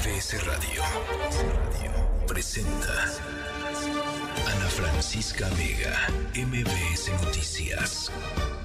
MBS 0.00 0.46
Radio 0.46 0.82
presenta 2.26 3.04
Ana 4.46 4.66
Francisca 4.70 5.46
Vega, 5.50 5.94
MBS 6.34 7.10
Noticias. 7.22 8.10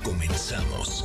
Comenzamos. 0.02 1.04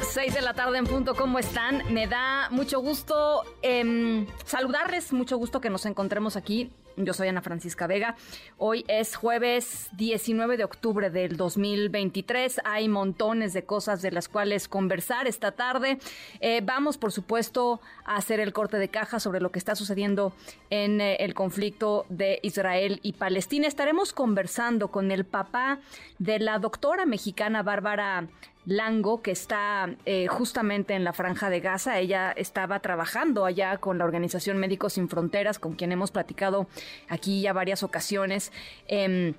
6 0.00 0.34
de 0.34 0.40
la 0.42 0.52
tarde 0.52 0.76
en 0.76 0.84
punto, 0.84 1.14
¿cómo 1.14 1.38
están? 1.38 1.82
Me 1.94 2.06
da 2.08 2.48
mucho 2.50 2.80
gusto 2.80 3.44
em, 3.62 4.26
saludarles, 4.44 5.14
mucho 5.14 5.38
gusto 5.38 5.62
que 5.62 5.70
nos 5.70 5.86
encontremos 5.86 6.36
aquí 6.36 6.70
yo 6.96 7.12
soy 7.12 7.28
Ana 7.28 7.42
Francisca 7.42 7.86
Vega. 7.86 8.16
Hoy 8.58 8.84
es 8.88 9.16
jueves 9.16 9.88
19 9.92 10.56
de 10.56 10.64
octubre 10.64 11.10
del 11.10 11.36
2023. 11.36 12.60
Hay 12.64 12.88
montones 12.88 13.52
de 13.52 13.64
cosas 13.64 14.02
de 14.02 14.10
las 14.10 14.28
cuales 14.28 14.68
conversar 14.68 15.26
esta 15.26 15.52
tarde. 15.52 15.98
Eh, 16.40 16.62
vamos, 16.64 16.96
por 16.96 17.12
supuesto, 17.12 17.80
a 18.04 18.16
hacer 18.16 18.40
el 18.40 18.52
corte 18.52 18.78
de 18.78 18.88
caja 18.88 19.20
sobre 19.20 19.40
lo 19.40 19.52
que 19.52 19.58
está 19.58 19.74
sucediendo 19.74 20.32
en 20.70 21.00
eh, 21.00 21.16
el 21.16 21.34
conflicto 21.34 22.06
de 22.08 22.40
Israel 22.42 23.00
y 23.02 23.12
Palestina. 23.12 23.66
Estaremos 23.66 24.12
conversando 24.12 24.88
con 24.88 25.10
el 25.10 25.24
papá 25.24 25.80
de 26.18 26.38
la 26.38 26.58
doctora 26.58 27.04
mexicana 27.04 27.62
Bárbara 27.62 28.26
Lango, 28.66 29.22
que 29.22 29.30
está 29.30 29.94
eh, 30.04 30.26
justamente 30.26 30.94
en 30.94 31.04
la 31.04 31.12
franja 31.12 31.50
de 31.50 31.60
Gaza. 31.60 32.00
Ella 32.00 32.32
estaba 32.32 32.80
trabajando 32.80 33.44
allá 33.44 33.78
con 33.78 33.98
la 33.98 34.04
Organización 34.04 34.58
Médicos 34.58 34.94
Sin 34.94 35.08
Fronteras, 35.08 35.60
con 35.60 35.74
quien 35.74 35.92
hemos 35.92 36.10
platicado 36.10 36.66
aquí 37.08 37.40
ya 37.40 37.52
varias 37.52 37.82
ocasiones. 37.82 38.52
Em, 38.88 39.34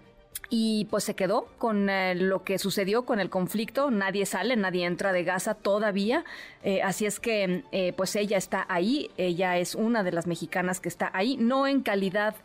y 0.49 0.85
pues 0.85 1.03
se 1.03 1.15
quedó 1.15 1.47
con 1.57 1.89
eh, 1.89 2.15
lo 2.15 2.43
que 2.43 2.57
sucedió 2.57 3.05
con 3.05 3.19
el 3.19 3.29
conflicto. 3.29 3.91
Nadie 3.91 4.25
sale, 4.25 4.55
nadie 4.55 4.85
entra 4.85 5.11
de 5.11 5.23
Gaza 5.23 5.55
todavía. 5.55 6.23
Eh, 6.63 6.81
así 6.81 7.05
es 7.05 7.19
que 7.19 7.93
pues 7.97 8.15
ella 8.15 8.37
está 8.37 8.65
ahí. 8.69 9.11
Ella 9.17 9.57
es 9.57 9.75
una 9.75 10.03
de 10.03 10.11
las 10.11 10.27
mexicanas 10.27 10.79
que 10.79 10.89
está 10.89 11.11
ahí, 11.13 11.37
no 11.37 11.67
en 11.67 11.81
calidad 11.81 12.35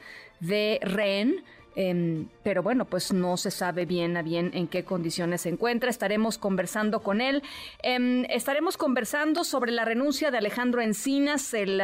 de 0.40 0.80
rehén, 0.82 1.44
Em, 1.74 2.28
pero 2.42 2.62
bueno, 2.62 2.84
pues 2.84 3.12
no 3.12 3.36
se 3.36 3.50
sabe 3.50 3.86
bien 3.86 4.16
a 4.16 4.22
bien 4.22 4.50
en 4.54 4.68
qué 4.68 4.84
condiciones 4.84 5.42
se 5.42 5.48
encuentra. 5.48 5.88
Estaremos 5.88 6.36
conversando 6.36 7.00
con 7.00 7.20
él. 7.20 7.42
Em, 7.82 8.24
estaremos 8.26 8.76
conversando 8.76 9.44
sobre 9.44 9.72
la 9.72 9.84
renuncia 9.84 10.30
de 10.30 10.38
Alejandro 10.38 10.82
Encinas, 10.82 11.54
el, 11.54 11.80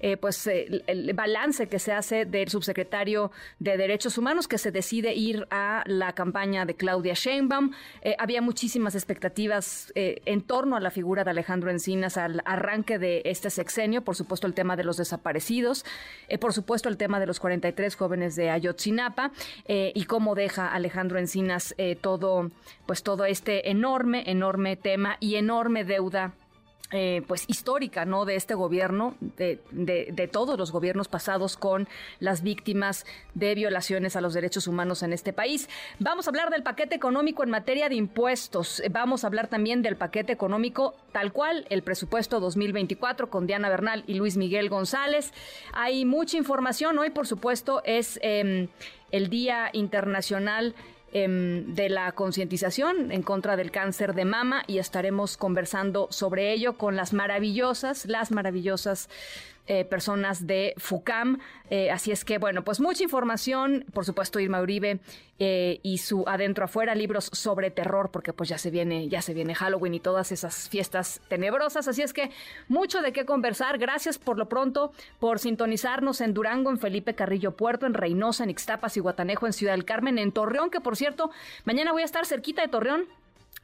eh, 0.00 0.16
pues, 0.16 0.46
el, 0.46 1.12
balance 1.14 1.66
que 1.66 1.78
se 1.78 1.92
hace 1.92 2.24
del 2.24 2.48
subsecretario 2.50 3.32
de 3.58 3.76
Derechos 3.76 4.18
Humanos 4.18 4.48
que 4.48 4.58
se 4.58 4.70
decide 4.70 5.14
ir 5.14 5.46
a 5.50 5.82
la 5.86 6.12
campaña 6.12 6.64
de 6.64 6.74
Claudia 6.74 7.14
Sheinbaum. 7.14 7.72
Eh, 8.02 8.14
había 8.18 8.42
muchísimas 8.42 8.94
expectativas 8.94 9.92
eh, 9.94 10.20
en 10.26 10.42
torno 10.42 10.76
a 10.76 10.80
la 10.80 10.90
figura 10.90 11.24
de 11.24 11.30
Alejandro 11.30 11.70
Encinas 11.70 12.16
al 12.16 12.42
arranque 12.44 12.98
de 12.98 13.22
este 13.24 13.50
sexenio. 13.50 14.02
Por 14.02 14.14
supuesto, 14.14 14.46
el 14.46 14.54
tema 14.54 14.76
de 14.76 14.84
los 14.84 14.98
desaparecidos. 14.98 15.84
por 16.40 16.52
supuesto, 16.52 16.88
el 16.88 16.96
tema 16.96 17.18
de 17.18 17.26
los 17.26 17.40
43 17.40 17.96
jóvenes 17.96 18.36
de 18.36 18.50
Ayotzinapa 18.50 19.15
eh, 19.66 19.92
y 19.94 20.04
cómo 20.04 20.34
deja 20.34 20.72
Alejandro 20.72 21.18
Encinas 21.18 21.74
eh, 21.78 21.96
todo, 21.96 22.50
pues 22.86 23.02
todo 23.02 23.24
este 23.24 23.70
enorme, 23.70 24.24
enorme 24.26 24.76
tema 24.76 25.16
y 25.20 25.36
enorme 25.36 25.84
deuda 25.84 26.32
eh, 26.92 27.22
pues 27.26 27.44
histórica 27.48 28.04
no 28.04 28.24
de 28.24 28.36
este 28.36 28.54
gobierno 28.54 29.16
de, 29.20 29.60
de, 29.72 30.28
todos 30.28 30.56
los 30.56 30.70
gobiernos 30.70 31.08
pasados 31.08 31.56
con 31.56 31.88
las 32.20 32.42
víctimas 32.42 33.06
de 33.34 33.56
violaciones 33.56 34.14
a 34.14 34.20
los 34.20 34.34
derechos 34.34 34.68
humanos 34.68 35.02
en 35.02 35.12
este 35.12 35.32
país. 35.32 35.68
Vamos 35.98 36.26
a 36.26 36.30
hablar 36.30 36.50
del 36.50 36.62
paquete 36.62 36.94
económico 36.94 37.42
en 37.42 37.50
materia 37.50 37.88
de 37.88 37.96
impuestos. 37.96 38.80
Vamos 38.90 39.24
a 39.24 39.26
hablar 39.26 39.48
también 39.48 39.82
del 39.82 39.96
paquete 39.96 40.32
económico 40.32 40.94
tal 41.10 41.32
cual 41.32 41.66
el 41.70 41.82
presupuesto 41.82 42.38
2024 42.38 43.30
con 43.30 43.48
Diana 43.48 43.68
Bernal 43.68 44.04
y 44.06 44.14
Luis 44.14 44.36
Miguel 44.36 44.68
González. 44.68 45.32
Hay 45.72 46.04
mucha 46.04 46.36
información. 46.36 46.96
Hoy 46.98 47.10
por 47.10 47.26
supuesto 47.26 47.82
es 47.84 48.20
em, 48.22 48.68
el 49.10 49.28
Día 49.28 49.70
Internacional 49.72 50.74
em, 51.24 51.74
de 51.74 51.88
la 51.88 52.12
concientización 52.12 53.10
en 53.10 53.22
contra 53.22 53.56
del 53.56 53.70
cáncer 53.70 54.14
de 54.14 54.24
mama 54.24 54.64
y 54.66 54.78
estaremos 54.78 55.36
conversando 55.36 56.08
sobre 56.10 56.52
ello 56.52 56.76
con 56.76 56.94
las 56.94 57.12
maravillosas, 57.12 58.06
las 58.06 58.30
maravillosas 58.30 59.08
eh, 59.66 59.84
personas 59.84 60.46
de 60.46 60.74
FUCAM. 60.76 61.38
Eh, 61.70 61.90
así 61.90 62.12
es 62.12 62.24
que, 62.24 62.38
bueno, 62.38 62.62
pues 62.62 62.80
mucha 62.80 63.02
información, 63.02 63.84
por 63.92 64.04
supuesto, 64.04 64.38
Irma 64.38 64.60
Uribe 64.60 65.00
eh, 65.38 65.80
y 65.82 65.98
su 65.98 66.24
adentro 66.28 66.64
afuera, 66.64 66.94
libros 66.94 67.30
sobre 67.32 67.70
terror, 67.70 68.10
porque 68.12 68.32
pues 68.32 68.48
ya 68.48 68.58
se 68.58 68.70
viene, 68.70 69.08
ya 69.08 69.22
se 69.22 69.34
viene 69.34 69.54
Halloween 69.54 69.94
y 69.94 70.00
todas 70.00 70.30
esas 70.30 70.68
fiestas 70.68 71.20
tenebrosas. 71.28 71.88
Así 71.88 72.02
es 72.02 72.12
que 72.12 72.30
mucho 72.68 73.02
de 73.02 73.12
qué 73.12 73.26
conversar. 73.26 73.78
Gracias 73.78 74.18
por 74.18 74.38
lo 74.38 74.48
pronto 74.48 74.92
por 75.18 75.38
sintonizarnos 75.38 76.20
en 76.20 76.32
Durango, 76.32 76.70
en 76.70 76.78
Felipe 76.78 77.14
Carrillo 77.14 77.56
Puerto, 77.56 77.86
en 77.86 77.94
Reynosa, 77.94 78.44
en 78.44 78.50
Ixtapas 78.50 78.96
y 78.96 79.00
Guatanejo, 79.00 79.46
en 79.46 79.52
Ciudad 79.52 79.72
del 79.72 79.84
Carmen, 79.84 80.18
en 80.18 80.32
Torreón, 80.32 80.70
que 80.70 80.80
por 80.80 80.96
cierto, 80.96 81.30
mañana 81.64 81.92
voy 81.92 82.02
a 82.02 82.06
estar 82.06 82.24
cerquita 82.24 82.62
de 82.62 82.68
Torreón 82.68 83.06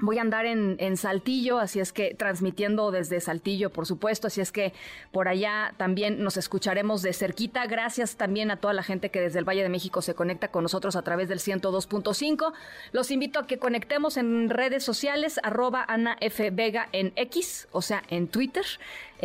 Voy 0.03 0.19
a 0.19 0.23
andar 0.23 0.47
en, 0.47 0.75
en, 0.81 0.97
Saltillo, 0.97 1.61
así 1.61 1.79
es 1.79 1.93
que 1.93 2.13
transmitiendo 2.13 2.91
desde 2.91 3.21
Saltillo, 3.21 3.71
por 3.71 3.87
supuesto, 3.87 4.27
así 4.27 4.41
es 4.41 4.51
que 4.51 4.73
por 5.13 5.29
allá 5.29 5.75
también 5.77 6.25
nos 6.25 6.37
escucharemos 6.37 7.03
de 7.03 7.13
cerquita. 7.13 7.65
Gracias 7.67 8.17
también 8.17 8.51
a 8.51 8.57
toda 8.57 8.75
la 8.75 8.83
gente 8.83 9.11
que 9.11 9.21
desde 9.21 9.39
el 9.39 9.49
Valle 9.49 9.63
de 9.63 9.69
México 9.69 10.03
se 10.03 10.15
conecta 10.15 10.49
con 10.49 10.65
nosotros 10.65 10.97
a 10.97 11.03
través 11.03 11.29
del 11.29 11.39
102.5. 11.39 12.53
Los 12.91 13.13
invito 13.13 13.39
a 13.39 13.47
que 13.47 13.61
conectemos 13.61 14.17
en 14.17 14.51
redes 14.51 14.83
sociales, 14.83 15.39
arroba 15.45 15.85
Ana 15.87 16.17
F. 16.21 16.51
Vega 16.51 16.89
en 16.91 17.13
X, 17.15 17.69
o 17.71 17.81
sea, 17.81 18.03
en 18.09 18.27
Twitter. 18.27 18.65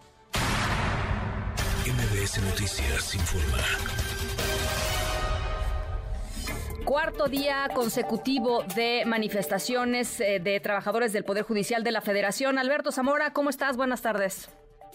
MBS 1.88 2.44
Noticias 2.44 3.16
informa. 3.16 3.58
Cuarto 6.86 7.30
día 7.30 7.68
consecutivo 7.74 8.62
de 8.76 9.06
manifestaciones 9.08 10.22
eh, 10.22 10.40
de 10.40 10.60
trabajadores 10.60 11.14
del 11.14 11.24
Poder 11.24 11.42
Judicial 11.44 11.84
de 11.84 11.92
la 11.92 12.02
Federación. 12.02 12.60
Alberto 12.60 12.92
Zamora, 12.92 13.34
¿cómo 13.34 13.50
estás? 13.50 13.76
Buenas 13.76 14.04
tardes. 14.04 14.52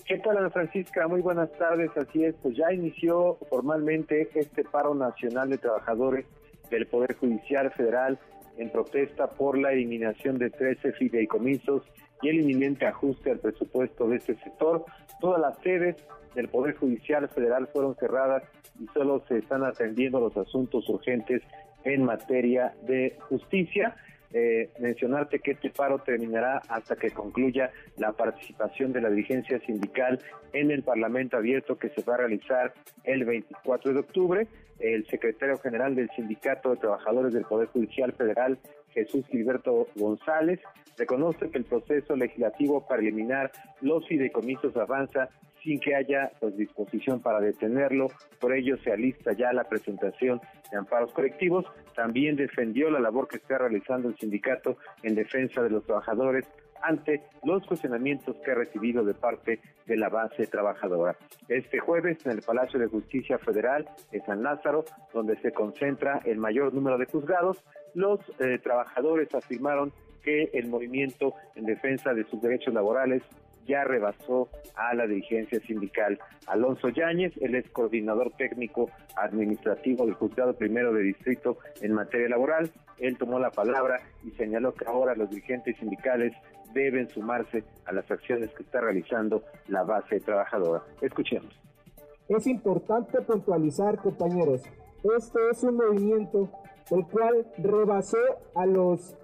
¿Qué 0.07 0.19
tal, 0.19 0.37
Ana 0.37 0.51
Francisca? 0.51 1.07
Muy 1.07 1.21
buenas 1.21 1.53
tardes. 1.53 1.91
Así 1.97 2.25
es, 2.25 2.35
pues 2.43 2.57
ya 2.57 2.73
inició 2.73 3.39
formalmente 3.49 4.29
este 4.35 4.65
paro 4.65 4.95
nacional 4.95 5.49
de 5.49 5.59
trabajadores 5.59 6.27
del 6.71 6.87
Poder 6.87 7.15
Judicial 7.15 7.71
Federal 7.71 8.19
en 8.59 8.71
protesta 8.71 9.29
por 9.29 9.57
la 9.57 9.73
eliminación 9.73 10.39
de 10.39 10.51
13 10.51 10.93
fideicomisos 10.95 11.85
y 12.21 12.31
el 12.31 12.41
inminente 12.41 12.85
ajuste 12.85 13.31
al 13.31 13.39
presupuesto 13.39 14.09
de 14.09 14.17
este 14.17 14.35
sector. 14.37 14.85
Todas 15.21 15.41
las 15.41 15.57
sedes 15.63 15.97
del 16.35 16.49
Poder 16.49 16.75
Judicial 16.75 17.29
Federal 17.29 17.69
fueron 17.69 17.95
cerradas 17.95 18.43
y 18.81 18.87
solo 18.89 19.23
se 19.29 19.39
están 19.39 19.63
atendiendo 19.63 20.19
los 20.19 20.37
asuntos 20.37 20.89
urgentes 20.89 21.43
en 21.85 22.05
materia 22.05 22.75
de 22.83 23.17
justicia 23.29 23.95
eh, 24.33 24.71
mencionarte 24.79 25.41
que 25.41 25.53
este 25.53 25.71
paro 25.71 25.99
terminará 25.99 26.63
hasta 26.69 26.97
que 26.97 27.11
concluya 27.11 27.71
la 27.97 28.13
participación 28.13 28.93
de 28.93 29.03
la 29.03 29.11
dirigencia 29.11 29.61
sindical 29.61 30.19
en 30.53 30.71
el 30.71 30.83
Parlamento 30.83 31.37
abierto 31.37 31.79
que 31.79 31.91
se 31.91 32.03
va 32.03 32.15
a 32.15 32.19
realizar 32.19 32.73
el 33.05 33.25
24 33.25 33.93
de 33.93 34.01
octubre. 34.01 34.47
El 34.79 35.07
secretario 35.07 35.59
general 35.59 35.95
del 35.95 36.11
Sindicato 36.17 36.71
de 36.71 36.77
Trabajadores 36.79 37.33
del 37.35 37.45
Poder 37.45 37.69
Judicial 37.69 38.13
Federal, 38.13 38.59
Jesús 38.95 39.25
Gilberto 39.29 39.87
González, 39.95 40.61
reconoce 40.97 41.51
que 41.51 41.59
el 41.59 41.65
proceso 41.65 42.17
legislativo 42.17 42.87
para 42.87 43.03
eliminar 43.03 43.53
los 43.81 44.07
fideicomisos 44.09 44.77
avanza 44.77 45.29
sin 45.63 45.81
que 45.81 45.95
haya 45.95 46.31
pues, 46.41 46.57
disposición 46.57 47.21
para 47.21 47.41
detenerlo. 47.41 48.09
Por 48.41 48.55
ello 48.55 48.77
se 48.79 48.93
alista 48.93 49.33
ya 49.33 49.53
la 49.53 49.65
presentación 49.65 50.41
de 50.71 50.79
amparos 50.79 51.13
colectivos. 51.13 51.65
También 51.95 52.37
defendió 52.37 52.91
la 52.91 53.01
labor 53.01 53.29
que 53.29 53.37
está 53.37 53.59
realizando 53.59 54.09
el 54.09 54.17
sindicato 54.17 54.77
en 55.03 55.15
defensa 55.15 55.63
de 55.63 55.71
los 55.71 55.85
trabajadores 55.85 56.47
ante 56.83 57.23
los 57.45 57.65
cuestionamientos 57.67 58.37
que 58.45 58.51
ha 58.51 58.55
recibido 58.55 59.05
de 59.05 59.15
parte 59.15 59.61
de 59.87 59.97
la 59.97 60.09
base 60.09 60.47
trabajadora. 60.47 61.17
Este 61.49 61.79
jueves 61.79 62.25
en 62.27 62.33
el 62.33 62.43
Palacio 62.43 62.79
de 62.79 62.89
Justicia 62.89 63.39
Federal 63.39 63.89
de 64.11 64.21
San 64.23 64.43
Lázaro, 64.43 64.85
donde 65.13 65.37
se 65.37 65.53
concentra 65.53 66.21
el 66.25 66.39
mayor 66.39 66.75
número 66.75 66.99
de 66.99 67.07
juzgados, 67.07 67.63
los 67.95 68.21
eh, 68.41 68.59
trabajadores 68.59 69.33
afirmaron 69.35 69.93
que 70.23 70.51
el 70.53 70.69
movimiento 70.69 71.35
en 71.57 71.67
defensa 71.67 72.15
de 72.15 72.25
sus 72.25 72.41
derechos 72.41 72.73
laborales 72.75 73.23
ya 73.67 73.85
rebasó 73.85 74.49
a 74.75 74.95
la 74.95 75.07
dirigencia 75.07 75.61
sindical. 75.61 76.19
Alonso 76.47 76.89
Yáñez, 76.89 77.33
él 77.41 77.55
es 77.55 77.69
coordinador 77.71 78.33
técnico 78.37 78.91
administrativo 79.17 80.05
del 80.07 80.15
Juzgado 80.15 80.55
Primero 80.55 80.93
de 80.93 81.03
Distrito 81.03 81.59
en 81.81 81.93
materia 81.93 82.29
laboral. 82.29 82.71
Él 82.99 83.17
tomó 83.19 83.39
la 83.39 83.51
palabra 83.51 84.01
y 84.25 84.31
señaló 84.33 84.75
que 84.75 84.85
ahora 84.87 85.15
los 85.15 85.31
dirigentes 85.31 85.77
sindicales 85.79 86.33
deben 86.75 87.09
sumarse 87.11 87.65
a 87.87 87.93
las 87.93 88.11
acciones 88.11 88.51
que 88.55 88.63
está 88.63 88.81
realizando 88.81 89.43
la 89.69 89.83
base 89.83 90.21
trabajadora. 90.21 90.83
Escuchemos. 91.01 91.53
Es 92.29 92.47
importante 92.47 93.21
puntualizar, 93.23 93.99
compañeros, 93.99 94.63
este 95.05 95.51
es 95.51 95.63
un 95.65 95.77
movimiento 95.77 96.49
el 96.91 97.05
cual 97.07 97.47
rebasó 97.59 98.19
a 98.55 98.67
los 98.67 99.17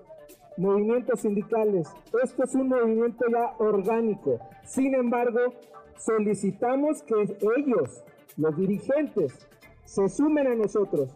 movimientos 0.58 1.20
sindicales. 1.20 1.88
Esto 2.22 2.44
es 2.44 2.55
un 2.55 2.69
movimiento 2.69 3.25
ya 3.31 3.55
orgánico. 3.58 4.38
Sin 4.64 4.94
embargo, 4.94 5.55
solicitamos 5.99 7.02
que 7.02 7.14
ellos, 7.56 8.05
los 8.37 8.56
dirigentes, 8.56 9.49
se 9.84 10.08
sumen 10.08 10.46
a 10.49 10.55
nosotros, 10.55 11.14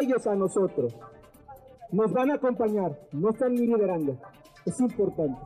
ellos 0.00 0.26
a 0.26 0.34
nosotros. 0.34 0.94
Nos 1.90 2.12
van 2.12 2.32
a 2.32 2.34
acompañar, 2.34 2.98
no 3.12 3.30
están 3.30 3.54
liderando. 3.54 4.18
Es 4.66 4.78
importante. 4.80 5.38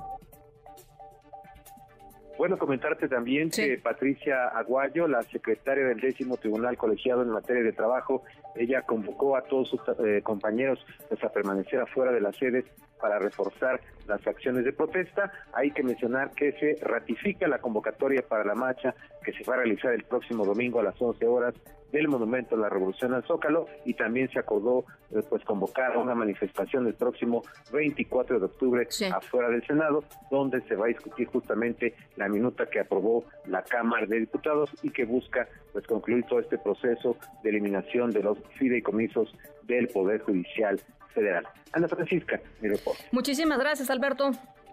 Bueno, 2.38 2.56
comentarte 2.56 3.08
también 3.08 3.50
que 3.50 3.78
Patricia 3.78 4.46
Aguayo, 4.46 5.08
la 5.08 5.22
secretaria 5.22 5.84
del 5.86 6.00
décimo 6.00 6.36
Tribunal 6.36 6.78
Colegiado 6.78 7.22
en 7.22 7.30
materia 7.30 7.64
de 7.64 7.72
trabajo, 7.72 8.22
ella 8.54 8.82
convocó 8.82 9.36
a 9.36 9.42
todos 9.42 9.68
sus 9.68 9.80
eh, 9.98 10.22
compañeros 10.22 10.78
pues, 11.08 11.22
a 11.24 11.30
permanecer 11.30 11.80
afuera 11.80 12.12
de 12.12 12.20
las 12.20 12.36
sedes 12.36 12.64
para 13.00 13.18
reforzar 13.18 13.80
las 14.08 14.26
acciones 14.26 14.64
de 14.64 14.72
protesta. 14.72 15.30
Hay 15.52 15.70
que 15.70 15.82
mencionar 15.82 16.30
que 16.32 16.52
se 16.52 16.76
ratifica 16.84 17.46
la 17.46 17.58
convocatoria 17.58 18.22
para 18.26 18.44
la 18.44 18.54
marcha 18.54 18.94
que 19.22 19.32
se 19.32 19.44
va 19.44 19.54
a 19.54 19.58
realizar 19.58 19.92
el 19.92 20.04
próximo 20.04 20.44
domingo 20.44 20.80
a 20.80 20.82
las 20.82 21.00
11 21.00 21.26
horas 21.26 21.54
del 21.92 22.08
Monumento 22.08 22.54
a 22.54 22.58
la 22.58 22.68
Revolución 22.68 23.14
al 23.14 23.24
Zócalo 23.24 23.66
y 23.84 23.94
también 23.94 24.28
se 24.30 24.38
acordó 24.38 24.84
eh, 25.10 25.22
pues 25.28 25.42
convocar 25.44 25.96
una 25.96 26.14
manifestación 26.14 26.86
el 26.86 26.94
próximo 26.94 27.42
24 27.72 28.38
de 28.38 28.44
octubre 28.46 28.88
afuera 29.12 29.48
del 29.48 29.66
Senado 29.66 30.04
donde 30.30 30.60
se 30.62 30.76
va 30.76 30.86
a 30.86 30.88
discutir 30.88 31.28
justamente 31.28 31.94
la 32.16 32.28
minuta 32.28 32.66
que 32.66 32.80
aprobó 32.80 33.24
la 33.46 33.62
Cámara 33.62 34.06
de 34.06 34.20
Diputados 34.20 34.70
y 34.82 34.90
que 34.90 35.04
busca 35.04 35.48
pues 35.72 35.86
concluir 35.86 36.24
todo 36.24 36.40
este 36.40 36.58
proceso 36.58 37.16
de 37.42 37.50
eliminación 37.50 38.10
de 38.10 38.22
los 38.22 38.38
fideicomisos 38.58 39.34
del 39.62 39.88
Poder 39.88 40.20
Judicial 40.22 40.80
Federal. 41.14 41.46
Ana 41.72 41.88
Francisca, 41.88 42.40
mi 42.60 42.68
reporte. 42.68 43.04
Muchísimas 43.12 43.58
gracias, 43.58 43.90
Alberto. 43.98 44.30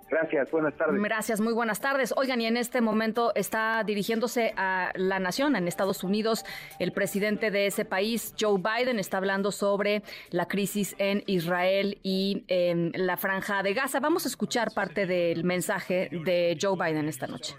Gracias, 0.08 0.52
buenas 0.52 0.78
tardes. 0.78 1.02
Gracias, 1.02 1.42
muy 1.42 1.54
buenas 1.54 1.82
tardes. 1.82 2.14
Oigan, 2.16 2.40
y 2.40 2.46
en 2.46 2.58
este 2.58 2.80
momento 2.80 3.34
está 3.34 3.84
dirigiéndose 3.84 4.54
a 4.56 4.92
la 4.96 5.20
nación, 5.20 5.56
en 5.56 5.68
Estados 5.68 6.04
Unidos, 6.04 6.46
el 6.78 6.92
presidente 6.92 7.50
de 7.50 7.66
ese 7.66 7.86
país, 7.86 8.36
Joe 8.40 8.62
Biden, 8.62 9.00
está 9.00 9.18
hablando 9.18 9.52
sobre 9.52 10.04
la 10.30 10.48
crisis 10.48 10.96
en 11.00 11.24
Israel 11.26 11.98
y 12.04 12.46
en 12.48 12.92
la 12.94 13.18
franja 13.18 13.64
de 13.64 13.74
Gaza. 13.74 14.00
Vamos 14.00 14.26
a 14.26 14.28
escuchar 14.28 14.74
parte 14.76 15.08
del 15.08 15.44
mensaje 15.44 16.10
de 16.12 16.56
Joe 16.62 16.78
Biden 16.78 17.08
esta 17.08 17.26
noche 17.26 17.56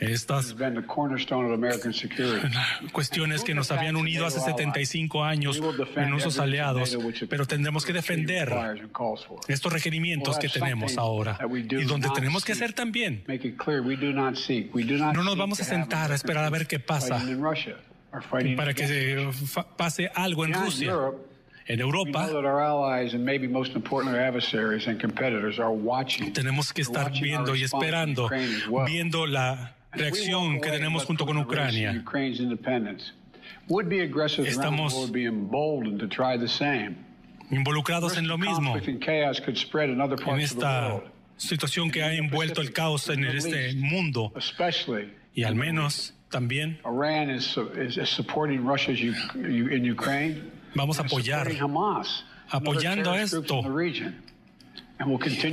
estas 0.00 0.54
cuestiones 2.92 3.44
que 3.44 3.54
nos 3.54 3.70
habían 3.70 3.96
unido 3.96 4.26
hace 4.26 4.40
75 4.40 5.24
años 5.24 5.60
en 5.96 6.10
nuestros 6.10 6.38
aliados, 6.38 6.96
pero 7.28 7.46
tendremos 7.46 7.84
que 7.84 7.92
defender 7.92 8.52
estos 9.48 9.72
requerimios 9.72 10.38
que 10.38 10.48
tenemos 10.48 10.96
ahora 10.96 11.38
y 11.50 11.84
donde 11.84 12.08
tenemos 12.10 12.44
que 12.44 12.52
hacer 12.52 12.72
también. 12.72 13.24
No 15.14 15.24
nos 15.24 15.36
vamos 15.36 15.60
a 15.60 15.64
sentar 15.64 16.12
a 16.12 16.14
esperar 16.14 16.44
a 16.44 16.50
ver 16.50 16.66
qué 16.66 16.78
pasa 16.78 17.20
para 18.56 18.74
que 18.74 19.30
pase 19.76 20.10
algo 20.14 20.44
en 20.44 20.54
Rusia. 20.54 20.94
En 21.66 21.80
Europa 21.80 22.26
tenemos 26.32 26.72
que 26.72 26.80
estar 26.80 27.12
viendo 27.12 27.54
y 27.54 27.62
esperando, 27.62 28.30
viendo 28.86 29.26
la 29.26 29.77
reacción 29.98 30.60
que 30.60 30.70
tenemos 30.70 31.04
junto 31.04 31.26
con 31.26 31.36
Ucrania. 31.38 32.04
Estamos 34.46 35.12
involucrados 37.50 38.16
en 38.16 38.28
lo 38.28 38.38
mismo, 38.38 38.76
en 38.76 40.40
esta 40.40 41.02
situación 41.36 41.90
que 41.90 42.02
ha 42.02 42.14
envuelto 42.14 42.60
el 42.60 42.72
caos 42.72 43.08
en 43.08 43.24
este 43.24 43.74
mundo. 43.74 44.32
y 45.34 45.44
al 45.44 45.54
menos 45.54 46.14
también 46.30 46.78
vamos 50.74 50.98
a 50.98 51.02
apoyar. 51.02 51.48
apoyando 52.50 53.14
esto 53.14 53.62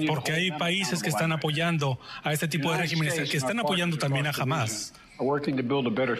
porque 0.08 0.32
hay 0.32 0.52
países 0.52 1.02
que 1.02 1.10
están 1.10 1.32
apoyando 1.32 2.00
a 2.24 2.34
este 2.34 2.48
tipo 2.48 2.72
de 2.72 2.78
regímenes, 2.78 3.30
que 3.30 3.38
están 3.38 3.60
apoyando 3.60 3.98
también 3.98 4.28
a 4.28 4.32
Hamas. 4.32 4.94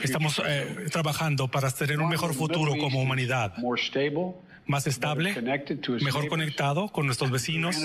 Estamos 0.04 0.42
eh, 0.46 0.88
trabajando 0.92 1.50
para 1.50 1.70
tener 1.72 2.00
un 2.00 2.10
mejor 2.10 2.34
futuro 2.34 2.78
como 2.78 3.02
humanidad, 3.02 3.54
más 4.68 4.88
estable, 4.88 5.36
mejor 6.02 6.28
conectado 6.28 6.90
con 6.90 7.06
nuestros 7.06 7.30
vecinos 7.30 7.76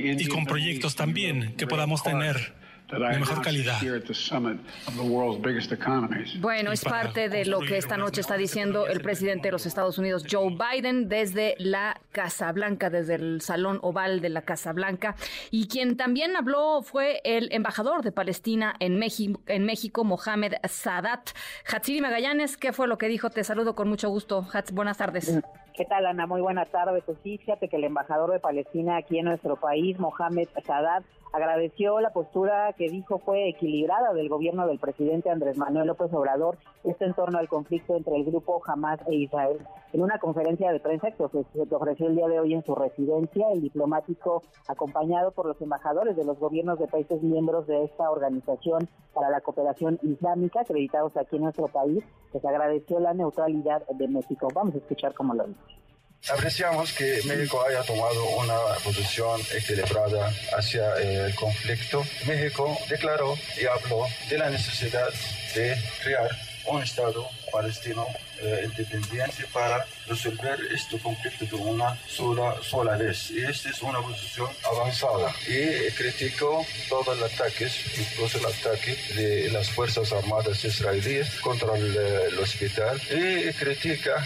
y 0.00 0.28
con 0.28 0.44
proyectos 0.44 0.94
también 0.96 1.54
que 1.56 1.66
podamos 1.66 2.02
tener 2.02 2.65
de 2.88 3.18
mejor 3.18 3.42
calidad. 3.42 3.78
Bueno, 6.38 6.72
es 6.72 6.84
parte 6.84 7.28
de 7.28 7.44
lo 7.44 7.60
que 7.60 7.76
esta 7.76 7.96
noche 7.96 8.20
está 8.20 8.36
diciendo 8.36 8.86
el 8.86 9.00
presidente 9.00 9.48
de 9.48 9.52
los 9.52 9.66
Estados 9.66 9.98
Unidos, 9.98 10.24
Joe 10.30 10.56
Biden, 10.56 11.08
desde 11.08 11.56
la 11.58 12.00
Casa 12.12 12.52
Blanca, 12.52 12.88
desde 12.88 13.16
el 13.16 13.40
Salón 13.40 13.80
Oval 13.82 14.20
de 14.20 14.28
la 14.28 14.42
Casa 14.42 14.72
Blanca. 14.72 15.16
Y 15.50 15.66
quien 15.66 15.96
también 15.96 16.36
habló 16.36 16.82
fue 16.82 17.20
el 17.24 17.52
embajador 17.52 18.02
de 18.02 18.12
Palestina 18.12 18.74
en 18.78 18.98
México, 18.98 19.40
en 19.46 19.64
México 19.64 20.04
Mohamed 20.04 20.54
Sadat. 20.68 21.30
Hatsiri 21.68 22.00
Magallanes, 22.00 22.56
¿qué 22.56 22.72
fue 22.72 22.86
lo 22.86 22.98
que 22.98 23.08
dijo? 23.08 23.30
Te 23.30 23.42
saludo 23.42 23.74
con 23.74 23.88
mucho 23.88 24.08
gusto. 24.10 24.46
Hats, 24.52 24.72
buenas 24.72 24.98
tardes. 24.98 25.40
¿Qué 25.76 25.84
tal, 25.84 26.06
Ana? 26.06 26.26
Muy 26.26 26.40
buena 26.40 26.64
tarde. 26.64 27.02
Pues 27.04 27.18
sí, 27.22 27.36
fíjate 27.38 27.68
que 27.68 27.76
el 27.76 27.84
embajador 27.84 28.32
de 28.32 28.38
Palestina 28.38 28.96
aquí 28.96 29.18
en 29.18 29.26
nuestro 29.26 29.56
país, 29.56 29.98
Mohamed 29.98 30.48
Sadat, 30.64 31.04
agradeció 31.32 32.00
la 32.00 32.10
postura 32.10 32.72
que 32.72 32.88
dijo 32.88 33.18
fue 33.18 33.48
equilibrada 33.48 34.12
del 34.12 34.28
gobierno 34.28 34.66
del 34.66 34.78
presidente 34.78 35.30
Andrés 35.30 35.56
Manuel 35.58 35.88
López 35.88 36.12
Obrador, 36.12 36.58
esto 36.84 37.04
en 37.04 37.14
torno 37.14 37.38
al 37.38 37.48
conflicto 37.48 37.96
entre 37.96 38.16
el 38.16 38.24
grupo 38.24 38.62
Hamas 38.66 39.00
e 39.08 39.14
Israel. 39.14 39.58
En 39.92 40.02
una 40.02 40.18
conferencia 40.18 40.72
de 40.72 40.80
prensa 40.80 41.10
que 41.10 41.22
ofreció 41.22 42.06
el 42.06 42.16
día 42.16 42.28
de 42.28 42.40
hoy 42.40 42.54
en 42.54 42.64
su 42.64 42.74
residencia, 42.74 43.46
el 43.52 43.62
diplomático, 43.62 44.42
acompañado 44.68 45.32
por 45.32 45.46
los 45.46 45.60
embajadores 45.60 46.16
de 46.16 46.24
los 46.24 46.38
gobiernos 46.38 46.78
de 46.78 46.86
países 46.86 47.22
miembros 47.22 47.66
de 47.66 47.84
esta 47.84 48.10
organización 48.10 48.88
para 49.14 49.30
la 49.30 49.40
cooperación 49.40 49.98
islámica, 50.02 50.60
acreditados 50.60 51.16
aquí 51.16 51.36
en 51.36 51.44
nuestro 51.44 51.68
país, 51.68 52.04
pues 52.32 52.44
agradeció 52.44 53.00
la 53.00 53.14
neutralidad 53.14 53.86
de 53.86 54.08
México. 54.08 54.48
Vamos 54.54 54.74
a 54.74 54.78
escuchar 54.78 55.14
cómo 55.14 55.34
lo 55.34 55.44
dijo. 55.44 55.60
Apreciamos 56.28 56.92
que 56.92 57.20
México 57.24 57.64
haya 57.64 57.82
tomado 57.82 58.24
una 58.30 58.58
posición 58.82 59.40
equilibrada 59.54 60.32
hacia 60.56 60.94
el 60.96 61.34
conflicto. 61.34 62.04
México 62.26 62.76
declaró 62.88 63.38
y 63.60 63.66
habló 63.66 64.06
de 64.28 64.38
la 64.38 64.50
necesidad 64.50 65.08
de 65.54 65.76
crear 66.02 66.30
un 66.66 66.82
Estado 66.82 67.28
palestino 67.52 68.06
eh, 68.40 68.62
independiente 68.64 69.46
para 69.52 69.84
resolver 70.06 70.58
este 70.72 70.98
conflicto 70.98 71.44
de 71.44 71.56
una 71.56 71.98
sola, 72.06 72.56
sola 72.62 72.96
vez. 72.96 73.30
Y 73.30 73.44
esta 73.44 73.70
es 73.70 73.82
una 73.82 74.00
posición 74.00 74.48
avanzada. 74.70 75.34
Y 75.46 75.90
criticó 75.92 76.64
todos 76.88 77.18
los 77.18 77.32
ataques, 77.32 77.98
incluso 77.98 78.38
el 78.38 78.46
ataque 78.46 78.96
de 79.14 79.50
las 79.50 79.70
Fuerzas 79.70 80.12
Armadas 80.12 80.64
israelíes 80.64 81.40
contra 81.40 81.76
el, 81.76 81.96
el 81.96 82.38
hospital. 82.38 83.00
Y 83.10 83.52
critica 83.52 84.24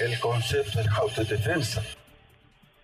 el 0.00 0.18
concepto 0.18 0.82
de 0.82 0.88
autodefensa. 0.88 1.82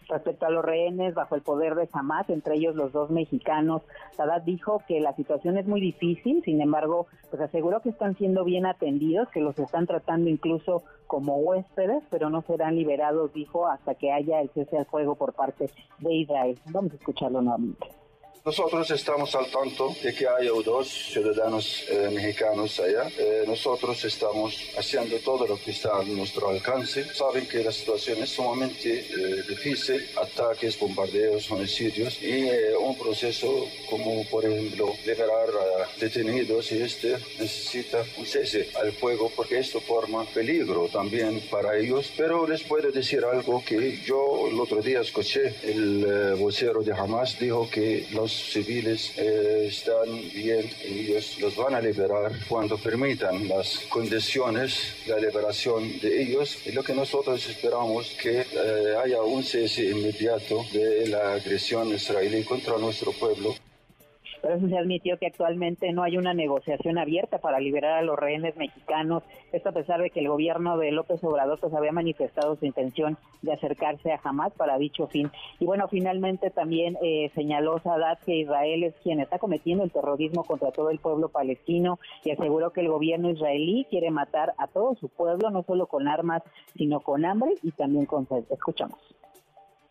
Respecto 0.08 0.46
a 0.46 0.50
los 0.50 0.64
rehenes 0.64 1.14
bajo 1.14 1.34
el 1.34 1.42
poder 1.42 1.74
de 1.74 1.88
Hamas, 1.92 2.30
entre 2.30 2.54
ellos 2.54 2.74
los 2.74 2.92
dos 2.92 3.10
mexicanos, 3.10 3.82
Sadat 4.16 4.44
dijo 4.44 4.82
que 4.88 5.00
la 5.00 5.14
situación 5.14 5.58
es 5.58 5.66
muy 5.66 5.80
difícil, 5.80 6.42
sin 6.44 6.60
embargo, 6.62 7.06
pues 7.30 7.42
aseguró 7.42 7.80
que 7.80 7.90
están 7.90 8.16
siendo 8.16 8.44
bien 8.44 8.64
atendidos, 8.64 9.28
que 9.28 9.40
los 9.40 9.58
están 9.58 9.86
tratando 9.86 10.30
incluso 10.30 10.82
como 11.06 11.36
huéspedes, 11.36 12.02
pero 12.10 12.30
no 12.30 12.42
serán 12.42 12.76
liberados, 12.76 13.32
dijo, 13.34 13.66
hasta 13.66 13.94
que 13.94 14.12
haya 14.12 14.40
el 14.40 14.48
cese 14.50 14.78
al 14.78 14.86
fuego 14.86 15.14
por 15.14 15.34
parte 15.34 15.70
de 15.98 16.14
Israel. 16.14 16.58
Vamos 16.70 16.92
a 16.92 16.96
escucharlo 16.96 17.42
nuevamente 17.42 17.88
Nosotros 18.49 18.90
estamos 18.93 19.35
al 19.35 19.50
tanto 19.50 19.95
de 20.02 20.14
que 20.14 20.26
hay 20.26 20.47
dos 20.64 20.88
ciudadanos 21.12 21.85
eh, 21.87 22.09
mexicanos 22.11 22.81
allá. 22.81 23.07
Eh, 23.19 23.45
nosotros 23.47 24.02
estamos 24.07 24.57
haciendo 24.78 25.19
todo 25.19 25.47
lo 25.47 25.61
que 25.61 25.73
está 25.73 25.99
a 25.99 26.02
nuestro 26.02 26.49
alcance. 26.49 27.05
Saben 27.14 27.47
que 27.47 27.62
la 27.62 27.73
situación 27.73 28.23
es 28.23 28.31
sumamente 28.31 29.00
eh, 29.00 29.43
difícil, 29.47 30.02
ataques, 30.17 30.78
bombardeos, 30.78 31.50
homicidios 31.50 32.23
y 32.23 32.49
un 32.81 32.97
proceso 32.97 33.67
como 33.90 34.25
por 34.31 34.47
ejemplo 34.47 34.95
liberar 35.05 35.50
a 35.50 36.00
detenidos 36.00 36.73
y 36.73 36.81
este 36.81 37.19
necesita 37.38 38.02
un 38.17 38.25
cese 38.25 38.71
al 38.81 38.93
fuego 38.93 39.31
porque 39.37 39.59
esto 39.59 39.78
forma 39.78 40.25
peligro 40.25 40.88
también 40.90 41.43
para 41.50 41.76
ellos. 41.76 42.11
Pero 42.17 42.47
les 42.47 42.62
puedo 42.62 42.90
decir 42.90 43.23
algo 43.26 43.62
que 43.62 44.00
yo 44.07 44.49
el 44.50 44.59
otro 44.59 44.81
día 44.81 45.02
escuché, 45.02 45.55
el 45.64 46.35
vocero 46.38 46.83
de 46.83 46.95
Hamas 46.95 47.38
dijo 47.38 47.69
que 47.69 48.07
los 48.12 48.38
civiles 48.38 49.12
eh, 49.16 49.66
están 49.68 50.09
bien 50.33 50.68
ellos 50.83 51.38
los 51.40 51.57
van 51.57 51.75
a 51.75 51.80
liberar 51.80 52.33
cuando 52.49 52.76
permitan 52.78 53.49
las 53.49 53.78
condiciones, 53.88 54.95
la 55.07 55.18
liberación 55.18 55.99
de 56.00 56.23
ellos. 56.23 56.59
Y 56.66 56.73
lo 56.73 56.83
que 56.83 56.95
nosotros 56.95 57.47
esperamos 57.49 58.11
que 58.21 58.40
eh, 58.40 58.95
haya 59.02 59.23
un 59.23 59.42
cese 59.42 59.85
inmediato 59.90 60.64
de 60.73 61.09
la 61.09 61.35
agresión 61.35 61.88
israelí 61.95 62.45
contra 62.45 62.78
nuestro 62.78 63.12
pueblo. 63.12 63.54
Pero 64.40 64.54
eso 64.54 64.68
se 64.68 64.78
admitió 64.78 65.18
que 65.18 65.26
actualmente 65.26 65.92
no 65.92 66.02
hay 66.02 66.16
una 66.16 66.35
negociación 66.35 66.99
abierta 66.99 67.38
para 67.38 67.61
liberar 67.61 67.99
a 67.99 68.02
los 68.02 68.18
rehenes 68.18 68.57
mexicanos, 68.57 69.23
esto 69.52 69.71
a 69.71 69.73
pesar 69.73 70.00
de 70.00 70.11
que 70.11 70.21
el 70.21 70.28
gobierno 70.28 70.78
de 70.78 70.92
López 70.92 71.23
Obrador 71.25 71.59
pues 71.61 71.75
había 71.75 71.92
manifestado 71.92 72.57
su 72.57 72.66
intención 72.66 73.16
de 73.42 73.52
acercarse 73.52 74.12
a 74.12 74.21
Hamas 74.23 74.52
para 74.52 74.78
dicho 74.78 75.07
fin. 75.07 75.30
Y 75.59 75.64
bueno, 75.64 75.88
finalmente 75.88 76.50
también 76.50 76.97
eh, 77.02 77.30
señaló 77.35 77.78
Sadat 77.80 78.21
que 78.25 78.37
Israel 78.37 78.85
es 78.85 78.95
quien 79.02 79.21
está 79.21 79.38
cometiendo 79.38 79.85
el 79.85 79.92
terrorismo 79.92 80.45
contra 80.45 80.71
todo 80.71 80.90
el 80.90 80.99
pueblo 80.99 81.28
palestino 81.28 81.99
y 82.25 82.30
aseguró 82.30 82.73
que 82.73 82.80
el 82.80 82.88
gobierno 82.88 83.30
israelí 83.30 83.87
quiere 83.90 84.11
matar 84.11 84.54
a 84.59 84.66
todo 84.66 84.95
su 84.97 85.09
pueblo, 85.09 85.50
no 85.50 85.62
solo 85.62 85.87
con 85.87 86.09
armas, 86.09 86.42
sino 86.76 87.00
con 87.00 87.25
hambre 87.25 87.54
y 87.62 87.73
también 87.73 88.07
con 88.07 88.26
sed. 88.28 88.45
Escuchamos. 88.50 88.99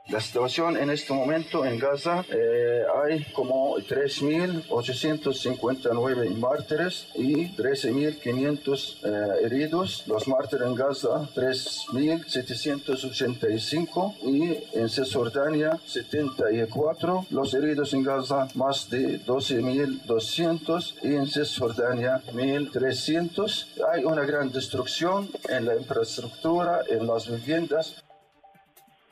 La 0.09 0.21
situación 0.21 0.77
en 0.77 0.89
este 0.89 1.11
momento 1.11 1.65
en 1.65 1.77
Gaza 1.77 2.23
eh, 2.29 2.83
hay 3.03 3.25
como 3.33 3.75
3.859 3.75 6.33
mártires 6.37 7.09
y 7.13 7.49
13.500 7.49 8.99
eh, 9.03 9.43
heridos. 9.43 10.05
Los 10.07 10.29
mártires 10.29 10.65
en 10.65 10.75
Gaza 10.75 11.27
3.785 11.35 14.15
y 14.21 14.59
en 14.79 14.87
Cisjordania 14.87 15.77
74. 15.85 17.25
Los 17.29 17.53
heridos 17.53 17.93
en 17.93 18.03
Gaza 18.03 18.47
más 18.55 18.89
de 18.89 19.19
12.200 19.25 20.93
y 21.03 21.15
en 21.15 21.27
Cisjordania 21.27 22.21
1.300. 22.31 23.65
Hay 23.91 24.05
una 24.05 24.23
gran 24.23 24.53
destrucción 24.53 25.29
en 25.49 25.65
la 25.65 25.75
infraestructura, 25.75 26.83
en 26.89 27.07
las 27.07 27.29
viviendas. 27.29 28.06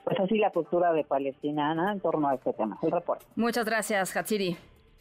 Pues 0.05 0.19
así 0.19 0.37
la 0.37 0.51
postura 0.51 0.93
de 0.93 1.03
Palestina 1.03 1.91
en 1.91 1.99
torno 1.99 2.29
a 2.29 2.35
este 2.35 2.53
tema. 2.53 2.77
El 2.83 2.91
reporte. 2.91 3.25
Muchas 3.35 3.65
gracias, 3.65 4.15
Hatsiri. 4.15 4.55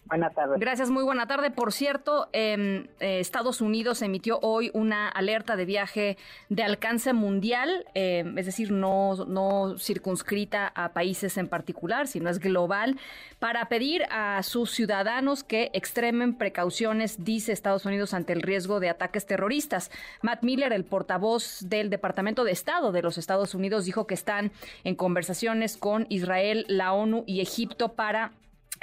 Buenas 0.07 0.35
tardes. 0.35 0.61
Gracias, 0.61 0.91
muy 0.91 1.03
buena 1.03 1.27
tarde. 1.27 1.51
Por 1.51 1.73
cierto, 1.73 2.29
eh, 2.33 2.87
Estados 3.01 3.63
Unidos 3.63 4.03
emitió 4.03 4.39
hoy 4.43 4.71
una 4.75 5.09
alerta 5.09 5.57
de 5.57 5.65
viaje 5.65 6.19
de 6.51 6.63
alcance 6.63 7.15
mundial, 7.15 7.87
eh, 7.95 8.25
es 8.37 8.47
decir, 8.47 8.71
no, 8.71 9.15
no 9.27 9.79
circunscrita 9.79 10.69
a 10.75 10.93
países 10.93 11.39
en 11.39 11.49
particular, 11.49 12.07
sino 12.07 12.29
es 12.29 12.39
global, 12.39 12.99
para 13.39 13.69
pedir 13.69 14.03
a 14.11 14.43
sus 14.43 14.73
ciudadanos 14.73 15.43
que 15.43 15.71
extremen 15.73 16.35
precauciones, 16.35 17.25
dice 17.25 17.53
Estados 17.53 17.87
Unidos, 17.87 18.13
ante 18.13 18.35
el 18.35 18.43
riesgo 18.43 18.81
de 18.81 18.91
ataques 18.91 19.25
terroristas. 19.27 19.91
Matt 20.21 20.43
Miller, 20.43 20.75
el 20.75 20.85
portavoz 20.85 21.61
del 21.63 21.89
Departamento 21.89 22.45
de 22.45 22.53
Estado 22.53 22.93
de 22.93 23.03
los 23.03 23.17
Estados 23.17 23.55
Unidos, 23.55 23.87
dijo 23.87 24.07
que 24.07 24.15
están 24.15 24.53
en 24.85 24.97
conversaciones 24.97 25.79
con 25.79 26.07
Israel, 26.11 26.67
la 26.69 26.93
ONU 26.93 27.25
y 27.27 27.41
Egipto 27.41 27.95
para 27.95 28.33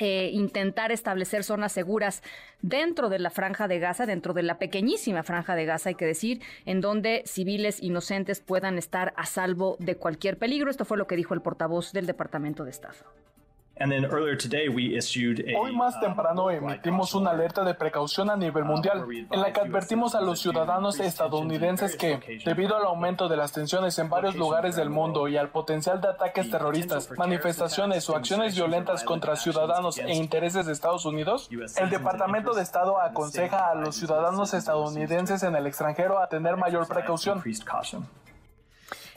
eh, 0.03 0.31
intentar 0.34 0.91
establecer 0.91 1.43
zonas 1.43 1.72
seguras 1.72 2.24
dentro 2.63 3.08
de 3.08 3.20
la 3.20 3.29
franja 3.29 3.67
de 3.67 3.77
Gaza, 3.77 4.08
dentro 4.08 4.34
de 4.34 4.41
la 4.41 4.58
pequeñísima 4.58 5.22
franja 5.22 5.53
de 5.53 5.65
Gaza, 5.65 5.89
hay 5.89 5.96
que 5.96 6.08
decir, 6.08 6.41
en 6.65 6.81
donde 6.81 7.22
civiles 7.27 7.84
inocentes 7.84 8.39
puedan 8.39 8.79
estar 8.79 9.13
a 9.15 9.27
salvo 9.27 9.77
de 9.79 9.98
cualquier 9.98 10.39
peligro. 10.39 10.72
Esto 10.72 10.86
fue 10.86 10.98
lo 10.98 11.05
que 11.05 11.15
dijo 11.15 11.36
el 11.36 11.43
portavoz 11.43 11.91
del 11.93 12.08
Departamento 12.08 12.63
de 12.63 12.72
Estado. 12.72 12.96
Hoy 15.57 15.75
más 15.75 15.95
um, 15.95 16.01
temprano 16.01 16.51
emitimos 16.51 17.15
una 17.15 17.31
alerta 17.31 17.63
de 17.63 17.73
precaución 17.73 18.29
a 18.29 18.35
nivel 18.35 18.63
uh, 18.63 18.67
mundial, 18.67 19.05
en 19.09 19.41
la 19.41 19.51
que 19.51 19.59
advertimos 19.59 20.13
a 20.13 20.21
los 20.21 20.39
ciudadanos 20.39 20.99
estadounidenses 20.99 21.95
que, 21.95 22.41
debido 22.45 22.75
al 22.75 22.85
aumento 22.85 23.27
de 23.27 23.37
las 23.37 23.51
tensiones 23.53 23.97
en 23.97 24.09
varios 24.09 24.35
lugares 24.35 24.75
del 24.75 24.89
mundo 24.89 25.27
y 25.27 25.37
al 25.37 25.49
potencial 25.49 25.99
de 25.99 26.09
ataques 26.09 26.51
terroristas, 26.51 27.09
manifestaciones 27.17 28.07
o 28.09 28.15
acciones 28.15 28.55
violentas 28.55 29.03
contra 29.03 29.35
ciudadanos 29.35 29.97
e 29.97 30.13
intereses 30.13 30.65
de 30.65 30.73
Estados 30.73 31.05
Unidos, 31.05 31.49
el 31.77 31.89
Departamento 31.89 32.53
de 32.53 32.61
Estado 32.61 33.01
aconseja 33.01 33.71
a 33.71 33.75
los 33.75 33.95
ciudadanos 33.95 34.53
estadounidenses 34.53 35.43
en 35.43 35.55
el 35.55 35.65
extranjero 35.65 36.19
a 36.19 36.27
tener 36.27 36.55
mayor 36.55 36.87
precaución. 36.87 37.41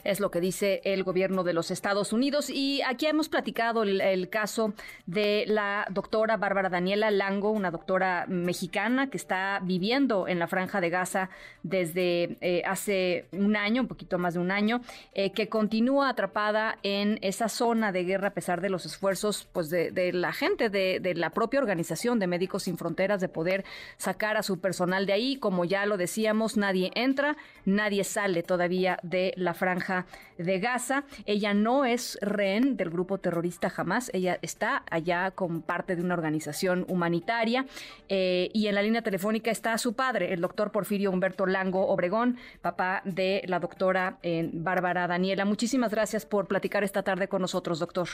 Es 0.05 0.19
lo 0.19 0.29
que 0.29 0.39
dice 0.39 0.81
el 0.83 1.03
gobierno 1.03 1.43
de 1.43 1.53
los 1.53 1.71
Estados 1.71 2.13
Unidos. 2.13 2.51
Y 2.51 2.83
aquí 2.83 3.07
hemos 3.07 3.27
platicado 3.27 3.81
el, 3.81 4.29
caso 4.29 4.75
de 5.07 5.45
la 5.47 5.87
doctora 5.89 6.37
Bárbara 6.37 6.69
Daniela 6.69 7.09
Lango, 7.09 7.49
una 7.49 7.71
doctora 7.71 8.25
mexicana 8.27 9.09
que 9.09 9.17
está 9.17 9.59
viviendo 9.63 10.27
en 10.27 10.37
la 10.37 10.45
franja 10.45 10.79
de 10.79 10.91
Gaza 10.91 11.31
desde 11.63 12.37
eh, 12.41 12.61
hace 12.67 13.25
un 13.31 13.55
año, 13.55 13.81
un 13.81 13.87
poquito 13.87 14.19
más 14.19 14.35
de 14.35 14.41
un 14.41 14.51
año, 14.51 14.81
eh, 15.15 15.31
que 15.31 15.49
continúa 15.49 16.09
atrapada 16.09 16.77
en 16.83 17.17
esa 17.23 17.49
zona 17.49 17.91
de 17.91 18.03
guerra 18.03 18.27
a 18.27 18.33
pesar 18.35 18.61
de 18.61 18.69
los 18.69 18.85
esfuerzos 18.85 19.47
pues, 19.53 19.71
de, 19.71 20.11
la 20.13 20.33
gente, 20.33 20.69
de, 20.69 20.99
de 20.99 21.15
la 21.15 21.31
propia 21.31 21.59
organización 21.59 22.19
de 22.19 22.27
Médicos 22.27 22.63
Sin 22.63 22.77
Fronteras, 22.77 23.21
de 23.21 23.29
poder 23.29 23.65
sacar 23.97 24.37
a 24.37 24.43
su 24.43 24.59
personal 24.59 25.07
de 25.07 25.13
ahí. 25.13 25.37
Como 25.37 25.65
ya 25.65 25.87
lo 25.87 25.97
decíamos, 25.97 26.57
nadie 26.57 26.91
entra, 26.93 27.37
nadie 27.65 28.03
sale 28.03 28.43
todavía 28.43 28.99
de 29.01 29.33
la 29.35 29.55
franja 29.55 29.94
de 30.37 30.59
Gaza. 30.59 31.03
Ella 31.25 31.53
no 31.53 31.85
es 31.85 32.17
rehén 32.21 32.75
del 32.77 32.89
grupo 32.89 33.17
terrorista 33.17 33.69
jamás, 33.69 34.09
ella 34.13 34.37
está 34.41 34.83
allá 34.91 35.31
con 35.31 35.61
parte 35.61 35.95
de 35.95 36.01
una 36.01 36.13
organización 36.15 36.85
humanitaria 36.89 37.65
eh, 38.09 38.49
y 38.53 38.67
en 38.67 38.75
la 38.75 38.81
línea 38.81 39.01
telefónica 39.01 39.51
está 39.51 39.77
su 39.77 39.93
padre, 39.93 40.33
el 40.33 40.41
doctor 40.41 40.71
Porfirio 40.71 41.11
Humberto 41.11 41.45
Lango 41.45 41.87
Obregón, 41.87 42.37
papá 42.61 43.01
de 43.05 43.43
la 43.47 43.59
doctora 43.59 44.17
eh, 44.23 44.49
Bárbara 44.51 45.07
Daniela. 45.07 45.45
Muchísimas 45.45 45.91
gracias 45.91 46.25
por 46.25 46.47
platicar 46.47 46.83
esta 46.83 47.03
tarde 47.03 47.27
con 47.27 47.41
nosotros, 47.41 47.79
doctor. 47.79 48.07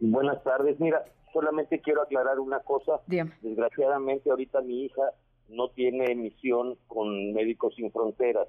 Buenas 0.00 0.42
tardes. 0.42 0.80
Mira, 0.80 1.04
solamente 1.32 1.80
quiero 1.80 2.02
aclarar 2.02 2.40
una 2.40 2.60
cosa. 2.60 3.00
Desgraciadamente 3.06 4.30
ahorita 4.30 4.60
mi 4.62 4.84
hija 4.84 5.02
no 5.48 5.68
tiene 5.68 6.14
misión 6.14 6.76
con 6.86 7.32
Médicos 7.32 7.74
Sin 7.74 7.90
Fronteras 7.90 8.48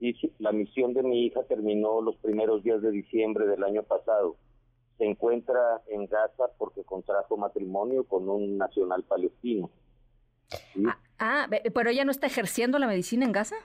y 0.00 0.16
la 0.38 0.50
misión 0.50 0.94
de 0.94 1.02
mi 1.02 1.26
hija 1.26 1.42
terminó 1.44 2.00
los 2.00 2.16
primeros 2.16 2.62
días 2.62 2.80
de 2.80 2.90
diciembre 2.90 3.46
del 3.46 3.62
año 3.62 3.82
pasado. 3.82 4.36
Se 4.96 5.04
encuentra 5.04 5.82
en 5.88 6.06
Gaza 6.06 6.44
porque 6.58 6.84
contrajo 6.84 7.36
matrimonio 7.36 8.04
con 8.04 8.28
un 8.28 8.56
nacional 8.56 9.04
palestino. 9.04 9.70
Ah, 10.86 10.98
ah, 11.18 11.48
pero 11.74 11.90
ella 11.90 12.04
no 12.06 12.10
está 12.10 12.26
ejerciendo 12.26 12.78
la 12.78 12.86
medicina 12.86 13.26
en 13.26 13.32
Gaza? 13.32 13.56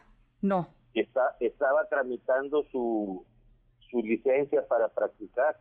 No. 0.41 0.67
Está, 0.93 1.37
estaba 1.39 1.87
tramitando 1.87 2.63
su, 2.69 3.25
su 3.89 4.01
licencia 4.03 4.67
para 4.67 4.89
practicar. 4.89 5.57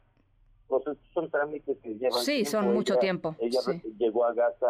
Pues 0.67 0.83
son 1.13 1.31
trámites 1.31 1.79
que 1.83 1.95
llevan 1.95 2.23
Sí, 2.25 2.45
son 2.45 2.75
mucho 2.75 2.97
tiempo. 2.97 3.37
Ella 3.39 3.61
llegó 3.97 4.25
a 4.25 4.35
Gaza 4.35 4.67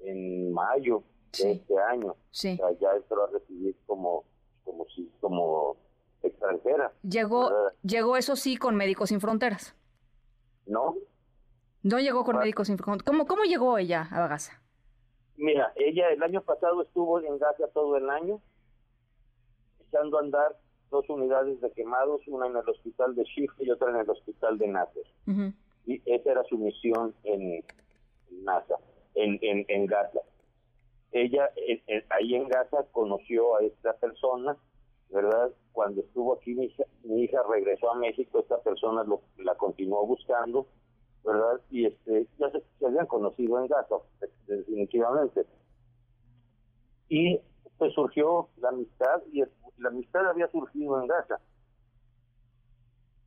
en 0.00 0.50
mayo 0.52 1.02
de 1.38 1.52
este 1.52 1.78
año. 1.78 2.16
Sí. 2.30 2.58
ya 2.80 2.92
entró 2.96 3.24
a 3.24 3.30
recibir 3.30 3.76
como 3.86 4.24
como 4.64 4.86
si 4.94 5.10
como 5.20 5.76
extranjera. 6.22 6.92
Llegó 7.02 7.50
llegó 7.82 8.16
eso 8.16 8.36
sí 8.36 8.56
con 8.56 8.76
Médicos 8.76 9.10
Sin 9.10 9.20
Fronteras. 9.20 9.76
No. 10.66 10.96
No 11.82 11.98
llegó 11.98 12.24
con 12.24 12.38
Médicos 12.38 12.68
Sin 12.68 12.78
Fronteras. 12.78 13.04
¿Cómo 13.04 13.26
cómo 13.26 13.44
llegó 13.44 13.78
ella 13.78 14.08
a 14.10 14.26
Gaza? 14.26 14.60
Mira, 15.36 15.72
ella 15.76 16.08
el 16.10 16.22
año 16.22 16.42
pasado 16.42 16.82
estuvo 16.82 17.20
en 17.20 17.38
Gaza 17.38 17.68
todo 17.72 17.96
el 17.96 18.08
año 18.08 18.40
echando 19.86 20.18
a 20.18 20.20
andar 20.20 20.56
dos 20.90 21.08
unidades 21.08 21.60
de 21.60 21.70
quemados, 21.72 22.20
una 22.28 22.46
en 22.46 22.56
el 22.56 22.68
hospital 22.68 23.14
de 23.14 23.24
Shifa 23.24 23.62
y 23.62 23.70
otra 23.70 23.90
en 23.90 23.96
el 23.96 24.10
hospital 24.10 24.58
de 24.58 24.68
Nasser. 24.68 25.06
Y 25.86 26.00
esa 26.06 26.30
era 26.30 26.44
su 26.44 26.56
misión 26.56 27.14
en 27.24 27.64
NASA, 28.30 28.76
en, 29.14 29.38
en, 29.42 29.64
en 29.68 29.86
Gaza 29.86 30.20
ella 31.14 31.50
ahí 32.10 32.34
en 32.34 32.48
Gaza 32.48 32.86
conoció 32.92 33.56
a 33.56 33.62
esta 33.62 33.94
persona, 33.94 34.56
¿verdad? 35.10 35.50
Cuando 35.72 36.00
estuvo 36.00 36.34
aquí 36.34 36.54
mi 36.54 37.22
hija, 37.22 37.42
regresó 37.48 37.92
a 37.92 37.96
México, 37.96 38.40
esta 38.40 38.60
persona 38.60 39.04
lo, 39.04 39.22
la 39.38 39.54
continuó 39.54 40.06
buscando 40.06 40.66
¿verdad? 41.24 41.60
Y 41.70 41.86
este, 41.86 42.28
ya 42.38 42.50
se, 42.50 42.62
habían 42.86 43.06
conocido 43.06 43.58
en 43.58 43.66
Gaza, 43.66 43.96
definitivamente. 44.46 45.46
Y 47.08 47.40
pues 47.78 47.92
surgió 47.94 48.50
la 48.58 48.68
amistad 48.68 49.22
y 49.32 49.42
la 49.78 49.88
amistad 49.88 50.28
había 50.28 50.48
surgido 50.50 51.00
en 51.00 51.06
Gaza. 51.06 51.40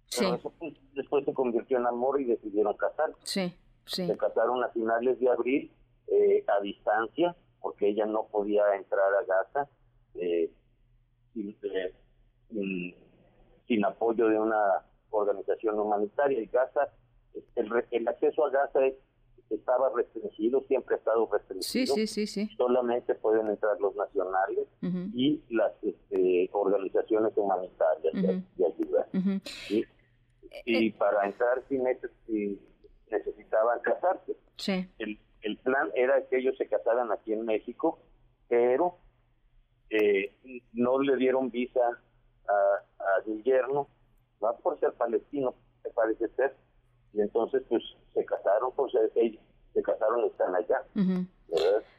Sí. 0.05 0.25
Pues, 0.59 0.73
después 0.93 1.25
se 1.25 1.33
convirtió 1.33 1.77
en 1.77 1.87
amor 1.87 2.21
y 2.21 2.25
decidieron 2.25 2.75
casar. 2.77 3.11
Sí, 3.23 3.53
sí. 3.85 4.07
Se 4.07 4.17
casaron 4.17 4.63
a 4.63 4.69
finales 4.69 5.19
de 5.19 5.29
abril 5.29 5.71
eh, 6.07 6.45
a 6.47 6.61
distancia 6.61 7.35
porque 7.67 7.89
ella 7.89 8.05
no 8.05 8.27
podía 8.27 8.63
entrar 8.77 9.13
a 9.13 9.25
Gaza 9.25 9.69
eh, 10.15 10.49
eh, 11.35 12.95
sin, 13.67 13.83
apoyo 13.83 14.29
de 14.29 14.39
una 14.39 14.85
organización 15.09 15.77
humanitaria. 15.77 16.39
Y 16.39 16.45
Gaza, 16.45 16.93
el, 17.55 18.07
acceso 18.07 18.45
a 18.45 18.51
Gaza 18.51 18.79
estaba 19.49 19.91
restringido, 19.93 20.61
siempre 20.61 20.95
ha 20.95 20.97
estado 20.99 21.27
restringido. 21.29 21.93
Sí, 21.93 22.07
sí, 22.07 22.25
sí, 22.25 22.49
Solamente 22.55 23.15
pueden 23.15 23.49
entrar 23.49 23.77
los 23.81 23.93
nacionales 23.97 24.65
y 25.13 25.43
las 25.49 25.73
este, 25.81 26.49
organizaciones 26.53 27.33
humanitarias 27.35 28.13
de, 28.13 28.65
ayuda. 28.65 29.09
Y, 30.65 30.91
para 30.91 31.25
entrar 31.25 31.61
sí, 31.67 31.77
necesitaban 33.11 33.81
casarse. 33.81 34.37
Sí. 34.55 34.87
El 34.99 35.16
plan 35.67 35.91
era 35.95 36.25
que 36.27 36.37
ellos 36.37 36.57
se 36.57 36.67
casaran 36.67 37.11
aquí 37.11 37.33
en 37.33 37.45
México, 37.45 37.99
pero 38.47 38.97
eh, 39.89 40.33
no 40.73 40.99
le 40.99 41.15
dieron 41.17 41.51
visa 41.51 41.81
a, 42.47 43.03
a 43.03 43.21
Guillermo, 43.25 43.89
no 44.41 44.55
por 44.57 44.79
ser 44.79 44.93
palestino, 44.93 45.53
me 45.83 45.89
parece 45.91 46.29
ser, 46.29 46.55
y 47.13 47.21
entonces 47.21 47.63
pues 47.67 47.83
se 48.13 48.25
casaron, 48.25 48.71
pues 48.75 48.93
ellos 49.15 49.41
se 49.73 49.81
casaron 49.81 50.25
y 50.25 50.27
están 50.27 50.55
allá. 50.55 50.83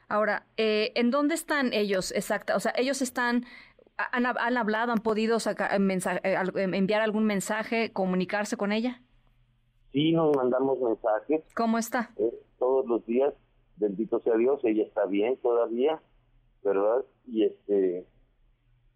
Ahora, 0.09 0.47
eh, 0.57 0.93
¿en 0.95 1.11
dónde 1.11 1.35
están 1.35 1.73
ellos 1.73 2.13
exacta? 2.13 2.57
O 2.57 2.61
sea, 2.61 2.73
ellos 2.77 3.03
están, 3.03 3.45
han, 3.97 4.27
han 4.27 4.57
hablado, 4.57 4.93
han 4.93 5.03
podido 5.03 5.39
sacar, 5.39 5.75
eh, 5.75 5.79
mensaje, 5.79 6.21
enviar 6.25 7.03
algún 7.03 7.25
mensaje, 7.25 7.93
comunicarse 7.93 8.57
con 8.57 8.73
ella? 8.73 9.03
Sí, 9.93 10.13
nos 10.13 10.35
mandamos 10.37 10.79
mensajes. 10.81 11.43
¿Cómo 11.55 11.79
está? 11.79 12.11
todos 12.59 12.87
los 12.87 13.05
días, 13.07 13.33
bendito 13.79 14.21
sea 14.21 14.37
Dios, 14.37 14.61
ella 14.65 14.85
está 14.85 15.07
bien 15.07 15.37
todavía, 15.39 16.01
¿verdad? 16.63 17.05
Y 17.27 17.45
este, 17.45 18.07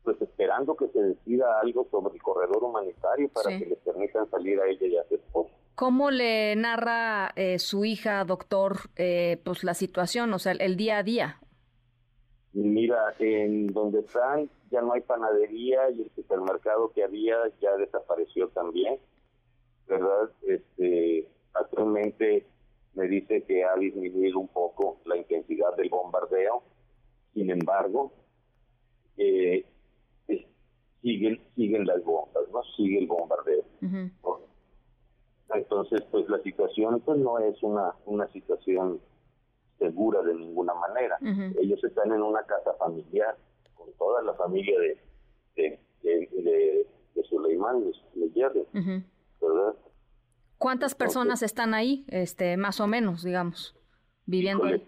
pues 0.02 0.20
esperando 0.20 0.76
que 0.76 0.88
se 0.88 1.00
decida 1.00 1.60
algo 1.60 1.86
sobre 1.90 2.14
el 2.14 2.22
corredor 2.22 2.64
humanitario 2.64 3.28
para 3.28 3.58
que 3.58 3.66
les 3.66 3.78
permitan 3.78 4.28
salir 4.30 4.60
a 4.60 4.68
ella 4.68 4.86
y 4.86 4.96
a 4.96 5.04
su 5.08 5.14
esposo. 5.14 5.50
¿Cómo 5.74 6.10
le 6.10 6.54
narra 6.56 7.32
eh, 7.36 7.58
su 7.58 7.84
hija, 7.84 8.24
doctor, 8.24 8.90
eh, 8.96 9.40
pues 9.44 9.64
la 9.64 9.74
situación, 9.74 10.32
o 10.34 10.38
sea, 10.38 10.52
el 10.52 10.76
día 10.76 10.98
a 10.98 11.02
día? 11.02 11.40
Mira, 12.52 13.14
en 13.18 13.68
donde 13.68 14.00
están 14.00 14.50
ya 14.70 14.82
no 14.82 14.92
hay 14.92 15.00
panadería 15.02 15.90
y 15.90 16.02
el 16.02 16.10
supermercado 16.14 16.92
que 16.92 17.04
había 17.04 17.36
ya 17.60 17.76
desapareció 17.76 18.48
también, 18.48 18.98
¿verdad? 19.86 20.30
Este, 20.46 21.28
actualmente 21.54 22.46
me 22.94 23.08
dice 23.08 23.42
que 23.44 23.64
ha 23.64 23.74
disminuido 23.76 24.38
un 24.38 24.48
poco 24.48 25.00
la 25.06 25.16
intensidad 25.16 25.74
del 25.76 25.88
bombardeo, 25.88 26.62
sin 27.34 27.50
embargo, 27.50 28.12
eh, 29.16 29.64
siguen, 31.02 31.40
siguen 31.56 31.86
las 31.86 32.02
bombas, 32.04 32.44
¿no? 32.52 32.62
Sigue 32.76 32.98
el 32.98 33.06
bombardeo. 33.06 33.64
Entonces, 35.54 36.02
pues 36.10 36.28
la 36.28 36.38
situación 36.42 37.00
pues 37.00 37.18
no 37.18 37.38
es 37.38 37.62
una, 37.62 37.94
una 38.06 38.26
situación 38.28 39.00
segura 39.78 40.22
de 40.22 40.34
ninguna 40.34 40.74
manera. 40.74 41.18
Ellos 41.60 41.82
están 41.84 42.12
en 42.12 42.22
una 42.22 42.42
casa 42.44 42.72
familiar, 42.74 43.36
con 43.74 43.92
toda 43.94 44.22
la 44.22 44.34
familia 44.34 44.78
de, 44.78 44.98
de, 45.56 45.78
de, 46.02 46.86
de, 47.14 47.22
Suleimán, 47.24 47.84
de, 47.84 48.66
¿verdad? 49.40 49.74
¿Cuántas 50.62 50.94
personas 50.94 51.42
están 51.42 51.74
ahí, 51.74 52.04
este, 52.06 52.56
más 52.56 52.78
o 52.78 52.86
menos, 52.86 53.24
digamos, 53.24 53.74
viviendo 54.26 54.62
ahí? 54.62 54.80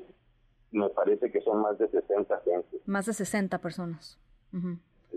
Me 0.71 0.89
parece 0.91 1.33
que 1.33 1.41
son 1.41 1.63
más 1.63 1.77
de 1.79 1.89
60 1.89 2.43
gente. 2.45 2.81
Más 2.87 3.07
de 3.07 3.13
60 3.13 3.59
personas. 3.59 4.21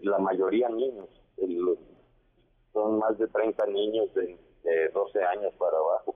La 0.01 0.17
mayoría 0.17 0.67
niños. 0.69 1.09
son 2.73 2.97
más 2.97 3.15
de 3.19 3.27
30 3.27 3.67
niños 3.67 4.11
de, 4.15 4.35
12 4.95 5.23
años 5.25 5.53
para 5.59 5.77
abajo. 5.77 6.15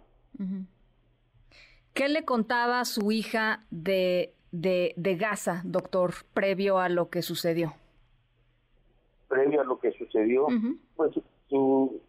¿Qué 1.93 2.09
le 2.09 2.25
contaba 2.25 2.83
su 2.85 3.11
hija 3.11 3.67
de, 3.69 4.33
de, 4.51 4.95
de 4.97 5.15
Gaza, 5.17 5.61
doctor, 5.65 6.13
previo 6.33 6.79
a 6.79 6.89
lo 6.89 7.11
que 7.11 7.21
sucedió? 7.21 7.75
Previo 9.27 9.61
a 9.61 9.65
lo 9.65 9.79
que 9.79 9.91
sucedió, 9.91 10.47
pues 10.95 11.11
su, 11.47 12.01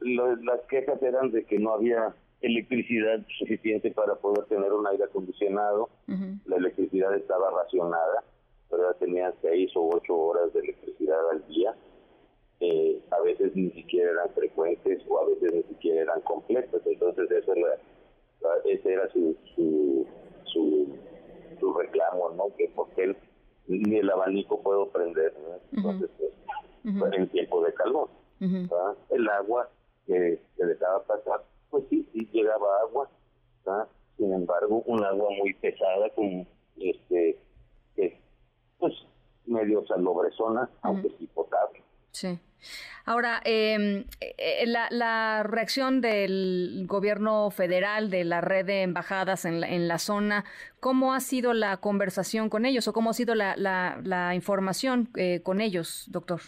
las 0.00 0.60
quejas 0.68 1.02
eran 1.02 1.30
de 1.30 1.44
que 1.44 1.58
no 1.58 1.74
había 1.74 2.14
electricidad 2.40 3.20
suficiente 3.38 3.90
para 3.90 4.14
poder 4.16 4.44
tener 4.44 4.72
un 4.72 4.86
aire 4.86 5.04
acondicionado, 5.04 5.88
la 6.46 6.56
electricidad 6.56 7.14
estaba 7.14 7.50
racionada, 7.50 8.22
pero 8.70 8.92
tenían 8.94 9.32
seis 9.40 9.70
o 9.74 9.88
ocho 9.88 10.14
horas 10.16 10.52
de 10.52 10.60
electricidad 10.60 11.18
al 11.30 11.46
día, 11.48 11.74
eh, 12.60 13.02
a 13.10 13.20
veces 13.22 13.54
ni 13.56 13.70
siquiera 13.70 14.10
eran 14.10 14.30
frecuentes 14.30 15.02
o 15.08 15.18
a 15.18 15.26
veces 15.26 15.54
ni 15.54 15.62
siquiera 15.74 16.02
eran 16.02 16.20
completas, 16.20 16.80
entonces 16.84 17.30
eso 17.30 17.54
era, 17.54 17.78
ese 18.64 18.92
era 18.92 19.08
su, 19.10 19.36
su, 19.54 20.06
su, 20.44 21.74
reclamo, 21.74 22.30
¿no? 22.36 22.54
Que 22.56 22.70
porque 22.74 23.04
él, 23.04 23.16
ni 23.66 23.96
el 23.96 24.10
abanico 24.10 24.60
puedo 24.62 24.88
prender, 24.90 25.34
entonces 25.72 26.10
pues, 26.18 27.12
en 27.14 27.28
tiempo 27.28 27.64
de 27.64 27.72
calor. 27.72 28.08
El 28.40 29.28
agua 29.28 29.68
que 30.06 30.40
se 30.56 30.66
dejaba 30.66 31.02
pasar, 31.04 31.44
pues 31.70 31.84
sí, 31.90 32.08
sí 32.12 32.28
llegaba 32.32 32.80
agua, 32.80 33.08
sin 34.16 34.32
embargo, 34.32 34.82
un 34.86 35.04
agua 35.04 35.30
muy 35.38 35.54
pesada, 35.54 36.08
con 36.10 36.46
este, 36.76 37.38
que, 37.96 38.20
pues 38.78 38.92
medio 39.46 39.86
salobresona, 39.86 40.68
aunque 40.82 41.10
sí 41.18 41.28
potable. 41.34 41.82
Sí. 42.12 42.38
Ahora, 43.04 43.42
em, 43.44 44.06
eh, 44.20 44.64
la, 44.66 44.88
la, 44.90 45.42
reacción 45.42 46.00
del 46.00 46.84
gobierno 46.86 47.50
federal, 47.50 48.08
de 48.08 48.24
la 48.24 48.40
red 48.40 48.64
de 48.64 48.82
embajadas 48.82 49.44
en 49.44 49.60
la, 49.60 49.68
en 49.68 49.88
la 49.88 49.98
zona, 49.98 50.44
¿cómo 50.80 51.12
ha 51.12 51.20
sido 51.20 51.52
la 51.52 51.76
conversación 51.78 52.48
con 52.48 52.64
ellos 52.64 52.88
o 52.88 52.94
cómo 52.94 53.10
ha 53.10 53.14
sido 53.14 53.34
la, 53.34 53.56
la, 53.56 54.00
la 54.02 54.34
información 54.34 55.10
eh, 55.16 55.40
con 55.42 55.60
ellos, 55.60 56.06
doctor? 56.08 56.40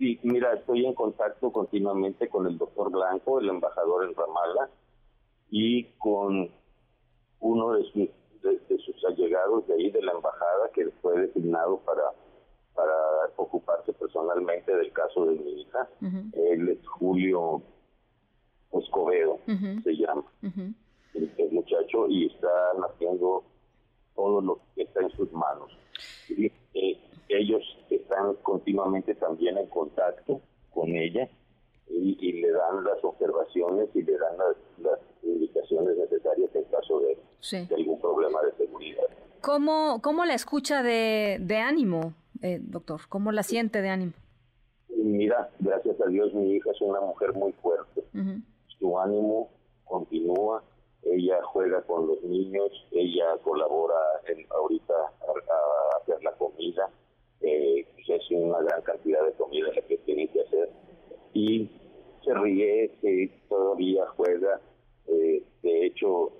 Sí, 0.00 0.18
mira, 0.22 0.54
estoy 0.54 0.86
en 0.86 0.94
contacto 0.94 1.52
continuamente 1.52 2.26
con 2.30 2.46
el 2.46 2.56
doctor 2.56 2.90
Blanco, 2.90 3.38
el 3.38 3.50
embajador 3.50 4.08
en 4.08 4.14
Ramallah, 4.14 4.70
y 5.50 5.84
con 5.98 6.48
uno 7.40 7.72
de 7.72 7.84
sus, 7.84 8.08
de, 8.40 8.78
sus 8.78 9.04
allegados 9.04 9.66
de 9.66 9.74
ahí 9.74 9.90
de 9.90 10.00
la 10.00 10.12
embajada 10.12 10.70
que 10.72 10.90
fue 11.02 11.20
designado 11.20 11.80
para 11.80 12.02
para 12.74 12.94
ocuparse 13.36 13.92
personalmente 13.92 14.74
del 14.74 14.90
caso 14.92 15.26
de 15.26 15.34
mi 15.34 15.60
hija. 15.60 15.86
Él 16.32 16.70
es 16.70 16.88
Julio 16.88 17.60
Escobedo, 18.72 19.38
se 19.84 19.96
llama, 19.96 20.24
el, 21.12 21.50
muchacho, 21.50 22.06
y 22.08 22.24
está 22.26 22.48
haciendo 22.88 23.44
todo 24.14 24.40
lo 24.40 24.60
que 24.74 24.84
está 24.84 25.02
en 25.02 25.10
sus 25.10 25.30
manos. 25.32 25.76
Y, 26.30 26.46
eh, 26.72 26.98
ellos 27.28 27.62
están 28.10 28.34
continuamente 28.42 29.14
también 29.14 29.56
en 29.56 29.66
contacto 29.66 30.40
con 30.72 30.88
ella 30.88 31.28
y, 31.88 32.32
le 32.32 32.50
dan 32.50 32.84
las 32.84 33.02
observaciones 33.02 33.88
y 33.94 34.02
le 34.02 34.16
dan 34.16 34.36
las, 34.38 34.98
indicaciones 35.22 35.96
necesarias 35.96 36.50
en 36.54 36.64
caso 36.64 37.00
de, 37.00 37.74
algún 37.74 38.00
problema 38.00 38.40
de 38.42 38.52
seguridad. 38.64 39.04
¿Cómo, 39.40 40.00
cómo 40.02 40.24
la 40.24 40.34
escucha 40.34 40.82
de, 40.82 41.38
de 41.40 41.56
ánimo, 41.58 42.14
eh, 42.42 42.58
doctor? 42.60 43.02
¿Cómo 43.08 43.32
la 43.32 43.42
siente 43.42 43.82
de 43.82 43.90
ánimo? 43.90 44.12
Mira, 44.88 45.50
gracias 45.58 46.00
a 46.00 46.06
Dios 46.06 46.32
mi 46.34 46.54
hija 46.54 46.70
es 46.70 46.80
una 46.80 47.00
mujer 47.00 47.32
muy 47.34 47.52
fuerte. 47.52 48.02
Su 48.78 48.98
ánimo 48.98 49.50
continúa, 49.84 50.62
ella 51.02 51.38
juega 51.44 51.82
con 51.82 52.06
los 52.06 52.22
niños, 52.22 52.70
ella 52.92 53.36
colabora 53.42 53.98
en, 54.26 54.46
ahorita 54.50 54.94
a 54.94 56.02
hacer 56.02 56.22
la 56.22 56.32
comida, 56.32 56.88
eh, 57.40 57.86
pues 58.10 58.22
es 58.22 58.30
una 58.30 58.60
gran 58.60 58.82
cantidad 58.82 59.24
de 59.24 59.32
comida 59.34 59.68
la 59.74 59.82
que 59.82 59.96
tiene 59.98 60.28
que 60.28 60.40
hacer. 60.40 60.70
Y 61.32 61.70
se 62.24 62.34
ríe, 62.34 62.90
que 63.00 63.30
todavía 63.48 64.04
juega, 64.16 64.60
eh, 65.06 65.42
de 65.62 65.86
hecho 65.86 66.32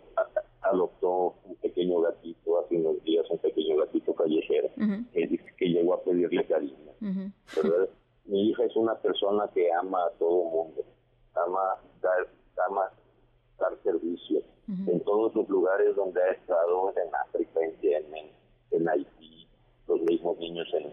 adoptó 0.62 1.34
un 1.44 1.54
pequeño 1.56 2.00
gatito 2.00 2.60
hace 2.60 2.76
unos 2.76 3.02
días, 3.04 3.24
un 3.30 3.38
pequeño 3.38 3.76
gatito 3.76 4.14
callejero, 4.14 4.68
que, 5.12 5.68
llegó 5.68 5.94
a 5.94 6.02
pedirle 6.02 6.44
cariño. 6.46 6.92
Mi 8.26 8.50
hija 8.50 8.64
es 8.64 8.76
una 8.76 8.94
persona 8.96 9.48
que 9.54 9.72
ama 9.72 10.04
a 10.04 10.10
todo 10.18 10.44
mundo, 10.44 10.84
ama 11.34 11.76
dar, 12.02 12.28
ama 12.68 12.92
dar 13.58 13.76
servicio, 13.82 14.42
otros 15.06 15.48
lugares 15.48 15.94
donde 15.96 16.22
ha 16.22 16.32
estado, 16.32 16.90
en 16.90 17.14
África, 17.14 17.60
en 17.60 17.80
Yemen, 17.80 18.26
en 18.72 18.88
Haití, 18.88 19.19
los 19.90 20.00
mismos 20.02 20.38
niños 20.38 20.68
en, 20.72 20.92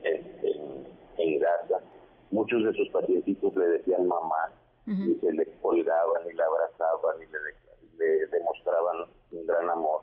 en, 1.17 1.39
Gaza. 1.39 1.83
Muchos 2.31 2.63
de 2.63 2.73
sus 2.73 2.89
pacientitos 2.89 3.55
le 3.55 3.67
decían 3.67 4.07
mamá 4.07 4.51
y 4.85 5.15
se 5.19 5.31
le 5.33 5.45
colgaban 5.61 6.23
y 6.29 6.33
le 6.33 6.43
abrazaban 6.43 7.15
y 7.21 7.25
le, 7.31 8.05
le 8.05 8.27
demostraban 8.27 9.09
un 9.31 9.45
gran 9.45 9.69
amor. 9.69 10.01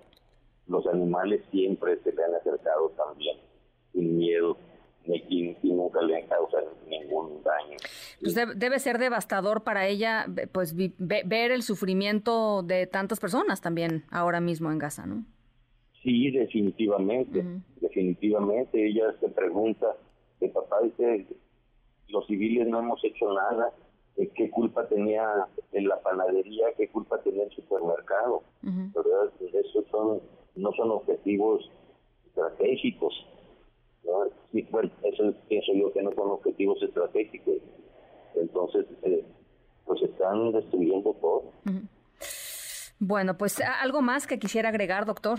Los 0.66 0.86
animales 0.86 1.42
siempre 1.50 1.98
se 2.02 2.12
le 2.12 2.24
han 2.24 2.34
acercado 2.34 2.90
también, 2.90 3.38
sin 3.92 4.16
miedo 4.16 4.56
y, 5.06 5.56
nunca 5.62 6.00
le 6.02 6.26
causan 6.26 6.64
ningún 6.88 7.42
daño. 7.42 7.76
Pues 8.20 8.34
debe, 8.34 8.78
ser 8.78 8.98
devastador 8.98 9.64
para 9.64 9.86
ella 9.86 10.26
pues 10.52 10.74
ver 10.74 11.50
el 11.50 11.62
sufrimiento 11.62 12.62
de 12.62 12.86
tantas 12.86 13.20
personas 13.20 13.60
también 13.60 14.04
ahora 14.10 14.40
mismo 14.40 14.70
en 14.70 14.78
Gaza, 14.78 15.06
¿no? 15.06 15.24
Sí, 16.04 16.30
definitivamente, 16.30 17.44
definitivamente. 17.80 18.86
Ella 18.86 19.12
se 19.18 19.28
pregunta, 19.30 19.96
el 20.40 20.50
papá 20.50 20.76
dice, 20.82 21.26
los 22.08 22.26
civiles 22.26 22.68
no 22.68 22.78
hemos 22.78 23.02
hecho 23.02 23.32
nada, 23.32 23.72
¿qué 24.36 24.50
culpa 24.50 24.86
tenía 24.86 25.26
en 25.72 25.88
la 25.88 26.00
panadería? 26.00 26.66
¿Qué 26.76 26.88
culpa 26.88 27.20
tenía 27.22 27.44
el 27.44 27.50
supermercado? 27.50 28.42
¿Verdad? 28.62 29.32
Esos 29.40 29.86
son, 29.90 30.20
no 30.54 30.72
son 30.72 30.90
objetivos 30.92 31.68
estratégicos 32.26 33.14
Sí, 34.52 34.66
bueno, 34.70 34.90
eso 35.02 35.34
pienso 35.48 35.72
yo 35.74 35.92
que 35.92 36.02
no 36.02 36.12
son 36.12 36.30
objetivos 36.30 36.80
estratégicos. 36.82 37.56
Entonces, 38.36 38.86
eh, 39.02 39.24
pues 39.84 40.02
están 40.02 40.52
destruyendo 40.52 41.12
todo. 41.14 41.44
Bueno, 42.98 43.36
pues 43.36 43.60
algo 43.60 44.00
más 44.00 44.26
que 44.26 44.38
quisiera 44.38 44.68
agregar, 44.68 45.06
doctor. 45.06 45.38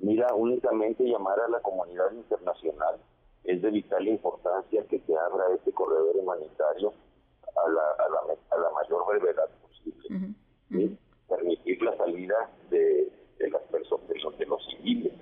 Mira, 0.00 0.34
únicamente 0.34 1.04
llamar 1.04 1.38
a 1.40 1.48
la 1.48 1.60
comunidad 1.60 2.12
internacional. 2.12 2.96
Es 3.44 3.62
de 3.62 3.70
vital 3.70 4.06
importancia 4.06 4.84
que 4.84 5.00
se 5.00 5.16
abra 5.16 5.44
este 5.54 5.72
corredor 5.72 6.16
humanitario 6.16 6.92
a 7.56 7.68
la, 7.68 7.82
a 7.82 8.08
la, 8.08 8.34
a 8.50 8.58
la 8.58 8.70
mayor 8.70 9.06
brevedad 9.06 9.48
posible. 9.62 10.34
Permitir 11.28 11.82
la 11.82 11.96
salida 11.96 12.50
de, 12.70 13.10
de 13.38 13.50
las 13.50 13.62
personas, 13.62 14.06
de 14.08 14.46
los, 14.46 14.66
civiles, 14.66 15.12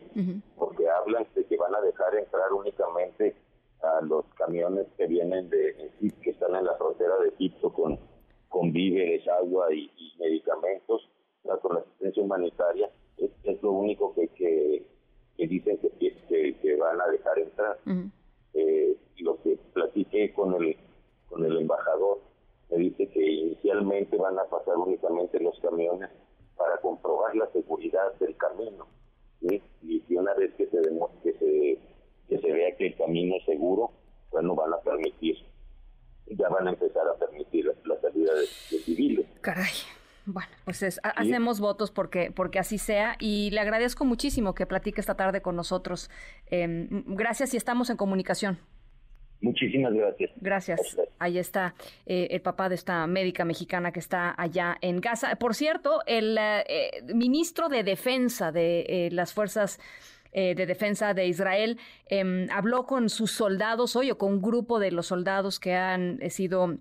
porque 0.56 0.88
hablan 0.88 1.26
de 1.34 1.44
que 1.44 1.56
van 1.56 1.74
a 1.74 1.80
dejar 1.80 2.14
entrar 2.16 2.52
únicamente 2.52 3.36
a 3.82 4.00
los 4.02 4.24
camiones 4.34 4.86
que 4.96 5.06
vienen 5.06 5.48
de 5.48 5.90
que 6.22 6.30
están 6.30 6.54
en 6.56 6.64
la 6.64 6.74
frontera 6.74 7.16
de 7.18 7.28
Egipto 7.28 7.72
con, 7.72 7.98
con 8.48 8.72
víveres, 8.72 9.26
agua 9.28 9.72
y, 9.72 9.90
medicamentos, 10.18 11.08
con 11.62 11.74
la 11.76 11.80
asistencia 11.80 12.22
humanitaria, 12.22 12.90
es, 13.18 13.62
lo 13.62 13.72
único 13.72 14.14
que, 14.14 14.28
que, 14.28 15.46
dicen 15.46 15.78
que, 15.98 16.56
que, 16.60 16.76
van 16.76 17.00
a 17.00 17.06
dejar 17.08 17.38
entrar. 17.38 17.78
Eh, 18.54 18.96
lo 19.18 19.40
que 19.42 19.58
platiqué 19.72 20.32
con 20.32 20.54
el, 20.54 20.76
con 21.28 21.44
el 21.44 21.56
embajador, 21.58 22.20
me 22.70 22.78
dice 22.78 23.08
que 23.08 23.24
inicialmente 23.24 24.16
van 24.16 24.38
a 24.38 24.44
pasar 24.44 24.76
únicamente 24.76 25.40
los 25.40 25.58
camiones 25.60 26.10
para 26.56 26.76
comprobar 26.80 27.34
la 27.36 27.50
seguridad 27.52 28.12
del 28.18 28.36
camino. 28.36 28.86
Y 29.40 30.14
una 30.14 30.34
vez 30.34 30.52
que 30.54 30.66
se, 30.66 30.82
que 31.22 31.32
se, 31.38 31.78
que 32.28 32.38
se 32.38 32.52
vea 32.52 32.76
que 32.76 32.88
el 32.88 32.96
camino 32.96 33.36
es 33.36 33.44
seguro, 33.44 33.92
bueno, 34.30 34.54
van 34.54 34.72
a 34.74 34.78
permitir, 34.78 35.36
ya 36.26 36.48
van 36.48 36.66
a 36.66 36.70
empezar 36.70 37.06
a 37.08 37.14
permitir 37.14 37.72
la, 37.84 38.00
salida 38.00 38.34
de, 38.34 38.46
civiles. 38.46 39.26
Caray. 39.40 39.72
Bueno, 40.30 40.50
pues 40.66 41.00
hacemos 41.02 41.58
votos 41.58 41.90
porque, 41.90 42.30
porque 42.30 42.58
así 42.58 42.76
sea 42.76 43.16
y 43.18 43.50
le 43.50 43.60
agradezco 43.60 44.04
muchísimo 44.04 44.54
que 44.54 44.66
platique 44.66 45.00
esta 45.00 45.14
tarde 45.14 45.40
con 45.40 45.56
nosotros. 45.56 46.10
Em, 46.50 47.02
gracias 47.06 47.54
y 47.54 47.56
estamos 47.56 47.88
en 47.88 47.96
comunicación. 47.96 48.58
Muchísimas 49.40 49.94
gracias. 49.94 50.30
Gracias. 50.36 50.98
Ahí 51.18 51.38
está 51.38 51.74
eh, 52.04 52.28
el 52.30 52.42
papá 52.42 52.68
de 52.68 52.74
esta 52.74 53.06
médica 53.06 53.46
mexicana 53.46 53.90
que 53.90 54.00
está 54.00 54.34
allá 54.36 54.76
en 54.82 55.00
Gaza. 55.00 55.34
Por 55.36 55.54
cierto, 55.54 56.00
el 56.06 56.36
eh, 56.38 56.90
ministro 57.14 57.70
de 57.70 57.82
Defensa 57.82 58.52
de 58.52 58.80
eh, 58.80 59.08
las 59.12 59.32
Fuerzas 59.32 59.80
de 60.30 60.66
Defensa 60.66 61.14
de 61.14 61.26
Israel 61.26 61.80
em, 62.06 62.48
habló 62.50 62.84
con 62.84 63.08
sus 63.08 63.32
soldados 63.32 63.96
hoy 63.96 64.10
o 64.10 64.18
con 64.18 64.34
un 64.34 64.42
grupo 64.42 64.78
de 64.78 64.92
los 64.92 65.06
soldados 65.06 65.58
que 65.58 65.74
han 65.74 66.20
sido 66.30 66.76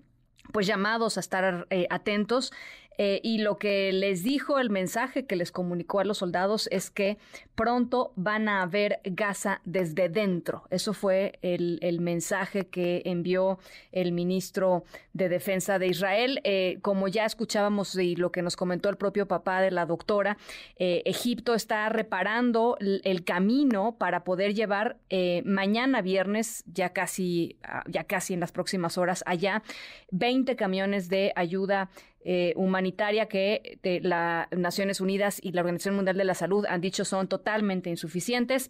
pues 0.52 0.68
llamados 0.68 1.16
a 1.16 1.22
estar 1.22 1.66
atentos 1.90 2.52
eh, 2.98 3.20
y 3.24 3.40
lo 3.40 3.58
que 3.58 3.92
les 3.92 4.24
dijo, 4.24 4.60
el 4.60 4.70
mensaje 4.70 5.26
que 5.26 5.36
les 5.36 5.52
comunicó 5.52 6.00
a 6.00 6.04
los 6.04 6.18
soldados 6.18 6.68
es 6.72 6.90
que 6.90 7.18
pronto 7.56 8.12
van 8.16 8.50
a 8.50 8.66
ver 8.66 9.00
Gaza 9.04 9.62
desde 9.66 10.10
dentro. 10.10 10.64
Eso 10.72 10.94
fue 10.94 11.38
el, 11.42 11.78
mensaje 12.00 12.68
que 12.68 13.02
envió 13.06 13.60
el 13.92 14.12
ministro 14.12 14.84
de 15.14 15.30
Defensa 15.30 15.78
de 15.78 15.88
Israel. 15.88 16.40
Eh, 16.44 16.80
como 16.82 17.08
ya 17.08 17.26
escuchábamos 17.26 17.96
y 17.96 18.16
lo 18.16 18.32
que 18.32 18.42
nos 18.42 18.56
comentó 18.56 18.90
el 18.90 18.98
propio 18.98 19.28
papá 19.28 19.62
de 19.62 19.72
la 19.72 19.86
doctora, 19.86 20.38
eh, 20.78 21.04
Egipto 21.06 21.54
está 21.54 21.90
reparando 21.90 22.78
el, 22.80 23.24
camino 23.26 23.98
para 23.98 24.24
poder 24.24 24.54
llevar 24.54 24.98
mañana 25.44 26.02
viernes, 26.02 26.64
ya 26.68 26.94
casi, 26.94 27.58
ah, 27.64 27.84
ya 27.88 28.06
casi 28.06 28.34
en 28.34 28.40
las 28.40 28.52
próximas 28.52 28.98
horas, 28.98 29.24
allá, 29.26 29.64
20 30.12 30.56
camiones 30.56 31.10
de 31.10 31.34
ayuda 31.36 31.90
eh, 32.30 32.52
humanitaria 32.58 33.30
que 33.30 33.80
las 34.04 34.52
Naciones 34.52 35.00
Unidas 35.00 35.40
y 35.42 35.54
la 35.54 35.62
Organización 35.62 35.96
Mundial 35.96 36.18
de 36.18 36.26
la 36.26 36.34
Salud 36.34 36.66
han 36.66 36.82
dicho 36.82 37.06
son 37.06 37.30
totalmente 37.30 37.90
insuficientes. 37.90 38.70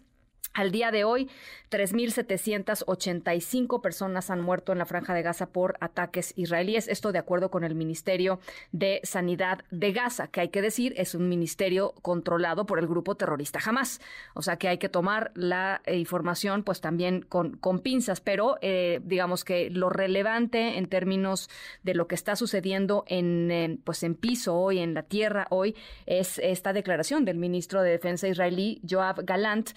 Al 0.58 0.72
día 0.72 0.90
de 0.90 1.04
hoy, 1.04 1.30
3.785 1.70 3.80
personas 3.80 4.28
han 4.28 4.40
muerto 4.40 4.72
en 4.72 4.78
la 4.78 4.86
franja 4.86 5.14
de 5.14 5.22
Gaza 5.22 5.50
por 5.50 5.76
ataques 5.80 6.34
israelíes. 6.36 6.88
Esto 6.88 7.12
de 7.12 7.20
acuerdo 7.20 7.52
con 7.52 7.62
el 7.62 7.76
Ministerio 7.76 8.40
de 8.72 9.00
Sanidad 9.04 9.60
de 9.70 9.92
Gaza, 9.92 10.26
que 10.26 10.40
hay 10.40 10.48
que 10.48 10.60
decir 10.60 10.94
es 10.96 11.14
un 11.14 11.28
ministerio 11.28 11.94
controlado 12.02 12.66
por 12.66 12.80
el 12.80 12.88
grupo 12.88 13.14
terrorista 13.14 13.60
Hamas. 13.64 14.00
O 14.34 14.42
sea 14.42 14.56
que 14.56 14.66
hay 14.66 14.78
que 14.78 14.88
tomar 14.88 15.30
la 15.36 15.80
eh, 15.84 15.96
información 15.96 16.64
pues 16.64 16.80
también 16.80 17.22
con, 17.22 17.56
con 17.58 17.78
pinzas, 17.78 18.20
pero 18.20 18.58
eh, 18.60 18.98
digamos 19.04 19.44
que 19.44 19.70
lo 19.70 19.90
relevante 19.90 20.76
en 20.76 20.88
términos 20.88 21.48
de 21.84 21.94
lo 21.94 22.08
que 22.08 22.16
está 22.16 22.34
sucediendo 22.34 23.04
en, 23.06 23.80
pues 23.84 24.02
en 24.02 24.16
piso 24.16 24.56
hoy, 24.56 24.80
en 24.80 24.94
la 24.94 25.04
tierra 25.04 25.46
hoy, 25.50 25.76
es 26.06 26.40
esta 26.40 26.72
declaración 26.72 27.24
del 27.24 27.38
ministro 27.38 27.80
de 27.82 27.90
Defensa 27.90 28.26
israelí, 28.26 28.82
Joab 28.88 29.24
Galant, 29.24 29.70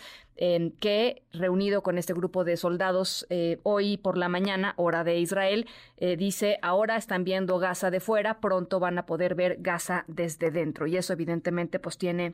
que 0.80 1.22
reunido 1.34 1.84
con 1.84 2.00
este 2.00 2.14
grupo 2.14 2.44
de 2.44 2.58
soldados 2.58 3.28
eh, 3.30 3.60
hoy 3.62 3.98
por 3.98 4.18
la 4.18 4.28
mañana, 4.28 4.74
hora 4.76 5.04
de 5.04 5.20
Israel, 5.20 5.68
eh, 5.98 6.18
dice, 6.18 6.58
ahora 6.64 6.96
están 6.96 7.24
viendo 7.24 7.60
Gaza 7.60 7.92
de 7.92 8.00
fuera, 8.00 8.40
pronto 8.40 8.80
van 8.80 8.98
a 8.98 9.06
poder 9.06 9.36
ver 9.36 9.58
Gaza 9.60 10.04
desde 10.08 10.50
dentro. 10.50 10.88
Y 10.88 10.98
eso 10.98 11.14
evidentemente 11.14 11.78
pues 11.78 12.00
tiene 12.00 12.34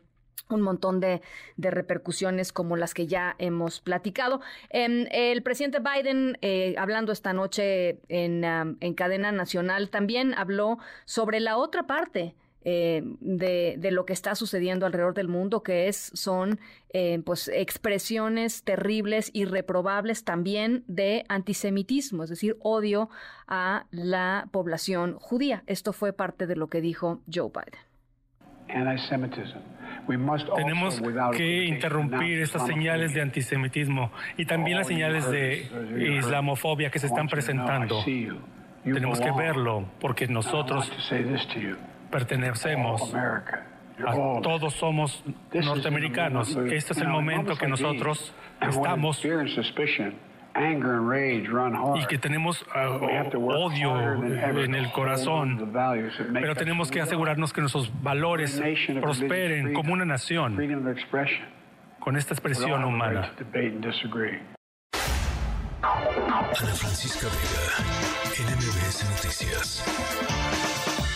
un 0.49 0.61
montón 0.61 1.01
de, 1.01 1.21
repercusiones 1.57 2.53
como 2.53 2.77
las 2.77 2.93
que 2.93 3.07
ya 3.07 3.35
hemos 3.39 3.81
platicado. 3.81 4.39
Em, 4.69 5.07
el 5.11 5.43
presidente 5.43 5.79
Biden, 5.79 6.37
eh, 6.41 6.75
hablando 6.77 7.11
esta 7.11 7.33
noche 7.33 7.99
en, 8.07 8.45
en 8.45 8.93
cadena 8.93 9.33
nacional, 9.33 9.89
también 9.89 10.33
habló 10.33 10.77
sobre 11.03 11.41
la 11.41 11.57
otra 11.57 11.87
parte 11.87 12.35
eh, 12.69 13.01
de, 13.21 13.91
lo 13.91 14.05
que 14.05 14.11
está 14.11 14.35
sucediendo 14.35 14.85
alrededor 14.85 15.13
del 15.13 15.29
mundo, 15.29 15.63
que 15.63 15.87
es, 15.87 16.11
son 16.13 16.59
eh, 16.89 17.21
pues 17.25 17.47
expresiones 17.47 18.65
terribles 18.65 19.31
y 19.31 19.45
reprobables 19.45 20.25
también 20.25 20.83
de 20.85 21.23
antisemitismo, 21.29 22.25
es 22.25 22.29
decir, 22.29 22.57
odio 22.59 23.09
a 23.47 23.85
la 23.91 24.49
población 24.51 25.15
judía. 25.17 25.63
Esto 25.65 25.93
fue 25.93 26.11
parte 26.11 26.45
de 26.45 26.57
lo 26.57 26.67
que 26.67 26.81
dijo 26.81 27.21
Joe 27.33 27.49
Biden. 27.53 27.79
Tenemos 30.57 31.01
que 31.37 31.65
interrumpir 31.67 32.41
estas 32.41 32.67
señales 32.67 33.13
de 33.13 33.21
antisemitismo 33.21 34.11
y 34.35 34.45
también 34.45 34.79
las 34.79 34.87
señales 34.87 35.31
de 35.31 36.17
islamofobia 36.17 36.89
que 36.89 36.99
se 36.99 37.07
están 37.07 37.29
presentando. 37.29 38.03
Tenemos 38.83 39.21
que 39.21 39.31
verlo 39.31 39.85
porque 40.01 40.27
nosotros 40.27 40.91
pertenecemos. 42.09 43.13
A, 43.13 44.13
todos 44.43 44.73
somos 44.75 45.23
norteamericanos. 45.53 46.55
Este 46.55 46.93
es 46.93 47.01
el 47.01 47.07
momento 47.07 47.55
que 47.55 47.67
nosotros 47.67 48.33
estamos 48.61 49.23
y 51.95 52.05
que 52.07 52.17
tenemos 52.17 52.63
uh, 52.63 53.45
odio 53.45 54.23
en 54.63 54.75
el 54.75 54.91
corazón, 54.91 55.71
pero 56.33 56.55
tenemos 56.55 56.89
que 56.89 57.01
asegurarnos 57.01 57.53
que 57.53 57.61
nuestros 57.61 57.91
valores 58.01 58.61
prosperen 59.01 59.73
como 59.73 59.93
una 59.93 60.05
nación 60.05 60.57
con 61.99 62.17
esta 62.17 62.33
expresión 62.33 62.83
humana. 62.83 63.33
Ana 65.83 66.73
Francisca 66.73 67.27
Vega, 67.27 67.65
NMBS 68.49 69.09
Noticias. 69.09 71.06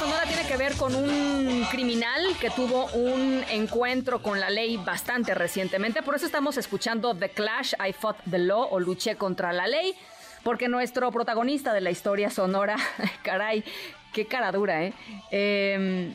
Sonora 0.00 0.24
tiene 0.24 0.48
que 0.48 0.56
ver 0.56 0.76
con 0.76 0.94
un 0.94 1.66
criminal 1.70 2.34
que 2.40 2.48
tuvo 2.48 2.86
un 2.94 3.44
encuentro 3.50 4.22
con 4.22 4.40
la 4.40 4.48
ley 4.48 4.78
bastante 4.78 5.34
recientemente. 5.34 6.00
Por 6.00 6.14
eso 6.14 6.24
estamos 6.24 6.56
escuchando 6.56 7.14
The 7.14 7.28
Clash, 7.28 7.74
I 7.74 7.92
Fought 7.92 8.16
the 8.30 8.38
Law 8.38 8.68
o 8.70 8.80
Luché 8.80 9.16
contra 9.16 9.52
la 9.52 9.66
ley. 9.66 9.94
Porque 10.42 10.68
nuestro 10.68 11.12
protagonista 11.12 11.74
de 11.74 11.82
la 11.82 11.90
historia 11.90 12.30
sonora, 12.30 12.76
caray, 13.22 13.62
qué 14.14 14.24
cara 14.24 14.50
dura, 14.52 14.84
¿eh? 14.84 14.94
Em, 15.30 16.14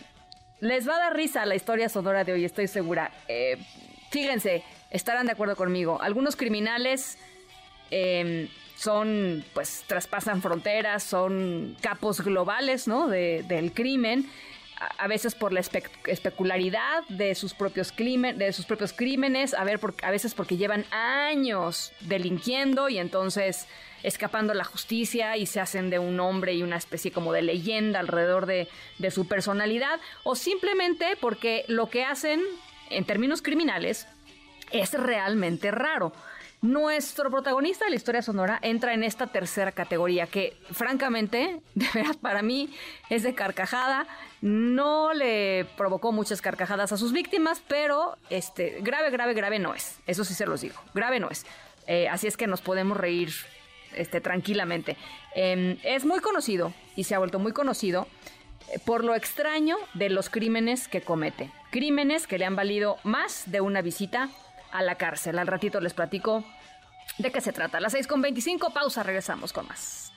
les 0.62 0.90
va 0.90 0.96
a 0.96 1.00
dar 1.00 1.16
risa 1.16 1.46
la 1.46 1.54
historia 1.54 1.88
sonora 1.88 2.24
de 2.24 2.34
hoy, 2.34 2.44
estoy 2.44 2.68
segura. 2.68 3.12
Eh, 3.28 3.60
fíjense, 4.10 4.64
estarán 4.90 5.28
de 5.28 5.34
acuerdo 5.34 5.56
conmigo. 5.56 6.02
Algunos 6.02 6.36
criminales 6.36 7.20
em, 7.92 8.48
son, 8.76 9.44
pues, 9.54 9.84
traspasan 9.88 10.42
fronteras, 10.42 11.04
son 11.04 11.76
capos 11.82 12.22
globales, 12.22 12.88
¿no? 12.88 13.08
del 13.08 13.72
crimen. 13.74 14.30
A, 14.98 15.08
veces 15.08 15.36
por 15.36 15.54
la 15.54 15.62
especularidad 15.62 17.04
de 17.08 17.34
sus 17.34 17.54
propios 17.54 17.94
de 17.96 18.52
sus 18.52 18.66
propios 18.66 18.92
crímenes, 18.92 19.54
a, 19.54 19.64
ver, 19.64 19.80
a 20.04 20.12
veces 20.12 20.34
porque 20.34 20.58
llevan 20.58 20.84
años 20.92 21.94
delinquiendo 22.02 22.90
y 22.90 22.98
entonces 22.98 23.68
escapando 24.04 24.52
a 24.52 24.56
la 24.56 24.66
justicia 24.66 25.38
y 25.38 25.46
se 25.46 25.62
hacen 25.62 25.90
de 25.90 25.98
un 25.98 26.20
hombre 26.20 26.54
y 26.56 26.62
una 26.62 26.76
especie 26.76 27.12
como 27.12 27.32
de 27.32 27.42
leyenda 27.42 28.02
alrededor 28.02 28.46
de, 28.46 28.68
de 29.00 29.12
su 29.12 29.30
personalidad, 29.30 30.00
o 30.24 30.36
simplemente 30.36 31.18
porque 31.22 31.64
lo 31.70 31.90
que 31.90 32.04
hacen 32.04 32.42
en 32.90 33.06
términos 33.06 33.42
criminales 33.42 34.08
es 34.72 34.94
realmente 34.94 35.72
raro. 35.72 36.12
Nuestro 36.62 37.30
protagonista 37.30 37.86
de 37.86 37.92
la 37.92 37.98
historia 37.98 38.22
sonora 38.22 38.60
entra 38.62 38.94
en 38.94 39.04
esta 39.04 39.28
tercera 39.28 39.72
categoría 39.72 40.28
que 40.28 40.58
francamente, 40.72 41.62
de 41.76 41.88
verdad 41.94 42.16
para 42.22 42.42
mí 42.42 42.74
es 43.10 43.24
de 43.24 43.36
carcajada, 43.36 44.08
no 44.42 45.14
le 45.14 45.66
provocó 45.78 46.12
muchas 46.12 46.42
carcajadas 46.42 46.92
a 46.92 46.98
sus 46.98 47.12
víctimas, 47.12 47.62
pero 47.68 48.18
este 48.30 48.80
grave, 48.82 49.10
grave, 49.10 49.34
grave 49.34 49.60
no 49.60 49.74
es. 49.74 50.00
Eso 50.08 50.24
sí 50.24 50.34
se 50.34 50.46
los 50.46 50.62
digo, 50.62 50.76
grave 50.94 51.20
no 51.20 51.30
es. 51.30 51.46
Eh, 51.88 52.08
así 52.10 52.28
es 52.28 52.38
que 52.38 52.48
nos 52.48 52.62
podemos 52.62 52.98
reír 52.98 53.32
este, 53.96 54.22
tranquilamente. 54.22 54.98
Em, 55.36 55.78
es 55.84 56.06
muy 56.06 56.20
conocido 56.20 56.74
y 56.96 57.04
se 57.04 57.16
ha 57.16 57.20
vuelto 57.20 57.40
muy 57.40 57.52
conocido 57.52 58.08
eh, 58.72 58.80
por 58.84 59.04
lo 59.04 59.16
extraño 59.16 59.78
de 59.94 60.10
los 60.10 60.30
crímenes 60.30 60.88
que 60.88 61.02
comete. 61.02 61.52
Crímenes 61.72 62.28
que 62.28 62.40
le 62.40 62.46
han 62.46 62.56
valido 62.56 62.98
más 63.04 63.52
de 63.52 63.62
una 63.62 63.82
visita 63.82 64.30
a 64.72 64.82
la 64.82 64.96
cárcel. 64.96 65.40
Al 65.40 65.48
ratito 65.48 65.80
les 65.80 65.94
platico 65.94 66.44
de 67.18 67.32
qué 67.32 67.42
se 67.42 67.54
trata. 67.54 67.78
A 67.78 67.82
las 67.82 67.94
6.25, 67.94 68.74
pausa, 68.74 69.04
regresamos 69.04 69.54
con 69.54 69.68
más. 69.68 70.12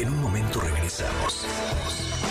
En 0.00 0.08
un 0.08 0.22
momento 0.22 0.60
regresamos. 0.60 1.44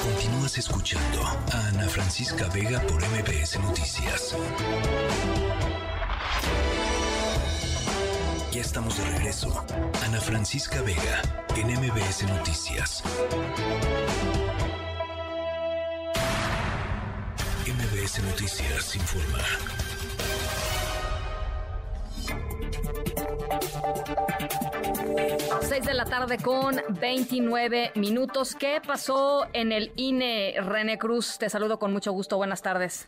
Continúas 0.02 0.58
escuchando 0.58 1.24
a 1.24 1.68
Ana 1.68 1.88
Francisca 1.88 2.48
Vega 2.52 2.80
por 2.82 3.00
MBS 3.00 3.60
Noticias. 3.60 4.36
Ya 8.52 8.62
estamos 8.62 8.98
de 8.98 9.06
regreso. 9.12 9.64
Ana 10.04 10.20
Francisca 10.20 10.82
Vega 10.82 11.22
en 11.56 11.68
MBS 11.68 12.24
Noticias. 12.24 13.04
MBS 17.68 18.24
Noticias 18.24 18.96
informa. 18.96 19.44
Seis 25.62 25.86
de 25.86 25.94
la 25.94 26.06
tarde 26.06 26.38
con 26.40 26.82
29 27.00 27.92
minutos. 27.94 28.56
¿Qué 28.56 28.82
pasó 28.86 29.46
en 29.54 29.72
el 29.72 29.92
INE, 29.96 30.56
René 30.60 30.98
Cruz? 30.98 31.38
Te 31.38 31.52
saludo 31.52 31.78
con 31.78 31.94
mucho 31.94 32.12
gusto. 32.14 32.38
Buenas 32.38 32.64
tardes. 32.64 33.08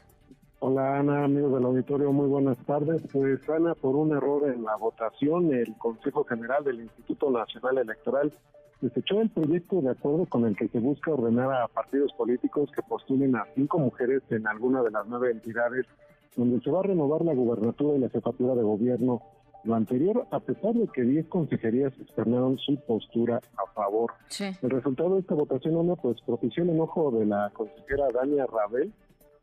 Hola 0.63 0.99
Ana, 0.99 1.23
amigos 1.23 1.53
del 1.53 1.65
auditorio, 1.65 2.11
muy 2.11 2.27
buenas 2.27 2.55
tardes. 2.67 3.01
Pues 3.11 3.49
Ana, 3.49 3.73
por 3.73 3.95
un 3.95 4.15
error 4.15 4.47
en 4.47 4.63
la 4.63 4.75
votación, 4.75 5.51
el 5.51 5.75
Consejo 5.79 6.23
General 6.23 6.63
del 6.63 6.81
Instituto 6.81 7.31
Nacional 7.31 7.79
Electoral 7.79 8.31
desechó 8.79 9.21
el 9.21 9.31
proyecto 9.31 9.81
de 9.81 9.89
acuerdo 9.89 10.27
con 10.27 10.45
el 10.45 10.55
que 10.55 10.67
se 10.67 10.77
busca 10.77 11.09
ordenar 11.09 11.51
a 11.51 11.67
partidos 11.67 12.13
políticos 12.13 12.69
que 12.75 12.83
postulen 12.83 13.35
a 13.35 13.47
cinco 13.55 13.79
mujeres 13.79 14.21
en 14.29 14.45
alguna 14.45 14.83
de 14.83 14.91
las 14.91 15.07
nueve 15.07 15.31
entidades 15.31 15.87
donde 16.35 16.61
se 16.61 16.69
va 16.69 16.81
a 16.81 16.83
renovar 16.83 17.25
la 17.25 17.33
gubernatura 17.33 17.97
y 17.97 17.99
la 18.01 18.09
jefatura 18.09 18.53
de 18.53 18.61
gobierno. 18.61 19.19
Lo 19.63 19.73
anterior, 19.73 20.27
a 20.29 20.41
pesar 20.41 20.75
de 20.75 20.87
que 20.89 21.01
diez 21.01 21.25
consejerías 21.25 21.91
externaron 21.99 22.59
su 22.59 22.79
postura 22.85 23.39
a 23.57 23.71
favor. 23.73 24.11
El 24.39 24.69
resultado 24.69 25.15
de 25.15 25.21
esta 25.21 25.33
votación, 25.33 25.79
Ana, 25.79 25.95
pues 25.95 26.21
propició 26.21 26.61
el 26.61 26.69
enojo 26.69 27.09
de 27.09 27.25
la 27.25 27.49
consejera 27.51 28.09
Dania 28.13 28.45
Rabel, 28.45 28.93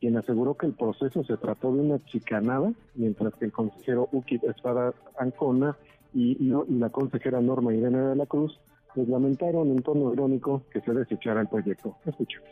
quien 0.01 0.17
aseguró 0.17 0.55
que 0.55 0.67
el 0.67 0.75
proceso 0.75 1.25
se 1.25 1.37
trató 1.37 1.73
de 1.73 1.81
una 1.81 1.99
chicanada, 2.07 2.73
mientras 2.95 3.35
que 3.35 3.47
el 3.47 3.53
consejero 3.53 4.09
Ukip 4.13 4.45
Espada 4.45 4.95
Ancona 5.19 5.77
y, 6.15 6.37
la 6.69 6.91
consejera 6.91 7.41
Norma 7.41 7.75
Irene 7.75 7.99
de 7.99 8.17
la 8.17 8.27
Cruz 8.27 8.59
pues 8.95 9.09
lamentaron 9.09 9.69
en 9.71 9.83
tono 9.83 10.13
irónico 10.13 10.63
que 10.73 10.81
se 10.81 10.93
desechara 10.93 11.41
el 11.41 11.49
proyecto. 11.49 11.97
Escuchemos. 12.07 12.49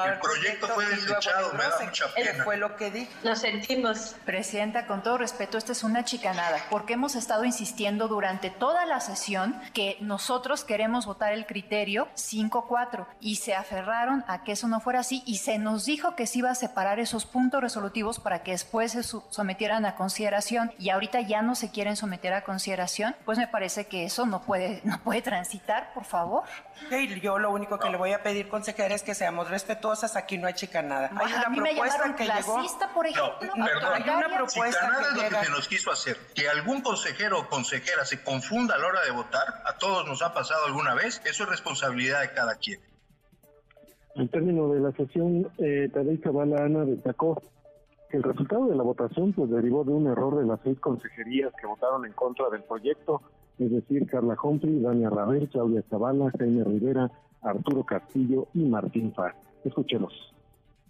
El 0.00 0.18
proyecto 0.18 0.66
fue 0.68 0.86
desechado, 0.86 1.52
me 1.52 1.62
da 1.62 1.78
mucha 1.84 2.12
pena. 2.14 2.42
fue 2.42 2.56
lo 2.56 2.74
que 2.74 2.90
dijo. 2.90 3.12
Lo 3.22 3.36
sentimos. 3.36 4.16
Presidenta, 4.24 4.86
con 4.86 5.04
todo 5.04 5.18
respeto, 5.18 5.56
esta 5.56 5.70
es 5.70 5.84
una 5.84 6.04
chicanada, 6.04 6.58
porque 6.68 6.94
hemos 6.94 7.14
estado 7.14 7.44
insistiendo 7.44 8.08
durante 8.08 8.50
toda 8.50 8.86
la 8.86 8.98
sesión 8.98 9.60
que 9.72 9.96
nosotros 10.00 10.64
queremos 10.64 11.06
votar 11.06 11.32
el 11.32 11.46
criterio 11.46 12.08
5-4 12.16 13.06
y 13.20 13.36
se 13.36 13.54
aferraron 13.54 14.24
a 14.26 14.42
que 14.42 14.52
eso 14.52 14.66
no 14.66 14.80
fuera 14.80 14.98
así 15.00 15.22
y 15.26 15.38
se 15.38 15.58
nos 15.58 15.84
dijo 15.84 16.16
que 16.16 16.26
se 16.26 16.40
iba 16.40 16.50
a 16.50 16.56
separar 16.56 16.98
esos 16.98 17.24
puntos 17.24 17.62
resolutivos 17.62 18.18
para 18.18 18.42
que 18.42 18.50
después 18.50 18.92
se 18.92 19.04
sometieran 19.04 19.86
a 19.86 19.94
consideración 19.94 20.72
y 20.76 20.90
ahorita 20.90 21.20
ya 21.20 21.40
no 21.40 21.54
se 21.54 21.70
quieren 21.70 21.94
someter 21.94 22.32
a 22.32 22.42
consideración, 22.42 23.14
pues 23.24 23.38
me 23.38 23.46
parece 23.46 23.86
que 23.86 24.04
eso 24.04 24.26
no 24.26 24.42
puede, 24.42 24.80
no 24.82 24.98
puede 25.04 25.22
transitar, 25.22 25.92
por 25.94 26.04
favor. 26.04 26.42
Okay, 26.86 27.20
yo 27.20 27.38
lo 27.38 27.52
único 27.52 27.78
que 27.78 27.90
le 27.90 27.96
voy 27.96 28.12
a 28.12 28.24
pedir, 28.24 28.48
consejera, 28.48 28.92
es 28.92 29.04
que 29.04 29.14
seamos 29.14 29.48
respetuosos 29.48 29.83
aquí 30.16 30.38
no 30.38 30.46
hay 30.46 30.54
chicanada. 30.54 31.10
Hay 31.14 31.32
una 31.32 31.64
propuesta 31.64 32.16
que 32.16 32.24
llegó. 32.24 32.62
por 32.94 33.06
ejemplo. 33.06 33.54
No, 33.56 33.64
perdón, 33.64 33.92
hay 33.94 34.02
una 34.02 34.36
propuesta 34.36 34.70
chicanada 34.70 35.08
es 35.08 35.32
lo 35.32 35.38
que 35.38 35.44
se 35.44 35.50
nos 35.50 35.68
quiso 35.68 35.90
hacer. 35.90 36.16
Que 36.34 36.48
algún 36.48 36.82
consejero 36.82 37.40
o 37.40 37.48
consejera 37.48 38.04
se 38.04 38.22
confunda 38.22 38.74
a 38.74 38.78
la 38.78 38.86
hora 38.86 39.02
de 39.02 39.10
votar, 39.10 39.62
a 39.64 39.76
todos 39.78 40.06
nos 40.06 40.22
ha 40.22 40.32
pasado 40.32 40.66
alguna 40.66 40.94
vez, 40.94 41.20
eso 41.24 41.44
es 41.44 41.48
responsabilidad 41.48 42.20
de 42.22 42.32
cada 42.32 42.54
quien. 42.56 42.80
Al 44.16 44.30
término 44.30 44.68
de 44.72 44.80
la 44.80 44.92
sesión, 44.92 45.50
eh, 45.58 45.88
Tadei 45.92 46.18
Cabala 46.18 46.64
Ana 46.64 46.84
destacó 46.84 47.42
que 48.08 48.16
el 48.16 48.22
resultado 48.22 48.66
de 48.66 48.76
la 48.76 48.84
votación 48.84 49.32
pues 49.32 49.50
derivó 49.50 49.82
de 49.84 49.92
un 49.92 50.06
error 50.06 50.38
de 50.38 50.46
las 50.46 50.60
seis 50.62 50.78
consejerías 50.78 51.52
que 51.60 51.66
votaron 51.66 52.06
en 52.06 52.12
contra 52.12 52.48
del 52.48 52.62
proyecto, 52.62 53.22
es 53.58 53.70
decir, 53.70 54.06
Carla 54.06 54.36
Humphrey, 54.40 54.80
Dania 54.80 55.10
Raver, 55.10 55.48
Claudia 55.48 55.82
Zavala, 55.90 56.30
Jaime 56.38 56.62
Rivera, 56.64 57.10
Arturo 57.42 57.84
Castillo 57.84 58.48
y 58.54 58.60
Martín 58.64 59.12
Faz. 59.14 59.34
Escuchemos. 59.64 60.34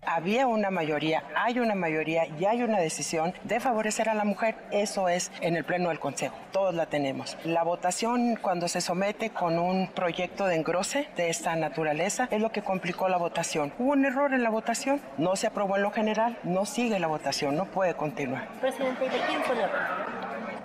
Había 0.07 0.47
una 0.47 0.71
mayoría, 0.71 1.25
hay 1.35 1.59
una 1.59 1.75
mayoría 1.75 2.27
y 2.39 2.45
hay 2.45 2.63
una 2.63 2.79
decisión 2.79 3.33
de 3.45 3.59
favorecer 3.59 4.09
a 4.11 4.15
la 4.15 4.25
mujer. 4.25 4.57
Eso 4.71 5.09
es 5.09 5.33
en 5.41 5.57
el 5.57 5.65
Pleno 5.65 5.89
del 5.89 5.99
Consejo. 5.99 6.37
Todos 6.53 6.75
la 6.75 6.87
tenemos. 6.87 7.39
La 7.45 7.63
votación 7.63 8.37
cuando 8.37 8.69
se 8.69 8.83
somete 8.83 9.31
con 9.31 9.59
un 9.59 9.89
proyecto 9.89 10.47
de 10.47 10.57
engrose 10.57 11.09
de 11.17 11.31
esta 11.31 11.57
naturaleza 11.57 12.29
es 12.31 12.43
lo 12.43 12.53
que 12.53 12.63
complicó 12.63 13.09
la 13.09 13.17
votación. 13.17 13.73
Hubo 13.79 13.93
un 13.93 14.05
error 14.05 14.35
en 14.35 14.43
la 14.43 14.51
votación. 14.51 15.01
No 15.17 15.37
se 15.37 15.47
aprobó 15.47 15.77
en 15.77 15.83
lo 15.83 15.91
general. 15.91 16.39
No 16.43 16.67
sigue 16.67 16.99
la 16.99 17.07
votación. 17.07 17.57
No 17.57 17.65
puede 17.65 17.95
continuar. 17.95 18.49
Presidente, 18.61 19.07
¿y 19.07 19.09
de 19.09 19.21
quién 19.27 19.43
fue 19.43 19.57
la 19.57 19.71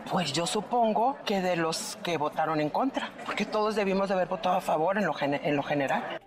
pues 0.10 0.34
yo 0.34 0.48
supongo 0.48 1.18
que 1.24 1.40
de 1.40 1.56
los 1.56 2.00
que 2.02 2.18
votaron 2.18 2.60
en 2.60 2.70
contra, 2.70 3.12
porque 3.26 3.46
todos 3.46 3.76
debimos 3.76 4.08
de 4.08 4.16
haber 4.16 4.28
votado 4.28 4.56
a 4.56 4.62
favor 4.62 4.98
en 4.98 5.06
lo, 5.06 5.14
en 5.22 5.56
lo 5.56 5.62
general. 5.62 6.20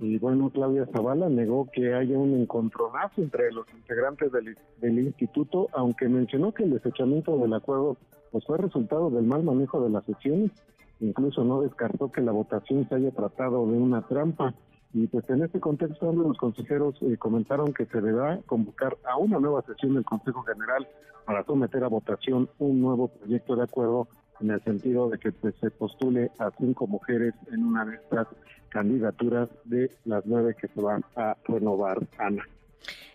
Y 0.00 0.18
bueno, 0.18 0.48
Claudia 0.48 0.86
Zavala 0.86 1.28
negó 1.28 1.68
que 1.70 1.92
haya 1.92 2.16
un 2.16 2.34
encontronazo 2.34 3.20
entre 3.20 3.52
los 3.52 3.66
integrantes 3.74 4.32
del, 4.32 4.98
instituto, 4.98 5.68
aunque 5.74 6.08
mencionó 6.08 6.52
que 6.52 6.64
el 6.64 6.70
desechamiento 6.70 7.36
del 7.36 7.52
acuerdo 7.52 7.98
pues 8.32 8.44
fue 8.46 8.56
resultado 8.56 9.10
del 9.10 9.24
mal 9.24 9.42
manejo 9.42 9.82
de 9.82 9.90
las 9.90 10.04
sesiones. 10.06 10.52
Incluso 11.00 11.44
no 11.44 11.60
descartó 11.60 12.10
que 12.10 12.22
la 12.22 12.32
votación 12.32 12.88
se 12.88 12.94
haya 12.94 13.10
tratado 13.10 13.66
de 13.66 13.76
una 13.76 14.00
trampa. 14.06 14.54
Y 14.94 15.06
pues 15.06 15.28
en 15.28 15.42
este 15.42 15.60
contexto 15.60 16.10
los 16.12 16.38
consejeros 16.38 16.96
eh, 17.02 17.18
comentaron 17.18 17.74
que 17.74 17.84
se 17.84 18.00
deberá 18.00 18.40
convocar 18.46 18.96
a 19.04 19.18
una 19.18 19.38
nueva 19.38 19.62
sesión 19.62 19.94
del 19.94 20.04
Consejo 20.04 20.42
General 20.44 20.88
para 21.26 21.44
someter 21.44 21.84
a 21.84 21.88
votación 21.88 22.48
un 22.58 22.80
nuevo 22.80 23.08
proyecto 23.08 23.54
de 23.54 23.64
acuerdo 23.64 24.08
en 24.40 24.50
el 24.50 24.62
sentido 24.62 25.08
de 25.08 25.18
que 25.18 25.32
pues, 25.32 25.54
se 25.60 25.70
postule 25.70 26.30
a 26.38 26.50
cinco 26.58 26.86
mujeres 26.86 27.34
en 27.52 27.64
una 27.64 27.84
de 27.84 27.96
estas 27.96 28.28
candidaturas 28.68 29.48
de 29.64 29.90
las 30.04 30.24
nueve 30.26 30.54
que 30.60 30.68
se 30.68 30.80
van 30.80 31.04
a 31.16 31.36
renovar, 31.46 31.98
Ana. 32.18 32.44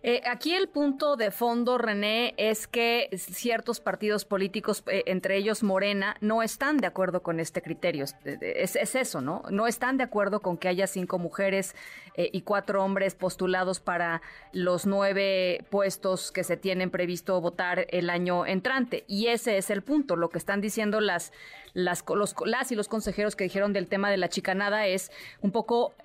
Eh, 0.08 0.22
aquí 0.28 0.54
el 0.54 0.68
punto 0.68 1.16
de 1.16 1.32
fondo, 1.32 1.80
René, 1.80 2.36
es 2.38 2.68
que 2.68 3.10
ciertos 3.18 3.80
partidos 3.80 4.24
políticos, 4.24 4.84
eh, 4.86 5.02
entre 5.08 5.36
ellos 5.36 5.64
Morena, 5.64 6.16
no 6.22 6.44
están 6.44 6.78
de 6.78 6.86
acuerdo 6.86 7.24
con 7.24 7.40
este 7.40 7.64
criterio. 7.64 8.06
Es, 8.24 8.76
eso, 8.76 9.22
¿no? 9.22 9.42
No 9.50 9.66
están 9.66 9.98
de 9.98 10.04
acuerdo 10.04 10.42
con 10.42 10.58
que 10.58 10.68
haya 10.68 10.86
cinco 10.86 11.18
mujeres 11.18 11.76
eh, 12.16 12.30
y 12.32 12.42
cuatro 12.42 12.84
hombres 12.84 13.16
postulados 13.16 13.80
para 13.80 14.22
los 14.52 14.86
nueve 14.86 15.66
puestos 15.72 16.32
que 16.32 16.44
se 16.44 16.56
tienen 16.56 16.92
previsto 16.92 17.42
votar 17.42 17.88
el 17.90 18.12
año 18.12 18.46
entrante. 18.46 19.06
Y 19.08 19.28
ese 19.28 19.58
es 19.58 19.72
el 19.72 19.82
punto. 19.82 20.16
Lo 20.18 20.30
que 20.30 20.38
están 20.38 20.62
diciendo 20.62 21.02
las, 21.02 21.34
las, 21.74 22.06
las 22.46 22.72
y 22.72 22.76
los 22.76 22.88
consejeros 22.88 23.36
que 23.36 23.46
dijeron 23.46 23.74
del 23.74 23.88
tema 23.88 24.12
de 24.12 24.18
la 24.18 24.30
chicanada 24.30 24.86
es 24.86 25.12
un 25.42 25.52
poco 25.52 25.96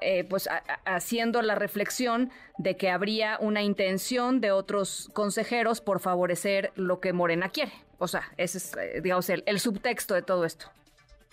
eh, 0.00 0.24
pues 0.28 0.48
haciendo 0.84 1.42
la 1.42 1.54
reflexión 1.54 2.30
de 2.56 2.76
que 2.76 2.90
habría 2.90 3.38
una 3.40 3.62
intención 3.62 4.40
de 4.40 4.52
otros 4.52 5.10
consejeros 5.12 5.80
por 5.80 6.00
favorecer 6.00 6.72
lo 6.76 7.00
que 7.00 7.12
Morena 7.12 7.48
quiere. 7.48 7.72
O 7.98 8.06
sea, 8.06 8.22
ese 8.36 8.58
es, 8.58 8.76
eh, 8.76 9.00
digamos, 9.02 9.28
el, 9.30 9.58
subtexto 9.58 10.14
de 10.14 10.22
todo 10.22 10.44
esto. 10.44 10.66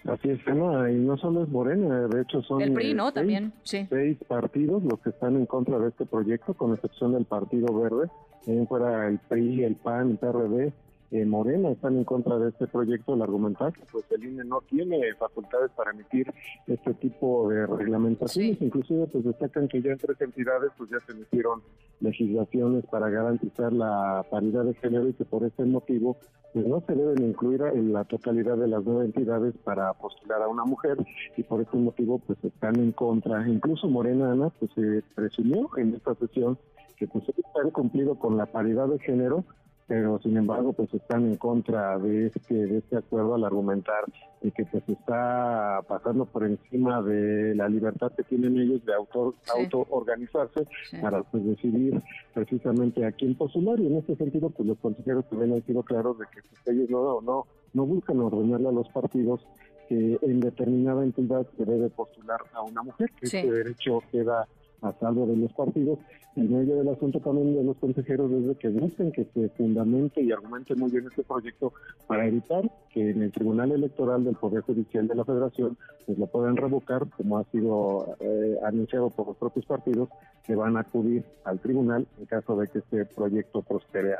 Así 0.05 0.29
es, 0.29 0.39
no, 0.47 0.87
y 0.87 0.95
no 0.95 1.17
solo 1.17 1.43
es 1.43 1.49
Morena, 1.49 2.07
de 2.07 2.21
hecho 2.21 2.41
son 2.43 2.61
el 2.61 2.73
PRI, 2.73 2.93
¿no? 2.93 3.05
Seis, 3.05 3.13
También, 3.15 3.53
sí. 3.63 3.87
seis 3.89 4.17
partidos 4.27 4.83
los 4.83 4.99
que 4.99 5.09
están 5.09 5.35
en 5.35 5.47
contra 5.47 5.79
de 5.79 5.89
este 5.89 6.05
proyecto, 6.05 6.53
con 6.53 6.73
excepción 6.73 7.13
del 7.13 7.25
Partido 7.25 7.73
Verde, 7.73 8.09
eh, 8.45 8.65
fuera 8.69 9.07
el 9.07 9.17
PRI, 9.17 9.63
el 9.63 9.75
PAN, 9.75 10.11
el 10.11 10.17
PRD, 10.17 10.73
eh, 11.11 11.25
Morena 11.25 11.69
están 11.69 11.97
en 11.97 12.03
contra 12.03 12.37
de 12.39 12.49
este 12.49 12.67
proyecto 12.67 13.13
al 13.13 13.21
argumentar 13.21 13.73
que 13.73 13.83
pues 13.91 14.05
el 14.11 14.23
INE 14.23 14.43
no 14.43 14.61
tiene 14.61 15.01
facultades 15.19 15.71
para 15.71 15.91
emitir 15.91 16.31
este 16.67 16.93
tipo 16.95 17.49
de 17.49 17.67
reglamentaciones, 17.67 18.61
inclusive 18.61 19.07
pues 19.07 19.23
destacan 19.23 19.67
que 19.67 19.81
ya 19.81 19.91
en 19.91 19.97
tres 19.97 20.19
entidades 20.19 20.71
pues 20.77 20.89
ya 20.89 20.97
se 21.05 21.11
emitieron 21.11 21.61
legislaciones 21.99 22.85
para 22.87 23.09
garantizar 23.09 23.71
la 23.71 24.25
paridad 24.29 24.65
de 24.65 24.73
género 24.75 25.07
y 25.07 25.13
que 25.13 25.25
por 25.25 25.43
ese 25.43 25.63
motivo 25.63 26.17
pues 26.53 26.65
no 26.65 26.81
se 26.87 26.95
deben 26.95 27.23
incluir 27.23 27.61
en 27.61 27.93
la 27.93 28.05
totalidad 28.05 28.57
de 28.57 28.67
las 28.67 28.83
nueve 28.83 29.05
entidades 29.05 29.53
para 29.63 29.93
postular 29.93 30.41
a 30.41 30.47
una 30.47 30.63
mujer 30.63 30.97
y 31.35 31.43
por 31.43 31.61
ese 31.61 31.77
motivo 31.77 32.19
pues 32.19 32.41
están 32.43 32.77
en 32.79 32.93
contra, 32.93 33.47
incluso 33.47 33.87
Morena 33.87 34.31
Ana 34.31 34.49
pues 34.59 34.71
se 34.73 35.03
presumió 35.13 35.69
en 35.77 35.93
esta 35.93 36.15
sesión 36.15 36.57
que 36.97 37.07
pues 37.07 37.25
han 37.61 37.71
cumplido 37.71 38.17
con 38.17 38.37
la 38.37 38.45
paridad 38.45 38.87
de 38.87 38.99
género 38.99 39.43
pero 39.87 40.19
sin 40.19 40.35
embargo 40.37 40.73
pues 40.73 40.91
están 40.93 41.25
en 41.25 41.37
contra 41.37 41.97
de 41.99 42.27
este 42.27 42.53
de 42.53 42.77
este 42.79 42.97
acuerdo 42.97 43.35
al 43.35 43.43
argumentar 43.43 44.03
de 44.41 44.51
que 44.51 44.65
pues 44.65 44.83
está 44.87 45.81
pasando 45.87 46.25
por 46.25 46.43
encima 46.43 47.01
de 47.03 47.53
la 47.55 47.69
libertad 47.69 48.11
que 48.15 48.23
tienen 48.23 48.57
ellos 48.57 48.83
de 48.85 48.93
auto 48.93 49.35
auto 49.55 49.85
organizarse 49.89 50.67
para 51.01 51.21
pues 51.23 51.45
decidir 51.45 52.01
precisamente 52.33 53.05
a 53.05 53.11
quién 53.11 53.35
postular. 53.35 53.79
Y 53.79 53.87
en 53.87 53.97
este 53.97 54.15
sentido 54.15 54.49
pues 54.49 54.67
los 54.67 54.77
consejeros 54.79 55.29
también 55.29 55.53
han 55.53 55.65
sido 55.65 55.83
claros 55.83 56.17
de 56.17 56.25
que 56.33 56.41
pues, 56.41 56.75
ellos 56.75 56.89
no 56.89 57.21
no 57.21 57.45
no 57.73 57.85
buscan 57.85 58.19
ordenarle 58.19 58.69
a 58.69 58.71
los 58.71 58.89
partidos 58.89 59.45
que 59.87 60.17
en 60.21 60.39
determinada 60.39 61.03
entidad 61.03 61.45
se 61.57 61.65
debe 61.65 61.89
postular 61.89 62.39
a 62.53 62.63
una 62.63 62.81
mujer 62.81 63.11
que 63.19 63.27
ese 63.27 63.51
derecho 63.51 64.01
queda 64.11 64.47
a 64.81 64.93
salvo 64.99 65.25
de 65.25 65.37
los 65.37 65.53
partidos. 65.53 65.99
En 66.35 66.51
medio 66.51 66.75
del 66.75 66.89
asunto 66.89 67.19
también 67.21 67.55
de 67.55 67.63
los 67.63 67.77
consejeros 67.77 68.29
desde 68.29 68.55
que 68.55 68.67
busquen 68.67 69.11
que 69.11 69.25
se 69.33 69.49
fundamente 69.49 70.21
y 70.21 70.31
argumente 70.33 70.75
muy 70.75 70.91
bien 70.91 71.07
este 71.07 71.23
proyecto 71.23 71.73
para 72.07 72.27
evitar 72.27 72.69
que 72.89 73.09
en 73.11 73.23
el 73.23 73.31
Tribunal 73.31 73.71
Electoral 73.71 74.25
del 74.25 74.35
Poder 74.35 74.61
Judicial 74.61 75.07
de 75.07 75.15
la 75.15 75.23
Federación 75.23 75.77
pues 76.05 76.17
lo 76.17 76.27
puedan 76.27 76.57
revocar, 76.57 77.07
como 77.17 77.37
ha 77.37 77.43
sido 77.45 78.17
eh, 78.19 78.57
anunciado 78.63 79.09
por 79.09 79.27
los 79.27 79.37
propios 79.37 79.65
partidos, 79.65 80.09
que 80.45 80.55
van 80.55 80.77
a 80.77 80.81
acudir 80.81 81.23
al 81.43 81.59
tribunal 81.59 82.05
en 82.19 82.25
caso 82.25 82.55
de 82.57 82.67
que 82.67 82.79
este 82.79 83.05
proyecto 83.05 83.61
prospere. 83.61 84.15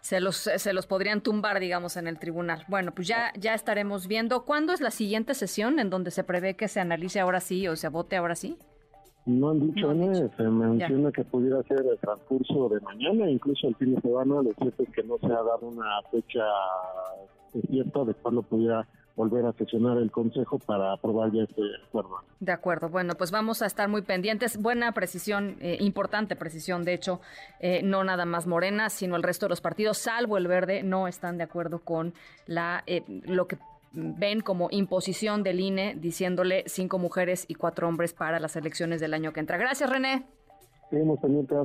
Se 0.00 0.20
los, 0.20 0.36
se 0.36 0.72
los 0.72 0.86
podrían 0.86 1.22
tumbar, 1.22 1.60
digamos, 1.60 1.96
en 1.96 2.06
el 2.06 2.18
tribunal. 2.18 2.64
Bueno, 2.68 2.92
pues 2.94 3.08
ya, 3.08 3.32
ya 3.38 3.54
estaremos 3.54 4.06
viendo. 4.06 4.44
¿Cuándo 4.44 4.72
es 4.72 4.80
la 4.80 4.90
siguiente 4.90 5.34
sesión 5.34 5.78
en 5.78 5.90
donde 5.90 6.10
se 6.10 6.24
prevé 6.24 6.54
que 6.54 6.68
se 6.68 6.80
analice 6.80 7.20
ahora 7.20 7.40
sí 7.40 7.66
o 7.68 7.76
se 7.76 7.88
vote 7.88 8.16
ahora 8.16 8.34
sí? 8.34 8.58
No 9.24 9.50
han 9.50 9.60
dicho, 9.60 9.94
nada, 9.94 10.28
se 10.36 10.42
menciona 10.42 11.12
que 11.12 11.22
pudiera 11.24 11.62
ser 11.62 11.78
el 11.78 11.98
transcurso 11.98 12.68
de 12.68 12.80
mañana, 12.80 13.30
incluso 13.30 13.68
el 13.68 13.76
fin 13.76 13.94
de 13.94 14.00
semana, 14.00 14.42
lo 14.42 14.52
cierto 14.54 14.82
es 14.82 14.90
que 14.90 15.02
no 15.04 15.16
se 15.18 15.26
ha 15.26 15.42
dado 15.42 15.60
una 15.62 16.02
fecha 16.10 16.44
cierta 17.68 18.04
de 18.04 18.14
cuándo 18.14 18.42
pudiera 18.42 18.86
volver 19.14 19.44
a 19.44 19.52
sesionar 19.52 19.98
el 19.98 20.10
Consejo 20.10 20.58
para 20.58 20.92
aprobar 20.92 21.30
ya 21.32 21.42
este 21.42 21.62
acuerdo. 21.86 22.16
De 22.40 22.52
acuerdo, 22.52 22.88
bueno, 22.88 23.14
pues 23.14 23.30
vamos 23.30 23.62
a 23.62 23.66
estar 23.66 23.88
muy 23.88 24.02
pendientes. 24.02 24.56
Buena 24.56 24.92
precisión, 24.92 25.56
eh, 25.60 25.76
importante 25.80 26.34
precisión, 26.34 26.84
de 26.84 26.94
hecho, 26.94 27.20
eh, 27.60 27.82
no 27.82 28.04
nada 28.04 28.24
más 28.24 28.46
Morena, 28.46 28.88
sino 28.88 29.16
el 29.16 29.22
resto 29.22 29.46
de 29.46 29.50
los 29.50 29.60
partidos, 29.60 29.98
salvo 29.98 30.38
el 30.38 30.48
Verde, 30.48 30.82
no 30.82 31.08
están 31.08 31.36
de 31.36 31.44
acuerdo 31.44 31.80
con 31.80 32.14
la 32.46 32.82
eh, 32.86 33.04
lo 33.26 33.46
que 33.46 33.58
ven 33.92 34.40
como 34.40 34.68
imposición 34.70 35.42
del 35.42 35.60
INE 35.60 35.94
diciéndole 35.96 36.64
cinco 36.66 36.98
mujeres 36.98 37.44
y 37.48 37.54
cuatro 37.54 37.88
hombres 37.88 38.12
para 38.12 38.40
las 38.40 38.56
elecciones 38.56 39.00
del 39.00 39.14
año 39.14 39.32
que 39.32 39.40
entra. 39.40 39.56
Gracias, 39.56 39.90
René. 39.90 40.24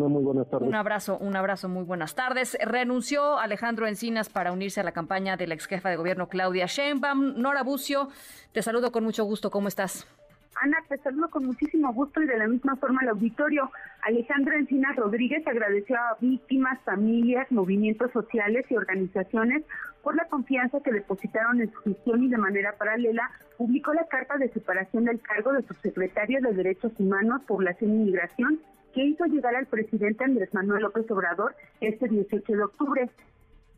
muy 0.08 0.24
buenas 0.24 0.50
tardes. 0.50 0.68
Un 0.68 0.76
abrazo, 0.76 1.18
un 1.18 1.36
abrazo, 1.36 1.68
muy 1.68 1.84
buenas 1.84 2.16
tardes. 2.16 2.58
Renunció 2.62 3.38
Alejandro 3.38 3.86
Encinas 3.86 4.30
para 4.30 4.54
unirse 4.54 4.80
a 4.80 4.84
la 4.84 4.94
campaña 4.94 5.36
de 5.36 5.48
la 5.48 5.54
ex 5.54 5.66
jefa 5.66 5.90
de 5.90 5.98
gobierno 5.98 6.30
Claudia 6.30 6.66
Sheinbaum. 6.66 7.34
Nora 7.38 7.64
Bucio, 7.64 8.08
te 8.54 8.62
saludo 8.62 8.92
con 8.92 9.04
mucho 9.04 9.26
gusto. 9.26 9.52
¿Cómo 9.52 9.68
estás? 9.68 10.08
Ana, 10.62 10.78
te 10.88 10.98
saludo 11.00 11.30
con 11.30 11.46
muchísimo 11.46 11.94
gusto 11.94 12.22
y 12.22 12.26
de 12.26 12.38
la 12.38 12.48
misma 12.48 12.76
forma 12.78 13.02
al 13.02 13.10
auditorio. 13.10 13.70
Alejandro 14.08 14.56
Encinas 14.56 14.96
Rodríguez 14.96 15.46
agradeció 15.46 15.98
a 15.98 16.16
víctimas, 16.22 16.80
familias, 16.86 17.52
movimientos 17.52 18.10
sociales 18.14 18.66
y 18.70 18.78
organizaciones 18.78 19.66
por 20.02 20.16
la 20.16 20.24
confianza 20.30 20.80
que 20.80 20.94
depositaron 20.94 21.60
en 21.60 21.70
su 21.74 21.80
gestión 21.82 22.24
y 22.24 22.30
de 22.30 22.38
manera 22.38 22.78
paralela 22.78 23.30
publicó 23.58 23.94
la 23.94 24.08
carta 24.08 24.38
de 24.38 24.48
separación 24.48 25.04
del 25.04 25.20
cargo 25.20 25.52
de 25.52 25.62
subsecretario 25.64 26.40
de 26.40 26.54
Derechos 26.54 26.94
Humanos, 26.98 27.42
Población 27.46 27.96
y 27.96 28.06
Migración 28.06 28.62
que 28.94 29.04
hizo 29.04 29.26
llegar 29.26 29.54
al 29.58 29.66
presidente 29.66 30.24
Andrés 30.24 30.54
Manuel 30.54 30.84
López 30.84 31.12
Obrador 31.12 31.54
este 31.82 32.08
18 32.08 32.54
de 32.54 32.64
octubre. 32.64 33.10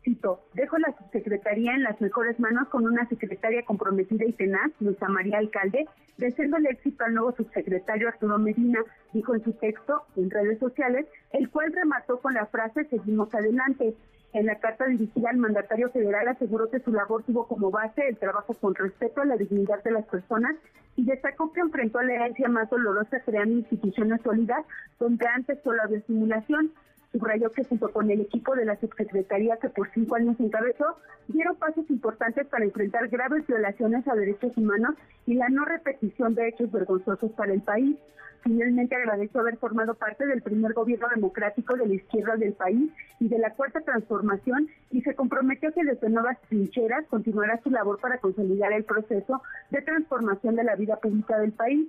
Cito, 0.02 0.40
dejo 0.54 0.78
la 0.78 0.96
subsecretaría 0.96 1.74
en 1.74 1.82
las 1.82 2.00
mejores 2.00 2.40
manos 2.40 2.68
con 2.68 2.86
una 2.86 3.06
secretaria 3.08 3.64
comprometida 3.64 4.24
y 4.24 4.32
tenaz, 4.32 4.72
Luisa 4.80 5.08
María 5.08 5.38
Alcalde, 5.38 5.86
deseando 6.16 6.56
el 6.56 6.66
éxito 6.66 7.04
al 7.04 7.14
nuevo 7.14 7.32
subsecretario 7.32 8.08
Arturo 8.08 8.38
Medina, 8.38 8.82
dijo 9.12 9.34
en 9.34 9.44
su 9.44 9.52
texto 9.52 10.02
en 10.16 10.30
redes 10.30 10.58
sociales, 10.58 11.06
el 11.32 11.50
cual 11.50 11.72
remató 11.72 12.18
con 12.20 12.32
la 12.32 12.46
frase 12.46 12.84
seguimos 12.84 13.34
adelante. 13.34 13.94
En 14.32 14.46
la 14.46 14.58
carta 14.60 14.86
dirigida 14.86 15.30
al 15.30 15.38
mandatario 15.38 15.90
federal 15.90 16.28
aseguró 16.28 16.70
que 16.70 16.80
su 16.80 16.92
labor 16.92 17.24
tuvo 17.24 17.46
como 17.46 17.70
base 17.70 18.08
el 18.08 18.16
trabajo 18.16 18.54
con 18.54 18.74
respeto 18.74 19.20
a 19.20 19.24
la 19.24 19.36
dignidad 19.36 19.82
de 19.82 19.90
las 19.90 20.06
personas 20.06 20.56
y 20.96 21.04
destacó 21.04 21.52
que 21.52 21.60
enfrentó 21.60 22.00
la 22.00 22.14
herencia 22.14 22.48
más 22.48 22.70
dolorosa 22.70 23.20
creando 23.20 23.58
instituciones 23.58 24.20
sólidas 24.22 24.64
donde 24.98 25.26
antes 25.26 25.58
solo 25.62 25.82
había 25.82 26.00
simulación. 26.02 26.72
Subrayó 27.12 27.50
que 27.50 27.64
junto 27.64 27.90
con 27.90 28.10
el 28.10 28.20
equipo 28.20 28.54
de 28.54 28.64
la 28.64 28.78
subsecretaría 28.78 29.56
que 29.56 29.68
por 29.68 29.90
cinco 29.92 30.14
años 30.14 30.38
encabezó, 30.38 30.96
dieron 31.28 31.56
pasos 31.56 31.88
importantes 31.90 32.46
para 32.46 32.64
enfrentar 32.64 33.08
graves 33.08 33.46
violaciones 33.46 34.06
a 34.06 34.14
derechos 34.14 34.56
humanos 34.56 34.94
y 35.26 35.34
la 35.34 35.48
no 35.48 35.64
repetición 35.64 36.34
de 36.34 36.48
hechos 36.48 36.70
vergonzosos 36.70 37.32
para 37.32 37.52
el 37.52 37.62
país. 37.62 37.96
Finalmente 38.42 38.94
agradeció 38.94 39.40
haber 39.40 39.58
formado 39.58 39.94
parte 39.94 40.26
del 40.26 40.40
primer 40.40 40.72
gobierno 40.72 41.08
democrático 41.14 41.76
de 41.76 41.86
la 41.86 41.94
izquierda 41.94 42.36
del 42.36 42.54
país 42.54 42.90
y 43.18 43.28
de 43.28 43.38
la 43.38 43.50
cuarta 43.54 43.80
transformación 43.80 44.68
y 44.90 45.02
se 45.02 45.14
comprometió 45.14 45.72
que 45.72 45.84
desde 45.84 46.08
nuevas 46.08 46.40
trincheras 46.48 47.06
continuará 47.08 47.60
su 47.62 47.70
labor 47.70 48.00
para 48.00 48.18
consolidar 48.18 48.72
el 48.72 48.84
proceso 48.84 49.42
de 49.70 49.82
transformación 49.82 50.56
de 50.56 50.64
la 50.64 50.76
vida 50.76 50.96
pública 50.96 51.38
del 51.38 51.52
país. 51.52 51.88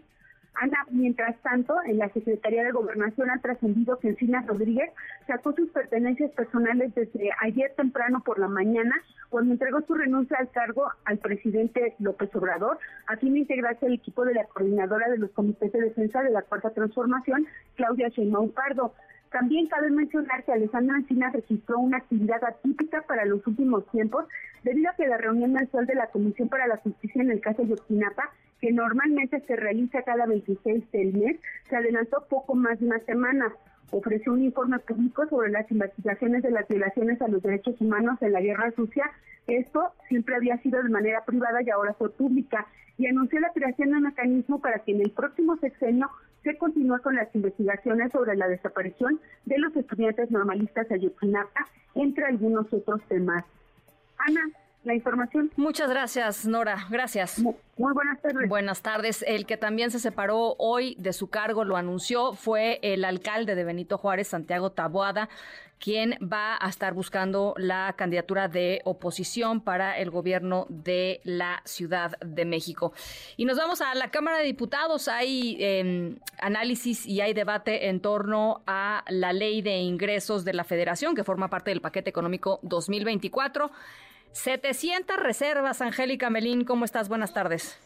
Ana, 0.55 0.85
mientras 0.91 1.35
tanto, 1.41 1.75
en 1.85 1.97
la 1.97 2.09
Secretaría 2.09 2.63
de 2.63 2.71
Gobernación 2.71 3.29
ha 3.29 3.39
trascendido 3.39 3.97
que 3.99 4.09
Encinas 4.09 4.45
Rodríguez 4.45 4.91
sacó 5.25 5.53
sus 5.53 5.69
pertenencias 5.69 6.31
personales 6.31 6.93
desde 6.93 7.31
ayer 7.39 7.73
temprano 7.75 8.21
por 8.23 8.37
la 8.37 8.47
mañana, 8.47 8.93
cuando 9.29 9.53
entregó 9.53 9.81
su 9.81 9.93
renuncia 9.93 10.37
al 10.37 10.51
cargo 10.51 10.91
al 11.05 11.17
presidente 11.19 11.95
López 11.99 12.35
Obrador, 12.35 12.77
a 13.07 13.17
fin 13.17 13.33
de 13.33 13.39
integrarse 13.39 13.85
al 13.85 13.93
equipo 13.93 14.25
de 14.25 14.33
la 14.33 14.45
coordinadora 14.45 15.09
de 15.09 15.17
los 15.17 15.31
comités 15.31 15.71
de 15.71 15.81
defensa 15.81 16.21
de 16.21 16.31
la 16.31 16.41
Cuarta 16.41 16.71
Transformación, 16.71 17.47
Claudia 17.75 18.09
Sheinbaum 18.09 18.51
Pardo. 18.51 18.93
También 19.31 19.67
cabe 19.67 19.89
mencionar 19.89 20.43
que 20.43 20.51
Alejandra 20.51 20.97
Encinas 20.97 21.31
registró 21.31 21.79
una 21.79 21.97
actividad 21.97 22.43
atípica 22.43 23.02
para 23.04 23.23
los 23.23 23.47
últimos 23.47 23.87
tiempos, 23.87 24.25
debido 24.63 24.91
a 24.91 24.95
que 24.95 25.08
la 25.08 25.17
reunión 25.17 25.54
mensual 25.54 25.87
de 25.87 25.95
la 25.95 26.08
Comisión 26.08 26.49
para 26.49 26.67
la 26.67 26.77
Justicia 26.77 27.21
en 27.21 27.31
el 27.31 27.39
caso 27.39 27.63
de 27.63 27.69
Yotinapa 27.69 28.29
que 28.62 28.71
normalmente 28.71 29.41
se 29.41 29.55
realiza 29.55 30.03
cada 30.03 30.27
26 30.27 30.91
del 30.91 31.13
mes, 31.13 31.39
se 31.67 31.75
adelantó 31.75 32.25
poco 32.29 32.53
más 32.53 32.79
de 32.79 32.85
una 32.85 32.99
semana. 32.99 33.51
Ofreció 33.89 34.33
un 34.33 34.43
informe 34.43 34.79
público 34.79 35.27
sobre 35.27 35.49
las 35.49 35.69
investigaciones 35.71 36.43
de 36.43 36.51
las 36.51 36.67
violaciones 36.67 37.21
a 37.21 37.27
los 37.27 37.41
derechos 37.41 37.81
humanos 37.81 38.21
en 38.21 38.31
la 38.31 38.39
guerra 38.39 38.71
sucia. 38.71 39.12
Esto 39.47 39.91
siempre 40.07 40.35
había 40.35 40.57
sido 40.59 40.81
de 40.81 40.89
manera 40.89 41.25
privada 41.25 41.62
y 41.63 41.69
ahora 41.71 41.93
fue 41.95 42.12
pública. 42.12 42.67
Y 42.97 43.07
anunció 43.07 43.39
la 43.39 43.51
creación 43.51 43.89
de 43.89 43.97
un 43.97 44.03
mecanismo 44.03 44.62
para 44.62 44.79
que 44.79 44.91
en 44.91 45.01
el 45.01 45.09
próximo 45.09 45.57
sexenio 45.57 46.09
se 46.43 46.55
continúa 46.57 46.99
con 46.99 47.15
las 47.15 47.33
investigaciones 47.35 48.12
sobre 48.12 48.35
la 48.35 48.47
desaparición 48.47 49.19
de 49.45 49.57
los 49.57 49.75
estudiantes 49.75 50.29
normalistas 50.29 50.87
de 50.87 50.95
Ayotzinapa, 50.95 51.67
entre 51.95 52.25
algunos 52.25 52.71
otros 52.71 53.01
temas. 53.07 53.43
Ana, 54.17 54.41
la 54.84 54.96
información. 54.96 55.52
Muchas 55.56 55.90
gracias, 55.90 56.46
Nora. 56.46 56.88
Gracias. 56.90 57.40
Muy, 57.40 57.56
buenas 57.77 58.21
tardes. 58.21 58.50
Buenas 58.50 58.82
tardes. 58.82 59.25
El 59.27 59.46
que 59.46 59.58
también 59.58 59.92
se 59.92 60.00
separó 60.00 60.56
hoy 60.58 60.96
de 60.98 61.13
su 61.13 61.29
cargo, 61.29 61.63
lo 61.63 61.77
anunció, 61.77 62.34
fue 62.34 62.79
el 62.82 63.06
alcalde 63.06 63.56
de 63.56 63.63
Benito 63.63 63.98
Juárez, 63.98 64.29
Santiago 64.29 64.71
Taboada, 64.71 65.29
quien 65.79 66.17
va 66.21 66.58
a 66.60 66.69
estar 66.69 66.94
buscando 66.94 67.56
la 67.58 67.94
candidatura 67.98 68.48
de 68.48 68.82
oposición 68.86 69.62
para 69.62 69.98
el 69.98 70.12
gobierno 70.12 70.67
de 70.69 71.21
la 71.23 71.62
Ciudad 71.65 72.17
de 72.19 72.46
México. 72.46 72.94
Y 73.36 73.46
nos 73.46 73.58
vamos 73.58 73.82
a 73.82 73.94
la 73.96 74.12
Cámara 74.12 74.38
de 74.38 74.46
Diputados. 74.46 75.08
Hay 75.08 75.58
em, 75.60 76.17
análisis 76.40 77.06
y 77.06 77.21
hay 77.21 77.34
debate 77.34 77.90
en 77.90 78.00
torno 78.00 78.62
a 78.67 79.04
la 79.10 79.34
ley 79.34 79.62
de 79.62 79.77
ingresos 79.77 80.46
de 80.46 80.54
la 80.54 80.63
Federación, 80.63 81.15
que 81.15 81.23
forma 81.23 81.50
parte 81.50 81.71
del 81.71 81.82
paquete 81.82 82.10
económico 82.10 82.60
2024. 82.62 83.71
700 84.34 85.17
reservas, 85.17 85.82
Angélica 85.82 86.29
Melín, 86.29 86.63
¿cómo 86.63 86.86
estás? 86.86 87.10
Buenas 87.10 87.34
tardes. 87.34 87.77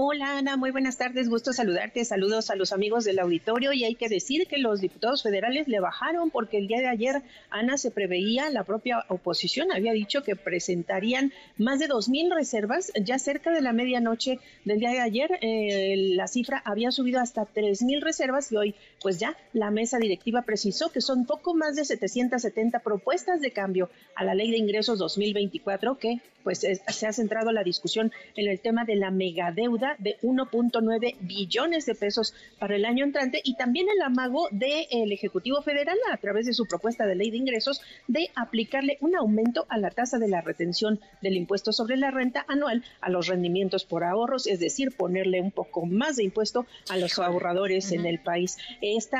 Hola 0.00 0.38
Ana, 0.38 0.56
muy 0.56 0.70
buenas 0.70 0.96
tardes, 0.96 1.28
gusto 1.28 1.52
saludarte, 1.52 2.04
saludos 2.04 2.50
a 2.50 2.54
los 2.54 2.72
amigos 2.72 3.02
del 3.02 3.18
auditorio 3.18 3.72
y 3.72 3.82
hay 3.82 3.96
que 3.96 4.08
decir 4.08 4.46
que 4.46 4.58
los 4.58 4.80
diputados 4.80 5.24
federales 5.24 5.66
le 5.66 5.80
bajaron 5.80 6.30
porque 6.30 6.56
el 6.56 6.68
día 6.68 6.78
de 6.78 6.86
ayer 6.86 7.20
Ana 7.50 7.76
se 7.78 7.90
preveía, 7.90 8.48
la 8.50 8.62
propia 8.62 9.04
oposición 9.08 9.72
había 9.72 9.92
dicho 9.92 10.22
que 10.22 10.36
presentarían 10.36 11.32
más 11.56 11.80
de 11.80 11.88
2.000 11.88 12.32
reservas, 12.32 12.92
ya 13.02 13.18
cerca 13.18 13.50
de 13.50 13.60
la 13.60 13.72
medianoche 13.72 14.38
del 14.64 14.78
día 14.78 14.90
de 14.90 15.00
ayer 15.00 15.30
eh, 15.40 15.96
la 16.14 16.28
cifra 16.28 16.62
había 16.64 16.92
subido 16.92 17.18
hasta 17.18 17.42
3.000 17.42 18.00
reservas 18.00 18.52
y 18.52 18.56
hoy 18.56 18.74
pues 19.02 19.18
ya 19.18 19.36
la 19.52 19.72
mesa 19.72 19.98
directiva 19.98 20.42
precisó 20.42 20.92
que 20.92 21.00
son 21.00 21.26
poco 21.26 21.56
más 21.56 21.74
de 21.74 21.84
770 21.84 22.78
propuestas 22.84 23.40
de 23.40 23.50
cambio 23.50 23.90
a 24.14 24.22
la 24.22 24.36
ley 24.36 24.52
de 24.52 24.58
ingresos 24.58 25.00
2024 25.00 25.98
que 25.98 26.20
pues 26.48 26.60
se 26.60 27.06
ha 27.06 27.12
centrado 27.12 27.52
la 27.52 27.62
discusión 27.62 28.10
en 28.34 28.48
el 28.48 28.58
tema 28.58 28.86
de 28.86 28.96
la 28.96 29.10
megadeuda 29.10 29.96
de 29.98 30.16
1.9 30.22 31.16
billones 31.20 31.84
de 31.84 31.94
pesos 31.94 32.32
para 32.58 32.74
el 32.74 32.86
año 32.86 33.04
entrante 33.04 33.42
y 33.44 33.56
también 33.56 33.86
el 33.94 34.00
amago 34.00 34.48
del 34.50 35.12
Ejecutivo 35.12 35.60
Federal 35.60 35.98
a 36.10 36.16
través 36.16 36.46
de 36.46 36.54
su 36.54 36.64
propuesta 36.64 37.04
de 37.04 37.16
ley 37.16 37.30
de 37.30 37.36
ingresos 37.36 37.82
de 38.06 38.30
aplicarle 38.34 38.96
un 39.02 39.14
aumento 39.14 39.66
a 39.68 39.76
la 39.76 39.90
tasa 39.90 40.18
de 40.18 40.26
la 40.26 40.40
retención 40.40 41.00
del 41.20 41.36
impuesto 41.36 41.70
sobre 41.70 41.98
la 41.98 42.10
renta 42.10 42.46
anual 42.48 42.82
a 43.02 43.10
los 43.10 43.26
rendimientos 43.26 43.84
por 43.84 44.02
ahorros, 44.02 44.46
es 44.46 44.58
decir, 44.58 44.96
ponerle 44.96 45.42
un 45.42 45.50
poco 45.50 45.84
más 45.84 46.16
de 46.16 46.24
impuesto 46.24 46.64
a 46.88 46.96
los 46.96 47.18
ahorradores 47.18 47.92
en 47.92 48.06
el 48.06 48.20
país. 48.20 48.56
Este 48.80 49.18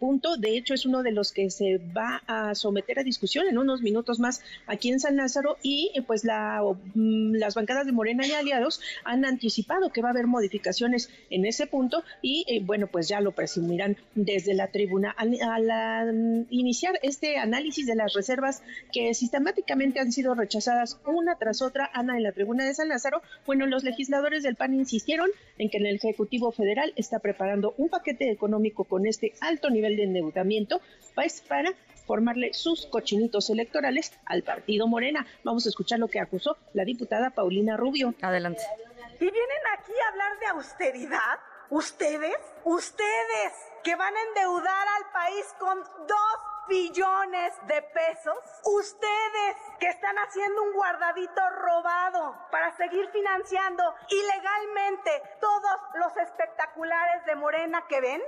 punto, 0.00 0.36
de 0.36 0.56
hecho, 0.56 0.74
es 0.74 0.86
uno 0.86 1.04
de 1.04 1.12
los 1.12 1.30
que 1.30 1.50
se 1.50 1.78
va 1.78 2.20
a 2.26 2.56
someter 2.56 2.98
a 2.98 3.04
discusión 3.04 3.46
en 3.46 3.58
unos 3.58 3.80
minutos 3.80 4.18
más 4.18 4.42
aquí 4.66 4.90
en 4.90 4.98
San 4.98 5.16
Lázaro 5.16 5.56
y 5.62 5.92
eh, 5.94 6.02
pues 6.02 6.24
la 6.24 6.47
Mm, 6.94 7.34
las 7.34 7.54
bancadas 7.54 7.86
de 7.86 7.92
Morena 7.92 8.26
y 8.26 8.32
aliados 8.32 8.80
han 9.04 9.24
anticipado 9.24 9.90
que 9.90 10.02
va 10.02 10.08
a 10.08 10.12
haber 10.12 10.26
modificaciones 10.26 11.10
en 11.30 11.46
ese 11.46 11.66
punto 11.66 12.02
y 12.22 12.44
eh, 12.48 12.60
bueno, 12.60 12.86
pues 12.86 13.08
ya 13.08 13.20
lo 13.20 13.32
presumirán 13.32 13.96
desde 14.14 14.54
la 14.54 14.68
tribuna. 14.68 15.14
Al, 15.16 15.30
mm, 15.32 16.46
iniciar 16.50 16.98
este 17.02 17.38
análisis 17.38 17.86
de 17.86 17.94
las 17.94 18.14
reservas 18.14 18.62
que 18.92 19.14
sistemáticamente 19.14 20.00
han 20.00 20.12
sido 20.12 20.34
rechazadas 20.34 20.98
una 21.06 21.36
tras 21.36 21.62
otra, 21.62 21.90
Ana, 21.92 22.16
en 22.16 22.22
la 22.22 22.32
tribuna 22.32 22.64
de 22.64 22.74
San 22.74 22.88
Lázaro, 22.88 23.22
bueno, 23.46 23.66
los 23.66 23.84
legisladores 23.84 24.42
del 24.42 24.56
PAN 24.56 24.74
insistieron 24.74 25.28
en 25.58 25.70
que 25.70 25.78
el 25.78 25.86
Ejecutivo 25.86 26.52
Federal 26.52 26.92
está 26.96 27.18
preparando 27.18 27.74
un 27.76 27.88
paquete 27.88 28.30
económico 28.30 28.84
con 28.84 29.06
este 29.06 29.32
alto 29.40 29.70
nivel 29.70 29.96
de 29.96 30.04
endeudamiento 30.04 30.80
pues, 31.14 31.40
para 31.40 31.72
formarle 32.08 32.54
sus 32.54 32.86
cochinitos 32.86 33.50
electorales 33.50 34.18
al 34.24 34.42
partido 34.42 34.88
Morena. 34.88 35.26
Vamos 35.44 35.66
a 35.66 35.68
escuchar 35.68 35.98
lo 35.98 36.08
que 36.08 36.18
acusó 36.18 36.56
la 36.72 36.84
diputada 36.84 37.30
Paulina 37.30 37.76
Rubio. 37.76 38.14
Adelante. 38.22 38.62
¿Y 39.20 39.30
vienen 39.30 39.62
aquí 39.78 39.92
a 39.92 40.08
hablar 40.08 40.38
de 40.40 40.46
austeridad? 40.46 41.38
¿Ustedes? 41.70 42.38
¿Ustedes 42.64 43.52
que 43.84 43.94
van 43.94 44.16
a 44.16 44.22
endeudar 44.22 44.88
al 44.96 45.12
país 45.12 45.44
con 45.58 45.78
dos 46.06 46.38
billones 46.68 47.52
de 47.66 47.82
pesos? 47.82 48.38
¿Ustedes 48.64 49.56
que 49.78 49.88
están 49.88 50.16
haciendo 50.16 50.62
un 50.62 50.72
guardadito 50.72 51.40
robado 51.50 52.36
para 52.50 52.74
seguir 52.76 53.06
financiando 53.10 53.82
ilegalmente 54.08 55.22
todos 55.40 55.76
los 55.94 56.16
espectaculares 56.16 57.26
de 57.26 57.36
Morena 57.36 57.84
que 57.86 58.00
ven? 58.00 58.22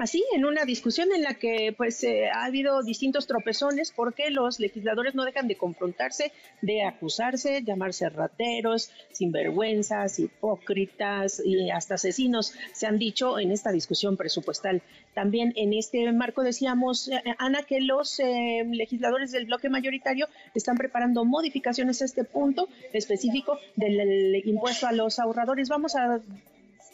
Así 0.00 0.24
en 0.32 0.44
una 0.44 0.64
discusión 0.64 1.08
en 1.14 1.22
la 1.22 1.34
que 1.34 1.74
pues 1.76 2.02
eh, 2.04 2.28
ha 2.30 2.44
habido 2.44 2.82
distintos 2.82 3.26
tropezones 3.26 3.92
porque 3.94 4.30
los 4.30 4.58
legisladores 4.58 5.14
no 5.14 5.24
dejan 5.24 5.46
de 5.46 5.56
confrontarse, 5.56 6.32
de 6.62 6.82
acusarse, 6.84 7.62
llamarse 7.62 8.08
rateros, 8.08 8.90
sinvergüenzas, 9.12 10.18
hipócritas 10.18 11.42
y 11.44 11.70
hasta 11.70 11.94
asesinos, 11.94 12.54
se 12.72 12.86
han 12.86 12.98
dicho 12.98 13.38
en 13.38 13.52
esta 13.52 13.72
discusión 13.72 14.16
presupuestal. 14.16 14.82
También 15.14 15.52
en 15.56 15.74
este 15.74 16.10
marco 16.12 16.42
decíamos, 16.42 17.08
eh, 17.08 17.22
Ana, 17.38 17.62
que 17.62 17.80
los 17.80 18.18
eh, 18.20 18.64
legisladores 18.70 19.32
del 19.32 19.46
bloque 19.46 19.68
mayoritario 19.68 20.28
están 20.54 20.76
preparando 20.76 21.24
modificaciones 21.24 22.00
a 22.00 22.06
este 22.06 22.24
punto 22.24 22.68
específico 22.92 23.58
del 23.76 24.42
impuesto 24.46 24.86
a 24.86 24.92
los 24.92 25.18
ahorradores. 25.18 25.68
Vamos 25.68 25.94
a 25.94 26.20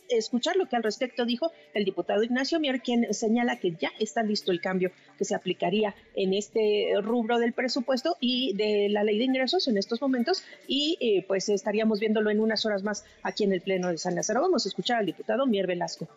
escuchar 0.08 0.56
lo 0.56 0.66
que 0.68 0.76
al 0.76 0.82
respecto 0.82 1.24
dijo 1.24 1.50
el 1.74 1.84
diputado 1.84 2.22
Ignacio 2.22 2.60
Mier, 2.60 2.80
quien 2.80 3.12
señala 3.12 3.58
que 3.58 3.72
ya 3.72 3.90
está 3.98 4.22
listo 4.22 4.52
el 4.52 4.60
cambio 4.60 4.90
que 5.18 5.24
se 5.24 5.34
aplicaría 5.34 5.94
en 6.14 6.34
este 6.34 6.92
rubro 7.02 7.38
del 7.38 7.52
presupuesto 7.52 8.16
y 8.20 8.54
de 8.54 8.88
la 8.90 9.04
ley 9.04 9.18
de 9.18 9.24
ingresos 9.24 9.68
en 9.68 9.76
estos 9.76 10.00
momentos 10.00 10.42
y 10.66 10.98
eh, 11.00 11.24
pues 11.26 11.48
estaríamos 11.48 12.00
viéndolo 12.00 12.30
en 12.30 12.40
unas 12.40 12.64
horas 12.66 12.82
más 12.82 13.04
aquí 13.22 13.44
en 13.44 13.52
el 13.52 13.60
Pleno 13.60 13.88
de 13.88 13.98
San 13.98 14.14
Lázaro. 14.14 14.42
Vamos 14.42 14.66
a 14.66 14.68
escuchar 14.68 14.98
al 14.98 15.06
diputado 15.06 15.46
Mier 15.46 15.66
Velasco. 15.66 16.08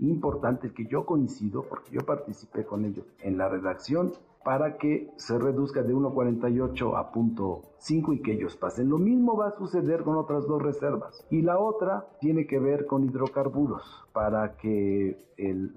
Importante 0.00 0.72
que 0.72 0.86
yo 0.86 1.04
coincido, 1.04 1.68
porque 1.68 1.90
yo 1.92 2.00
participé 2.06 2.64
con 2.64 2.84
ellos 2.84 3.04
en 3.20 3.36
la 3.36 3.48
redacción 3.48 4.12
para 4.44 4.76
que 4.78 5.10
se 5.16 5.38
reduzca 5.38 5.82
de 5.82 5.94
1.48 5.94 6.96
a 6.96 7.12
0.5 7.12 8.14
y 8.14 8.22
que 8.22 8.32
ellos 8.32 8.56
pasen. 8.56 8.88
Lo 8.88 8.98
mismo 8.98 9.36
va 9.36 9.48
a 9.48 9.58
suceder 9.58 10.02
con 10.02 10.16
otras 10.16 10.46
dos 10.46 10.62
reservas. 10.62 11.24
Y 11.30 11.42
la 11.42 11.58
otra 11.58 12.06
tiene 12.20 12.46
que 12.46 12.58
ver 12.58 12.86
con 12.86 13.04
hidrocarburos, 13.04 13.82
para 14.12 14.56
que 14.56 15.16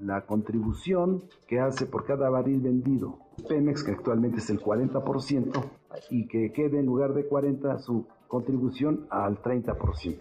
la 0.01 0.26
contribución 0.26 1.24
que 1.47 1.59
hace 1.59 1.86
por 1.86 2.05
cada 2.05 2.30
barril 2.30 2.62
vendido 2.62 3.20
Pemex, 3.47 3.84
que 3.84 3.91
actualmente 3.91 4.38
es 4.38 4.49
el 4.49 4.59
40%, 4.62 5.64
y 6.09 6.28
que 6.28 6.51
quede 6.51 6.80
en 6.80 6.86
lugar 6.86 7.14
de 7.14 7.26
40 7.26 7.80
su 7.80 8.05
contribución 8.28 9.07
al 9.09 9.41
30%. 9.41 10.20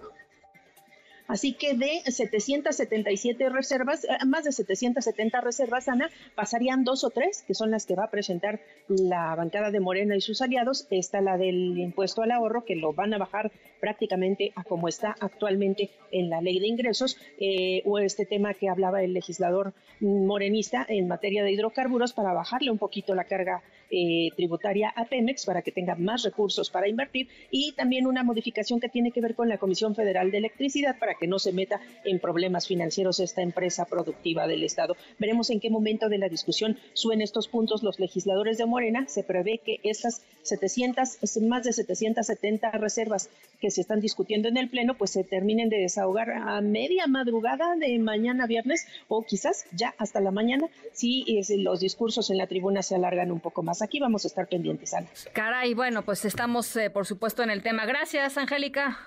Así 1.31 1.53
que 1.53 1.75
de 1.75 2.03
777 2.11 3.51
reservas, 3.51 4.03
eh, 4.03 4.09
más 4.27 4.43
de 4.43 4.51
770 4.51 5.41
reservas, 5.41 5.87
Ana, 5.87 6.11
pasarían 6.35 6.83
dos 6.83 7.05
o 7.05 7.11
tres, 7.11 7.45
que 7.47 7.55
son 7.55 7.71
las 7.71 7.87
que 7.87 7.95
va 7.95 8.07
a 8.07 8.11
presentar 8.11 8.59
la 8.89 9.37
bancada 9.37 9.71
de 9.71 9.79
Morena 9.79 10.17
y 10.17 10.21
sus 10.21 10.43
aliados. 10.43 10.89
Está 10.91 11.21
la 11.21 11.39
del 11.39 11.79
impuesto 11.79 12.23
al 12.23 12.33
ahorro, 12.33 12.65
que 12.65 12.75
lo 12.75 12.95
van 12.95 13.15
a 13.15 13.19
bajar 13.19 13.53
prácticamente 13.81 14.53
a 14.55 14.65
como 14.65 14.89
está 14.89 15.17
actualmente 15.19 15.91
en 16.13 16.31
la 16.31 16.41
ley 16.41 16.61
de 16.61 16.67
ingresos, 16.67 17.17
eh, 17.39 17.83
o 17.85 17.99
este 17.99 18.27
tema 18.27 18.55
que 18.55 18.69
hablaba 18.69 19.03
el 19.03 19.13
legislador 19.13 19.73
morenista 20.01 20.87
en 20.89 21.09
materia 21.09 21.45
de 21.45 21.53
hidrocarburos 21.53 22.13
para 22.13 22.33
bajarle 22.33 22.71
un 22.71 22.79
poquito 22.79 23.15
la 23.15 23.25
carga 23.25 23.63
eh, 23.93 24.31
tributaria 24.37 24.93
a 24.95 25.05
Pemex 25.05 25.47
para 25.47 25.63
que 25.63 25.73
tenga 25.73 25.97
más 25.97 26.23
recursos 26.23 26.71
para 26.71 26.89
invertir 26.89 27.27
y 27.51 27.73
también 27.73 28.07
una 28.07 28.23
modificación 28.23 28.79
que 28.79 28.89
tiene 28.89 29.11
que 29.11 29.21
ver 29.21 29.35
con 29.35 29.49
la 29.49 29.59
Comisión 29.59 29.97
Federal 29.97 30.31
de 30.31 30.39
Electricidad 30.39 30.97
para 31.01 31.15
que 31.15 31.27
no 31.27 31.41
se 31.41 31.53
meta 31.53 31.81
en 32.05 32.21
problemas 32.21 32.69
financieros 32.69 33.19
esta 33.19 33.43
empresa 33.43 33.87
productiva 33.87 34.47
del 34.47 34.63
Estado. 34.63 34.97
Veremos 35.19 35.51
en 35.51 35.59
qué 35.59 35.71
momento 35.71 36.09
de 36.09 36.19
la 36.19 36.29
discusión 36.29 36.79
suben 36.93 37.21
estos 37.21 37.49
puntos 37.49 37.83
los 37.83 37.99
legisladores 37.99 38.59
de 38.59 38.67
Morena. 38.67 39.09
Se 39.09 39.25
prevé 39.25 39.59
que 39.59 39.81
estas 39.83 40.23
700, 40.43 41.43
más 41.43 41.65
de 41.65 41.73
770 41.73 42.71
reservas 42.73 43.29
que 43.61 43.70
se 43.71 43.81
están 43.81 44.01
discutiendo 44.01 44.49
en 44.49 44.57
el 44.57 44.69
Pleno, 44.69 44.95
pues 44.95 45.11
se 45.11 45.25
terminen 45.25 45.69
de 45.69 45.79
desahogar 45.79 46.31
a 46.31 46.61
media 46.61 47.07
madrugada 47.07 47.77
de 47.77 47.99
mañana 47.99 48.47
viernes 48.47 48.87
o 49.09 49.23
quizás 49.23 49.65
ya 49.73 49.95
hasta 49.99 50.21
la 50.21 50.31
mañana 50.31 50.69
si 50.93 51.25
los 51.59 51.81
discursos 51.81 52.31
en 52.31 52.39
la 52.39 52.47
tribuna 52.47 52.83
se 52.83 52.95
alargan 52.95 53.31
un 53.33 53.41
poco 53.41 53.63
más 53.63 53.83
aquí 53.83 54.01
vamos 54.01 54.25
a 54.25 54.29
estar 54.29 54.47
pendientes, 54.47 54.95
Ana. 54.95 55.09
Caray, 55.33 55.75
bueno, 55.75 56.03
pues 56.05 56.25
estamos, 56.25 56.75
eh, 56.77 56.91
por 56.91 57.07
supuesto, 57.07 57.43
en 57.43 57.51
el 57.51 57.63
tema. 57.63 57.87
Gracias, 57.87 58.37
Angélica. 58.37 58.99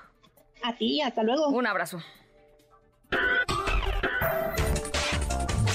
A 0.61 0.75
ti, 0.75 1.01
hasta 1.01 1.23
luego. 1.23 1.49
Un 1.49 1.67
abrazo. 1.67 1.99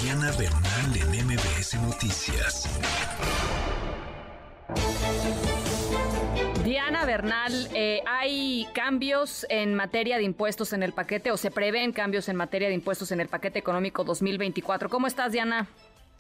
Diana 0.03 0.31
Bernal 0.39 0.97
en 0.97 1.27
MBS 1.27 1.75
Noticias. 1.83 2.69
Diana 6.69 7.07
Bernal, 7.07 7.53
eh, 7.75 8.03
¿hay 8.05 8.67
cambios 8.75 9.47
en 9.49 9.75
materia 9.75 10.19
de 10.19 10.25
impuestos 10.25 10.75
en 10.75 10.83
el 10.83 10.93
paquete 10.93 11.31
o 11.31 11.39
se 11.39 11.51
prevén 11.51 11.93
cambios 11.93 12.29
en 12.29 12.37
materia 12.37 12.69
de 12.69 12.75
impuestos 12.75 13.11
en 13.11 13.21
el 13.21 13.29
paquete 13.29 13.59
económico 13.59 14.05
2024? 14.05 14.91
¿Cómo 14.91 15.07
estás, 15.07 15.33
Diana? 15.33 15.67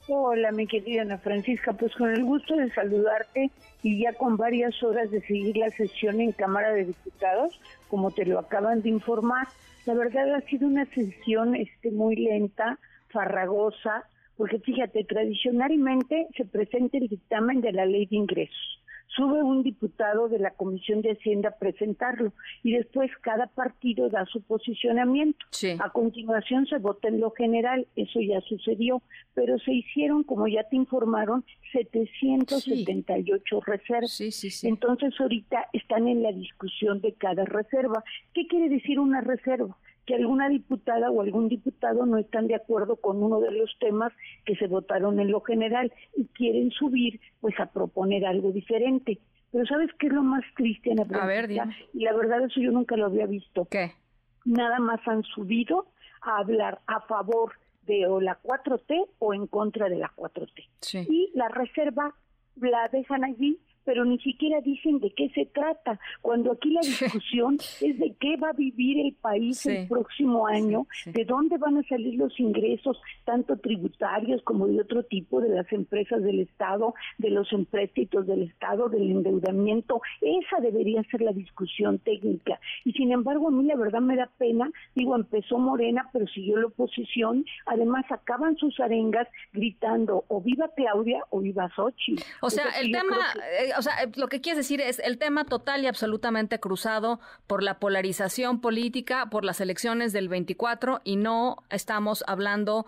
Hola, 0.09 0.51
mi 0.53 0.66
querida 0.66 1.03
Ana 1.03 1.18
Francisca, 1.18 1.74
pues 1.74 1.94
con 1.96 2.11
el 2.11 2.24
gusto 2.24 2.57
de 2.57 2.70
saludarte 2.70 3.51
y 3.82 4.03
ya 4.03 4.14
con 4.14 4.38
varias 4.38 4.82
horas 4.82 5.11
de 5.11 5.20
seguir 5.20 5.55
la 5.59 5.68
sesión 5.68 6.18
en 6.18 6.32
Cámara 6.32 6.72
de 6.72 6.86
Diputados, 6.86 7.61
como 7.88 8.11
te 8.11 8.24
lo 8.24 8.38
acaban 8.38 8.80
de 8.80 8.88
informar. 8.88 9.49
La 9.84 9.92
verdad 9.92 10.34
ha 10.34 10.40
sido 10.49 10.66
una 10.66 10.86
sesión 10.86 11.57
este, 11.57 11.90
muy 11.90 12.16
lenta, 12.16 12.78
farragosa, 13.11 14.05
porque 14.38 14.59
fíjate, 14.61 15.05
tradicionalmente 15.05 16.26
se 16.34 16.46
presenta 16.46 16.96
el 16.96 17.09
dictamen 17.09 17.61
de 17.61 17.72
la 17.72 17.84
ley 17.84 18.07
de 18.07 18.16
ingresos. 18.16 18.78
Sube 19.09 19.42
un 19.42 19.62
diputado 19.62 20.28
de 20.28 20.38
la 20.38 20.52
Comisión 20.52 21.02
de 21.02 21.12
Hacienda 21.12 21.48
a 21.48 21.59
presentarlo 21.59 22.32
y 22.62 22.72
después 22.72 23.11
cada 23.22 23.46
partido 23.46 24.09
da 24.09 24.26
su 24.26 24.42
posicionamiento. 24.42 25.44
A 25.80 25.90
continuación 25.90 26.66
se 26.66 26.78
vota 26.78 27.09
en 27.09 27.20
lo 27.20 27.30
general, 27.32 27.86
eso 27.96 28.20
ya 28.20 28.40
sucedió, 28.42 29.02
pero 29.34 29.59
se 29.59 29.72
hicieron, 29.72 30.22
como 30.22 30.46
ya 30.46 30.64
te 30.64 30.76
informaron, 30.76 31.44
778 31.72 33.61
reservas. 33.66 34.20
Entonces 34.64 35.14
ahorita 35.18 35.68
están 35.72 36.06
en 36.06 36.22
la 36.22 36.32
discusión 36.32 37.00
de 37.00 37.14
cada 37.14 37.44
reserva. 37.44 38.04
¿Qué 38.34 38.46
quiere 38.46 38.68
decir 38.68 39.00
una 39.00 39.20
reserva? 39.20 39.76
Que 40.09 40.14
alguna 40.14 40.48
diputada 40.48 41.11
o 41.11 41.20
algún 41.20 41.50
diputado 41.50 42.06
no 42.06 42.16
están 42.16 42.46
de 42.46 42.54
acuerdo 42.54 42.96
con 42.96 43.22
uno 43.22 43.40
de 43.40 43.52
los 43.52 43.76
temas 43.78 44.11
que 44.46 44.56
se 44.56 44.66
votaron 44.66 45.20
en 45.20 45.30
lo 45.30 45.42
general 45.42 45.92
y 46.16 46.24
quieren 46.28 46.70
subir 46.70 47.20
pues 47.42 47.61
a 47.61 47.66
proponer 47.66 48.24
algo 48.24 48.50
diferente. 48.50 49.18
Pero 49.52 49.66
¿sabes 49.66 49.90
qué 49.98 50.06
es 50.06 50.14
lo 50.14 50.22
más 50.22 50.42
triste, 50.56 50.92
Ana 50.92 51.04
A 51.20 51.26
ver, 51.26 51.50
Y 51.50 52.04
la 52.04 52.14
verdad 52.14 52.42
eso 52.42 52.59
yo 52.59 52.72
nunca 52.72 52.96
lo 52.96 53.04
había 53.04 53.26
visto. 53.26 53.66
¿Qué? 53.70 53.92
Nada 54.46 54.78
más 54.78 55.06
han 55.06 55.24
subido 55.24 55.88
a 56.22 56.38
hablar 56.38 56.80
a 56.86 57.02
favor 57.02 57.52
de 57.82 58.06
o 58.06 58.18
la 58.18 58.40
4T 58.42 59.11
o 59.18 59.34
en 59.34 59.46
contra 59.46 59.90
de 59.90 59.96
la 59.96 60.11
4T. 60.16 61.06
Y 61.06 61.32
la 61.34 61.48
reserva 61.48 62.14
la 62.56 62.88
dejan 62.88 63.24
allí 63.24 63.61
pero 63.89 64.05
ni 64.05 64.18
siquiera 64.18 64.61
dicen 64.61 65.01
de 65.01 65.11
qué 65.12 65.30
se 65.30 65.47
trata, 65.47 65.99
cuando 66.20 66.53
aquí 66.53 66.70
la 66.70 66.82
discusión 66.82 67.57
es 67.80 67.99
de 67.99 68.14
qué 68.20 68.36
va 68.36 68.51
a 68.51 68.53
vivir 68.53 69.01
el 69.01 69.14
país 69.14 69.64
el 69.64 69.89
próximo 69.89 70.47
año, 70.47 70.86
de 71.07 71.24
dónde 71.24 71.57
van 71.57 71.78
a 71.78 71.82
salir 71.84 72.18
los 72.18 72.39
ingresos, 72.39 73.01
tanto 73.24 73.57
tributarios 73.57 74.43
como 74.43 74.66
de 74.66 74.82
otro 74.82 75.05
tipo, 75.05 75.41
de 75.41 75.49
las 75.49 75.72
empresas 75.72 76.22
del 76.22 76.41
Estado, 76.41 76.93
de 77.16 77.30
los 77.30 77.51
empréstitos 77.51 78.26
del 78.26 78.43
Estado, 78.43 78.91
del 78.91 79.11
endeudamiento. 79.11 80.03
Esa 80.20 80.61
debería 80.61 81.03
ser 81.05 81.22
la 81.22 81.32
discusión 81.32 81.99
técnica. 81.99 82.61
Y 82.84 82.93
sin 82.93 83.11
embargo, 83.11 83.49
a 83.49 83.51
mí 83.51 83.64
la 83.64 83.76
verdad 83.76 84.03
me 84.03 84.16
da 84.16 84.28
pena, 84.36 84.70
digo, 84.95 85.16
empezó 85.16 85.57
Morena, 85.57 86.11
pero 86.12 86.26
siguió 86.26 86.59
la 86.59 86.66
oposición, 86.66 87.47
además 87.64 88.05
acaban 88.11 88.55
sus 88.59 88.78
arengas 88.80 89.28
gritando 89.55 90.26
o 90.28 90.43
viva 90.43 90.68
Claudia 90.76 91.22
o 91.30 91.41
viva 91.41 91.70
Sochi. 91.74 92.16
O 92.43 92.51
sea, 92.51 92.66
el 92.78 92.93
tema, 92.93 93.16
o 93.78 93.82
sea, 93.82 93.94
lo 94.16 94.28
que 94.28 94.40
quieres 94.40 94.58
decir 94.58 94.80
es 94.80 94.98
el 94.98 95.18
tema 95.18 95.44
total 95.44 95.84
y 95.84 95.86
absolutamente 95.86 96.58
cruzado 96.60 97.20
por 97.46 97.62
la 97.62 97.78
polarización 97.78 98.60
política, 98.60 99.28
por 99.30 99.44
las 99.44 99.60
elecciones 99.60 100.12
del 100.12 100.28
24 100.28 101.00
y 101.04 101.16
no 101.16 101.56
estamos 101.70 102.24
hablando 102.26 102.86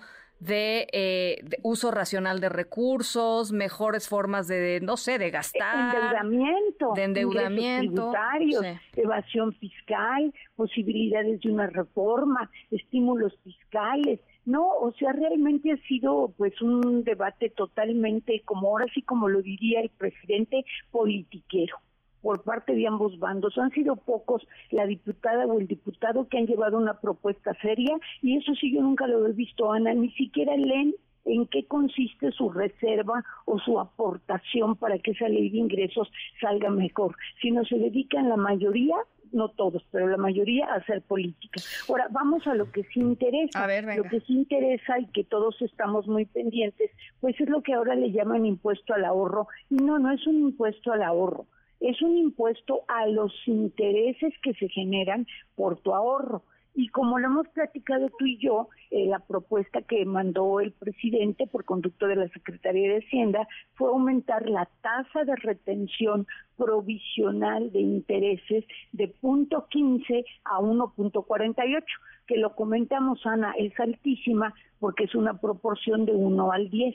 eh, 0.48 1.38
de, 1.42 1.58
uso 1.62 1.90
racional 1.90 2.40
de 2.40 2.48
recursos, 2.48 3.52
mejores 3.52 4.08
formas 4.08 4.48
de, 4.48 4.80
no 4.82 4.96
sé, 4.96 5.18
de 5.18 5.30
gastar. 5.30 5.94
Endeudamiento. 5.94 6.92
De 6.94 7.04
endeudamiento. 7.04 8.10
Tributarios, 8.10 8.64
evasión 8.96 9.52
fiscal, 9.54 10.32
posibilidades 10.56 11.40
de 11.40 11.50
una 11.50 11.66
reforma, 11.66 12.50
estímulos 12.70 13.36
fiscales. 13.44 14.20
No, 14.46 14.66
o 14.80 14.92
sea, 14.92 15.12
realmente 15.12 15.72
ha 15.72 15.76
sido 15.88 16.32
pues 16.36 16.60
un 16.62 17.04
debate 17.04 17.50
totalmente, 17.50 18.42
como 18.44 18.68
ahora 18.68 18.86
sí 18.94 19.02
como 19.02 19.28
lo 19.28 19.42
diría 19.42 19.80
el 19.80 19.90
presidente, 19.90 20.64
politiquero 20.90 21.76
por 22.22 22.42
parte 22.42 22.74
de 22.74 22.86
ambos 22.86 23.18
bandos. 23.18 23.56
Han 23.58 23.70
sido 23.70 23.96
pocos 23.96 24.46
la 24.70 24.86
diputada 24.86 25.46
o 25.46 25.58
el 25.58 25.66
diputado 25.66 26.28
que 26.28 26.38
han 26.38 26.46
llevado 26.46 26.78
una 26.78 27.00
propuesta 27.00 27.54
seria 27.62 27.98
y 28.22 28.36
eso 28.36 28.54
sí 28.54 28.72
yo 28.72 28.82
nunca 28.82 29.06
lo 29.06 29.26
he 29.26 29.32
visto, 29.32 29.72
Ana, 29.72 29.94
ni 29.94 30.10
siquiera 30.12 30.56
leen 30.56 30.94
en 31.24 31.46
qué 31.46 31.66
consiste 31.66 32.32
su 32.32 32.50
reserva 32.50 33.24
o 33.44 33.58
su 33.58 33.78
aportación 33.78 34.76
para 34.76 34.98
que 34.98 35.12
esa 35.12 35.28
ley 35.28 35.50
de 35.50 35.58
ingresos 35.58 36.10
salga 36.40 36.70
mejor, 36.70 37.14
sino 37.42 37.64
se 37.64 37.76
dedican 37.76 38.28
la 38.28 38.36
mayoría 38.36 38.96
no 39.32 39.48
todos, 39.48 39.84
pero 39.90 40.06
la 40.08 40.16
mayoría 40.16 40.66
a 40.66 40.76
hacer 40.76 41.02
política. 41.02 41.60
Ahora, 41.88 42.08
vamos 42.10 42.46
a 42.46 42.54
lo 42.54 42.70
que 42.70 42.84
sí 42.84 43.00
interesa. 43.00 43.60
lo 43.96 44.04
que 44.04 44.20
sí 44.20 44.34
interesa 44.34 44.98
y 44.98 45.06
que 45.06 45.24
todos 45.24 45.60
estamos 45.62 46.06
muy 46.06 46.24
pendientes, 46.26 46.90
pues 47.20 47.40
es 47.40 47.48
lo 47.48 47.62
que 47.62 47.74
ahora 47.74 47.94
le 47.94 48.12
llaman 48.12 48.46
impuesto 48.46 48.94
al 48.94 49.04
ahorro. 49.04 49.48
Y 49.68 49.76
no, 49.76 49.98
no 49.98 50.10
es 50.12 50.26
un 50.26 50.36
impuesto 50.36 50.92
al 50.92 51.02
ahorro, 51.02 51.46
es 51.80 52.00
un 52.02 52.16
impuesto 52.16 52.82
a 52.88 53.06
los 53.06 53.32
intereses 53.46 54.34
que 54.42 54.54
se 54.54 54.68
generan 54.68 55.26
por 55.54 55.78
tu 55.80 55.94
ahorro. 55.94 56.42
Y 56.74 56.88
como 56.88 57.18
lo 57.18 57.26
hemos 57.26 57.48
platicado 57.48 58.08
tú 58.18 58.26
y 58.26 58.38
yo, 58.38 58.68
eh, 58.90 59.06
la 59.06 59.18
propuesta 59.18 59.82
que 59.82 60.04
mandó 60.04 60.60
el 60.60 60.72
presidente 60.72 61.46
por 61.46 61.64
conducto 61.64 62.06
de 62.06 62.16
la 62.16 62.28
Secretaría 62.28 62.92
de 62.92 62.98
Hacienda 62.98 63.48
fue 63.74 63.88
aumentar 63.88 64.48
la 64.48 64.68
tasa 64.80 65.24
de 65.24 65.34
retención 65.36 66.26
provisional 66.56 67.72
de 67.72 67.80
intereses 67.80 68.64
de 68.92 69.08
punto 69.08 69.66
15 69.68 70.24
a 70.44 70.60
1.48, 70.60 71.84
que 72.26 72.36
lo 72.36 72.54
comentamos, 72.54 73.24
Ana, 73.26 73.52
es 73.58 73.78
altísima 73.80 74.54
porque 74.78 75.04
es 75.04 75.14
una 75.14 75.40
proporción 75.40 76.06
de 76.06 76.12
1 76.12 76.52
al 76.52 76.70
10. 76.70 76.94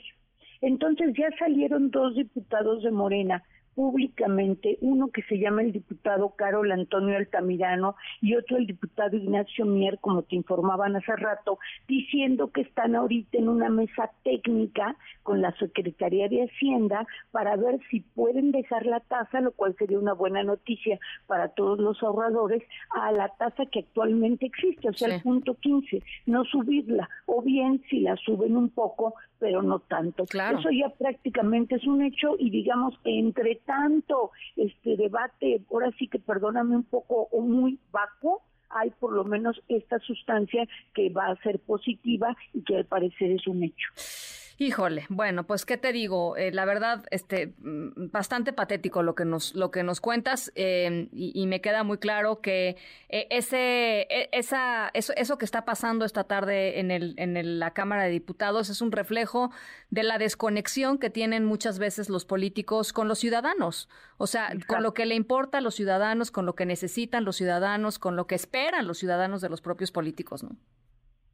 Entonces 0.62 1.12
ya 1.16 1.28
salieron 1.38 1.90
dos 1.90 2.14
diputados 2.14 2.82
de 2.82 2.90
Morena 2.90 3.42
públicamente, 3.76 4.78
uno 4.80 5.08
que 5.08 5.22
se 5.24 5.38
llama 5.38 5.60
el 5.60 5.70
diputado 5.70 6.30
Carol 6.30 6.72
Antonio 6.72 7.14
Altamirano 7.18 7.94
y 8.22 8.34
otro 8.34 8.56
el 8.56 8.66
diputado 8.66 9.14
Ignacio 9.18 9.66
Mier, 9.66 9.98
como 10.00 10.22
te 10.22 10.34
informaban 10.34 10.96
hace 10.96 11.14
rato, 11.14 11.58
diciendo 11.86 12.50
que 12.50 12.62
están 12.62 12.96
ahorita 12.96 13.36
en 13.36 13.50
una 13.50 13.68
mesa 13.68 14.10
técnica 14.24 14.96
con 15.22 15.42
la 15.42 15.52
Secretaría 15.58 16.26
de 16.28 16.44
Hacienda 16.44 17.06
para 17.32 17.54
ver 17.56 17.78
si 17.90 18.00
pueden 18.00 18.50
dejar 18.50 18.86
la 18.86 19.00
tasa, 19.00 19.42
lo 19.42 19.52
cual 19.52 19.76
sería 19.78 19.98
una 19.98 20.14
buena 20.14 20.42
noticia 20.42 20.98
para 21.26 21.48
todos 21.50 21.78
los 21.78 22.02
ahorradores, 22.02 22.62
a 22.90 23.12
la 23.12 23.28
tasa 23.28 23.66
que 23.66 23.80
actualmente 23.80 24.46
existe, 24.46 24.88
o 24.88 24.94
sea, 24.94 25.14
el 25.14 25.20
punto 25.20 25.54
15, 25.54 26.02
no 26.24 26.44
subirla, 26.44 27.10
o 27.26 27.42
bien 27.42 27.82
si 27.90 28.00
la 28.00 28.16
suben 28.16 28.56
un 28.56 28.70
poco, 28.70 29.14
pero 29.38 29.62
no 29.62 29.80
tanto. 29.80 30.24
Claro. 30.24 30.58
Eso 30.58 30.70
ya 30.70 30.88
prácticamente 30.88 31.74
es 31.74 31.86
un 31.86 32.02
hecho 32.02 32.36
y 32.38 32.48
digamos 32.48 32.98
que 33.04 33.18
entre 33.18 33.56
tanto 33.66 34.30
este 34.56 34.96
debate, 34.96 35.60
ahora 35.70 35.90
sí 35.98 36.08
que 36.08 36.18
perdóname 36.18 36.76
un 36.76 36.84
poco 36.84 37.28
o 37.30 37.40
muy 37.42 37.78
vacuo, 37.90 38.42
hay 38.70 38.90
por 38.90 39.12
lo 39.12 39.24
menos 39.24 39.60
esta 39.68 39.98
sustancia 40.00 40.66
que 40.94 41.10
va 41.10 41.26
a 41.26 41.42
ser 41.42 41.58
positiva 41.60 42.36
y 42.52 42.62
que 42.62 42.76
al 42.76 42.86
parecer 42.86 43.30
es 43.30 43.46
un 43.46 43.62
hecho. 43.62 43.88
Híjole, 44.58 45.04
bueno, 45.10 45.46
pues 45.46 45.66
qué 45.66 45.76
te 45.76 45.92
digo, 45.92 46.34
eh, 46.38 46.50
la 46.50 46.64
verdad, 46.64 47.04
este, 47.10 47.48
mm, 47.58 48.10
bastante 48.10 48.54
patético 48.54 49.02
lo 49.02 49.14
que 49.14 49.26
nos, 49.26 49.54
lo 49.54 49.70
que 49.70 49.82
nos 49.82 50.00
cuentas 50.00 50.50
em, 50.54 51.10
y, 51.12 51.46
me 51.46 51.60
queda 51.60 51.84
muy 51.84 51.98
claro 51.98 52.40
que 52.40 52.78
eh, 53.10 53.26
ese, 53.30 54.06
e, 54.08 54.30
esa, 54.32 54.88
eso, 54.94 55.12
eso 55.14 55.36
que 55.36 55.44
está 55.44 55.66
pasando 55.66 56.06
esta 56.06 56.24
tarde 56.24 56.80
en, 56.80 56.90
el, 56.90 57.14
en 57.18 57.58
la 57.58 57.72
Cámara 57.74 58.04
de 58.04 58.10
Diputados 58.10 58.70
es 58.70 58.80
un 58.80 58.92
reflejo 58.92 59.50
de 59.90 60.04
la 60.04 60.16
desconexión 60.16 60.96
que 60.96 61.10
tienen 61.10 61.44
muchas 61.44 61.78
veces 61.78 62.08
los 62.08 62.24
políticos 62.24 62.94
con 62.94 63.08
los 63.08 63.18
ciudadanos, 63.18 63.90
o 64.16 64.26
sea, 64.26 64.54
con 64.66 64.82
lo 64.82 64.94
que 64.94 65.04
le 65.04 65.16
importa 65.16 65.58
a 65.58 65.60
los 65.60 65.74
ciudadanos, 65.74 66.30
con 66.30 66.46
lo 66.46 66.54
que 66.54 66.64
necesitan 66.64 67.26
los 67.26 67.36
ciudadanos, 67.36 67.98
con 67.98 68.16
lo 68.16 68.26
que 68.26 68.36
esperan 68.36 68.86
los 68.86 68.96
ciudadanos 68.96 69.42
de 69.42 69.50
los 69.50 69.60
propios 69.60 69.92
políticos, 69.92 70.42
¿no? 70.42 70.56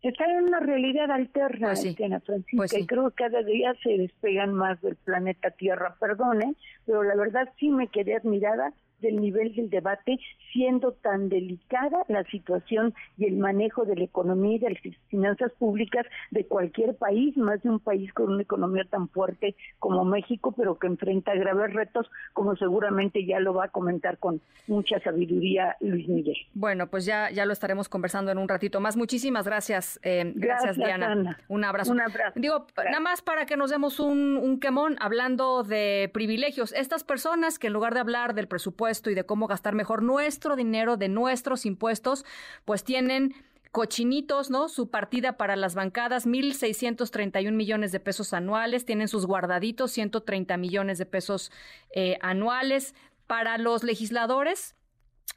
Están 0.03 0.31
en 0.31 0.45
una 0.45 0.59
realidad 0.59 1.11
alterna, 1.11 1.69
pues 1.69 1.95
Francisca, 2.25 2.57
pues 2.57 2.73
y 2.77 2.87
creo 2.87 3.11
que 3.11 3.25
cada 3.25 3.43
día 3.43 3.73
se 3.83 3.99
despegan 3.99 4.53
más 4.53 4.81
del 4.83 4.97
planeta 4.97 5.51
Tierra, 5.51 5.97
perdone, 6.01 6.55
pero 6.87 7.05
la 7.05 7.15
verdad 7.15 7.49
sí 7.59 7.71
me 7.71 7.87
quedé 7.87 8.17
admirada 8.17 8.73
del 9.03 9.21
nivel 9.21 9.55
del 9.55 9.69
debate, 9.69 10.19
siendo 10.53 10.93
tan 10.93 11.29
delicada 11.29 12.05
la 12.09 12.25
situación 12.25 12.95
y 13.19 13.27
el 13.27 13.37
manejo 13.37 13.85
de 13.85 13.97
la 13.97 14.05
economía 14.05 14.57
y 14.57 14.59
de 14.59 14.71
las 14.71 14.97
finanzas 15.09 15.53
públicas 15.59 16.07
de 16.31 16.47
cualquier 16.47 16.97
país, 16.97 17.37
más 17.37 17.63
de 17.63 17.71
un 17.71 17.81
país 17.81 18.13
con 18.15 18.33
una 18.33 18.43
economía 18.43 18.85
tan 18.89 19.09
fuerte 19.09 19.55
como 19.79 20.05
México, 20.05 20.55
pero 20.57 20.79
que 20.79 20.87
enfrenta 20.87 21.35
graves 21.35 21.75
retos, 21.75 22.11
como 22.33 22.57
seguramente 22.57 23.27
ya 23.27 23.41
lo 23.41 23.55
va 23.55 23.67
a 23.67 23.69
comentar 23.69 24.19
con 24.19 24.41
mucha 24.67 25.01
sabiduría 25.01 25.77
Luis 25.81 26.09
Miguel. 26.09 26.37
Bueno, 26.55 26.89
pues 26.89 27.05
ya, 27.05 27.31
ya 27.31 27.45
lo 27.45 27.53
estaremos 27.53 27.89
conversando 27.89 28.31
en 28.31 28.39
un 28.39 28.49
ratito 28.49 28.81
más. 28.81 28.97
Muchísimas 28.97 29.47
gracias, 29.47 30.01
eh, 30.03 30.33
gracias, 30.35 30.77
Diana. 30.77 31.39
Un 31.49 31.65
abrazo. 31.65 31.93
Un 31.93 32.01
abrazo. 32.01 32.39
Digo, 32.39 32.67
nada 32.77 33.01
más 33.01 33.23
para 33.23 33.47
que 33.47 33.57
nos 33.57 33.71
demos 33.71 34.01
un, 34.01 34.37
un 34.37 34.61
quemón 34.61 34.97
hablando 35.01 35.63
de 35.63 36.11
privilegios. 36.13 36.73
Estas 36.73 37.05
personas 37.05 37.59
que 37.59 37.67
en 37.67 37.73
lugar 37.73 37.95
de 37.95 38.01
hablar 38.01 38.35
del 38.35 38.47
presupuesto, 38.47 38.92
y 39.11 39.15
de 39.15 39.25
cómo 39.25 39.47
gastar 39.47 39.75
mejor 39.75 40.03
nuestro 40.03 40.57
dinero 40.57 40.97
de 40.97 41.09
nuestros 41.09 41.67
impuestos, 41.67 42.25
pues 42.65 42.85
tienen 42.85 43.35
cochinitos, 43.73 44.51
¿no? 44.51 44.69
Su 44.69 44.91
partida 44.91 45.37
para 45.39 45.57
las 45.57 45.75
bancadas, 45.75 46.27
1.631 46.27 47.53
millones 47.53 47.91
de 47.91 48.01
pesos 48.01 48.35
anuales, 48.35 48.85
tienen 48.85 49.09
sus 49.09 49.27
guardaditos, 49.27 49.93
130 49.93 50.57
millones 50.59 50.99
de 50.99 51.07
pesos 51.07 51.51
eh, 51.95 52.19
anuales. 52.21 52.95
Para 53.27 53.57
los 53.57 53.83
legisladores, 53.83 54.75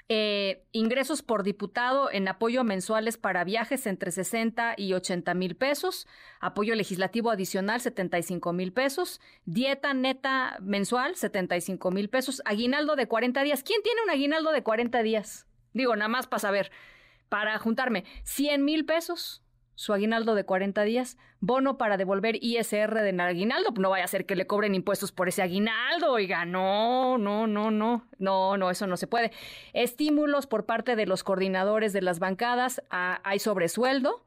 eh, 0.07 0.63
ingresos 0.71 1.23
por 1.23 1.41
diputado 1.41 2.11
en 2.11 2.27
apoyo 2.27 2.63
mensuales 2.63 3.17
para 3.17 3.43
viajes 3.43 3.87
entre 3.87 4.11
60 4.11 4.75
y 4.77 4.93
80 4.93 5.33
mil 5.33 5.55
pesos, 5.55 6.07
apoyo 6.39 6.75
legislativo 6.75 7.31
adicional 7.31 7.81
75 7.81 8.53
mil 8.53 8.71
pesos, 8.71 9.19
dieta 9.45 9.95
neta 9.95 10.57
mensual 10.61 11.15
75 11.15 11.89
mil 11.89 12.09
pesos, 12.09 12.43
aguinaldo 12.45 12.95
de 12.95 13.07
40 13.07 13.41
días. 13.43 13.63
¿Quién 13.63 13.81
tiene 13.81 14.03
un 14.03 14.11
aguinaldo 14.11 14.51
de 14.51 14.61
40 14.61 15.01
días? 15.01 15.47
Digo, 15.73 15.95
nada 15.95 16.09
más 16.09 16.27
para 16.27 16.39
saber, 16.39 16.71
para 17.27 17.57
juntarme, 17.57 18.05
100 18.23 18.63
mil 18.63 18.85
pesos 18.85 19.44
su 19.75 19.93
aguinaldo 19.93 20.35
de 20.35 20.45
40 20.45 20.83
días, 20.83 21.17
bono 21.39 21.77
para 21.77 21.97
devolver 21.97 22.37
ISR 22.41 23.01
de 23.01 23.21
aguinaldo, 23.21 23.71
no 23.77 23.89
vaya 23.89 24.05
a 24.05 24.07
ser 24.07 24.25
que 24.25 24.35
le 24.35 24.47
cobren 24.47 24.73
impuestos 24.73 25.11
por 25.11 25.27
ese 25.27 25.41
aguinaldo, 25.41 26.11
oiga, 26.11 26.45
no, 26.45 27.17
no, 27.17 27.45
no, 27.45 27.71
no, 27.71 28.07
no, 28.17 28.57
no, 28.57 28.71
eso 28.71 28.87
no 28.87 28.97
se 28.97 29.07
puede. 29.07 29.31
Estímulos 29.73 30.47
por 30.47 30.65
parte 30.65 30.95
de 30.95 31.05
los 31.05 31.23
coordinadores 31.23 31.93
de 31.93 32.01
las 32.01 32.19
bancadas, 32.19 32.81
ah, 32.89 33.21
hay 33.23 33.39
sobresueldo, 33.39 34.25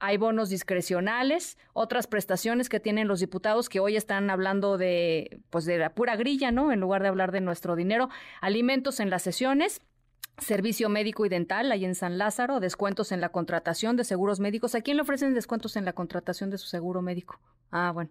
hay 0.00 0.16
bonos 0.16 0.48
discrecionales, 0.48 1.58
otras 1.72 2.06
prestaciones 2.06 2.68
que 2.68 2.80
tienen 2.80 3.08
los 3.08 3.20
diputados 3.20 3.68
que 3.68 3.80
hoy 3.80 3.96
están 3.96 4.30
hablando 4.30 4.78
de, 4.78 5.40
pues 5.50 5.64
de 5.64 5.78
la 5.78 5.94
pura 5.94 6.16
grilla, 6.16 6.52
¿no? 6.52 6.70
En 6.72 6.80
lugar 6.80 7.02
de 7.02 7.08
hablar 7.08 7.32
de 7.32 7.40
nuestro 7.40 7.74
dinero, 7.74 8.08
alimentos 8.40 9.00
en 9.00 9.10
las 9.10 9.22
sesiones 9.22 9.80
Servicio 10.38 10.88
médico 10.88 11.26
y 11.26 11.28
dental, 11.28 11.72
ahí 11.72 11.84
en 11.84 11.94
San 11.94 12.16
Lázaro, 12.16 12.60
descuentos 12.60 13.10
en 13.12 13.20
la 13.20 13.30
contratación 13.30 13.96
de 13.96 14.04
seguros 14.04 14.38
médicos. 14.40 14.74
¿A 14.74 14.80
quién 14.80 14.96
le 14.96 15.02
ofrecen 15.02 15.34
descuentos 15.34 15.76
en 15.76 15.84
la 15.84 15.92
contratación 15.92 16.48
de 16.50 16.58
su 16.58 16.68
seguro 16.68 17.02
médico? 17.02 17.40
Ah, 17.70 17.90
bueno. 17.92 18.10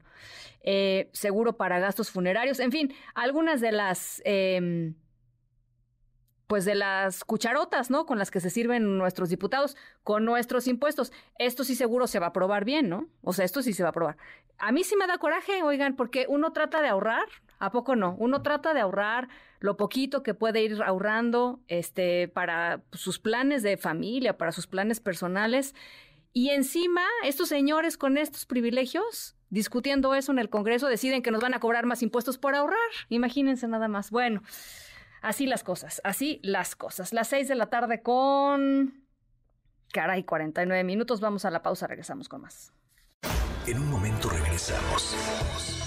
Eh, 0.61 1.09
seguro 1.13 1.57
para 1.57 1.79
gastos 1.79 2.11
funerarios, 2.11 2.59
en 2.59 2.71
fin, 2.71 2.93
algunas 3.15 3.61
de 3.61 3.71
las... 3.71 4.21
Em, 4.25 4.95
pues 6.47 6.63
de 6.63 6.75
las 6.75 7.25
cucharotas, 7.25 7.89
¿no? 7.89 8.05
Con 8.05 8.17
las 8.17 8.31
que 8.31 8.39
se 8.39 8.49
sirven 8.49 8.97
nuestros 8.97 9.29
diputados, 9.29 9.75
con 10.03 10.23
nuestros 10.23 10.67
impuestos. 10.67 11.11
Esto 11.37 11.65
sí 11.65 11.75
seguro 11.75 12.07
se 12.07 12.19
va 12.19 12.27
a 12.27 12.29
aprobar 12.29 12.63
bien, 12.63 12.87
¿no? 12.89 13.07
O 13.21 13.33
sea, 13.33 13.43
esto 13.45 13.61
sí 13.61 13.73
se 13.73 13.83
va 13.83 13.89
a 13.89 13.91
aprobar. 13.91 14.17
A 14.57 14.71
mí 14.71 14.83
sí 14.83 14.95
me 14.95 15.07
da 15.07 15.17
coraje, 15.17 15.61
oigan, 15.61 15.95
porque 15.97 16.25
uno 16.29 16.53
trata 16.53 16.81
de 16.81 16.87
ahorrar, 16.87 17.25
¿a 17.59 17.71
poco 17.71 17.95
no? 17.95 18.15
Uno 18.19 18.41
trata 18.41 18.73
de 18.73 18.81
ahorrar 18.81 19.29
lo 19.59 19.77
poquito 19.77 20.23
que 20.23 20.33
puede 20.33 20.61
ir 20.61 20.81
ahorrando 20.83 21.59
este, 21.67 22.27
para 22.27 22.83
sus 22.91 23.19
planes 23.19 23.63
de 23.63 23.77
familia, 23.77 24.37
para 24.37 24.51
sus 24.51 24.67
planes 24.67 24.99
personales. 24.99 25.75
Y 26.33 26.49
encima, 26.49 27.03
estos 27.23 27.49
señores 27.49 27.97
con 27.97 28.17
estos 28.17 28.45
privilegios, 28.45 29.35
discutiendo 29.49 30.13
eso 30.13 30.31
en 30.31 30.39
el 30.39 30.49
Congreso, 30.49 30.87
deciden 30.87 31.21
que 31.21 31.31
nos 31.31 31.41
van 31.41 31.53
a 31.53 31.59
cobrar 31.59 31.85
más 31.85 32.03
impuestos 32.03 32.37
por 32.37 32.55
ahorrar. 32.55 32.77
Imagínense 33.09 33.67
nada 33.67 33.87
más. 33.87 34.11
Bueno. 34.11 34.41
Así 35.21 35.47
las 35.47 35.63
cosas, 35.63 36.01
así 36.03 36.39
las 36.43 36.75
cosas. 36.75 37.13
Las 37.13 37.27
seis 37.29 37.47
de 37.47 37.55
la 37.55 37.67
tarde 37.67 38.01
con... 38.01 39.03
Caray, 39.91 40.23
49 40.23 40.83
minutos. 40.83 41.21
Vamos 41.21 41.45
a 41.45 41.51
la 41.51 41.61
pausa, 41.61 41.87
regresamos 41.87 42.29
con 42.29 42.41
más. 42.41 42.73
En 43.65 43.79
un 43.79 43.89
momento 43.89 44.29
regresamos. 44.29 45.86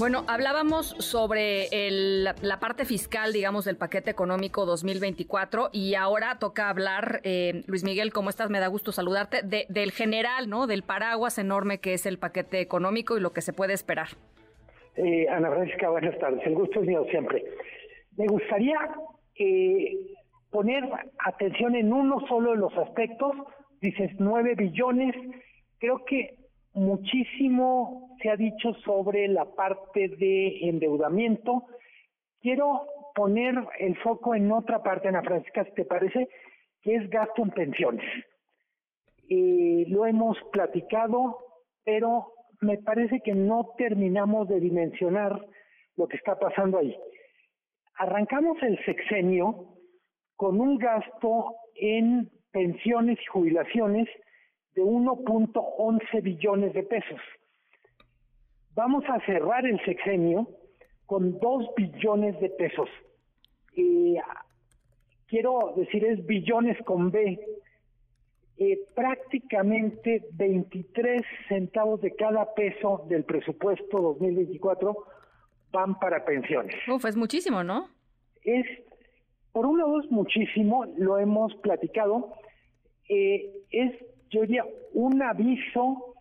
Bueno, 0.00 0.24
hablábamos 0.28 0.96
sobre 0.98 1.68
la 2.40 2.58
parte 2.58 2.86
fiscal, 2.86 3.34
digamos, 3.34 3.66
del 3.66 3.76
paquete 3.76 4.10
económico 4.10 4.64
2024 4.64 5.68
y 5.74 5.94
ahora 5.94 6.38
toca 6.38 6.70
hablar, 6.70 7.20
eh, 7.22 7.64
Luis 7.66 7.84
Miguel, 7.84 8.10
¿cómo 8.10 8.30
estás? 8.30 8.48
Me 8.48 8.60
da 8.60 8.68
gusto 8.68 8.92
saludarte, 8.92 9.42
del 9.42 9.92
general, 9.92 10.48
¿no? 10.48 10.66
Del 10.66 10.84
paraguas 10.84 11.36
enorme 11.36 11.80
que 11.80 11.92
es 11.92 12.06
el 12.06 12.18
paquete 12.18 12.60
económico 12.60 13.18
y 13.18 13.20
lo 13.20 13.34
que 13.34 13.42
se 13.42 13.52
puede 13.52 13.74
esperar. 13.74 14.08
Eh, 14.96 15.28
Ana 15.28 15.50
Francisca, 15.50 15.90
buenas 15.90 16.18
tardes. 16.18 16.40
El 16.46 16.54
gusto 16.54 16.80
es 16.80 16.86
mío 16.86 17.04
siempre. 17.10 17.44
Me 18.16 18.26
gustaría 18.26 18.78
que 19.34 19.98
poner 20.50 20.82
atención 21.26 21.74
en 21.74 21.92
uno 21.92 22.26
solo 22.26 22.52
de 22.52 22.56
los 22.56 22.74
aspectos, 22.78 23.32
dices 23.82 24.12
nueve 24.18 24.54
billones, 24.54 25.14
creo 25.78 26.06
que 26.06 26.36
muchísimo 26.72 28.09
se 28.20 28.30
ha 28.30 28.36
dicho 28.36 28.74
sobre 28.84 29.28
la 29.28 29.44
parte 29.44 30.08
de 30.08 30.68
endeudamiento. 30.68 31.64
Quiero 32.40 32.86
poner 33.14 33.54
el 33.78 33.96
foco 33.98 34.34
en 34.34 34.50
otra 34.52 34.82
parte, 34.82 35.08
Ana 35.08 35.22
Francisca, 35.22 35.64
si 35.64 35.72
te 35.72 35.84
parece, 35.84 36.28
que 36.82 36.94
es 36.96 37.10
gasto 37.10 37.42
en 37.42 37.50
pensiones. 37.50 38.06
Eh, 39.28 39.84
lo 39.88 40.06
hemos 40.06 40.36
platicado, 40.52 41.38
pero 41.84 42.32
me 42.60 42.78
parece 42.78 43.20
que 43.20 43.34
no 43.34 43.74
terminamos 43.78 44.48
de 44.48 44.60
dimensionar 44.60 45.46
lo 45.96 46.08
que 46.08 46.16
está 46.16 46.38
pasando 46.38 46.78
ahí. 46.78 46.96
Arrancamos 47.94 48.62
el 48.62 48.82
sexenio 48.84 49.76
con 50.36 50.60
un 50.60 50.78
gasto 50.78 51.56
en 51.74 52.30
pensiones 52.50 53.18
y 53.20 53.26
jubilaciones 53.26 54.08
de 54.74 54.82
1.11 54.82 56.22
billones 56.22 56.72
de 56.72 56.82
pesos. 56.82 57.20
Vamos 58.74 59.04
a 59.08 59.20
cerrar 59.26 59.66
el 59.66 59.78
sexenio 59.84 60.48
con 61.06 61.38
2 61.38 61.70
billones 61.76 62.40
de 62.40 62.50
pesos. 62.50 62.88
Y 63.74 64.16
quiero 65.26 65.74
decir, 65.76 66.04
es 66.04 66.24
billones 66.26 66.78
con 66.84 67.10
B. 67.10 67.40
Eh, 68.58 68.78
prácticamente 68.94 70.26
23 70.32 71.22
centavos 71.48 72.00
de 72.02 72.14
cada 72.14 72.52
peso 72.54 73.06
del 73.08 73.24
presupuesto 73.24 74.00
2024 74.00 74.96
van 75.72 75.98
para 75.98 76.24
pensiones. 76.24 76.76
Uf, 76.86 77.06
es 77.06 77.16
muchísimo, 77.16 77.64
¿no? 77.64 77.88
Es 78.44 78.66
por 79.52 79.66
un 79.66 79.78
lado 79.78 80.00
es 80.00 80.10
muchísimo, 80.10 80.84
lo 80.96 81.18
hemos 81.18 81.54
platicado, 81.56 82.32
eh, 83.08 83.50
es, 83.70 83.92
yo 84.30 84.42
diría, 84.42 84.64
un 84.92 85.20
aviso 85.22 86.14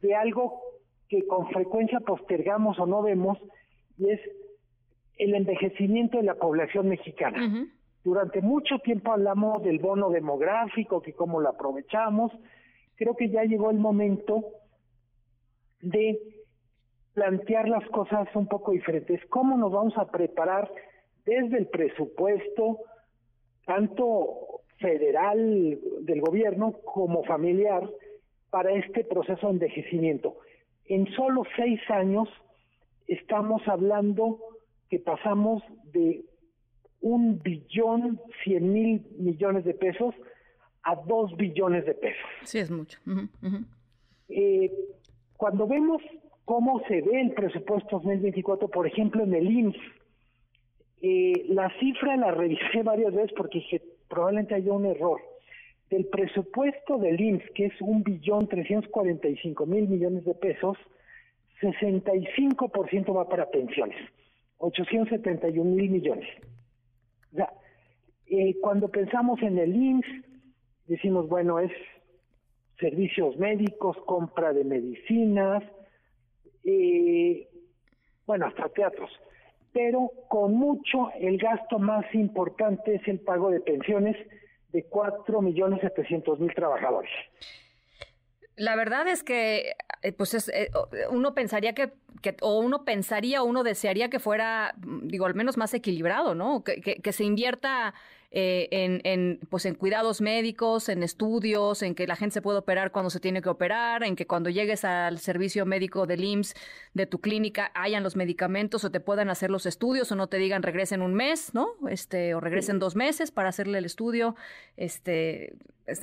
de 0.00 0.14
algo 0.14 0.62
que 1.10 1.26
con 1.26 1.48
frecuencia 1.50 1.98
postergamos 2.00 2.78
o 2.78 2.86
no 2.86 3.02
vemos, 3.02 3.36
y 3.98 4.10
es 4.10 4.20
el 5.18 5.34
envejecimiento 5.34 6.18
de 6.18 6.22
la 6.22 6.36
población 6.36 6.88
mexicana. 6.88 7.68
Durante 8.04 8.40
mucho 8.40 8.78
tiempo 8.78 9.12
hablamos 9.12 9.62
del 9.62 9.80
bono 9.80 10.08
demográfico, 10.08 11.02
que 11.02 11.12
cómo 11.12 11.40
lo 11.40 11.50
aprovechamos. 11.50 12.32
Creo 12.94 13.16
que 13.16 13.28
ya 13.28 13.42
llegó 13.42 13.70
el 13.70 13.78
momento 13.78 14.44
de 15.82 16.18
plantear 17.12 17.68
las 17.68 17.84
cosas 17.90 18.28
un 18.34 18.46
poco 18.46 18.70
diferentes. 18.70 19.20
¿Cómo 19.26 19.58
nos 19.58 19.72
vamos 19.72 19.98
a 19.98 20.10
preparar 20.10 20.70
desde 21.26 21.58
el 21.58 21.66
presupuesto, 21.66 22.78
tanto 23.66 24.62
federal 24.78 25.78
del 26.02 26.20
gobierno 26.20 26.72
como 26.84 27.24
familiar, 27.24 27.88
para 28.50 28.72
este 28.72 29.04
proceso 29.04 29.46
de 29.46 29.52
envejecimiento. 29.52 30.36
En 30.90 31.06
solo 31.14 31.44
seis 31.54 31.80
años 31.88 32.28
estamos 33.06 33.62
hablando 33.68 34.40
que 34.88 34.98
pasamos 34.98 35.62
de 35.92 36.24
un 37.00 37.40
billón 37.40 38.20
cien 38.42 38.72
mil 38.72 39.06
millones 39.16 39.64
de 39.64 39.74
pesos 39.74 40.16
a 40.82 40.96
dos 40.96 41.36
billones 41.36 41.86
de 41.86 41.94
pesos. 41.94 42.28
Sí, 42.42 42.58
es 42.58 42.72
mucho. 42.72 42.98
Eh, 44.30 44.72
cuando 45.36 45.68
vemos 45.68 46.02
cómo 46.44 46.80
se 46.88 47.02
ve 47.02 47.20
el 47.20 47.34
presupuesto 47.34 48.00
2024, 48.00 48.66
por 48.66 48.88
ejemplo, 48.88 49.22
en 49.22 49.32
el 49.32 49.48
IMSS, 49.48 49.78
eh, 51.02 51.44
la 51.50 51.70
cifra 51.78 52.16
la 52.16 52.32
revisé 52.32 52.82
varias 52.82 53.14
veces 53.14 53.30
porque 53.36 53.60
dije, 53.60 53.80
probablemente 54.08 54.56
haya 54.56 54.72
un 54.72 54.86
error. 54.86 55.20
Del 55.90 56.06
presupuesto 56.06 56.98
del 56.98 57.20
IMSS, 57.20 57.50
que 57.54 57.66
es 57.66 57.80
un 57.80 58.02
billón 58.02 58.48
trescientos 58.48 58.90
cuarenta 58.90 59.28
y 59.28 59.36
cinco 59.38 59.66
mil 59.66 59.88
millones 59.88 60.24
de 60.24 60.34
pesos, 60.34 60.78
65% 61.60 63.14
va 63.14 63.28
para 63.28 63.50
pensiones, 63.50 63.98
871 64.58 65.74
mil 65.74 65.90
millones. 65.90 66.28
O 67.32 67.36
sea, 67.36 67.52
Eh, 68.32 68.54
cuando 68.60 68.88
pensamos 68.88 69.42
en 69.42 69.58
el 69.58 69.74
IMSS, 69.74 70.06
decimos, 70.86 71.28
bueno, 71.28 71.58
es 71.58 71.72
servicios 72.78 73.36
médicos, 73.38 73.96
compra 74.06 74.52
de 74.52 74.62
medicinas, 74.62 75.64
eh, 76.62 77.48
bueno, 78.26 78.46
hasta 78.46 78.68
teatros. 78.68 79.10
Pero 79.72 80.12
con 80.28 80.54
mucho 80.54 81.10
el 81.18 81.38
gasto 81.38 81.80
más 81.80 82.06
importante 82.14 82.94
es 82.94 83.08
el 83.08 83.18
pago 83.18 83.50
de 83.50 83.60
pensiones 83.60 84.16
de 84.72 84.84
4 84.84 85.42
millones 85.42 85.80
700 85.80 86.38
mil 86.40 86.54
trabajadores. 86.54 87.10
La 88.56 88.76
verdad 88.76 89.08
es 89.08 89.22
que, 89.22 89.72
eh, 90.02 90.12
pues 90.12 90.34
es, 90.34 90.48
eh, 90.48 90.70
uno 91.10 91.34
pensaría 91.34 91.74
que, 91.74 91.92
que, 92.20 92.36
o 92.42 92.58
uno 92.58 92.84
pensaría, 92.84 93.42
o 93.42 93.46
uno 93.46 93.62
desearía 93.62 94.10
que 94.10 94.18
fuera, 94.18 94.74
digo, 94.76 95.24
al 95.24 95.34
menos 95.34 95.56
más 95.56 95.72
equilibrado, 95.72 96.34
¿no? 96.34 96.62
Que, 96.62 96.80
que, 96.80 96.96
que 96.96 97.12
se 97.12 97.24
invierta 97.24 97.94
eh, 98.32 98.68
en, 98.70 99.00
en, 99.04 99.40
pues 99.50 99.66
en 99.66 99.74
cuidados 99.74 100.20
médicos, 100.20 100.88
en 100.88 101.02
estudios, 101.02 101.82
en 101.82 101.94
que 101.96 102.06
la 102.06 102.14
gente 102.14 102.34
se 102.34 102.42
puede 102.42 102.58
operar 102.58 102.92
cuando 102.92 103.10
se 103.10 103.18
tiene 103.18 103.42
que 103.42 103.48
operar, 103.48 104.04
en 104.04 104.14
que 104.14 104.26
cuando 104.26 104.50
llegues 104.50 104.84
al 104.84 105.18
servicio 105.18 105.66
médico 105.66 106.06
del 106.06 106.22
IMSS 106.22 106.54
de 106.94 107.06
tu 107.06 107.20
clínica 107.20 107.72
hayan 107.74 108.02
los 108.04 108.14
medicamentos 108.14 108.84
o 108.84 108.90
te 108.90 109.00
puedan 109.00 109.30
hacer 109.30 109.50
los 109.50 109.66
estudios 109.66 110.12
o 110.12 110.14
no 110.14 110.28
te 110.28 110.38
digan 110.38 110.62
regresen 110.62 111.02
un 111.02 111.14
mes, 111.14 111.54
¿no? 111.54 111.70
Este, 111.88 112.34
o 112.34 112.40
regresen 112.40 112.78
dos 112.78 112.94
meses 112.94 113.32
para 113.32 113.48
hacerle 113.48 113.78
el 113.78 113.84
estudio. 113.84 114.36
Este, 114.76 115.54
es, 115.86 116.02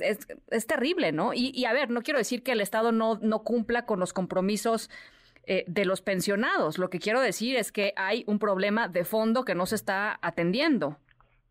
es, 0.50 0.66
terrible, 0.66 1.12
¿no? 1.12 1.32
Y, 1.32 1.50
y, 1.54 1.64
a 1.64 1.72
ver, 1.72 1.88
no 1.88 2.02
quiero 2.02 2.18
decir 2.18 2.42
que 2.42 2.52
el 2.52 2.60
Estado 2.60 2.92
no, 2.92 3.18
no 3.22 3.42
cumpla 3.42 3.86
con 3.86 4.00
los 4.00 4.12
compromisos 4.12 4.90
eh, 5.46 5.64
de 5.66 5.86
los 5.86 6.02
pensionados. 6.02 6.76
Lo 6.76 6.90
que 6.90 6.98
quiero 6.98 7.22
decir 7.22 7.56
es 7.56 7.72
que 7.72 7.94
hay 7.96 8.22
un 8.26 8.38
problema 8.38 8.86
de 8.86 9.06
fondo 9.06 9.46
que 9.46 9.54
no 9.54 9.64
se 9.64 9.76
está 9.76 10.18
atendiendo. 10.20 10.98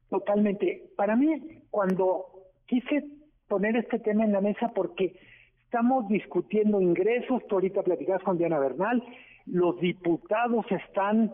Totalmente. 0.09 0.89
Para 0.95 1.15
mí, 1.15 1.61
cuando 1.69 2.25
quise 2.65 3.05
poner 3.47 3.75
este 3.77 3.99
tema 3.99 4.23
en 4.23 4.33
la 4.33 4.41
mesa, 4.41 4.71
porque 4.73 5.19
estamos 5.63 6.07
discutiendo 6.07 6.81
ingresos, 6.81 7.45
tú 7.47 7.55
ahorita 7.55 7.83
platicabas 7.83 8.23
con 8.23 8.37
Diana 8.37 8.59
Bernal, 8.59 9.03
los 9.45 9.79
diputados 9.79 10.65
están 10.71 11.33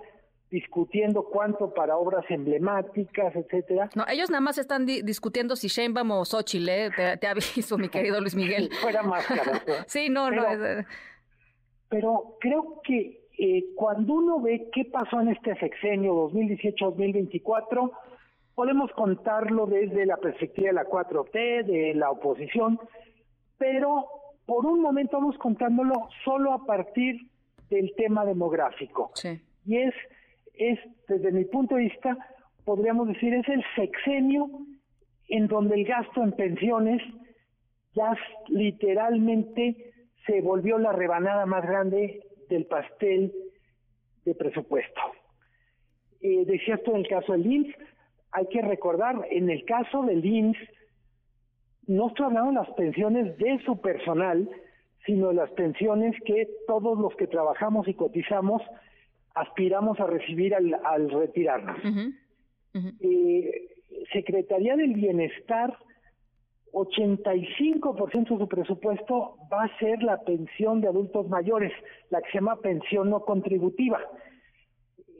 discutiendo 0.49 1.24
cuánto 1.24 1.74
para 1.74 1.97
obras 1.97 2.26
emblemáticas, 2.30 3.36
etcétera. 3.36 3.89
No, 3.95 4.05
ellos 4.07 4.30
nada 4.30 4.41
más 4.41 4.59
están 4.59 4.86
di 4.86 5.01
discutiendo 5.01 5.55
si 5.55 5.67
Sheinbaum 5.67 6.11
o 6.11 6.26
Xochitl, 6.26 6.69
¿eh? 6.69 6.91
te, 6.95 7.17
te, 7.17 7.26
aviso, 7.26 7.76
mi 7.80 7.89
querido 7.89 8.21
Luis 8.21 8.36
Miguel. 8.36 8.69
Si 8.71 8.78
fuera 8.78 9.01
más 9.01 9.26
caro. 9.26 9.51
sí, 9.88 10.09
no, 10.09 10.28
pero, 10.30 10.55
no. 10.55 10.65
Es... 10.65 10.86
Pero 11.89 12.38
creo 12.39 12.82
que 12.84 13.24
eh, 13.38 13.65
cuando 13.76 14.13
uno 14.13 14.39
ve 14.41 14.69
qué 14.71 14.86
pasó 14.86 15.21
en 15.21 15.30
este 15.30 15.55
sexenio 15.55 16.30
2018-2024, 16.30 17.91
podemos 18.55 18.91
contarlo 18.91 19.65
desde 19.65 20.05
la 20.05 20.17
perspectiva 20.17 20.67
de 20.67 20.73
la 20.73 20.85
4T, 20.85 21.65
de 21.65 21.93
la 21.95 22.11
oposición, 22.11 22.79
pero 23.57 24.07
por 24.45 24.65
un 24.65 24.81
momento 24.81 25.17
vamos 25.17 25.37
contándolo 25.37 26.09
solo 26.23 26.53
a 26.53 26.65
partir 26.65 27.21
del 27.69 27.93
tema 27.95 28.25
demográfico. 28.25 29.11
Sí. 29.15 29.41
Y 29.65 29.77
es, 29.77 29.93
es, 30.53 30.79
desde 31.07 31.31
mi 31.31 31.45
punto 31.45 31.75
de 31.75 31.83
vista, 31.83 32.17
podríamos 32.65 33.07
decir, 33.07 33.33
es 33.33 33.47
el 33.47 33.63
sexenio 33.75 34.49
en 35.29 35.47
donde 35.47 35.75
el 35.75 35.85
gasto 35.85 36.21
en 36.21 36.33
pensiones 36.33 37.01
ya 37.93 38.15
literalmente 38.49 39.93
se 40.25 40.41
volvió 40.41 40.77
la 40.77 40.91
rebanada 40.91 41.45
más 41.45 41.63
grande 41.63 42.23
del 42.49 42.65
pastel 42.65 43.33
de 44.25 44.35
presupuesto. 44.35 45.01
Eh, 46.21 46.45
decía 46.45 46.75
esto 46.75 46.91
en 46.91 46.97
el 46.97 47.07
caso 47.07 47.33
del 47.33 47.45
IMSS, 47.45 47.75
hay 48.34 48.47
que 48.47 48.61
recordar, 48.61 49.27
en 49.29 49.49
el 49.49 49.63
caso 49.65 50.03
del 50.03 50.25
IMSS, 50.25 50.57
no 51.88 52.07
estoy 52.07 52.25
hablando 52.25 52.51
de 52.51 52.67
las 52.67 52.75
pensiones 52.75 53.38
de 53.38 53.59
su 53.65 53.79
personal, 53.79 54.49
sino 55.05 55.29
de 55.29 55.36
las 55.36 55.51
pensiones 55.51 56.15
que 56.25 56.47
todos 56.67 56.97
los 56.97 57.15
que 57.15 57.27
trabajamos 57.27 57.88
y 57.88 57.93
cotizamos 57.93 58.61
aspiramos 59.36 59.99
a 59.99 60.07
recibir 60.07 60.55
al, 60.55 60.73
al 60.84 61.09
retirarnos. 61.09 61.77
Uh 61.84 61.88
-huh. 61.88 62.13
Uh 62.75 62.79
-huh. 62.79 62.93
Eh, 63.01 63.69
Secretaría 64.11 64.75
del 64.75 64.93
Bienestar, 64.93 65.77
85% 66.71 68.29
de 68.29 68.38
su 68.39 68.47
presupuesto 68.47 69.38
va 69.51 69.63
a 69.65 69.77
ser 69.77 70.01
la 70.01 70.17
pensión 70.21 70.81
de 70.81 70.88
adultos 70.88 71.29
mayores, 71.29 71.71
la 72.09 72.21
que 72.21 72.31
se 72.31 72.38
llama 72.39 72.61
pensión 72.61 73.09
no 73.09 73.23
contributiva. 73.25 73.99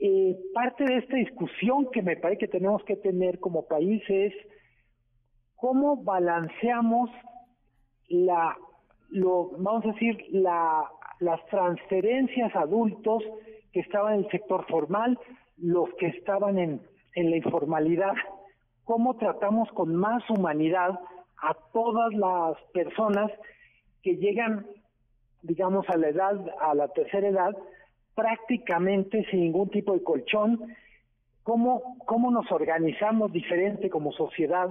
Eh, 0.06 0.36
parte 0.52 0.84
de 0.84 0.98
esta 0.98 1.16
discusión 1.16 1.90
que 1.90 2.02
me 2.02 2.18
parece 2.18 2.40
que 2.40 2.48
tenemos 2.48 2.84
que 2.84 2.94
tener 2.96 3.40
como 3.40 3.66
país 3.66 4.02
es 4.08 4.34
cómo 5.56 5.96
balanceamos 5.96 7.08
la, 8.08 8.54
lo, 9.08 9.52
vamos 9.56 9.82
a 9.86 9.92
decir, 9.92 10.22
la, 10.30 10.90
las 11.20 11.42
transferencias 11.46 12.54
adultos 12.54 13.22
que 13.72 13.80
estaban 13.80 14.16
en 14.16 14.24
el 14.24 14.30
sector 14.30 14.66
formal, 14.66 15.18
los 15.56 15.88
que 15.94 16.08
estaban 16.08 16.58
en, 16.58 16.82
en 17.14 17.30
la 17.30 17.38
informalidad, 17.38 18.12
cómo 18.84 19.16
tratamos 19.16 19.70
con 19.72 19.96
más 19.96 20.22
humanidad 20.28 21.00
a 21.38 21.54
todas 21.72 22.12
las 22.12 22.60
personas 22.74 23.30
que 24.02 24.16
llegan, 24.16 24.66
digamos, 25.40 25.88
a 25.88 25.96
la 25.96 26.08
edad, 26.10 26.44
a 26.60 26.74
la 26.74 26.88
tercera 26.88 27.26
edad, 27.26 27.56
prácticamente 28.14 29.24
sin 29.30 29.40
ningún 29.40 29.70
tipo 29.70 29.92
de 29.92 30.02
colchón, 30.02 30.74
cómo, 31.42 31.96
cómo 32.06 32.30
nos 32.30 32.50
organizamos 32.50 33.32
diferente 33.32 33.90
como 33.90 34.12
sociedad, 34.12 34.68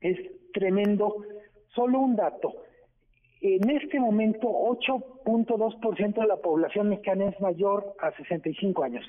es 0.00 0.18
tremendo. 0.52 1.24
Solo 1.74 2.00
un 2.00 2.14
dato, 2.14 2.52
en 3.40 3.68
este 3.68 4.00
momento 4.00 4.48
8.2% 4.48 6.14
de 6.14 6.26
la 6.26 6.36
población 6.36 6.88
mexicana 6.88 7.26
es 7.26 7.40
mayor 7.40 7.94
a 8.00 8.10
65 8.12 8.84
años. 8.84 9.04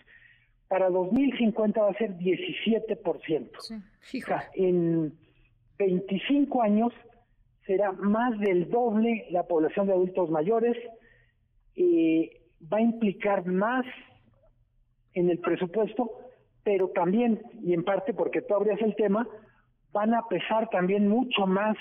Para 0.67 0.89
2050 0.89 1.81
va 1.81 1.91
a 1.91 1.97
ser 1.97 2.17
17%. 2.17 3.49
Sí, 4.01 4.21
o 4.21 4.25
sea, 4.25 4.49
en 4.55 5.13
25 5.77 6.61
años 6.61 6.91
será 7.65 7.91
más 7.93 8.38
del 8.39 8.69
doble 8.69 9.25
la 9.29 9.43
población 9.43 9.88
de 9.88 9.93
adultos 9.93 10.29
mayores. 10.29 10.75
Eh, 11.75 12.41
va 12.72 12.78
a 12.78 12.82
implicar 12.82 13.45
más 13.45 13.86
en 15.13 15.30
el 15.30 15.39
presupuesto, 15.39 16.11
pero 16.63 16.89
también, 16.89 17.41
y 17.63 17.74
en 17.74 17.84
parte 17.84 18.13
porque 18.13 18.41
tú 18.41 18.55
abrías 18.55 18.82
el 18.82 18.95
tema, 18.95 19.28
van 19.91 20.13
a 20.13 20.28
pesar 20.28 20.70
también 20.70 21.07
mucho 21.07 21.47
más 21.47 21.78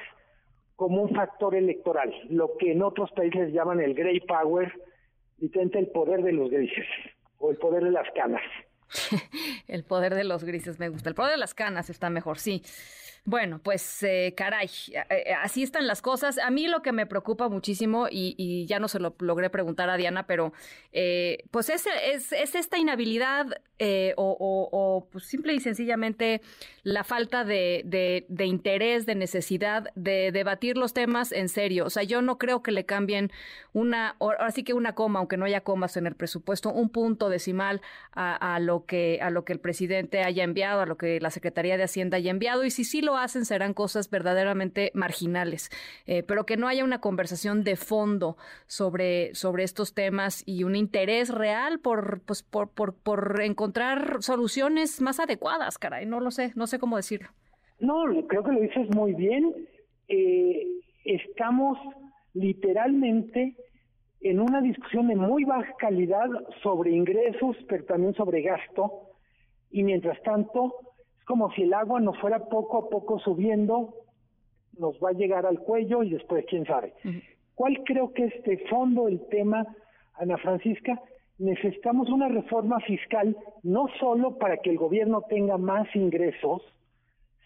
como 0.76 1.02
un 1.02 1.14
factor 1.14 1.54
electoral, 1.54 2.12
lo 2.28 2.56
que 2.58 2.72
en 2.72 2.82
otros 2.82 3.10
países 3.12 3.52
llaman 3.52 3.80
el 3.80 3.94
grey 3.94 4.20
power, 4.20 4.72
intenta 5.38 5.78
el 5.78 5.88
poder 5.88 6.22
de 6.22 6.32
los 6.32 6.50
grises 6.50 6.86
o 7.38 7.50
el 7.50 7.56
poder 7.56 7.84
de 7.84 7.90
las 7.90 8.06
canas. 8.14 8.42
el 9.68 9.84
poder 9.84 10.14
de 10.14 10.24
los 10.24 10.44
grises 10.44 10.78
me 10.78 10.88
gusta. 10.88 11.08
El 11.08 11.14
poder 11.14 11.32
de 11.32 11.38
las 11.38 11.54
canas 11.54 11.90
está 11.90 12.10
mejor, 12.10 12.38
sí. 12.38 12.62
Bueno, 13.26 13.58
pues 13.58 14.02
eh, 14.02 14.34
caray, 14.36 14.68
eh, 15.08 15.32
así 15.42 15.62
están 15.62 15.86
las 15.86 16.02
cosas. 16.02 16.36
A 16.36 16.50
mí 16.50 16.68
lo 16.68 16.82
que 16.82 16.92
me 16.92 17.06
preocupa 17.06 17.48
muchísimo, 17.48 18.06
y, 18.10 18.34
y 18.36 18.66
ya 18.66 18.78
no 18.78 18.86
se 18.86 18.98
lo 18.98 19.16
logré 19.18 19.48
preguntar 19.48 19.88
a 19.88 19.96
Diana, 19.96 20.26
pero 20.26 20.52
eh, 20.92 21.38
pues 21.50 21.70
es, 21.70 21.86
es, 21.86 22.32
es, 22.32 22.54
esta 22.54 22.76
inhabilidad 22.76 23.46
eh, 23.78 24.12
o, 24.18 24.36
o, 24.38 24.68
o, 24.70 25.08
pues 25.10 25.24
simple 25.24 25.54
y 25.54 25.60
sencillamente 25.60 26.42
la 26.82 27.02
falta 27.02 27.44
de, 27.44 28.26
interés, 28.38 29.06
de 29.06 29.14
necesidad 29.14 29.90
de 29.94 30.30
debatir 30.30 30.76
los 30.76 30.92
temas 30.92 31.32
en 31.32 31.48
serio. 31.48 31.86
O 31.86 31.90
sea, 31.90 32.02
yo 32.02 32.20
no 32.20 32.36
creo 32.36 32.62
que 32.62 32.72
le 32.72 32.84
cambien 32.84 33.32
una, 33.72 34.16
ahora 34.20 34.50
sí 34.50 34.64
que 34.64 34.74
una 34.74 34.94
coma, 34.94 35.18
aunque 35.18 35.38
no 35.38 35.46
haya 35.46 35.62
comas 35.62 35.96
en 35.96 36.06
el 36.06 36.14
presupuesto, 36.14 36.70
un 36.70 36.90
punto 36.90 37.30
decimal 37.30 37.80
a, 38.12 38.54
a, 38.54 38.60
lo 38.60 38.84
que, 38.84 39.18
a 39.22 39.30
lo 39.30 39.44
que 39.46 39.54
el 39.54 39.60
presidente 39.60 40.22
haya 40.22 40.44
enviado, 40.44 40.82
a 40.82 40.86
lo 40.86 40.98
que 40.98 41.18
la 41.20 41.30
Secretaría 41.30 41.78
de 41.78 41.84
Hacienda 41.84 42.18
haya 42.18 42.30
enviado, 42.30 42.64
y 42.64 42.70
si 42.70 42.84
sí 42.84 43.00
lo 43.00 43.13
hacen 43.16 43.44
serán 43.44 43.74
cosas 43.74 44.10
verdaderamente 44.10 44.90
marginales, 44.94 45.70
eh, 46.06 46.22
pero 46.22 46.46
que 46.46 46.56
no 46.56 46.68
haya 46.68 46.84
una 46.84 47.00
conversación 47.00 47.64
de 47.64 47.76
fondo 47.76 48.36
sobre, 48.66 49.34
sobre 49.34 49.64
estos 49.64 49.94
temas 49.94 50.42
y 50.46 50.64
un 50.64 50.76
interés 50.76 51.28
real 51.30 51.78
por, 51.80 52.20
pues, 52.22 52.42
por, 52.42 52.68
por, 52.68 52.94
por 52.94 53.40
encontrar 53.42 54.22
soluciones 54.22 55.00
más 55.00 55.20
adecuadas, 55.20 55.78
caray, 55.78 56.06
no 56.06 56.20
lo 56.20 56.30
sé, 56.30 56.52
no 56.54 56.66
sé 56.66 56.78
cómo 56.78 56.96
decirlo. 56.96 57.28
No, 57.80 58.04
creo 58.26 58.42
que 58.42 58.52
lo 58.52 58.60
dices 58.60 58.88
muy 58.94 59.14
bien. 59.14 59.52
Eh, 60.08 60.66
estamos 61.04 61.78
literalmente 62.32 63.56
en 64.20 64.40
una 64.40 64.60
discusión 64.60 65.08
de 65.08 65.16
muy 65.16 65.44
baja 65.44 65.72
calidad 65.78 66.28
sobre 66.62 66.92
ingresos, 66.92 67.56
pero 67.68 67.84
también 67.84 68.14
sobre 68.14 68.42
gasto, 68.42 69.10
y 69.70 69.82
mientras 69.82 70.20
tanto 70.22 70.74
como 71.24 71.50
si 71.52 71.62
el 71.62 71.74
agua 71.74 72.00
nos 72.00 72.18
fuera 72.18 72.38
poco 72.48 72.78
a 72.78 72.88
poco 72.88 73.18
subiendo, 73.18 73.94
nos 74.78 74.98
va 74.98 75.10
a 75.10 75.12
llegar 75.12 75.46
al 75.46 75.60
cuello 75.60 76.02
y 76.02 76.10
después 76.10 76.44
quién 76.48 76.66
sabe. 76.66 76.94
Uh 77.04 77.08
-huh. 77.08 77.22
¿Cuál 77.54 77.82
creo 77.84 78.12
que 78.12 78.24
es 78.24 78.42
de 78.42 78.58
fondo 78.68 79.08
el 79.08 79.20
tema, 79.28 79.66
Ana 80.14 80.36
Francisca? 80.38 81.00
Necesitamos 81.38 82.08
una 82.10 82.28
reforma 82.28 82.80
fiscal 82.80 83.36
no 83.62 83.86
solo 84.00 84.38
para 84.38 84.56
que 84.58 84.70
el 84.70 84.78
gobierno 84.78 85.22
tenga 85.28 85.56
más 85.56 85.86
ingresos, 85.94 86.62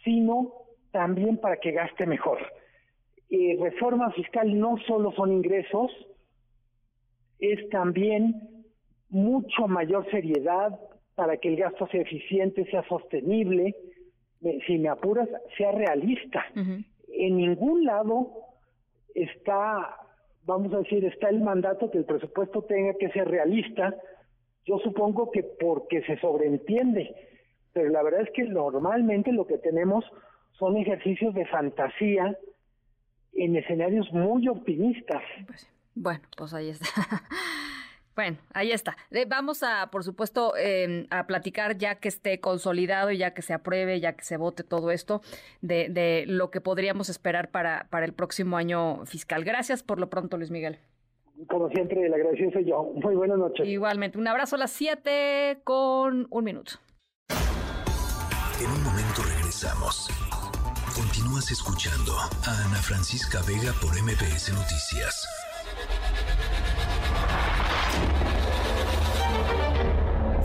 sino 0.04 0.52
también 0.90 1.36
para 1.38 1.56
que 1.58 1.72
gaste 1.72 2.06
mejor. 2.06 2.38
Eh, 3.30 3.58
reforma 3.60 4.10
fiscal 4.12 4.58
no 4.58 4.78
solo 4.86 5.12
son 5.12 5.32
ingresos, 5.32 5.90
es 7.38 7.68
también 7.68 8.64
mucho 9.10 9.68
mayor 9.68 10.10
seriedad 10.10 10.78
para 11.18 11.36
que 11.38 11.48
el 11.48 11.56
gasto 11.56 11.88
sea 11.88 12.02
eficiente, 12.02 12.64
sea 12.70 12.86
sostenible, 12.86 13.74
si 14.68 14.78
me 14.78 14.88
apuras, 14.88 15.28
sea 15.56 15.72
realista. 15.72 16.46
En 16.54 17.36
ningún 17.36 17.84
lado 17.84 18.30
está, 19.16 19.96
vamos 20.44 20.72
a 20.72 20.78
decir, 20.78 21.04
está 21.04 21.28
el 21.28 21.40
mandato 21.40 21.90
que 21.90 21.98
el 21.98 22.04
presupuesto 22.04 22.62
tenga 22.62 22.94
que 22.94 23.10
ser 23.10 23.26
realista. 23.26 23.96
Yo 24.64 24.78
supongo 24.78 25.32
que 25.32 25.42
porque 25.42 26.02
se 26.02 26.20
sobreentiende, 26.20 27.12
pero 27.72 27.88
la 27.88 28.04
verdad 28.04 28.20
es 28.20 28.30
que 28.30 28.44
normalmente 28.44 29.32
lo 29.32 29.44
que 29.44 29.58
tenemos 29.58 30.04
son 30.52 30.76
ejercicios 30.76 31.34
de 31.34 31.46
fantasía 31.46 32.38
en 33.32 33.56
escenarios 33.56 34.12
muy 34.12 34.46
optimistas. 34.46 35.24
Pues, 35.48 35.68
bueno, 35.96 36.22
pues 36.36 36.54
ahí 36.54 36.68
está. 36.68 36.86
Bueno, 38.18 38.36
ahí 38.52 38.72
está. 38.72 38.96
Eh, 39.12 39.26
vamos 39.28 39.62
a, 39.62 39.92
por 39.92 40.02
supuesto, 40.02 40.56
em, 40.56 41.06
a 41.08 41.28
platicar 41.28 41.78
ya 41.78 42.00
que 42.00 42.08
esté 42.08 42.40
consolidado 42.40 43.12
y 43.12 43.18
ya 43.18 43.32
que 43.32 43.42
se 43.42 43.54
apruebe, 43.54 44.00
ya 44.00 44.14
que 44.14 44.24
se 44.24 44.36
vote 44.36 44.64
todo 44.64 44.90
esto, 44.90 45.20
de, 45.60 45.88
de 45.88 46.24
lo 46.26 46.50
que 46.50 46.60
podríamos 46.60 47.10
esperar 47.10 47.52
para, 47.52 47.86
para 47.90 48.04
el 48.04 48.12
próximo 48.12 48.56
año 48.56 49.06
fiscal. 49.06 49.44
Gracias 49.44 49.84
por 49.84 50.00
lo 50.00 50.10
pronto, 50.10 50.36
Luis 50.36 50.50
Miguel. 50.50 50.80
Como 51.46 51.68
siempre, 51.68 52.04
el 52.04 52.12
agradecido 52.12 52.50
soy 52.50 52.64
yo. 52.64 52.90
Muy 52.96 53.14
buenas 53.14 53.38
noches. 53.38 53.64
Igualmente, 53.64 54.18
un 54.18 54.26
abrazo 54.26 54.56
a 54.56 54.58
las 54.58 54.72
7 54.72 55.60
con 55.62 56.26
un 56.28 56.42
minuto. 56.42 56.72
En 58.60 58.68
un 58.68 58.82
momento 58.82 59.22
regresamos. 59.32 60.08
Continúas 60.92 61.52
escuchando 61.52 62.14
a 62.18 62.64
Ana 62.66 62.82
Francisca 62.82 63.38
Vega 63.46 63.72
por 63.80 63.92
MBS 63.92 64.52
Noticias. 64.52 65.47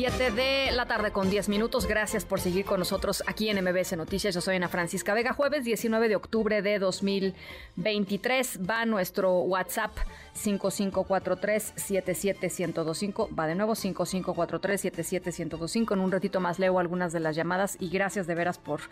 7 0.00 0.30
de 0.30 0.70
la 0.70 0.86
tarde 0.86 1.10
con 1.10 1.28
10 1.28 1.48
minutos. 1.48 1.88
Gracias 1.88 2.24
por 2.24 2.38
seguir 2.38 2.64
con 2.64 2.78
nosotros 2.78 3.24
aquí 3.26 3.48
en 3.48 3.64
MBS 3.64 3.96
Noticias. 3.96 4.32
Yo 4.32 4.40
soy 4.40 4.54
Ana 4.54 4.68
Francisca 4.68 5.12
Vega. 5.12 5.32
Jueves 5.32 5.64
19 5.64 6.08
de 6.08 6.14
octubre 6.14 6.62
de 6.62 6.78
2023 6.78 8.60
va 8.64 8.86
nuestro 8.86 9.40
WhatsApp 9.40 9.90
5543-77125. 10.40 13.36
Va 13.36 13.48
de 13.48 13.56
nuevo 13.56 13.72
5543-77125. 13.72 15.94
En 15.94 15.98
un 15.98 16.12
ratito 16.12 16.38
más 16.38 16.60
leo 16.60 16.78
algunas 16.78 17.12
de 17.12 17.18
las 17.18 17.34
llamadas 17.34 17.76
y 17.80 17.88
gracias 17.88 18.28
de 18.28 18.36
veras 18.36 18.58
por, 18.58 18.82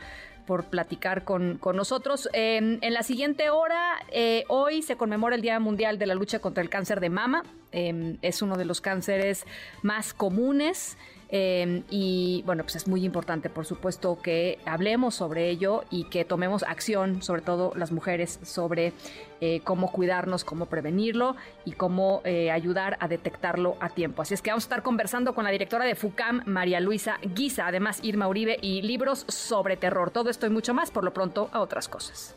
por 0.45 0.65
platicar 0.65 1.23
con, 1.23 1.59
con 1.59 1.77
nosotros. 1.77 2.29
en 2.33 2.81
la 2.83 3.05
siguiente 3.05 3.51
hora, 3.51 3.93
eh, 4.11 4.43
hoy 4.49 4.83
se 4.83 4.97
conmemora 4.97 5.37
el 5.37 5.43
Día 5.43 5.61
Mundial 5.61 6.01
de 6.01 6.07
la 6.07 6.17
Lucha 6.17 6.41
contra 6.41 6.65
el 6.65 6.69
Cáncer 6.69 6.99
de 6.99 7.11
Mama. 7.11 7.45
Em, 7.73 8.17
es 8.23 8.41
uno 8.41 8.57
de 8.57 8.65
los 8.65 8.81
cánceres 8.81 9.45
más 9.83 10.15
comunes. 10.15 10.96
Em, 11.29 11.83
y 11.91 12.43
bueno, 12.47 12.63
pues 12.63 12.77
es 12.77 12.87
muy 12.87 13.05
importante, 13.05 13.51
por 13.51 13.67
supuesto, 13.67 14.21
que 14.23 14.59
hablemos 14.65 15.17
sobre 15.17 15.51
ello 15.51 15.85
y 15.91 16.05
que 16.05 16.25
tomemos 16.25 16.63
acción, 16.63 17.23
sobre 17.23 17.43
todo 17.43 17.73
las 17.75 17.91
mujeres, 17.91 18.39
sobre 18.45 18.93
eh, 19.41 19.61
cómo 19.65 19.91
cuidarnos, 19.91 20.45
cómo 20.45 20.67
prevenirlo 20.67 21.37
y 21.65 21.73
cómo 21.73 22.23
eh, 22.25 22.51
ayudar 22.51 22.97
a 23.01 23.09
detectarlo 23.09 23.77
a 23.81 23.89
tiempo. 23.89 24.23
Así 24.23 24.35
es 24.35 24.43
que 24.43 24.51
vamos 24.51 24.65
a 24.65 24.67
estar 24.67 24.83
conversando 24.83 25.35
con 25.35 25.45
la 25.45 25.51
directora 25.51 25.85
de 25.85 25.95
FUCAM, 25.95 26.43
María 26.47 26.81
Luisa 26.81 27.19
Guisa, 27.23 27.67
además 27.67 27.99
Irma 28.03 28.29
Uribe 28.29 28.59
y 28.63 28.83
libros 28.83 29.25
sobre 29.29 29.77
terror. 29.77 30.11
Todo 30.11 30.31
esto 30.31 30.47
y 30.47 30.51
mucho 30.51 30.75
más, 30.75 30.91
por 30.91 31.05
lo 31.05 31.13
pronto, 31.13 31.51
a 31.53 31.61
otras 31.61 31.89
cosas. 31.89 32.37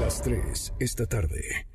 Las 0.00 0.22
tres 0.22 0.72
esta 0.78 1.06
tarde. 1.06 1.66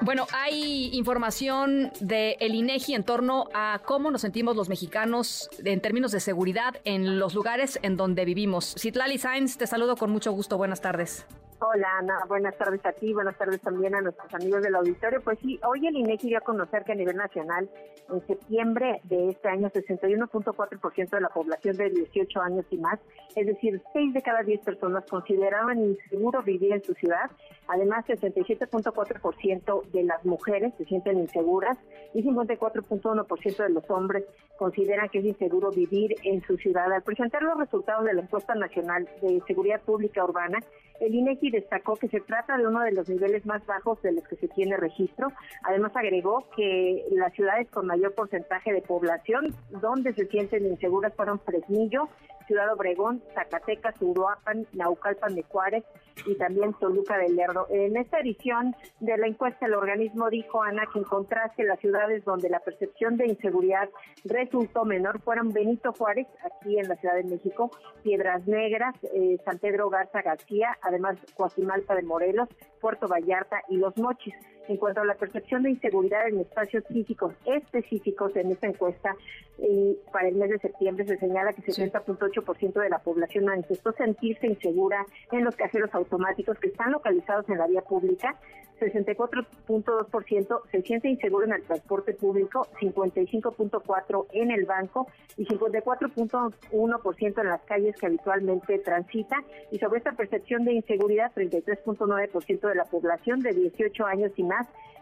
Bueno, 0.00 0.26
hay 0.32 0.90
información 0.94 1.92
de 2.00 2.36
el 2.40 2.54
INEGI 2.54 2.94
en 2.94 3.04
torno 3.04 3.48
a 3.54 3.80
cómo 3.84 4.10
nos 4.10 4.22
sentimos 4.22 4.56
los 4.56 4.68
mexicanos 4.68 5.48
en 5.64 5.80
términos 5.80 6.12
de 6.12 6.20
seguridad 6.20 6.76
en 6.84 7.18
los 7.18 7.34
lugares 7.34 7.78
en 7.82 7.96
donde 7.96 8.24
vivimos. 8.24 8.74
Citlali 8.78 9.18
Sainz, 9.18 9.58
te 9.58 9.66
saludo 9.66 9.96
con 9.96 10.10
mucho 10.10 10.32
gusto. 10.32 10.56
Buenas 10.56 10.80
tardes. 10.80 11.26
Hola 11.64 11.98
Ana, 11.98 12.18
buenas 12.26 12.58
tardes 12.58 12.84
a 12.84 12.90
ti, 12.90 13.12
buenas 13.12 13.38
tardes 13.38 13.60
también 13.60 13.94
a 13.94 14.00
nuestros 14.00 14.34
amigos 14.34 14.62
del 14.62 14.74
auditorio. 14.74 15.20
Pues 15.20 15.38
sí, 15.38 15.60
hoy 15.64 15.86
el 15.86 15.94
INEGI 15.94 16.26
dio 16.26 16.38
a 16.38 16.40
conocer 16.40 16.82
que 16.82 16.90
a 16.90 16.96
nivel 16.96 17.14
nacional, 17.14 17.70
en 18.12 18.26
septiembre 18.26 19.00
de 19.04 19.28
este 19.28 19.48
año, 19.48 19.70
61.4% 19.70 21.10
de 21.10 21.20
la 21.20 21.28
población 21.28 21.76
de 21.76 21.90
18 21.90 22.40
años 22.40 22.66
y 22.68 22.78
más, 22.78 22.98
es 23.36 23.46
decir, 23.46 23.80
6 23.92 24.12
de 24.12 24.22
cada 24.22 24.42
10 24.42 24.60
personas 24.62 25.04
consideraban 25.08 25.78
inseguro 25.78 26.42
vivir 26.42 26.72
en 26.72 26.82
su 26.82 26.94
ciudad. 26.94 27.30
Además, 27.68 28.04
67.4% 28.06 29.84
de 29.92 30.02
las 30.02 30.24
mujeres 30.24 30.74
se 30.78 30.84
sienten 30.84 31.20
inseguras 31.20 31.78
y 32.12 32.24
54.1% 32.24 33.56
de 33.62 33.70
los 33.70 33.88
hombres 33.88 34.24
consideran 34.58 35.08
que 35.10 35.20
es 35.20 35.26
inseguro 35.26 35.70
vivir 35.70 36.16
en 36.24 36.42
su 36.42 36.56
ciudad. 36.56 36.92
Al 36.92 37.02
presentar 37.02 37.40
los 37.42 37.56
resultados 37.56 38.04
de 38.04 38.14
la 38.14 38.22
encuesta 38.22 38.56
nacional 38.56 39.08
de 39.20 39.40
seguridad 39.46 39.80
pública 39.82 40.24
urbana, 40.24 40.58
el 41.00 41.14
INEGI 41.14 41.51
destacó 41.52 41.94
que 41.96 42.08
se 42.08 42.20
trata 42.20 42.58
de 42.58 42.66
uno 42.66 42.80
de 42.80 42.92
los 42.92 43.08
niveles 43.08 43.46
más 43.46 43.64
bajos 43.66 44.02
de 44.02 44.12
los 44.12 44.26
que 44.26 44.36
se 44.36 44.48
tiene 44.48 44.76
registro. 44.76 45.32
Además 45.62 45.92
agregó 45.94 46.48
que 46.56 47.04
las 47.12 47.32
ciudades 47.34 47.68
con 47.70 47.86
mayor 47.86 48.14
porcentaje 48.14 48.72
de 48.72 48.82
población 48.82 49.54
donde 49.70 50.12
se 50.14 50.26
sienten 50.26 50.66
inseguras 50.66 51.14
fueron 51.14 51.38
Fresnillo, 51.40 52.08
Ciudad 52.52 52.70
Obregón, 52.70 53.22
Zacatecas, 53.34 53.94
Uruapan, 54.02 54.66
Naucalpan 54.74 55.34
de 55.34 55.42
Juárez 55.42 55.84
y 56.26 56.34
también 56.34 56.74
Toluca 56.74 57.16
del 57.16 57.34
Lerdo. 57.34 57.66
En 57.70 57.96
esta 57.96 58.20
edición 58.20 58.76
de 59.00 59.16
la 59.16 59.26
encuesta, 59.26 59.64
el 59.64 59.72
organismo 59.72 60.28
dijo, 60.28 60.62
Ana, 60.62 60.82
que 60.92 60.98
en 60.98 61.06
contraste 61.06 61.64
las 61.64 61.80
ciudades 61.80 62.26
donde 62.26 62.50
la 62.50 62.60
percepción 62.60 63.16
de 63.16 63.26
inseguridad 63.26 63.88
resultó 64.26 64.84
menor 64.84 65.22
fueron 65.22 65.48
Benito 65.48 65.94
Juárez, 65.94 66.26
aquí 66.44 66.78
en 66.78 66.90
la 66.90 66.96
Ciudad 66.96 67.14
de 67.14 67.24
México, 67.24 67.70
Piedras 68.02 68.46
Negras, 68.46 68.94
eh, 69.14 69.38
San 69.46 69.58
Pedro 69.58 69.88
Garza 69.88 70.20
García, 70.20 70.76
además 70.82 71.16
Coajimalpa 71.34 71.94
de 71.94 72.02
Morelos, 72.02 72.50
Puerto 72.82 73.08
Vallarta 73.08 73.62
y 73.70 73.78
Los 73.78 73.96
Mochis. 73.96 74.34
En 74.68 74.76
cuanto 74.76 75.00
a 75.00 75.04
la 75.04 75.14
percepción 75.14 75.62
de 75.64 75.70
inseguridad 75.70 76.28
en 76.28 76.40
espacios 76.40 76.84
físicos 76.86 77.34
específicos 77.46 78.34
en 78.36 78.52
esta 78.52 78.68
encuesta, 78.68 79.16
y 79.58 79.98
para 80.12 80.28
el 80.28 80.36
mes 80.36 80.50
de 80.50 80.58
septiembre 80.58 81.04
se 81.04 81.18
señala 81.18 81.52
que 81.52 81.62
60.8% 81.62 82.72
de 82.80 82.88
la 82.88 82.98
población 83.00 83.44
manifestó 83.44 83.92
sentirse 83.92 84.46
insegura 84.46 85.04
en 85.30 85.44
los 85.44 85.56
cajeros 85.56 85.94
automáticos 85.94 86.58
que 86.58 86.68
están 86.68 86.92
localizados 86.92 87.48
en 87.48 87.58
la 87.58 87.66
vía 87.66 87.82
pública, 87.82 88.36
64.2% 88.82 90.60
se 90.70 90.82
siente 90.82 91.08
inseguro 91.08 91.46
en 91.46 91.52
el 91.52 91.62
transporte 91.62 92.14
público, 92.14 92.66
55.4% 92.80 94.26
en 94.32 94.50
el 94.50 94.64
banco 94.64 95.06
y 95.36 95.46
54.1% 95.46 97.40
en 97.40 97.46
las 97.46 97.62
calles 97.62 97.96
que 97.96 98.06
habitualmente 98.06 98.78
transita. 98.80 99.36
Y 99.70 99.78
sobre 99.78 99.98
esta 99.98 100.12
percepción 100.12 100.64
de 100.64 100.72
inseguridad, 100.74 101.32
33.9% 101.34 102.68
de 102.68 102.74
la 102.74 102.84
población 102.84 103.40
de 103.40 103.52
18 103.52 104.04
años 104.06 104.32
y 104.36 104.42
más 104.42 104.51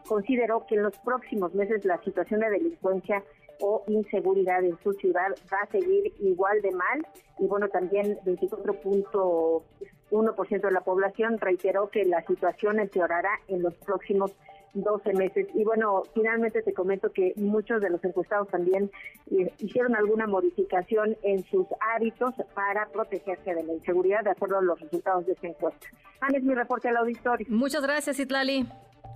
consideró 0.06 0.64
que 0.66 0.76
en 0.76 0.84
los 0.84 0.96
próximos 0.98 1.54
meses 1.54 1.84
la 1.84 2.00
situación 2.02 2.40
de 2.40 2.48
delincuencia 2.50 3.22
o 3.60 3.84
inseguridad 3.88 4.64
en 4.64 4.78
su 4.82 4.92
ciudad 4.94 5.34
va 5.52 5.58
a 5.62 5.66
seguir 5.70 6.14
igual 6.20 6.62
de 6.62 6.70
mal 6.72 7.06
y 7.38 7.46
bueno, 7.46 7.68
también 7.68 8.18
24.1% 8.24 10.60
de 10.60 10.70
la 10.70 10.80
población 10.80 11.38
reiteró 11.38 11.90
que 11.90 12.04
la 12.04 12.24
situación 12.26 12.80
empeorará 12.80 13.38
en 13.48 13.62
los 13.62 13.74
próximos 13.74 14.34
12 14.74 15.14
meses. 15.14 15.46
Y 15.54 15.64
bueno, 15.64 16.02
finalmente 16.14 16.62
te 16.62 16.72
comento 16.72 17.12
que 17.12 17.32
muchos 17.36 17.80
de 17.80 17.90
los 17.90 18.02
encuestados 18.04 18.48
también 18.48 18.90
eh, 19.30 19.52
hicieron 19.58 19.96
alguna 19.96 20.26
modificación 20.26 21.16
en 21.22 21.44
sus 21.44 21.66
hábitos 21.94 22.34
para 22.54 22.88
protegerse 22.88 23.54
de 23.54 23.64
la 23.64 23.72
inseguridad, 23.72 24.22
de 24.22 24.30
acuerdo 24.30 24.58
a 24.58 24.62
los 24.62 24.80
resultados 24.80 25.26
de 25.26 25.32
esta 25.32 25.48
encuesta. 25.48 25.86
Ana, 26.20 26.38
es 26.38 26.44
mi 26.44 26.54
reporte 26.54 26.88
al 26.88 26.98
auditorio. 26.98 27.46
Muchas 27.50 27.82
gracias, 27.82 28.20
Itlali. 28.20 28.66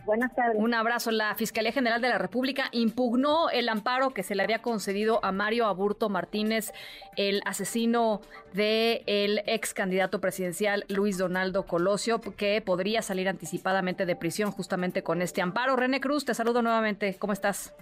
Buenas 0.04 0.34
tardes. 0.34 0.56
Un 0.58 0.74
abrazo. 0.74 1.10
La 1.10 1.34
Fiscalía 1.34 1.72
General 1.72 2.00
de 2.00 2.10
la 2.10 2.18
República 2.18 2.64
impugnó 2.72 3.48
el 3.50 3.68
amparo 3.68 4.10
que 4.10 4.22
se 4.22 4.34
le 4.34 4.42
había 4.42 4.60
concedido 4.60 5.20
a 5.24 5.32
Mario 5.32 5.66
Aburto 5.66 6.08
Martínez, 6.08 6.72
el 7.16 7.40
asesino 7.46 8.20
del 8.52 9.02
el 9.06 9.42
ex 9.46 9.72
candidato 9.72 10.20
presidencial 10.20 10.84
Luis 10.88 11.16
Donaldo 11.16 11.66
Colosio, 11.66 12.20
que 12.20 12.60
podría 12.60 13.02
salir 13.02 13.28
anticipadamente 13.28 14.04
de 14.04 14.16
prisión 14.16 14.50
justamente 14.50 15.02
con 15.02 15.22
este 15.22 15.40
amparo. 15.40 15.76
René 15.76 16.00
Cruz, 16.00 16.24
te 16.24 16.34
saludo 16.34 16.60
nuevamente. 16.60 17.16
¿Cómo 17.18 17.32
estás? 17.32 17.74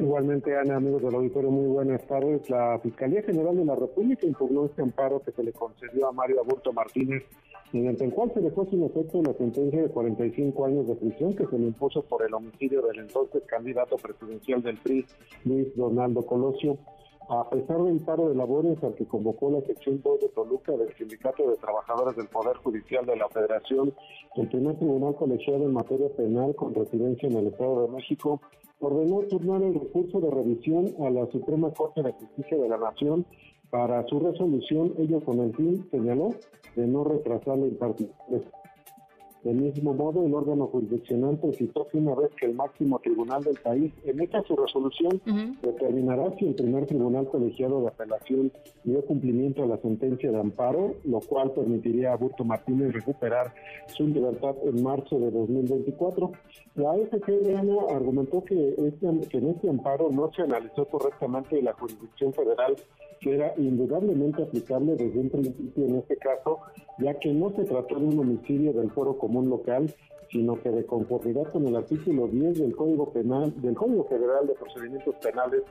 Igualmente, 0.00 0.56
Ana, 0.56 0.76
amigos 0.76 1.02
del 1.02 1.14
auditorio, 1.14 1.50
muy 1.50 1.66
buenas 1.66 2.06
tardes. 2.06 2.48
La 2.48 2.78
Fiscalía 2.82 3.22
General 3.22 3.54
de 3.54 3.66
la 3.66 3.74
República 3.74 4.26
impugnó 4.26 4.64
este 4.64 4.80
amparo 4.80 5.20
que 5.20 5.30
se 5.30 5.42
le 5.42 5.52
concedió 5.52 6.08
a 6.08 6.12
Mario 6.12 6.40
Aburto 6.40 6.72
Martínez, 6.72 7.22
mediante 7.72 8.04
el 8.04 8.12
cual 8.12 8.32
se 8.34 8.40
dejó 8.40 8.66
sin 8.66 8.82
efecto 8.82 9.22
la 9.22 9.34
sentencia 9.34 9.82
de 9.82 9.88
45 9.88 10.64
años 10.64 10.86
de 10.88 10.96
prisión 10.96 11.34
que 11.34 11.46
se 11.46 11.58
le 11.58 11.66
impuso 11.66 12.02
por 12.02 12.24
el 12.26 12.34
homicidio 12.34 12.82
del 12.82 13.00
entonces 13.00 13.42
candidato 13.46 13.96
presidencial 13.96 14.62
del 14.62 14.78
PRI, 14.78 15.06
Luis 15.44 15.74
Donaldo 15.76 16.22
Colosio. 16.22 16.78
A 17.28 17.48
pesar 17.48 17.80
del 17.84 18.00
paro 18.00 18.28
de 18.28 18.34
labores 18.34 18.82
al 18.82 18.94
que 18.96 19.06
convocó 19.06 19.52
la 19.52 19.60
sección 19.60 20.02
2 20.02 20.20
de 20.20 20.28
Toluca 20.30 20.72
del 20.72 20.92
Sindicato 20.96 21.48
de 21.48 21.56
Trabajadores 21.58 22.16
del 22.16 22.26
Poder 22.26 22.56
Judicial 22.56 23.06
de 23.06 23.14
la 23.14 23.28
Federación, 23.28 23.94
el 24.34 24.48
primer 24.48 24.76
tribunal 24.76 25.14
colegiado 25.14 25.62
en 25.64 25.72
materia 25.72 26.08
penal 26.16 26.56
con 26.56 26.74
residencia 26.74 27.28
en 27.28 27.36
el 27.36 27.46
Estado 27.46 27.86
de 27.86 27.92
México 27.92 28.40
ordenó 28.80 29.20
turnar 29.28 29.62
el 29.62 29.74
recurso 29.74 30.20
de 30.20 30.30
revisión 30.30 30.94
a 31.06 31.10
la 31.10 31.26
Suprema 31.30 31.70
Corte 31.70 32.02
de 32.02 32.12
Justicia 32.12 32.56
de 32.56 32.68
la 32.68 32.78
Nación 32.78 33.24
para 33.70 34.06
su 34.06 34.20
resolución, 34.20 34.94
ello 34.98 35.20
con 35.20 35.40
el 35.40 35.54
fin, 35.54 35.86
señaló, 35.90 36.34
de 36.76 36.86
no 36.86 37.04
retrasar 37.04 37.58
la 37.58 37.66
impartición 37.66 38.10
del 39.42 39.56
mismo 39.56 39.94
modo, 39.94 40.26
el 40.26 40.34
órgano 40.34 40.66
jurisdiccional 40.66 41.38
precisó 41.38 41.86
que 41.88 41.96
una 41.96 42.14
vez 42.14 42.30
que 42.38 42.44
el 42.44 42.54
máximo 42.54 42.98
tribunal 42.98 43.42
del 43.42 43.56
país 43.56 43.92
emita 44.04 44.42
su 44.42 44.54
resolución, 44.54 45.20
determinará 45.62 46.30
si 46.38 46.46
el 46.46 46.54
primer 46.54 46.84
tribunal 46.84 47.26
colegiado 47.26 47.80
de 47.80 47.88
apelación 47.88 48.52
dio 48.84 49.02
cumplimiento 49.06 49.62
a 49.62 49.66
la 49.66 49.78
sentencia 49.78 50.30
de 50.30 50.38
amparo, 50.38 50.94
lo 51.04 51.20
cual 51.20 51.52
permitiría 51.52 52.12
a 52.12 52.16
Burto 52.16 52.44
Martínez 52.44 52.92
recuperar 52.92 53.54
su 53.86 54.06
libertad 54.06 54.56
en 54.64 54.82
marzo 54.82 55.18
de 55.18 55.30
2024. 55.30 56.32
La 56.74 56.90
AFP 56.90 57.56
argumentó 57.88 58.44
que, 58.44 58.74
este, 58.76 59.28
que 59.28 59.38
en 59.38 59.48
este 59.48 59.70
amparo 59.70 60.10
no 60.10 60.30
se 60.32 60.42
analizó 60.42 60.84
correctamente 60.84 61.62
la 61.62 61.72
jurisdicción 61.72 62.34
federal 62.34 62.76
que 63.20 63.34
era 63.34 63.54
indudablemente 63.58 64.42
aplicable 64.42 64.96
desde 64.96 65.20
un 65.20 65.30
principio 65.30 65.86
en 65.86 65.96
este 65.96 66.16
caso, 66.16 66.60
ya 66.98 67.14
que 67.14 67.32
no 67.32 67.50
se 67.50 67.64
trató 67.64 67.96
de 67.96 68.06
un 68.06 68.18
homicidio 68.18 68.72
del 68.72 68.90
foro 68.90 69.18
común 69.18 69.50
local, 69.50 69.92
sino 70.30 70.60
que 70.60 70.70
de 70.70 70.86
conformidad 70.86 71.50
con 71.52 71.66
el 71.66 71.76
artículo 71.76 72.28
10 72.28 72.58
del 72.58 72.74
Código 72.74 73.12
Penal, 73.12 73.52
del 73.60 73.74
Código 73.74 74.04
Federal 74.04 74.46
de 74.46 74.54
Procedimientos 74.54 75.14
Penales, 75.16 75.62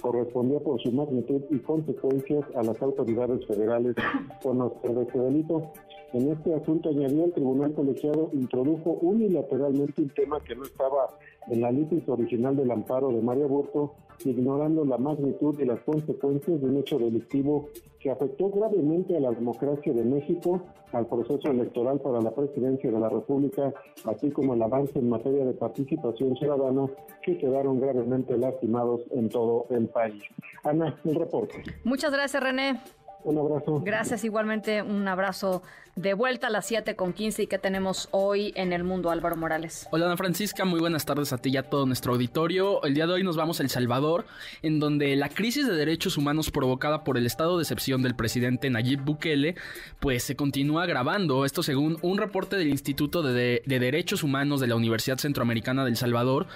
correspondía 0.00 0.58
por 0.60 0.80
su 0.80 0.92
magnitud 0.92 1.42
y 1.50 1.58
consecuencias 1.58 2.44
a 2.54 2.62
las 2.62 2.80
autoridades 2.82 3.46
federales 3.46 3.94
conocer 4.42 4.94
de 4.94 5.02
este 5.02 5.18
delito. 5.18 5.72
En 6.12 6.30
este 6.32 6.54
asunto, 6.54 6.90
añadió, 6.90 7.26
el 7.26 7.32
Tribunal 7.32 7.72
Colegiado 7.74 8.30
introdujo 8.32 8.98
unilateralmente 9.02 10.02
un 10.02 10.10
tema 10.10 10.40
que 10.40 10.54
no 10.54 10.64
estaba 10.64 11.08
en 11.48 11.60
la 11.60 11.70
litis 11.70 12.08
original 12.08 12.56
del 12.56 12.70
amparo 12.70 13.10
de 13.10 13.22
María 13.22 13.46
Burto, 13.46 13.94
ignorando 14.24 14.84
la 14.84 14.98
magnitud 14.98 15.58
y 15.60 15.64
las 15.64 15.80
consecuencias 15.80 16.60
de 16.60 16.66
un 16.66 16.76
hecho 16.78 16.98
delictivo 16.98 17.68
que 18.00 18.10
afectó 18.10 18.50
gravemente 18.50 19.16
a 19.16 19.20
la 19.20 19.30
democracia 19.30 19.92
de 19.92 20.04
México, 20.04 20.62
al 20.92 21.06
proceso 21.06 21.50
electoral 21.50 22.00
para 22.00 22.20
la 22.20 22.30
presidencia 22.30 22.90
de 22.90 22.98
la 22.98 23.08
República, 23.08 23.72
así 24.04 24.30
como 24.30 24.54
el 24.54 24.62
avance 24.62 24.98
en 24.98 25.08
materia 25.08 25.44
de 25.44 25.52
participación 25.52 26.36
ciudadana, 26.36 26.86
que 27.22 27.36
quedaron 27.36 27.80
gravemente 27.80 28.36
lastimados 28.38 29.02
en 29.10 29.28
todo 29.28 29.66
el 29.70 29.88
país. 29.88 30.22
Ana, 30.64 30.98
el 31.04 31.14
reporte. 31.16 31.62
Muchas 31.84 32.12
gracias, 32.12 32.42
René. 32.42 32.80
Un 33.24 33.38
abrazo. 33.38 33.82
Gracias, 33.84 34.24
igualmente 34.24 34.82
un 34.82 35.08
abrazo 35.08 35.62
de 35.96 36.12
vuelta 36.12 36.48
a 36.48 36.50
las 36.50 36.66
7 36.66 36.94
con 36.94 37.14
15 37.14 37.44
y 37.44 37.46
que 37.46 37.58
tenemos 37.58 38.08
hoy 38.10 38.52
en 38.54 38.74
el 38.74 38.84
mundo, 38.84 39.10
Álvaro 39.10 39.34
Morales. 39.34 39.88
Hola, 39.90 40.04
Ana 40.04 40.18
Francisca, 40.18 40.66
muy 40.66 40.78
buenas 40.78 41.06
tardes 41.06 41.32
a 41.32 41.38
ti 41.38 41.48
y 41.48 41.56
a 41.56 41.62
todo 41.62 41.86
nuestro 41.86 42.12
auditorio. 42.12 42.82
El 42.84 42.92
día 42.92 43.06
de 43.06 43.14
hoy 43.14 43.22
nos 43.22 43.36
vamos 43.36 43.60
a 43.60 43.62
El 43.62 43.70
Salvador, 43.70 44.26
en 44.60 44.78
donde 44.78 45.16
la 45.16 45.30
crisis 45.30 45.66
de 45.66 45.74
derechos 45.74 46.18
humanos 46.18 46.50
provocada 46.50 47.02
por 47.02 47.16
el 47.16 47.24
estado 47.24 47.56
de 47.56 47.62
excepción 47.62 48.02
del 48.02 48.14
presidente 48.14 48.68
Nayib 48.68 49.00
Bukele, 49.00 49.56
pues 49.98 50.22
se 50.22 50.36
continúa 50.36 50.82
agravando. 50.82 51.46
Esto 51.46 51.62
según 51.62 51.96
un 52.02 52.18
reporte 52.18 52.56
del 52.56 52.68
Instituto 52.68 53.22
de, 53.22 53.62
de 53.64 53.78
Derechos 53.80 54.22
Humanos 54.22 54.60
de 54.60 54.66
la 54.66 54.76
Universidad 54.76 55.16
Centroamericana 55.16 55.86
del 55.86 55.96
Salvador, 55.96 56.46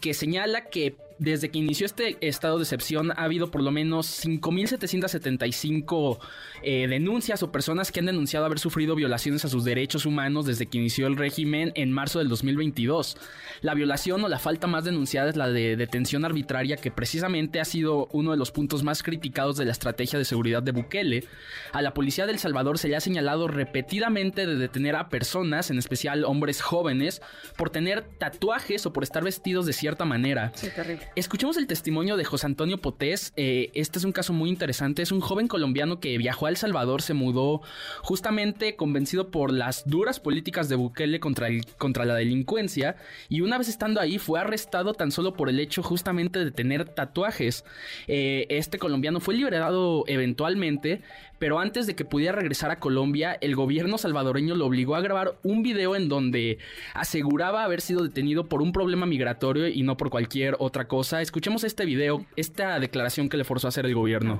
que 0.00 0.12
señala 0.12 0.64
que 0.70 0.96
desde 1.18 1.50
que 1.50 1.58
inició 1.58 1.86
este 1.86 2.16
estado 2.26 2.58
de 2.58 2.62
excepción 2.62 3.10
ha 3.12 3.24
habido 3.24 3.50
por 3.50 3.62
lo 3.62 3.70
menos 3.70 4.24
5.775 4.24 6.18
eh, 6.62 6.86
denuncias 6.88 7.42
o 7.42 7.52
personas 7.52 7.92
que 7.92 8.00
han 8.00 8.06
denunciado 8.06 8.46
haber 8.46 8.58
sufrido 8.58 8.87
violaciones 8.94 9.44
a 9.44 9.48
sus 9.48 9.64
derechos 9.64 10.06
humanos 10.06 10.46
desde 10.46 10.66
que 10.66 10.78
inició 10.78 11.06
el 11.06 11.16
régimen 11.16 11.72
en 11.74 11.92
marzo 11.92 12.18
del 12.18 12.28
2022. 12.28 13.16
La 13.60 13.74
violación 13.74 14.22
o 14.24 14.28
la 14.28 14.38
falta 14.38 14.66
más 14.66 14.84
denunciada 14.84 15.30
es 15.30 15.36
la 15.36 15.48
de 15.48 15.76
detención 15.76 16.24
arbitraria 16.24 16.76
que 16.76 16.90
precisamente 16.90 17.60
ha 17.60 17.64
sido 17.64 18.08
uno 18.12 18.30
de 18.30 18.36
los 18.36 18.52
puntos 18.52 18.82
más 18.82 19.02
criticados 19.02 19.56
de 19.56 19.64
la 19.64 19.72
estrategia 19.72 20.18
de 20.18 20.24
seguridad 20.24 20.62
de 20.62 20.72
Bukele. 20.72 21.24
A 21.72 21.82
la 21.82 21.94
policía 21.94 22.26
del 22.26 22.38
Salvador 22.38 22.78
se 22.78 22.88
le 22.88 22.96
ha 22.96 23.00
señalado 23.00 23.48
repetidamente 23.48 24.46
de 24.46 24.56
detener 24.56 24.96
a 24.96 25.08
personas, 25.08 25.70
en 25.70 25.78
especial 25.78 26.24
hombres 26.24 26.60
jóvenes, 26.60 27.22
por 27.56 27.70
tener 27.70 28.02
tatuajes 28.18 28.86
o 28.86 28.92
por 28.92 29.02
estar 29.02 29.24
vestidos 29.24 29.66
de 29.66 29.72
cierta 29.72 30.04
manera. 30.04 30.52
Sí, 30.54 30.68
terrible. 30.74 31.08
Escuchemos 31.16 31.56
el 31.56 31.66
testimonio 31.66 32.16
de 32.16 32.24
José 32.24 32.46
Antonio 32.46 32.78
Potés. 32.78 33.32
Eh, 33.36 33.70
este 33.74 33.98
es 33.98 34.04
un 34.04 34.12
caso 34.12 34.32
muy 34.32 34.48
interesante. 34.48 35.02
Es 35.02 35.12
un 35.12 35.20
joven 35.20 35.48
colombiano 35.48 36.00
que 36.00 36.16
viajó 36.18 36.46
a 36.46 36.50
El 36.50 36.56
Salvador, 36.56 37.02
se 37.02 37.14
mudó 37.14 37.60
justamente 38.02 38.76
convencido 38.78 39.30
por 39.30 39.52
las 39.52 39.86
duras 39.86 40.20
políticas 40.20 40.70
de 40.70 40.76
Bukele 40.76 41.20
contra, 41.20 41.48
el, 41.48 41.66
contra 41.76 42.06
la 42.06 42.14
delincuencia 42.14 42.96
y 43.28 43.42
una 43.42 43.58
vez 43.58 43.68
estando 43.68 44.00
ahí 44.00 44.18
fue 44.18 44.40
arrestado 44.40 44.94
tan 44.94 45.10
solo 45.10 45.34
por 45.34 45.50
el 45.50 45.60
hecho 45.60 45.82
justamente 45.82 46.42
de 46.42 46.50
tener 46.50 46.88
tatuajes. 46.88 47.66
Eh, 48.06 48.46
este 48.48 48.78
colombiano 48.78 49.20
fue 49.20 49.34
liberado 49.34 50.04
eventualmente, 50.06 51.02
pero 51.38 51.58
antes 51.58 51.86
de 51.86 51.94
que 51.94 52.06
pudiera 52.06 52.32
regresar 52.32 52.70
a 52.70 52.80
Colombia, 52.80 53.36
el 53.40 53.54
gobierno 53.54 53.98
salvadoreño 53.98 54.54
lo 54.54 54.64
obligó 54.64 54.96
a 54.96 55.02
grabar 55.02 55.34
un 55.42 55.62
video 55.62 55.94
en 55.94 56.08
donde 56.08 56.58
aseguraba 56.94 57.64
haber 57.64 57.80
sido 57.80 58.02
detenido 58.02 58.48
por 58.48 58.62
un 58.62 58.72
problema 58.72 59.04
migratorio 59.04 59.68
y 59.68 59.82
no 59.82 59.96
por 59.96 60.08
cualquier 60.08 60.56
otra 60.58 60.88
cosa. 60.88 61.20
Escuchemos 61.20 61.64
este 61.64 61.84
video, 61.84 62.24
esta 62.36 62.80
declaración 62.80 63.28
que 63.28 63.36
le 63.36 63.44
forzó 63.44 63.66
a 63.66 63.70
hacer 63.70 63.84
el 63.84 63.94
gobierno. 63.94 64.38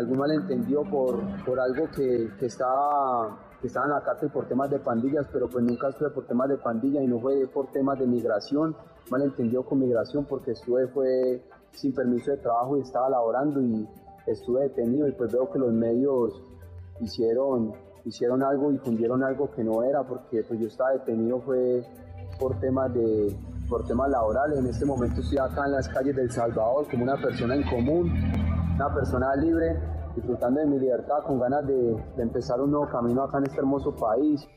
Algún 0.00 0.18
malentendido 0.18 0.82
por, 0.84 1.20
por 1.44 1.60
algo 1.60 1.86
que, 1.94 2.30
que 2.38 2.46
estaba 2.46 3.38
que 3.60 3.66
estaba 3.66 3.84
en 3.84 3.92
la 3.92 4.02
cárcel 4.02 4.30
por 4.30 4.48
temas 4.48 4.70
de 4.70 4.78
pandillas, 4.78 5.26
pero 5.30 5.46
pues 5.46 5.62
nunca 5.62 5.90
estuve 5.90 6.08
por 6.08 6.26
temas 6.26 6.48
de 6.48 6.56
pandilla 6.56 7.02
y 7.02 7.06
no 7.06 7.20
fue 7.20 7.46
por 7.46 7.70
temas 7.70 7.98
de 7.98 8.06
migración, 8.06 8.74
malentendido 9.10 9.62
con 9.64 9.80
migración 9.80 10.24
porque 10.24 10.52
estuve 10.52 10.88
fue 10.88 11.44
sin 11.72 11.94
permiso 11.94 12.30
de 12.30 12.38
trabajo 12.38 12.78
y 12.78 12.80
estaba 12.80 13.10
laborando 13.10 13.60
y 13.60 13.86
estuve 14.26 14.62
detenido 14.62 15.06
y 15.06 15.12
pues 15.12 15.30
veo 15.30 15.50
que 15.50 15.58
los 15.58 15.74
medios 15.74 16.42
hicieron, 17.00 17.74
hicieron 18.06 18.42
algo, 18.42 18.70
difundieron 18.70 19.22
algo 19.22 19.50
que 19.50 19.62
no 19.62 19.82
era 19.82 20.04
porque 20.04 20.42
pues 20.42 20.58
yo 20.58 20.66
estaba 20.66 20.92
detenido 20.92 21.40
fue 21.42 21.84
por 22.38 22.58
temas 22.60 22.94
de 22.94 23.36
por 23.68 23.86
temas 23.86 24.10
laborales. 24.10 24.58
En 24.58 24.66
este 24.66 24.84
momento 24.84 25.20
estoy 25.20 25.38
acá 25.38 25.64
en 25.66 25.72
las 25.72 25.88
calles 25.88 26.16
del 26.16 26.30
Salvador 26.30 26.88
como 26.90 27.04
una 27.04 27.16
persona 27.16 27.54
en 27.54 27.62
común, 27.62 28.12
una 28.80 28.94
persona 28.94 29.36
libre, 29.36 29.78
disfrutando 30.16 30.60
de 30.60 30.66
mi 30.66 30.78
libertad, 30.78 31.22
con 31.26 31.38
ganas 31.38 31.66
de, 31.66 32.02
empezar 32.16 32.60
un 32.62 32.70
nuevo 32.70 32.88
camino 32.88 33.22
acá 33.22 33.36
en 33.36 33.44
este 33.44 33.58
hermoso 33.58 33.94
país. 33.94 34.48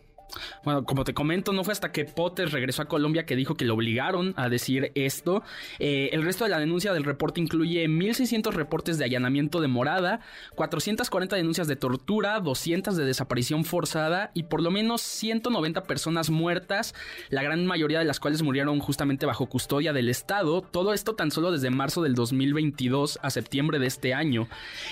Bueno, 0.64 0.84
como 0.86 1.04
te 1.04 1.14
comento, 1.14 1.54
no 1.54 1.64
fue 1.64 1.74
hasta 1.74 1.92
que 1.92 2.06
Potter 2.06 2.50
regresó 2.50 2.82
a 2.82 2.86
Colombia 2.86 3.26
que 3.26 3.36
dijo 3.36 3.56
que 3.56 3.66
lo 3.66 3.76
obligaron 3.76 4.34
a 4.38 4.50
decir 4.50 4.92
esto. 4.96 5.44
Eh, 5.80 6.10
el 6.14 6.24
resto 6.24 6.44
de 6.44 6.50
la 6.50 6.60
denuncia 6.60 6.94
del 6.94 7.04
reporte 7.04 7.42
incluye 7.42 7.88
1.600 7.88 8.52
reportes 8.54 8.98
de 8.98 9.06
allanamiento 9.06 9.62
de 9.62 9.68
morada, 9.68 10.22
440 10.56 11.36
denuncias 11.36 11.68
de 11.68 11.76
tortura, 11.76 12.40
200 12.40 12.96
de 12.96 13.06
desaparición 13.06 13.66
forzada 13.66 14.32
y 14.34 14.44
por 14.44 14.62
lo 14.62 14.72
menos 14.72 15.02
190 15.02 15.84
personas 15.84 16.30
muertas, 16.30 16.96
la 17.30 17.44
gran 17.44 17.66
mayoría 17.66 18.00
de 18.00 18.06
las 18.06 18.20
cuales 18.20 18.42
murieron 18.42 18.80
justamente 18.80 19.26
bajo 19.26 19.48
custodia 19.48 19.94
del 19.94 20.10
Estado. 20.10 20.62
Todo 20.62 20.94
esto 20.94 21.16
tan 21.16 21.32
solo 21.32 21.52
desde 21.52 21.70
marzo 21.70 22.02
del 22.02 22.16
2022 22.16 23.20
a 23.22 23.30
septiembre 23.30 23.80
de 23.80 23.88
este 23.88 24.14
año. 24.14 24.48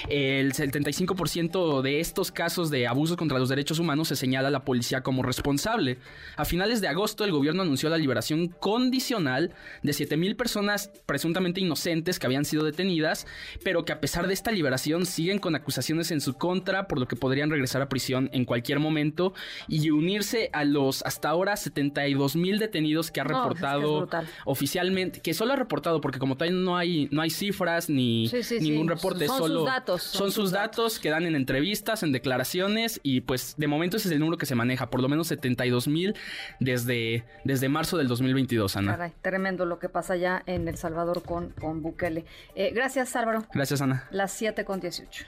El 0.10 0.54
75% 0.54 1.82
de 1.82 2.00
estos 2.00 2.32
casos 2.32 2.70
de 2.70 2.88
abusos 2.88 3.18
contra 3.18 3.40
los 3.40 3.50
derechos 3.50 3.80
humanos 3.80 4.10
se 4.10 4.16
señala 4.16 4.50
a 4.50 4.52
la 4.52 4.66
policía 4.66 5.02
como 5.02 5.21
responsable. 5.24 5.98
A 6.36 6.46
finales 6.46 6.82
de 6.82 6.88
agosto, 6.88 7.24
el 7.24 7.32
gobierno 7.32 7.62
anunció 7.62 7.90
la 7.90 7.98
liberación 7.98 8.48
condicional 8.48 9.54
de 9.84 9.92
7.000 9.92 10.36
personas 10.36 10.92
presuntamente 11.06 11.62
inocentes 11.62 12.20
que 12.20 12.26
habían 12.26 12.46
sido 12.46 12.64
detenidas, 12.64 13.28
pero 13.64 13.86
que 13.86 13.92
a 13.92 14.00
pesar 14.00 14.28
de 14.28 14.34
esta 14.34 14.52
liberación 14.52 15.06
siguen 15.06 15.40
con 15.40 15.56
acusaciones 15.56 16.12
en 16.12 16.22
su 16.22 16.34
contra, 16.36 16.88
por 16.88 17.00
lo 17.00 17.08
que 17.08 17.16
podrían 17.16 17.50
regresar 17.50 17.82
a 17.82 17.90
prisión 17.90 18.30
en 18.34 18.46
cualquier 18.46 18.80
momento 18.80 19.34
y 19.68 19.90
unirse 19.90 20.50
a 20.54 20.64
los 20.64 21.04
hasta 21.04 21.30
ahora 21.30 21.54
72.000 21.54 22.60
detenidos 22.60 23.12
que 23.12 23.22
ha 23.22 23.24
reportado 23.24 24.08
oficialmente, 24.46 25.22
que 25.22 25.34
solo 25.34 25.54
ha 25.54 25.56
reportado, 25.56 26.02
porque 26.02 26.20
como 26.20 26.38
tal 26.38 26.64
no 26.64 26.78
hay, 26.78 27.08
no 27.12 27.22
hay 27.22 27.30
cifras 27.30 27.90
ni 27.90 28.30
ningún 28.60 28.88
reporte, 28.88 29.28
son 29.28 29.38
solo 29.38 29.60
sus 29.60 29.66
datos, 29.66 30.04
son, 30.04 30.32
sus 30.32 30.52
datos. 30.52 31.00
que 31.00 31.10
dan 31.10 31.26
en 31.26 31.36
entrevistas, 31.36 32.04
en 32.04 32.12
declaraciones 32.12 33.00
y 33.04 33.22
pues 33.22 33.56
de 33.58 33.68
momento 33.68 33.98
ese 33.98 34.08
es 34.08 34.14
el 34.14 34.20
número 34.20 34.38
que 34.38 34.46
se 34.46 34.56
maneja, 34.56 34.90
por 34.90 35.02
lo 35.02 35.10
menos 35.12 35.28
72 35.28 35.52
72 35.62 35.88
mil 35.88 36.16
desde, 36.60 37.24
desde 37.44 37.70
marzo 37.70 37.98
del 37.98 38.08
2022, 38.08 38.76
Ana. 38.78 38.92
Caray, 38.94 39.14
tremendo 39.22 39.66
lo 39.66 39.80
que 39.80 39.90
pasa 39.90 40.16
ya 40.16 40.44
en 40.46 40.68
El 40.68 40.78
Salvador 40.78 41.24
con, 41.24 41.50
con 41.52 41.82
Bukele. 41.82 42.26
Eh, 42.56 42.72
gracias, 42.74 43.16
Álvaro. 43.16 43.46
Gracias, 43.54 43.82
Ana. 43.82 44.08
Las 44.12 44.32
7 44.34 44.66
con 44.66 44.80
18. 44.80 45.26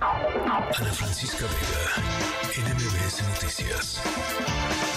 Ana 0.00 0.92
Francisca 0.92 1.44
Vega, 1.44 2.72
NMBS 2.72 3.22
Noticias. 3.28 4.89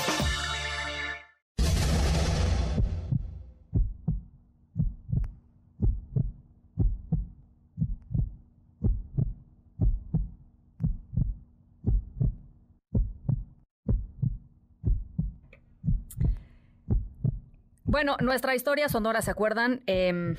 Bueno, 17.93 18.17
nuestra 18.21 18.55
historia 18.55 18.89
sonora, 18.89 19.21
¿se 19.21 19.29
acuerdan? 19.29 19.83
Eh, 19.85 20.33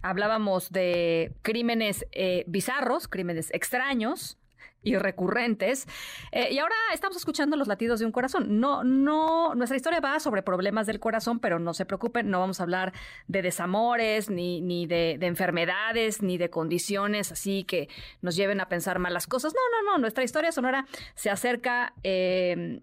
hablábamos 0.00 0.70
de 0.70 1.34
crímenes 1.42 2.06
eh, 2.12 2.44
bizarros, 2.46 3.08
crímenes 3.08 3.52
extraños 3.52 4.38
y 4.84 4.96
recurrentes. 4.96 5.88
Eh, 6.30 6.52
y 6.52 6.58
ahora 6.60 6.76
estamos 6.92 7.16
escuchando 7.16 7.56
los 7.56 7.66
latidos 7.66 7.98
de 7.98 8.06
un 8.06 8.12
corazón. 8.12 8.60
No, 8.60 8.84
no, 8.84 9.56
nuestra 9.56 9.76
historia 9.76 9.98
va 9.98 10.20
sobre 10.20 10.44
problemas 10.44 10.86
del 10.86 11.00
corazón, 11.00 11.40
pero 11.40 11.58
no 11.58 11.74
se 11.74 11.84
preocupen, 11.84 12.30
no 12.30 12.38
vamos 12.38 12.60
a 12.60 12.62
hablar 12.62 12.92
de 13.26 13.42
desamores, 13.42 14.30
ni, 14.30 14.60
ni 14.60 14.86
de, 14.86 15.16
de, 15.18 15.26
enfermedades, 15.26 16.22
ni 16.22 16.38
de 16.38 16.48
condiciones 16.48 17.32
así 17.32 17.64
que 17.64 17.88
nos 18.22 18.36
lleven 18.36 18.60
a 18.60 18.68
pensar 18.68 19.00
malas 19.00 19.26
cosas. 19.26 19.52
No, 19.52 19.60
no, 19.82 19.90
no, 19.90 19.98
nuestra 19.98 20.22
historia 20.22 20.52
sonora 20.52 20.86
se 21.16 21.28
acerca 21.28 21.92
eh, 22.04 22.82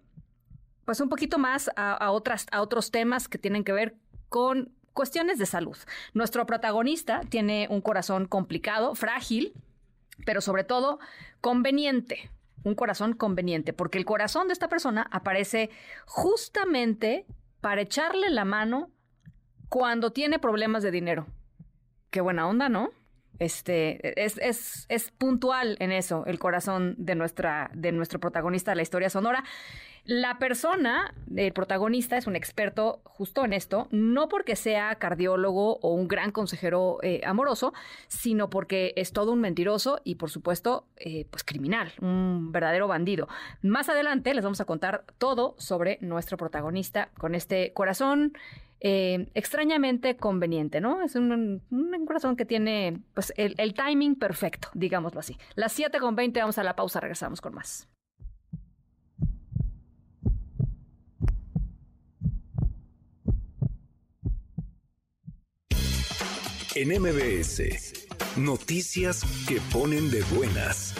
pues 0.84 1.00
un 1.00 1.08
poquito 1.08 1.38
más 1.38 1.70
a, 1.76 2.10
otras, 2.10 2.46
a 2.50 2.60
otros 2.62 2.90
temas 2.90 3.28
que 3.28 3.38
tienen 3.38 3.64
que 3.64 3.72
ver 3.72 3.94
con 4.28 4.72
cuestiones 4.92 5.38
de 5.38 5.46
salud. 5.46 5.76
Nuestro 6.14 6.46
protagonista 6.46 7.20
tiene 7.28 7.66
un 7.70 7.80
corazón 7.80 8.26
complicado, 8.26 8.94
frágil, 8.94 9.52
pero 10.24 10.40
sobre 10.40 10.64
todo 10.64 10.98
conveniente. 11.40 12.30
Un 12.64 12.74
corazón 12.76 13.14
conveniente, 13.14 13.72
porque 13.72 13.98
el 13.98 14.04
corazón 14.04 14.46
de 14.46 14.52
esta 14.52 14.68
persona 14.68 15.08
aparece 15.10 15.70
justamente 16.06 17.26
para 17.60 17.80
echarle 17.80 18.30
la 18.30 18.44
mano 18.44 18.90
cuando 19.68 20.12
tiene 20.12 20.38
problemas 20.38 20.84
de 20.84 20.92
dinero. 20.92 21.26
Qué 22.10 22.20
buena 22.20 22.46
onda, 22.46 22.68
¿no? 22.68 22.90
Este, 23.42 24.24
es, 24.24 24.86
puntual 25.18 25.76
en 25.80 25.90
eso 25.90 26.24
el 26.26 26.38
corazón 26.38 26.94
de, 26.96 27.16
nuestro 27.16 28.20
protagonista 28.20 28.76
la 28.76 28.82
historia 28.82 29.10
sonora. 29.10 29.42
La 30.04 30.38
persona, 30.38 31.12
el 31.34 31.52
protagonista, 31.52 32.16
es 32.16 32.28
un 32.28 32.36
experto 32.36 33.00
justo 33.04 33.44
en 33.44 33.52
esto, 33.52 33.88
no 33.90 34.28
porque 34.28 34.54
sea 34.54 34.94
cardiólogo 34.96 35.78
o 35.78 35.94
un 35.94 36.06
gran 36.06 36.30
consejero 36.30 36.98
eh, 37.02 37.20
amoroso, 37.24 37.72
sino 38.06 38.48
porque 38.48 38.92
es 38.96 39.12
todo 39.12 39.32
un 39.32 39.40
mentiroso 39.40 40.00
y, 40.04 40.16
por 40.16 40.30
supuesto, 40.30 40.86
eh, 40.96 41.26
pues 41.30 41.42
criminal, 41.42 41.92
un 42.00 42.52
verdadero 42.52 42.86
bandido. 42.86 43.28
Más 43.62 43.88
adelante 43.88 44.34
les 44.34 44.44
vamos 44.44 44.60
a 44.60 44.66
contar 44.66 45.04
todo 45.18 45.56
sobre 45.58 45.98
nuestro 46.00 46.36
protagonista 46.36 47.10
con 47.18 47.34
este 47.34 47.72
corazón 47.72 48.34
eh, 48.84 49.28
extrañamente 49.34 50.16
conveniente, 50.16 50.80
¿no? 50.80 51.02
Es 51.02 51.14
un, 51.14 51.62
corazón 52.04 52.34
que 52.34 52.44
tiene 52.44 53.00
pues, 53.14 53.32
el, 53.36 53.54
el 53.58 53.74
timing 53.74 54.16
perfecto, 54.16 54.68
digámoslo 54.74 55.20
así. 55.20 55.38
Las 55.54 55.72
7 55.72 56.00
con 56.00 56.16
20, 56.16 56.40
vamos 56.40 56.58
a 56.58 56.64
la 56.64 56.74
pausa, 56.74 56.98
regresamos 56.98 57.40
con 57.40 57.54
más. 57.54 57.88
En 66.74 66.88
MBS, 66.88 68.08
noticias 68.36 69.22
que 69.46 69.60
ponen 69.72 70.10
de 70.10 70.22
buenas. 70.34 70.94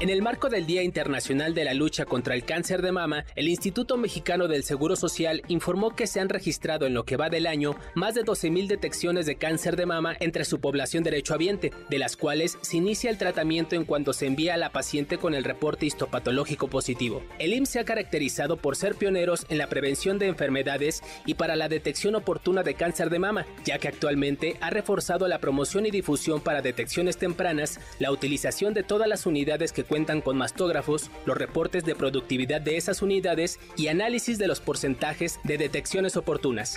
En 0.00 0.08
el 0.08 0.22
marco 0.22 0.48
del 0.48 0.64
Día 0.64 0.82
Internacional 0.82 1.52
de 1.52 1.62
la 1.62 1.74
Lucha 1.74 2.06
contra 2.06 2.34
el 2.34 2.46
Cáncer 2.46 2.80
de 2.80 2.90
Mama, 2.90 3.26
el 3.36 3.48
Instituto 3.48 3.98
Mexicano 3.98 4.48
del 4.48 4.64
Seguro 4.64 4.96
Social 4.96 5.42
informó 5.48 5.94
que 5.94 6.06
se 6.06 6.20
han 6.20 6.30
registrado 6.30 6.86
en 6.86 6.94
lo 6.94 7.04
que 7.04 7.18
va 7.18 7.28
del 7.28 7.46
año 7.46 7.76
más 7.94 8.14
de 8.14 8.24
12.000 8.24 8.66
detecciones 8.66 9.26
de 9.26 9.34
cáncer 9.34 9.76
de 9.76 9.84
mama 9.84 10.16
entre 10.18 10.46
su 10.46 10.58
población 10.58 11.02
derechohabiente, 11.02 11.70
de 11.90 11.98
las 11.98 12.16
cuales 12.16 12.56
se 12.62 12.78
inicia 12.78 13.10
el 13.10 13.18
tratamiento 13.18 13.76
en 13.76 13.84
cuanto 13.84 14.14
se 14.14 14.24
envía 14.24 14.54
a 14.54 14.56
la 14.56 14.72
paciente 14.72 15.18
con 15.18 15.34
el 15.34 15.44
reporte 15.44 15.84
histopatológico 15.84 16.68
positivo. 16.68 17.22
El 17.38 17.52
IMSS 17.52 17.68
se 17.68 17.80
ha 17.80 17.84
caracterizado 17.84 18.56
por 18.56 18.76
ser 18.76 18.94
pioneros 18.94 19.44
en 19.50 19.58
la 19.58 19.66
prevención 19.66 20.18
de 20.18 20.28
enfermedades 20.28 21.02
y 21.26 21.34
para 21.34 21.56
la 21.56 21.68
detección 21.68 22.14
oportuna 22.14 22.62
de 22.62 22.72
cáncer 22.72 23.10
de 23.10 23.18
mama, 23.18 23.44
ya 23.66 23.78
que 23.78 23.88
actualmente 23.88 24.56
ha 24.62 24.70
reforzado 24.70 25.28
la 25.28 25.40
promoción 25.40 25.84
y 25.84 25.90
difusión 25.90 26.40
para 26.40 26.62
detecciones 26.62 27.18
tempranas, 27.18 27.78
la 27.98 28.10
utilización 28.10 28.72
de 28.72 28.82
todas 28.82 29.06
las 29.06 29.26
unidades 29.26 29.72
que 29.72 29.89
cuentan 29.90 30.20
con 30.20 30.38
mastógrafos, 30.38 31.10
los 31.26 31.36
reportes 31.36 31.84
de 31.84 31.96
productividad 31.96 32.60
de 32.60 32.76
esas 32.76 33.02
unidades 33.02 33.58
y 33.76 33.88
análisis 33.88 34.38
de 34.38 34.46
los 34.46 34.60
porcentajes 34.60 35.40
de 35.42 35.58
detecciones 35.58 36.16
oportunas. 36.16 36.76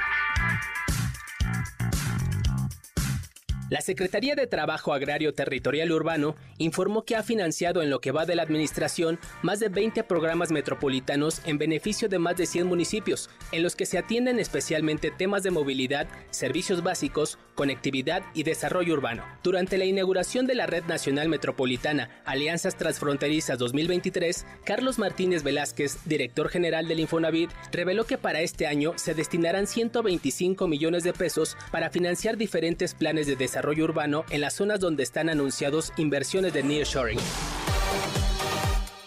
La 3.73 3.81
Secretaría 3.81 4.35
de 4.35 4.45
Trabajo 4.45 4.93
Agrario 4.93 5.33
Territorial 5.33 5.91
Urbano 5.91 6.35
informó 6.59 7.05
que 7.05 7.15
ha 7.15 7.23
financiado 7.23 7.81
en 7.81 7.89
lo 7.89 8.01
que 8.01 8.11
va 8.11 8.27
de 8.27 8.35
la 8.35 8.43
administración 8.43 9.17
más 9.41 9.59
de 9.59 9.69
20 9.69 10.03
programas 10.03 10.51
metropolitanos 10.51 11.41
en 11.45 11.57
beneficio 11.57 12.07
de 12.07 12.19
más 12.19 12.37
de 12.37 12.45
100 12.45 12.67
municipios, 12.67 13.31
en 13.51 13.63
los 13.63 13.75
que 13.75 13.87
se 13.87 13.97
atienden 13.97 14.37
especialmente 14.37 15.09
temas 15.09 15.41
de 15.41 15.49
movilidad, 15.49 16.07
servicios 16.29 16.83
básicos, 16.83 17.39
conectividad 17.55 18.21
y 18.35 18.43
desarrollo 18.43 18.93
urbano. 18.93 19.23
Durante 19.41 19.79
la 19.79 19.85
inauguración 19.85 20.45
de 20.45 20.53
la 20.53 20.67
Red 20.67 20.83
Nacional 20.83 21.27
Metropolitana 21.27 22.11
Alianzas 22.25 22.75
Transfronterizas 22.75 23.57
2023, 23.57 24.45
Carlos 24.65 24.99
Martínez 24.99 25.41
Velázquez, 25.41 25.97
director 26.05 26.49
general 26.49 26.87
del 26.87 26.99
Infonavit, 26.99 27.49
reveló 27.71 28.05
que 28.05 28.19
para 28.19 28.41
este 28.41 28.67
año 28.67 28.93
se 28.97 29.15
destinarán 29.15 29.65
125 29.65 30.67
millones 30.67 31.03
de 31.03 31.13
pesos 31.13 31.57
para 31.71 31.89
financiar 31.89 32.37
diferentes 32.37 32.93
planes 32.93 33.25
de 33.25 33.35
desarrollo 33.35 33.62
desarrollo 33.63 33.85
urbano 33.85 34.25
en 34.29 34.41
las 34.41 34.55
zonas 34.55 34.81
donde 34.81 35.03
están 35.03 35.29
anunciados 35.29 35.93
inversiones 35.95 36.51
de 36.51 36.63
nearshoring. 36.63 37.19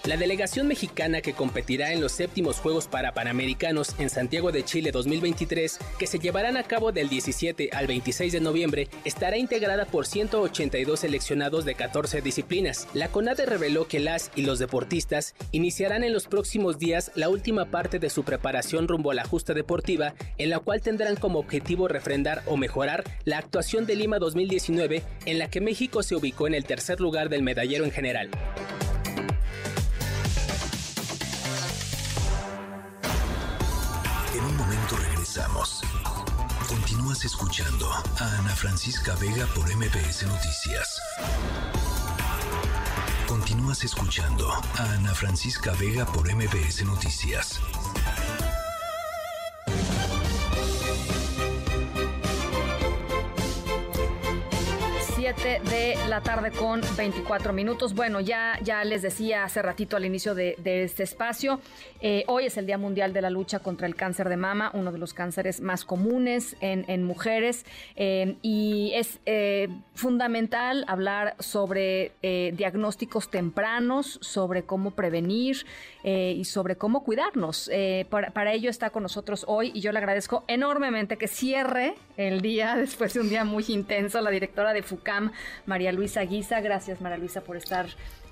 La 0.07 0.17
delegación 0.17 0.69
mexicana 0.69 1.21
que 1.21 1.33
competirá 1.33 1.93
en 1.93 2.01
los 2.01 2.13
séptimos 2.13 2.61
Juegos 2.61 2.87
para 2.87 3.13
Panamericanos 3.13 3.97
en 3.99 4.09
Santiago 4.09 4.53
de 4.53 4.65
Chile 4.65 4.93
2023, 4.93 5.81
que 5.99 6.07
se 6.07 6.21
llevarán 6.21 6.57
a 6.57 6.63
cabo 6.63 6.93
del 6.93 7.09
17 7.09 7.71
al 7.73 7.89
26 7.89 8.33
de 8.33 8.41
noviembre, 8.41 8.89
estará 9.05 9.37
integrada 9.37 9.85
por 9.85 10.07
182 10.07 11.01
seleccionados 11.01 11.65
de 11.65 11.75
14 11.75 12.21
disciplinas. 12.21 12.87
La 12.95 13.09
CONADE 13.09 13.47
reveló 13.47 13.89
que 13.89 13.99
las 13.99 14.31
y 14.37 14.43
los 14.43 14.61
deportistas 14.61 15.35
iniciarán 15.51 16.05
en 16.05 16.13
los 16.13 16.29
próximos 16.29 16.79
días 16.79 17.11
la 17.17 17.29
última 17.29 17.73
parte 17.73 17.99
de 17.99 18.09
su 18.09 18.23
preparación 18.23 18.87
rumbo 18.87 19.11
a 19.11 19.15
la 19.15 19.25
justa 19.25 19.55
deportiva, 19.55 20.15
en 20.39 20.51
la 20.51 20.61
cual 20.61 20.83
tendrán 20.83 21.17
como 21.17 21.41
objetivo 21.41 21.89
refrendar 21.89 22.45
o 22.47 22.57
mejorar 22.57 23.03
la 23.25 23.39
actuación 23.39 23.87
de 23.87 23.97
Lima 23.97 24.21
2019, 24.21 25.03
en 25.25 25.41
la 25.41 25.51
que 25.51 25.61
México 25.61 26.05
se 26.05 26.15
ubicó 26.15 26.47
en 26.47 26.55
el 26.55 26.65
tercer 26.65 27.01
lugar 27.01 27.29
del 27.29 27.43
medallero 27.43 27.85
en 27.85 27.91
general. 27.91 28.31
Continúas 36.67 37.27
escuchando 37.27 37.87
a 37.93 38.25
Ana 38.39 38.57
Francisca 38.57 39.15
Vega 39.17 39.47
por 39.55 39.71
MPS 39.71 40.27
Noticias. 40.27 40.99
Continúas 43.29 43.85
escuchando 43.85 44.51
a 44.51 44.83
Ana 44.95 45.15
Francisca 45.15 45.73
Vega 45.73 46.07
por 46.07 46.27
MPS 46.27 46.87
Noticias. 46.87 47.61
7 55.35 55.61
de 55.69 55.97
la 56.09 56.21
tarde 56.21 56.53
con 56.53 56.81
24 56.97 57.53
minutos. 57.53 57.95
Bueno, 57.95 58.21
ya, 58.21 58.61
ya 58.63 58.85
les 58.85 59.03
decía 59.03 59.43
hace 59.43 59.61
ratito 59.61 59.97
al 59.97 60.05
inicio 60.05 60.37
de, 60.37 60.55
este 60.65 61.03
espacio, 61.03 61.59
eh, 62.01 62.23
hoy 62.29 62.47
es 62.47 62.57
el 62.59 62.67
Día 62.67 62.79
Mundial 62.79 63.13
de 63.13 63.23
la 63.23 63.31
Lucha 63.31 63.59
contra 63.59 63.89
el 63.89 63.97
Cáncer 63.97 64.29
de 64.29 64.37
Mama, 64.37 64.71
uno 64.73 64.93
de 64.93 64.99
los 64.99 65.15
cánceres 65.15 65.61
más 65.61 65.85
comunes 65.85 66.57
en, 66.61 66.85
en 66.87 67.03
mujeres, 67.03 67.67
eh, 67.97 68.37
y 68.43 68.93
es 68.95 69.19
eh, 69.27 69.69
fundamental 69.97 70.85
hablar 70.87 71.35
sobre 71.41 72.13
eh, 72.23 72.53
diagnósticos 72.57 73.31
tempranos, 73.31 74.19
sobre 74.23 74.65
cómo 74.65 74.93
prevenir 74.93 75.67
y 76.05 76.45
sobre 76.45 76.77
cómo 76.77 77.03
cuidarnos. 77.03 77.69
Para, 78.11 78.31
para 78.31 78.53
ello 78.53 78.71
está 78.71 78.91
con 78.91 79.03
nosotros 79.03 79.45
hoy 79.49 79.73
y 79.75 79.81
yo 79.81 79.91
le 79.91 79.99
agradezco 79.99 80.45
enormemente 80.47 81.17
que 81.17 81.27
cierre 81.27 81.97
el 82.17 82.43
día 82.43 82.77
después 82.77 83.15
de 83.15 83.21
un 83.21 83.29
día 83.29 83.45
muy 83.45 83.65
intenso 83.69 84.21
la 84.21 84.31
directora 84.31 84.73
de 84.73 84.83
FUCAM, 84.83 85.33
María 85.67 85.93
Luisa 85.93 86.23
Guisa. 86.23 86.61
Gracias, 86.61 87.01
María 87.01 87.19
Luisa, 87.19 87.41
por 87.41 87.57
estar 87.57 87.87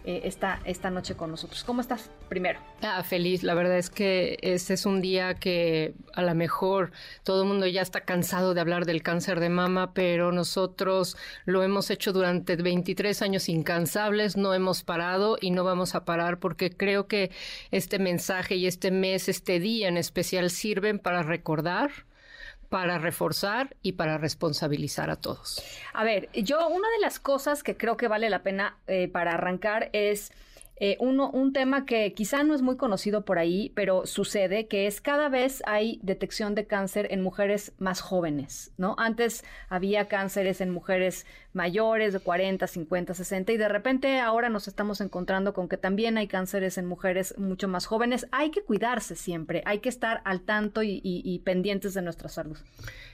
eh, 0.06 0.20
esta, 0.24 0.60
esta 0.66 0.90
noche 0.90 1.14
con 1.14 1.30
nosotros. 1.30 1.64
¿Cómo 1.64 1.80
estás? 1.80 2.10
Primero. 2.28 2.60
Ah, 2.82 3.02
feliz. 3.02 3.42
La 3.42 3.54
verdad 3.54 3.78
es 3.78 3.88
que 3.88 4.38
este 4.42 4.74
es 4.74 4.84
un 4.84 5.00
día 5.00 5.34
que 5.34 5.94
a 6.12 6.22
lo 6.22 6.34
mejor 6.34 6.92
todo 7.22 7.42
el 7.42 7.48
mundo 7.48 7.66
ya 7.66 7.80
está 7.80 8.02
cansado 8.02 8.52
de 8.52 8.60
hablar 8.60 8.84
del 8.84 9.02
cáncer 9.02 9.40
de 9.40 9.48
mama, 9.48 9.94
pero 9.94 10.30
nosotros 10.30 11.16
lo 11.46 11.62
hemos 11.62 11.90
hecho 11.90 12.12
durante 12.12 12.56
23 12.56 13.22
años 13.22 13.48
incansables, 13.48 14.36
no 14.36 14.52
hemos 14.52 14.82
parado 14.82 15.38
y 15.40 15.50
no 15.50 15.64
vamos 15.64 15.94
a 15.94 16.04
parar 16.04 16.38
porque 16.38 16.70
creo 16.70 17.06
que 17.06 17.30
este 17.70 17.98
mensaje 17.98 18.56
y 18.56 18.66
este 18.66 18.90
mes, 18.90 19.30
este 19.30 19.58
día 19.58 19.88
en 19.88 19.96
especial 19.96 20.50
sirven 20.50 20.98
para 20.98 21.22
recordar 21.22 21.90
para 22.74 22.98
reforzar 22.98 23.76
y 23.82 23.92
para 23.92 24.18
responsabilizar 24.18 25.08
a 25.08 25.14
todos. 25.14 25.62
A 25.92 26.02
ver, 26.02 26.28
yo 26.32 26.66
una 26.66 26.88
de 26.90 26.98
las 27.02 27.20
cosas 27.20 27.62
que 27.62 27.76
creo 27.76 27.96
que 27.96 28.08
vale 28.08 28.28
la 28.28 28.42
pena 28.42 28.78
eh, 28.88 29.06
para 29.06 29.34
arrancar 29.34 29.90
es 29.92 30.32
eh, 30.76 30.96
uno, 30.98 31.30
un 31.30 31.52
tema 31.52 31.86
que 31.86 32.12
quizá 32.14 32.42
no 32.42 32.52
es 32.52 32.60
muy 32.60 32.76
conocido 32.76 33.24
por 33.24 33.38
ahí, 33.38 33.70
pero 33.76 34.06
sucede, 34.06 34.66
que 34.66 34.88
es 34.88 35.00
cada 35.00 35.28
vez 35.28 35.62
hay 35.66 36.00
detección 36.02 36.56
de 36.56 36.66
cáncer 36.66 37.06
en 37.10 37.22
mujeres 37.22 37.72
más 37.78 38.00
jóvenes, 38.00 38.72
¿no? 38.76 38.96
Antes 38.98 39.44
había 39.68 40.08
cánceres 40.08 40.60
en 40.60 40.70
mujeres 40.70 41.26
mayores 41.52 42.12
de 42.12 42.18
40, 42.18 42.66
50, 42.66 43.14
60 43.14 43.52
y 43.52 43.56
de 43.56 43.68
repente 43.68 44.18
ahora 44.18 44.48
nos 44.48 44.66
estamos 44.66 45.00
encontrando 45.00 45.54
con 45.54 45.68
que 45.68 45.76
también 45.76 46.18
hay 46.18 46.26
cánceres 46.26 46.76
en 46.76 46.86
mujeres 46.86 47.38
mucho 47.38 47.68
más 47.68 47.86
jóvenes. 47.86 48.26
Hay 48.32 48.50
que 48.50 48.62
cuidarse 48.62 49.14
siempre, 49.14 49.62
hay 49.66 49.78
que 49.78 49.88
estar 49.88 50.22
al 50.24 50.40
tanto 50.40 50.82
y, 50.82 51.40
pendientes 51.44 51.94
de 51.94 52.02
nuestra 52.02 52.28
salud. 52.28 52.56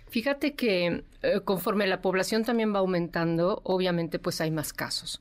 Fíjate 0.09 0.55
que 0.55 1.05
eh, 1.23 1.41
conforme 1.45 1.87
la 1.87 2.01
población 2.01 2.45
también 2.45 2.75
va 2.75 2.79
aumentando, 2.79 3.61
obviamente 3.65 4.19
pues 4.19 4.41
hay 4.41 4.51
más 4.51 4.73
casos. 4.73 5.21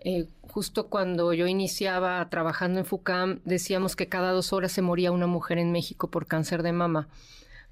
Eh, 0.00 0.26
justo 0.42 0.88
cuando 0.88 1.32
yo 1.32 1.46
iniciaba 1.46 2.28
trabajando 2.30 2.78
en 2.78 2.86
FUCAM, 2.86 3.40
decíamos 3.44 3.96
que 3.96 4.08
cada 4.08 4.32
dos 4.32 4.52
horas 4.52 4.72
se 4.72 4.82
moría 4.82 5.12
una 5.12 5.26
mujer 5.26 5.58
en 5.58 5.72
México 5.72 6.10
por 6.10 6.26
cáncer 6.26 6.62
de 6.62 6.72
mama. 6.72 7.08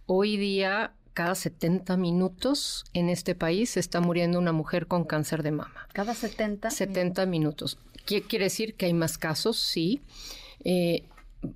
Hoy 0.06 0.36
día, 0.36 0.92
cada 1.14 1.34
70 1.34 1.96
minutos 1.96 2.84
en 2.92 3.08
este 3.08 3.34
país 3.34 3.70
se 3.70 3.80
está 3.80 4.00
muriendo 4.00 4.38
una 4.38 4.52
mujer 4.52 4.86
con 4.86 5.04
cáncer 5.04 5.42
de 5.42 5.50
mama. 5.50 5.88
¿Cada 5.92 6.14
70? 6.14 6.70
70 6.70 7.26
minutos. 7.26 7.78
¿Qué 8.06 8.22
quiere 8.22 8.44
decir 8.44 8.74
que 8.74 8.86
hay 8.86 8.94
más 8.94 9.18
casos? 9.18 9.58
Sí. 9.58 10.00
Eh, 10.64 11.04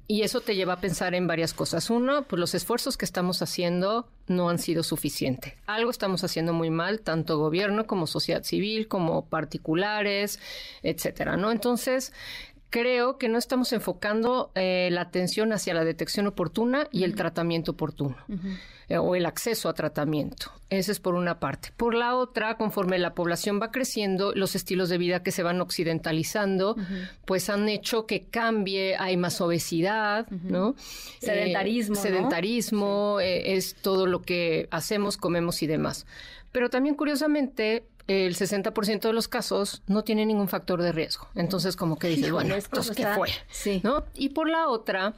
y 0.07 0.23
eso 0.23 0.41
te 0.41 0.55
lleva 0.55 0.75
a 0.75 0.81
pensar 0.81 1.15
en 1.15 1.27
varias 1.27 1.55
cosas. 1.55 1.91
Uno, 1.91 2.23
pues 2.23 2.39
los 2.39 2.55
esfuerzos 2.55 2.97
que 2.97 3.05
estamos 3.05 3.43
haciendo 3.43 4.09
no 4.29 4.49
han 4.49 4.59
sido 4.59 4.83
suficientes. 4.83 5.55
Algo 5.67 5.91
estamos 5.91 6.23
haciendo 6.23 6.53
muy 6.53 6.71
mal, 6.71 7.01
tanto 7.01 7.39
gobierno 7.39 7.87
como 7.87 8.07
sociedad 8.07 8.45
civil, 8.45 8.87
como 8.87 9.27
particulares, 9.27 10.39
etcétera, 10.83 11.37
¿no? 11.37 11.51
Entonces, 11.51 12.13
creo 12.73 13.19
que 13.19 13.29
no 13.29 13.37
estamos 13.37 13.73
enfocando 13.75 14.51
eh, 14.55 14.89
la 14.91 15.03
atención 15.03 15.53
hacia 15.53 15.75
la 15.75 15.85
detección 15.85 16.27
oportuna 16.27 16.89
y 16.91 17.05
el 17.05 17.15
tratamiento 17.15 17.73
oportuno. 17.73 18.17
Eh, 18.89 18.97
o 18.97 19.15
el 19.15 19.27
acceso 19.27 19.69
a 19.69 19.75
tratamiento. 19.75 20.51
Ese 20.71 20.91
es 20.91 20.99
por 20.99 21.15
una 21.15 21.39
parte. 21.39 21.69
Por 21.77 21.95
la 21.95 22.17
otra, 22.17 22.57
conforme 22.57 22.99
la 22.99 23.15
población 23.15 23.61
va 23.61 23.71
creciendo, 23.71 24.33
los 24.35 24.57
estilos 24.57 24.89
de 24.89 24.97
vida 24.97 25.23
que 25.23 25.33
se 25.33 25.43
van 25.43 25.61
occidentalizando, 25.61 26.77
pues 27.27 27.51
han 27.51 27.69
hecho 27.69 28.07
que 28.07 28.25
cambie, 28.25 28.97
hay 28.97 29.19
más 29.19 29.43
obesidad, 29.43 30.27
¿no? 30.31 30.75
Sedentarismo. 31.21 31.95
Eh, 31.95 31.99
sedentarismo, 31.99 33.19
es 33.21 33.75
todo 33.75 34.07
lo 34.07 34.23
que 34.23 34.69
hacemos, 34.71 35.19
comemos 35.19 35.63
y 35.63 35.67
demás. 35.67 36.07
Pero 36.53 36.69
también, 36.69 36.95
curiosamente, 36.95 37.85
el 38.07 38.35
60% 38.37 39.01
de 39.01 39.13
los 39.13 39.29
casos 39.29 39.83
no 39.87 40.05
tiene 40.05 40.27
ningún 40.27 40.49
factor 40.49 40.83
de 40.83 40.93
riesgo. 40.93 41.29
Entonces, 41.35 41.77
como 41.77 41.99
que 41.99 42.09
dices, 42.09 42.31
bueno, 42.31 42.55
entonces, 42.55 42.97
¿qué 42.97 43.07
fue? 43.07 43.31
Sí. 43.51 43.81
¿No? 43.85 44.05
Y 44.15 44.31
por 44.31 44.49
la 44.49 44.69
otra, 44.69 45.15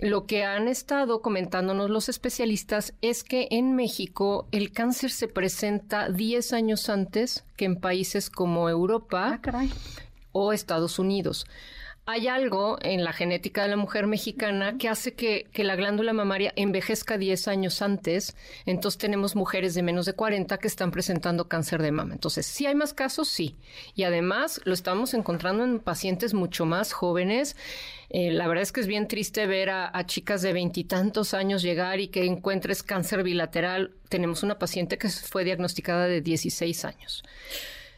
lo 0.00 0.26
que 0.26 0.44
han 0.44 0.68
estado 0.68 1.22
comentándonos 1.22 1.90
los 1.90 2.08
especialistas 2.08 2.94
es 3.00 3.24
que 3.24 3.48
en 3.50 3.76
México 3.76 4.48
el 4.50 4.72
cáncer 4.72 5.10
se 5.10 5.28
presenta 5.28 6.08
10 6.08 6.52
años 6.52 6.88
antes 6.88 7.44
que 7.56 7.66
en 7.66 7.80
países 7.80 8.30
como 8.30 8.68
Europa 8.68 9.40
ah, 9.46 9.64
o 10.32 10.52
Estados 10.52 10.98
Unidos 10.98 11.46
hay 12.06 12.28
algo 12.28 12.76
en 12.82 13.02
la 13.02 13.14
genética 13.14 13.62
de 13.62 13.68
la 13.68 13.76
mujer 13.76 14.06
mexicana 14.06 14.76
que 14.76 14.90
hace 14.90 15.14
que, 15.14 15.46
la 15.56 15.74
glándula 15.74 16.12
mamaria 16.12 16.52
envejezca 16.54 17.16
10 17.16 17.48
años 17.48 17.80
antes. 17.80 18.36
Entonces 18.66 18.98
tenemos 18.98 19.36
mujeres 19.36 19.74
de 19.74 19.82
menos 19.82 20.04
de 20.04 20.12
40 20.12 20.58
que 20.58 20.66
están 20.66 20.90
presentando 20.90 21.48
cáncer 21.48 21.80
de 21.80 21.92
mama. 21.92 22.12
Entonces, 22.12 22.44
sí 22.44 22.66
hay 22.66 22.74
más 22.74 22.92
casos, 22.92 23.28
sí. 23.28 23.56
Y 23.94 24.02
además 24.02 24.60
lo 24.64 24.74
estamos 24.74 25.14
encontrando 25.14 25.64
en 25.64 25.78
pacientes 25.78 26.34
mucho 26.34 26.66
más 26.66 26.92
jóvenes. 26.92 27.56
Eh, 28.10 28.30
la 28.30 28.48
verdad 28.48 28.62
es 28.62 28.72
que 28.72 28.82
es 28.82 28.86
bien 28.86 29.08
triste 29.08 29.46
ver 29.46 29.70
a, 29.70 29.90
a 29.96 30.04
chicas 30.04 30.42
de 30.42 30.52
veintitantos 30.52 31.32
años 31.32 31.62
llegar 31.62 32.00
y 32.00 32.08
que 32.08 32.26
encuentres 32.26 32.82
cáncer 32.82 33.22
bilateral. 33.22 33.92
Tenemos 34.10 34.42
una 34.42 34.58
paciente 34.58 34.98
que 34.98 35.08
fue 35.08 35.44
diagnosticada 35.44 36.06
de 36.06 36.20
16 36.20 36.84
años. 36.84 37.24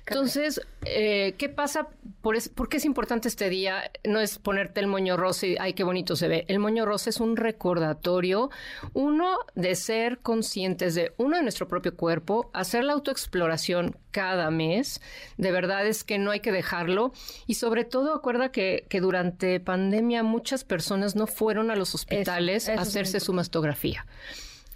Entonces, 0.09 0.61
eh, 0.85 1.35
¿qué 1.37 1.49
pasa? 1.49 1.89
Por, 2.21 2.39
qué 2.69 2.77
es 2.77 2.85
importante 2.85 3.29
este 3.29 3.51
día? 3.51 3.91
No 4.05 4.21
es 4.21 4.39
ponerte 4.39 4.81
el 4.81 4.87
moño 4.87 5.17
rosa 5.17 5.47
y, 5.47 5.57
ay, 5.59 5.73
qué 5.73 5.83
bonito 5.83 6.15
se 6.15 6.29
ve. 6.29 6.45
El 6.49 6.61
moño 6.61 6.87
rosa 6.87 7.11
es 7.11 7.19
un 7.19 7.37
recordatorio, 7.37 8.51
uno, 8.93 9.39
de 9.55 9.75
ser 9.75 10.19
conscientes 10.19 10.95
de, 10.95 11.13
uno, 11.17 11.37
de 11.37 11.43
nuestro 11.43 11.67
propio 11.67 11.97
cuerpo, 11.97 12.51
hacer 12.53 12.85
la 12.85 12.93
autoexploración 12.93 13.97
cada 14.13 14.51
mes. 14.51 15.01
De 15.39 15.51
verdad 15.51 15.87
es 15.87 16.05
que 16.05 16.19
no 16.19 16.31
hay 16.31 16.41
que 16.41 16.53
dejarlo. 16.53 17.13
Y 17.47 17.55
sobre 17.55 17.85
todo, 17.85 18.15
acuerda 18.15 18.53
que, 18.53 18.87
que 18.89 19.01
durante 19.01 19.59
pandemia 19.59 20.23
muchas 20.23 20.63
personas 20.63 21.17
no 21.17 21.27
fueron 21.27 21.71
a 21.71 21.77
los 21.77 21.95
hospitales 21.95 22.69
a 22.69 22.75
hacerse 22.75 23.19
su 23.19 23.33
mastografía. 23.33 24.07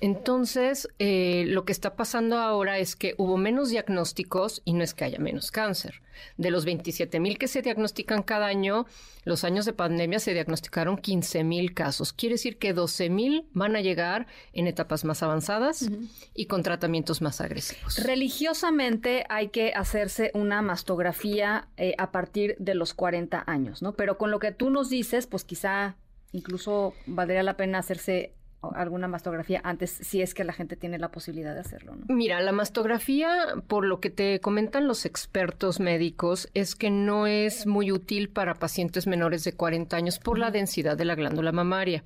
Entonces, 0.01 0.89
eh, 0.99 1.45
lo 1.47 1.67
que 1.67 1.73
está 1.73 1.95
pasando 1.95 2.39
ahora 2.39 2.79
es 2.79 2.97
que 2.97 3.15
hubo 3.19 3.37
menos 3.37 3.69
diagnósticos 3.69 4.63
y 4.65 4.73
no 4.73 4.83
es 4.83 4.95
que 4.95 5.05
haya 5.05 5.19
menos 5.19 5.51
cáncer. 5.51 6.01
De 6.39 6.51
los 6.51 6.65
27 6.65 7.21
mil 7.21 7.39
que 7.39 7.49
se 7.49 7.61
diagnostican 7.61 8.23
cada 8.23 8.47
año, 8.47 8.87
los 9.25 9.45
años 9.45 9.67
de 9.67 9.75
pandemia 9.75 10.19
se 10.19 10.33
diagnosticaron 10.33 10.97
15 10.97 11.45
mil 11.45 11.75
casos. 11.75 12.15
Quiere 12.15 12.35
decir 12.35 12.59
que 12.59 12.73
12 12.73 13.11
mil 13.11 13.47
van 13.53 13.77
a 13.77 13.83
llegar 13.83 14.27
en 14.55 14.67
etapas 14.67 15.05
más 15.05 15.23
avanzadas 15.23 15.91
y 16.35 16.47
con 16.47 16.63
tratamientos 16.63 17.21
más 17.21 17.43
agresivos. 17.43 18.03
Religiosamente 18.03 19.25
hay 19.29 19.49
que 19.49 19.73
hacerse 19.73 20.31
una 20.33 20.63
mastografía 20.63 21.69
eh, 21.77 21.95
a 21.99 22.11
partir 22.11 22.57
de 22.59 22.75
los 22.75 22.95
40 22.95 23.45
años, 23.47 23.83
¿no? 23.83 23.93
Pero 23.93 24.17
con 24.17 24.31
lo 24.31 24.39
que 24.39 24.53
tú 24.53 24.71
nos 24.71 24.89
dices, 24.89 25.27
pues 25.27 25.45
quizá 25.45 25.97
incluso 26.33 26.95
valdría 27.07 27.43
la 27.43 27.57
pena 27.57 27.79
hacerse 27.79 28.35
alguna 28.63 29.09
mastografía 29.09 29.61
antes, 29.65 29.91
si 29.91 30.21
es 30.21 30.35
que 30.35 30.45
la 30.45 30.53
gente 30.53 30.77
tiene 30.77 30.99
la 30.99 31.11
posibilidad 31.11 31.55
de 31.55 31.61
hacerlo. 31.61 31.97
¿no? 31.97 32.15
Mira, 32.15 32.41
la 32.41 32.53
mastografía, 32.53 33.55
por 33.67 33.85
lo 33.85 34.01
que 34.01 34.11
te 34.11 34.41
comentan 34.41 34.87
los 34.87 35.07
expertos 35.07 35.81
médicos, 35.81 36.49
es 36.55 36.75
que 36.75 36.91
no 36.91 37.27
es 37.27 37.67
muy 37.67 37.91
útil 37.93 38.29
para 38.29 38.55
pacientes 38.55 39.07
menores 39.07 39.45
de 39.45 39.55
40 39.55 39.97
años 39.97 40.19
por 40.19 40.39
la 40.39 40.51
densidad 40.51 40.97
de 40.97 41.05
la 41.05 41.15
glándula 41.15 41.53
mamaria. 41.53 42.05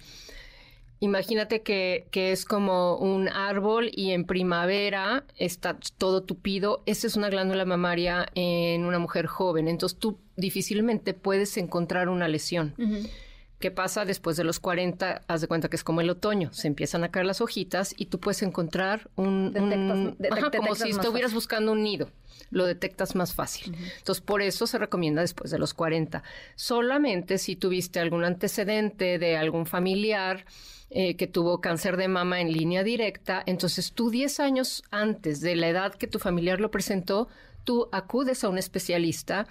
Imagínate 1.00 1.62
que, 1.62 2.06
que, 2.10 2.32
es 2.32 2.44
como 2.44 2.96
un 2.96 3.28
árbol 3.28 3.90
y 3.92 4.12
en 4.12 4.24
primavera 4.24 5.24
está 5.36 5.76
todo 5.98 6.22
tupido. 6.22 6.82
Esa 6.86 7.08
es 7.08 7.16
una 7.16 7.28
glándula 7.28 7.64
mamaria 7.66 8.26
en 8.34 8.84
una 8.84 8.98
mujer 8.98 9.26
joven. 9.26 9.68
Entonces 9.68 9.98
tú 9.98 10.18
difícilmente 10.36 11.12
puedes 11.12 11.56
encontrar 11.58 12.08
una 12.08 12.28
lesión. 12.28 12.74
¿Qué 13.58 13.70
pasa 13.70 14.04
después 14.04 14.36
de 14.36 14.44
los 14.44 14.60
40? 14.60 15.22
Haz 15.26 15.40
de 15.40 15.48
cuenta 15.48 15.68
que 15.68 15.76
es 15.76 15.84
como 15.84 16.00
el 16.00 16.10
otoño, 16.10 16.52
se 16.52 16.66
empiezan 16.66 17.04
a 17.04 17.10
caer 17.10 17.26
las 17.26 17.40
hojitas 17.40 17.94
y 17.96 18.06
tú 18.06 18.20
puedes 18.20 18.42
encontrar 18.42 19.08
un... 19.16 19.54
como 20.56 20.74
si 20.74 20.90
estuvieras 20.90 21.32
buscando 21.32 21.72
un 21.72 21.82
nido, 21.82 22.10
lo 22.50 22.66
detectas 22.66 23.14
más 23.14 23.32
fácil. 23.32 23.74
Entonces, 23.98 24.22
por 24.22 24.42
eso 24.42 24.66
se 24.66 24.78
recomienda 24.78 25.22
después 25.22 25.50
de 25.50 25.58
los 25.58 25.72
40. 25.72 26.22
Solamente 26.56 27.38
si 27.38 27.56
tuviste 27.56 28.00
algún 28.00 28.24
antecedente 28.24 29.18
de 29.18 29.36
algún 29.36 29.66
familiar 29.66 30.44
eh, 30.90 31.16
que 31.16 31.26
tuvo 31.26 31.60
cáncer 31.60 31.96
de 31.96 32.08
mama 32.08 32.40
en 32.40 32.52
línea 32.52 32.84
directa, 32.84 33.42
entonces 33.46 33.92
tú 33.92 34.10
10 34.10 34.40
años 34.40 34.84
antes 34.90 35.40
de 35.40 35.56
la 35.56 35.68
edad 35.68 35.94
que 35.94 36.06
tu 36.06 36.18
familiar 36.18 36.60
lo 36.60 36.70
presentó, 36.70 37.28
tú 37.64 37.88
acudes 37.92 38.44
a 38.44 38.48
un 38.48 38.58
especialista 38.58 39.46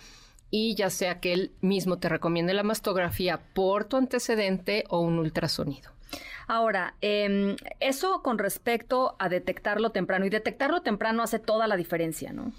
y 0.56 0.76
ya 0.76 0.92
sea 0.92 1.20
que 1.20 1.34
él 1.34 1.52
mismo 1.62 1.98
te 1.98 2.10
recomiende 2.10 2.54
la 2.54 2.62
mastografía 2.62 3.40
por 3.56 3.86
tu 3.86 3.98
antecedente 3.98 4.84
o 4.88 5.00
un 5.00 5.18
ultrasonido. 5.18 5.90
Ahora, 6.48 6.94
em, 7.02 7.56
eso 7.80 8.22
con 8.22 8.38
respecto 8.38 9.16
a 9.18 9.30
detectarlo 9.30 9.90
temprano, 9.90 10.28
y 10.28 10.30
detectarlo 10.30 10.84
temprano 10.84 11.24
hace 11.24 11.40
toda 11.40 11.66
la 11.66 11.76
diferencia, 11.76 12.34
¿no? 12.34 12.54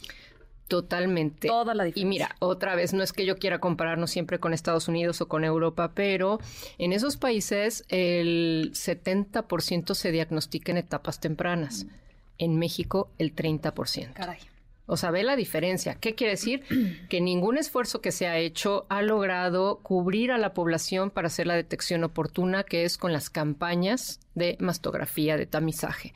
Totalmente. 0.66 1.46
Toda 1.46 1.72
la 1.72 1.84
diferencia. 1.84 2.02
Y 2.02 2.10
mira, 2.10 2.36
otra 2.40 2.74
vez, 2.74 2.94
no 2.94 3.04
es 3.04 3.12
que 3.12 3.26
yo 3.26 3.36
quiera 3.36 3.60
compararnos 3.60 4.10
siempre 4.10 4.40
con 4.40 4.52
Estados 4.52 4.88
Unidos 4.88 5.20
o 5.20 5.28
con 5.28 5.44
Europa, 5.44 5.92
pero 5.94 6.40
en 6.78 6.92
esos 6.92 7.16
países 7.16 7.84
el 7.90 8.72
70% 8.74 9.94
se 9.94 10.10
diagnostica 10.10 10.72
en 10.72 10.78
etapas 10.78 11.20
tempranas. 11.20 11.86
En 12.38 12.58
México, 12.58 13.12
el 13.18 13.36
30%. 13.36 14.14
Caray. 14.14 14.40
O 14.86 14.96
sea, 14.96 15.10
ve 15.10 15.22
la 15.22 15.36
diferencia. 15.36 15.94
¿Qué 15.94 16.14
quiere 16.14 16.32
decir? 16.32 16.62
Que 17.08 17.20
ningún 17.20 17.58
esfuerzo 17.58 18.00
que 18.00 18.12
se 18.12 18.26
ha 18.26 18.38
hecho 18.38 18.86
ha 18.88 19.02
logrado 19.02 19.80
cubrir 19.82 20.32
a 20.32 20.38
la 20.38 20.54
población 20.54 21.10
para 21.10 21.28
hacer 21.28 21.46
la 21.46 21.54
detección 21.54 22.04
oportuna, 22.04 22.64
que 22.64 22.84
es 22.84 22.98
con 22.98 23.12
las 23.12 23.30
campañas 23.30 24.20
de 24.34 24.56
mastografía, 24.60 25.36
de 25.36 25.46
tamizaje. 25.46 26.12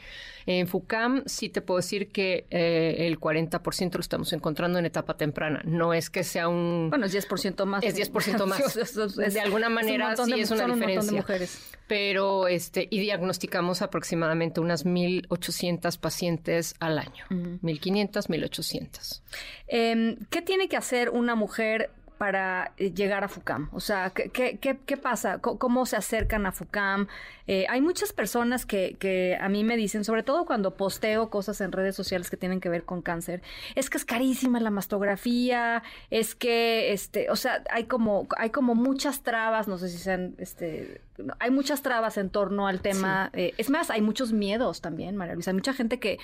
En 0.46 0.66
FUCAM 0.66 1.24
sí 1.26 1.50
te 1.50 1.60
puedo 1.60 1.76
decir 1.76 2.10
que 2.10 2.46
eh, 2.50 3.06
el 3.06 3.20
40% 3.20 3.94
lo 3.94 4.00
estamos 4.00 4.32
encontrando 4.32 4.78
en 4.78 4.86
etapa 4.86 5.16
temprana. 5.16 5.60
No 5.64 5.92
es 5.92 6.08
que 6.08 6.24
sea 6.24 6.48
un... 6.48 6.88
Bueno, 6.88 7.04
es 7.04 7.14
10% 7.14 7.66
más. 7.66 7.84
Es 7.84 7.96
10% 7.96 8.46
más. 8.46 9.14
de 9.34 9.40
alguna 9.40 9.68
manera 9.68 10.16
sí 10.16 10.40
es 10.40 10.50
una 10.50 10.66
diferencia. 10.66 11.12
mujeres. 11.12 11.70
Pero, 11.86 12.48
este, 12.48 12.88
y 12.90 12.98
diagnosticamos 12.98 13.82
aproximadamente 13.82 14.60
unas 14.60 14.86
1.800 14.86 15.98
pacientes 15.98 16.74
al 16.80 16.98
año. 16.98 17.26
1.500, 17.28 18.28
1.800. 18.28 19.22
Eh, 19.68 20.16
¿Qué 20.30 20.42
tiene 20.42 20.68
que 20.68 20.76
hacer 20.78 21.10
una 21.10 21.34
mujer 21.34 21.90
para 22.18 22.72
eh, 22.76 22.92
llegar 22.92 23.24
a 23.24 23.28
FUCAM? 23.28 23.70
O 23.72 23.80
sea, 23.80 24.10
¿qué, 24.10 24.30
qué, 24.30 24.78
qué 24.84 24.96
pasa? 24.96 25.38
¿Cómo 25.38 25.86
se 25.86 25.96
acercan 25.96 26.44
a 26.46 26.52
FUCAM? 26.52 27.06
Eh, 27.46 27.64
hay 27.70 27.80
muchas 27.80 28.12
personas 28.12 28.66
que, 28.66 28.96
que, 28.98 29.38
a 29.40 29.48
mí 29.48 29.64
me 29.64 29.76
dicen, 29.76 30.04
sobre 30.04 30.22
todo 30.22 30.44
cuando 30.44 30.76
posteo 30.76 31.30
cosas 31.30 31.60
en 31.62 31.72
redes 31.72 31.96
sociales 31.96 32.28
que 32.28 32.36
tienen 32.36 32.60
que 32.60 32.68
ver 32.68 32.84
con 32.84 33.00
cáncer, 33.00 33.40
es 33.74 33.88
que 33.88 33.96
es 33.96 34.04
carísima 34.04 34.60
la 34.60 34.70
mastografía, 34.70 35.82
es 36.10 36.34
que, 36.34 36.92
este, 36.92 37.30
o 37.30 37.36
sea, 37.36 37.62
hay 37.70 37.84
como, 37.84 38.26
hay 38.36 38.50
como 38.50 38.74
muchas 38.74 39.22
trabas, 39.22 39.66
no 39.66 39.78
sé 39.78 39.88
si 39.88 39.96
sean, 39.96 40.34
este, 40.36 41.00
hay 41.38 41.50
muchas 41.50 41.82
trabas 41.82 42.18
en 42.18 42.30
torno 42.30 42.66
al 42.66 42.80
tema. 42.80 43.30
Eh, 43.32 43.54
es 43.56 43.70
más, 43.70 43.90
hay 43.90 44.02
muchos 44.02 44.32
miedos 44.32 44.80
también, 44.80 45.16
María 45.16 45.34
Luisa. 45.34 45.50
Hay 45.50 45.54
mucha 45.56 45.72
gente 45.72 45.98
que, 45.98 46.18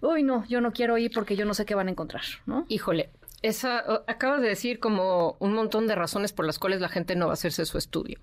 uy, 0.00 0.22
no, 0.22 0.46
yo 0.46 0.60
no 0.60 0.72
quiero 0.72 0.98
ir 0.98 1.12
porque 1.12 1.36
yo 1.36 1.44
no 1.44 1.54
sé 1.54 1.64
qué 1.64 1.74
van 1.74 1.88
a 1.88 1.90
encontrar, 1.90 2.22
¿no? 2.46 2.64
Híjole, 2.68 3.10
esa, 3.44 4.02
acabas 4.06 4.40
de 4.40 4.48
decir 4.48 4.80
como 4.80 5.36
un 5.38 5.52
montón 5.52 5.86
de 5.86 5.94
razones 5.94 6.32
por 6.32 6.46
las 6.46 6.58
cuales 6.58 6.80
la 6.80 6.88
gente 6.88 7.14
no 7.14 7.26
va 7.26 7.32
a 7.32 7.34
hacerse 7.34 7.66
su 7.66 7.76
estudio. 7.76 8.18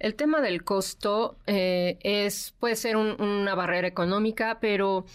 El 0.00 0.16
tema 0.16 0.40
del 0.40 0.64
costo 0.64 1.36
eh, 1.46 1.98
es, 2.00 2.52
puede 2.58 2.74
ser 2.74 2.96
una 2.96 3.54
barrera 3.54 3.86
económica, 3.86 4.58
pero 4.60 5.06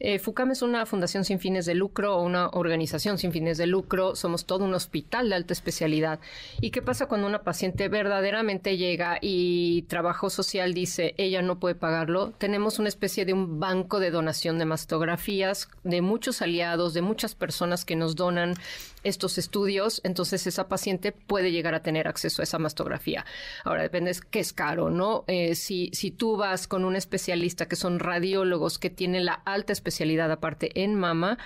eh, 0.00 0.18
FUCAM 0.18 0.50
es 0.52 0.62
una 0.62 0.86
fundación 0.86 1.24
sin 1.24 1.38
fines 1.38 1.66
de 1.66 1.74
lucro 1.74 2.16
o 2.16 2.22
una 2.22 2.48
organización 2.48 3.18
sin 3.18 3.32
fines 3.32 3.58
de 3.58 3.66
lucro. 3.66 4.16
Somos 4.16 4.46
todo 4.46 4.64
un 4.64 4.72
hospital 4.72 5.28
de 5.28 5.34
alta 5.34 5.52
especialidad. 5.52 6.20
¿Y 6.60 6.70
qué 6.70 6.80
pasa 6.80 7.06
cuando 7.06 7.26
una 7.26 7.42
paciente 7.42 7.88
verdaderamente 7.88 8.78
llega 8.78 9.18
y 9.20 9.82
trabajo 9.82 10.30
social 10.30 10.72
dice 10.72 11.14
ella 11.18 11.42
no 11.42 11.58
puede 11.58 11.74
pagarlo? 11.74 12.32
Tenemos 12.38 12.78
una 12.78 12.88
especie 12.88 13.26
de 13.26 13.34
un 13.34 13.60
banco 13.60 14.00
de 14.00 14.10
donación 14.10 14.58
de 14.58 14.64
mastografías 14.64 15.68
de 15.84 16.00
muchos 16.00 16.40
aliados, 16.40 16.94
de 16.94 17.02
muchas 17.02 17.34
personas 17.34 17.84
que 17.84 17.94
nos 17.94 18.16
donan 18.16 18.54
estos 19.02 19.36
estudios. 19.36 20.00
Entonces 20.04 20.46
esa 20.46 20.68
paciente 20.68 21.12
puede 21.12 21.52
llegar 21.52 21.74
a 21.74 21.82
tener 21.82 22.08
acceso 22.08 22.40
a 22.40 22.44
esa 22.44 22.58
mastografía. 22.58 23.26
Ahora 23.64 23.82
depende 23.82 24.10
que 24.30 24.40
es 24.40 24.52
caro, 24.52 24.88
¿no? 24.88 25.24
Eh, 25.26 25.54
si, 25.54 25.90
si 25.92 26.10
tú 26.10 26.36
vas 26.36 26.66
con 26.66 26.84
un 26.84 26.96
especialista 26.96 27.68
que 27.68 27.76
son 27.76 27.98
radiólogos 27.98 28.78
que 28.78 28.88
tienen 28.88 29.26
la 29.26 29.34
alta 29.34 29.72
especialidad, 29.72 29.89
especialidad 29.90 30.32
aparte 30.32 30.82
en 30.82 30.94
mama, 30.94 31.38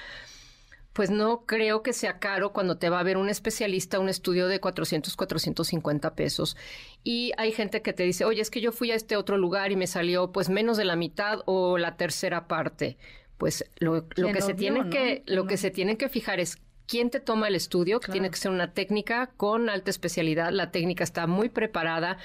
pues 0.94 1.10
no 1.10 1.44
creo 1.44 1.82
que 1.82 1.92
sea 1.92 2.20
caro 2.20 2.52
cuando 2.52 2.78
te 2.78 2.88
va 2.88 3.00
a 3.00 3.02
ver 3.02 3.16
un 3.16 3.28
especialista 3.28 3.98
un 3.98 4.08
estudio 4.08 4.46
de 4.46 4.60
400, 4.60 5.16
450 5.16 6.14
pesos. 6.14 6.56
Y 7.02 7.32
hay 7.36 7.50
gente 7.50 7.82
que 7.82 7.92
te 7.92 8.04
dice, 8.04 8.24
oye, 8.24 8.40
es 8.40 8.48
que 8.48 8.60
yo 8.60 8.70
fui 8.70 8.92
a 8.92 8.94
este 8.94 9.16
otro 9.16 9.36
lugar 9.36 9.72
y 9.72 9.76
me 9.76 9.88
salió 9.88 10.30
pues 10.30 10.48
menos 10.48 10.76
de 10.76 10.84
la 10.84 10.94
mitad 10.94 11.40
o 11.46 11.78
la 11.78 11.96
tercera 11.96 12.46
parte. 12.46 12.96
Pues 13.38 13.64
lo, 13.80 14.08
que 14.08 14.40
se 14.40 14.54
tiene 14.54 14.88
que, 14.88 15.24
lo 15.26 15.46
que 15.46 15.56
se 15.56 15.72
tiene 15.72 15.96
que 15.96 16.08
fijar 16.08 16.38
es 16.38 16.58
quién 16.86 17.10
te 17.10 17.18
toma 17.18 17.48
el 17.48 17.56
estudio, 17.56 17.98
que 17.98 18.12
tiene 18.12 18.30
que 18.30 18.36
ser 18.36 18.52
una 18.52 18.72
técnica 18.72 19.32
con 19.36 19.68
alta 19.68 19.90
especialidad. 19.90 20.52
La 20.52 20.70
técnica 20.70 21.02
está 21.02 21.26
muy 21.26 21.48
preparada 21.48 22.18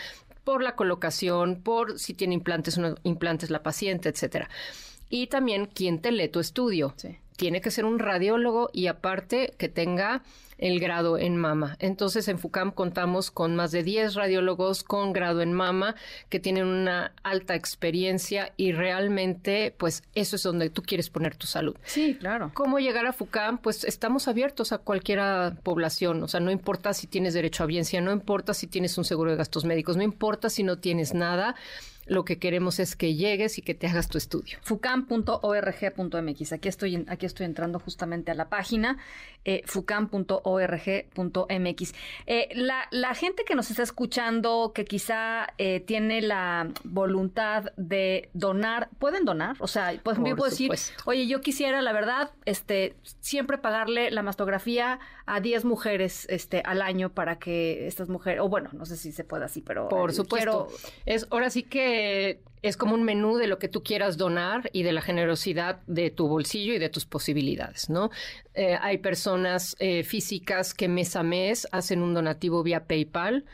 por 0.44 0.62
la 0.62 0.76
colocación, 0.76 1.64
por 1.64 1.98
si 1.98 2.14
tiene 2.14 2.36
implantes 2.36 2.78
o 2.78 2.82
no 2.82 2.96
implantes 3.02 3.50
la 3.50 3.64
paciente, 3.64 4.10
etcétera 4.10 4.48
y 5.10 5.28
también 5.28 5.66
quién 5.66 6.00
te 6.00 6.12
lee 6.12 6.30
tu 6.30 6.40
estudio. 6.40 6.94
Tiene 7.36 7.62
que 7.62 7.72
ser 7.72 7.86
un 7.86 8.00
radiólogo 8.00 8.70
y 8.74 8.88
aparte 8.88 9.54
que 9.58 9.70
tenga 9.70 10.24
el 10.60 10.80
grado 10.80 11.18
en 11.18 11.38
mama. 11.38 11.78
Entonces 11.80 12.28
en 12.28 12.38
FUCAM 12.38 12.72
contamos 12.72 13.32
con 13.32 13.56
más 13.56 13.72
de 13.72 13.82
10 13.82 14.16
radiólogos 14.16 14.84
con 14.84 15.14
grado 15.14 15.42
en 15.42 15.54
mama 15.54 15.96
que 16.28 16.40
tienen 16.40 16.66
una 16.66 17.14
alta 17.24 17.56
experiencia 17.56 18.54
y 18.58 18.74
realmente 18.74 19.74
pues 19.78 20.04
eso 20.14 20.36
es 20.36 20.44
donde 20.44 20.70
tú 20.70 20.84
quieres 20.84 21.10
poner 21.10 21.36
tu 21.36 21.48
salud. 21.48 21.78
Sí, 21.86 22.16
claro. 22.20 22.52
¿Cómo 22.54 22.80
llegar 22.80 23.06
a 23.06 23.14
FUCAM? 23.14 23.60
Pues 23.60 23.86
estamos 23.86 24.28
abiertos 24.28 24.72
a 24.74 24.80
cualquier 24.80 25.20
población, 25.64 26.22
o 26.24 26.28
sea, 26.28 26.40
no 26.40 26.52
importa 26.52 26.94
si 26.94 27.08
tienes 27.08 27.34
derecho 27.34 27.64
a 27.64 27.66
audiencia, 27.66 28.02
no 28.02 28.12
importa 28.12 28.54
si 28.54 28.68
tienes 28.68 28.98
un 28.98 29.06
seguro 29.06 29.32
de 29.32 29.38
gastos 29.38 29.66
médicos, 29.66 29.98
no 29.98 30.04
importa 30.04 30.50
si 30.50 30.64
no 30.64 30.78
tienes 30.78 31.14
nada 31.14 31.56
lo 32.10 32.26
que 32.26 32.40
queremos 32.40 32.80
es 32.80 32.96
que 32.96 33.16
llegues 33.16 33.58
y 33.58 33.62
que 33.62 33.74
te 33.76 33.88
hagas 33.88 34.10
tu 34.10 34.18
estudio. 34.18 34.58
fucam.org.mx. 34.62 36.52
Aquí 36.54 36.68
estoy, 36.68 37.06
aquí 37.08 37.26
estoy 37.26 37.46
entrando 37.46 37.80
justamente 37.80 38.32
a 38.32 38.34
la 38.34 38.50
página 38.50 38.98
eh, 39.46 39.62
fucam.org.mx. 39.66 40.34
Eh, 42.28 42.50
la, 42.56 42.88
la, 42.92 43.14
gente 43.14 43.46
que 43.46 43.56
nos 43.56 43.70
está 43.70 43.84
escuchando, 43.84 44.74
que 44.74 44.84
quizá 44.86 45.48
eh, 45.58 45.80
tiene 45.80 46.22
la 46.22 46.70
voluntad 46.84 47.72
de 47.78 48.30
donar, 48.34 48.90
¿pueden 49.00 49.24
donar? 49.24 49.56
O 49.60 49.68
sea, 49.68 49.94
pues 50.04 50.18
yo 50.18 50.36
puedo 50.36 50.50
decir, 50.50 50.72
oye, 51.06 51.28
yo 51.28 51.40
quisiera, 51.42 51.82
la 51.82 51.94
verdad, 51.94 52.32
este, 52.46 52.96
siempre 53.22 53.58
pagarle 53.58 54.12
la 54.12 54.24
mastografía 54.24 55.00
a 55.26 55.40
10 55.40 55.64
mujeres 55.64 56.26
este, 56.30 56.62
al 56.66 56.82
año 56.82 57.10
para 57.10 57.38
que 57.40 57.88
estas 57.88 58.10
mujeres, 58.10 58.42
o 58.42 58.50
bueno, 58.50 58.70
no 58.74 58.86
sé 58.86 58.98
si 58.98 59.12
se 59.12 59.24
puede 59.24 59.46
así, 59.46 59.62
pero... 59.62 59.88
Por 59.88 60.12
supuesto. 60.12 60.68
Es, 61.06 61.28
ahora 61.30 61.50
sí 61.50 61.64
que 61.64 61.99
es 62.62 62.78
como 62.78 62.94
un 62.94 63.04
menú 63.04 63.38
de 63.38 63.48
lo 63.48 63.58
que 63.58 63.70
tú 63.70 63.84
quieras 63.84 64.18
donar 64.18 64.70
y 64.74 64.84
de 64.84 64.92
la 64.92 65.02
generosidad 65.02 65.80
de 65.88 66.10
tu 66.12 66.28
bolsillo 66.28 66.74
y 66.74 66.80
de 66.80 66.90
tus 66.90 67.06
posibilidades, 67.06 67.90
¿no? 67.90 68.10
Eh, 68.54 68.78
hay 68.82 68.98
personas 68.98 69.76
eh, 69.80 70.04
físicas 70.04 70.74
que 70.74 70.88
mes 70.88 71.16
a 71.16 71.24
mes 71.24 71.68
hacen 71.72 72.02
un 72.02 72.14
donativo 72.14 72.64
vía 72.64 72.86
PayPal 72.86 73.46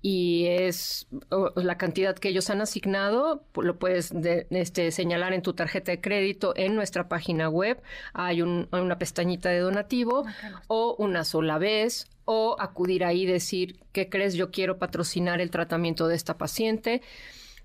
y 0.00 0.46
es 0.46 1.08
la 1.56 1.76
cantidad 1.76 2.16
que 2.16 2.28
ellos 2.28 2.50
han 2.50 2.60
asignado, 2.60 3.42
lo 3.54 3.78
puedes 3.78 4.12
este, 4.50 4.92
señalar 4.92 5.32
en 5.32 5.42
tu 5.42 5.54
tarjeta 5.54 5.90
de 5.90 6.00
crédito 6.00 6.52
en 6.56 6.76
nuestra 6.76 7.08
página 7.08 7.48
web. 7.48 7.82
Hay, 8.12 8.42
una 8.42 8.98
pestañita 8.98 9.48
de 9.48 9.58
donativo 9.58 10.24
o 10.68 10.94
una 10.98 11.24
sola 11.24 11.58
vez 11.58 12.06
o 12.26 12.56
acudir 12.60 13.04
ahí 13.04 13.22
y 13.22 13.26
decir, 13.26 13.80
¿qué 13.90 14.08
crees? 14.08 14.34
Yo 14.34 14.52
quiero 14.52 14.78
patrocinar 14.78 15.40
el 15.40 15.50
tratamiento 15.50 16.06
de 16.06 16.14
esta 16.14 16.38
paciente. 16.38 17.02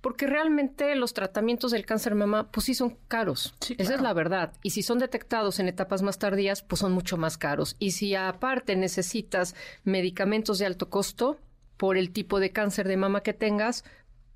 Porque 0.03 0.27
realmente 0.27 0.93
los 0.95 1.15
tratamientos 1.15 1.71
del 1.71 1.87
cáncer 1.87 2.13
de 2.13 2.19
mama, 2.19 2.51
pues 2.51 2.67
sí 2.67 2.75
son 2.75 2.97
caros. 3.07 3.55
Esa 3.79 3.95
es 3.95 4.01
la 4.01 4.13
verdad. 4.13 4.53
Y 4.61 4.69
si 4.69 4.83
son 4.83 4.99
detectados 4.99 5.59
en 5.59 5.67
etapas 5.67 6.03
más 6.03 6.19
tardías, 6.19 6.61
pues 6.61 6.81
son 6.81 6.91
mucho 6.91 7.17
más 7.17 7.39
caros. 7.39 7.75
Y 7.79 7.91
si 7.91 8.13
aparte 8.13 8.75
necesitas 8.75 9.55
medicamentos 9.83 10.59
de 10.59 10.67
alto 10.67 10.91
costo, 10.91 11.39
por 11.77 11.97
el 11.97 12.11
tipo 12.11 12.39
de 12.39 12.51
cáncer 12.51 12.87
de 12.87 12.97
mama 12.97 13.23
que 13.23 13.33
tengas, 13.33 13.83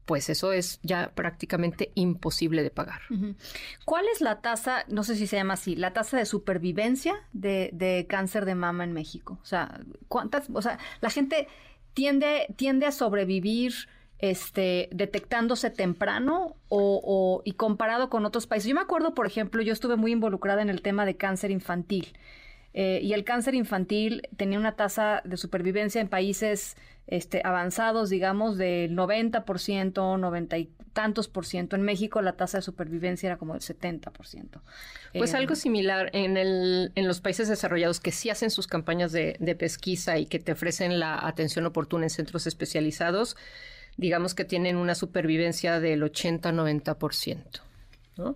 pues 0.05 0.29
eso 0.29 0.53
es 0.53 0.79
ya 0.83 1.11
prácticamente 1.15 1.91
imposible 1.95 2.63
de 2.63 2.71
pagar. 2.71 3.01
¿Cuál 3.85 4.05
es 4.11 4.21
la 4.21 4.41
tasa, 4.41 4.85
no 4.87 5.03
sé 5.03 5.15
si 5.15 5.27
se 5.27 5.35
llama 5.35 5.55
así, 5.55 5.75
la 5.75 5.93
tasa 5.93 6.17
de 6.17 6.25
supervivencia 6.25 7.15
de, 7.33 8.05
cáncer 8.09 8.45
de 8.45 8.55
mama 8.55 8.83
en 8.83 8.93
México? 8.93 9.39
O 9.41 9.45
sea, 9.45 9.79
¿cuántas, 10.07 10.49
o 10.53 10.61
sea, 10.61 10.79
la 11.01 11.09
gente 11.09 11.47
tiende, 11.93 12.47
tiende 12.55 12.85
a 12.85 12.91
sobrevivir 12.91 13.73
este, 14.19 14.89
detectándose 14.91 15.69
temprano 15.69 16.55
o, 16.69 17.41
y 17.45 17.53
comparado 17.53 18.09
con 18.09 18.25
otros 18.25 18.47
países? 18.47 18.69
Yo 18.69 18.75
me 18.75 18.81
acuerdo, 18.81 19.13
por 19.13 19.27
ejemplo, 19.27 19.61
yo 19.61 19.73
estuve 19.73 19.95
muy 19.95 20.11
involucrada 20.11 20.61
en 20.61 20.69
el 20.69 20.81
tema 20.81 21.05
de 21.05 21.17
cáncer 21.17 21.51
infantil. 21.51 22.13
Eh, 22.73 22.99
y 23.01 23.13
el 23.13 23.23
cáncer 23.23 23.55
infantil 23.55 24.27
tenía 24.37 24.59
una 24.59 24.75
tasa 24.75 25.21
de 25.25 25.37
supervivencia 25.37 25.99
en 25.99 26.09
países 26.09 26.75
este, 27.07 27.41
avanzados, 27.43 28.09
digamos, 28.09 28.57
del 28.57 28.95
90%, 28.95 30.19
90 30.19 30.57
y 30.57 30.69
tantos 30.93 31.27
por 31.27 31.45
ciento. 31.45 31.75
En 31.75 31.83
México 31.83 32.21
la 32.21 32.33
tasa 32.33 32.57
de 32.57 32.61
supervivencia 32.61 33.27
era 33.27 33.37
como 33.37 33.53
del 33.53 33.61
70%. 33.61 34.61
Pues 35.13 35.33
algo 35.33 35.53
em, 35.53 35.55
similar 35.55 36.09
en, 36.13 36.37
el, 36.37 36.91
en 36.95 37.07
los 37.07 37.21
países 37.21 37.47
desarrollados 37.47 37.99
que 37.99 38.11
sí 38.11 38.29
hacen 38.29 38.49
sus 38.49 38.67
campañas 38.67 39.11
de, 39.11 39.37
de 39.39 39.55
pesquisa 39.55 40.17
y 40.17 40.25
que 40.25 40.39
te 40.39 40.51
ofrecen 40.51 40.99
la 40.99 41.25
atención 41.25 41.65
oportuna 41.65 42.05
en 42.05 42.09
centros 42.09 42.47
especializados, 42.47 43.37
digamos 43.97 44.33
que 44.33 44.45
tienen 44.45 44.77
una 44.77 44.95
supervivencia 44.95 45.79
del 45.79 46.03
80-90%. 46.03 47.61
¿no? 48.17 48.35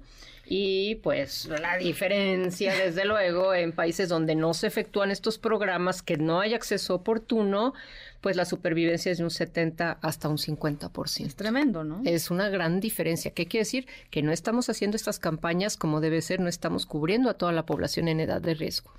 Y 0.54 0.96
pues 0.96 1.46
la 1.46 1.78
diferencia, 1.78 2.76
desde 2.76 3.06
luego, 3.06 3.54
en 3.54 3.72
países 3.72 4.10
donde 4.10 4.36
no 4.36 4.54
se 4.54 4.68
efectúan 4.68 5.10
estos 5.10 5.38
programas, 5.38 6.02
que 6.02 6.18
no 6.18 6.42
hay 6.42 6.54
acceso 6.54 6.96
oportuno, 6.96 7.74
pues 8.20 8.36
la 8.36 8.44
supervivencia 8.44 9.14
es 9.14 9.20
de 9.20 9.24
un 9.24 9.30
70 9.32 10.00
hasta 10.02 10.28
un 10.28 10.38
50%. 10.38 11.26
Es 11.26 11.36
tremendo, 11.38 11.86
¿no? 11.86 12.02
Es 12.04 12.32
una 12.32 12.50
gran 12.50 12.82
diferencia. 12.82 13.32
¿Qué 13.32 13.46
quiere 13.46 13.62
decir? 13.62 13.88
Que 14.10 14.24
no 14.24 14.34
estamos 14.34 14.70
haciendo 14.70 14.98
estas 14.98 15.20
campañas 15.20 15.78
como 15.78 16.02
debe 16.02 16.22
ser, 16.22 16.42
no 16.42 16.50
estamos 16.50 16.86
cubriendo 16.86 17.30
a 17.30 17.36
toda 17.36 17.54
la 17.54 17.66
población 17.66 18.10
en 18.10 18.20
edad 18.20 18.42
de 18.42 18.54
riesgo. 18.54 18.92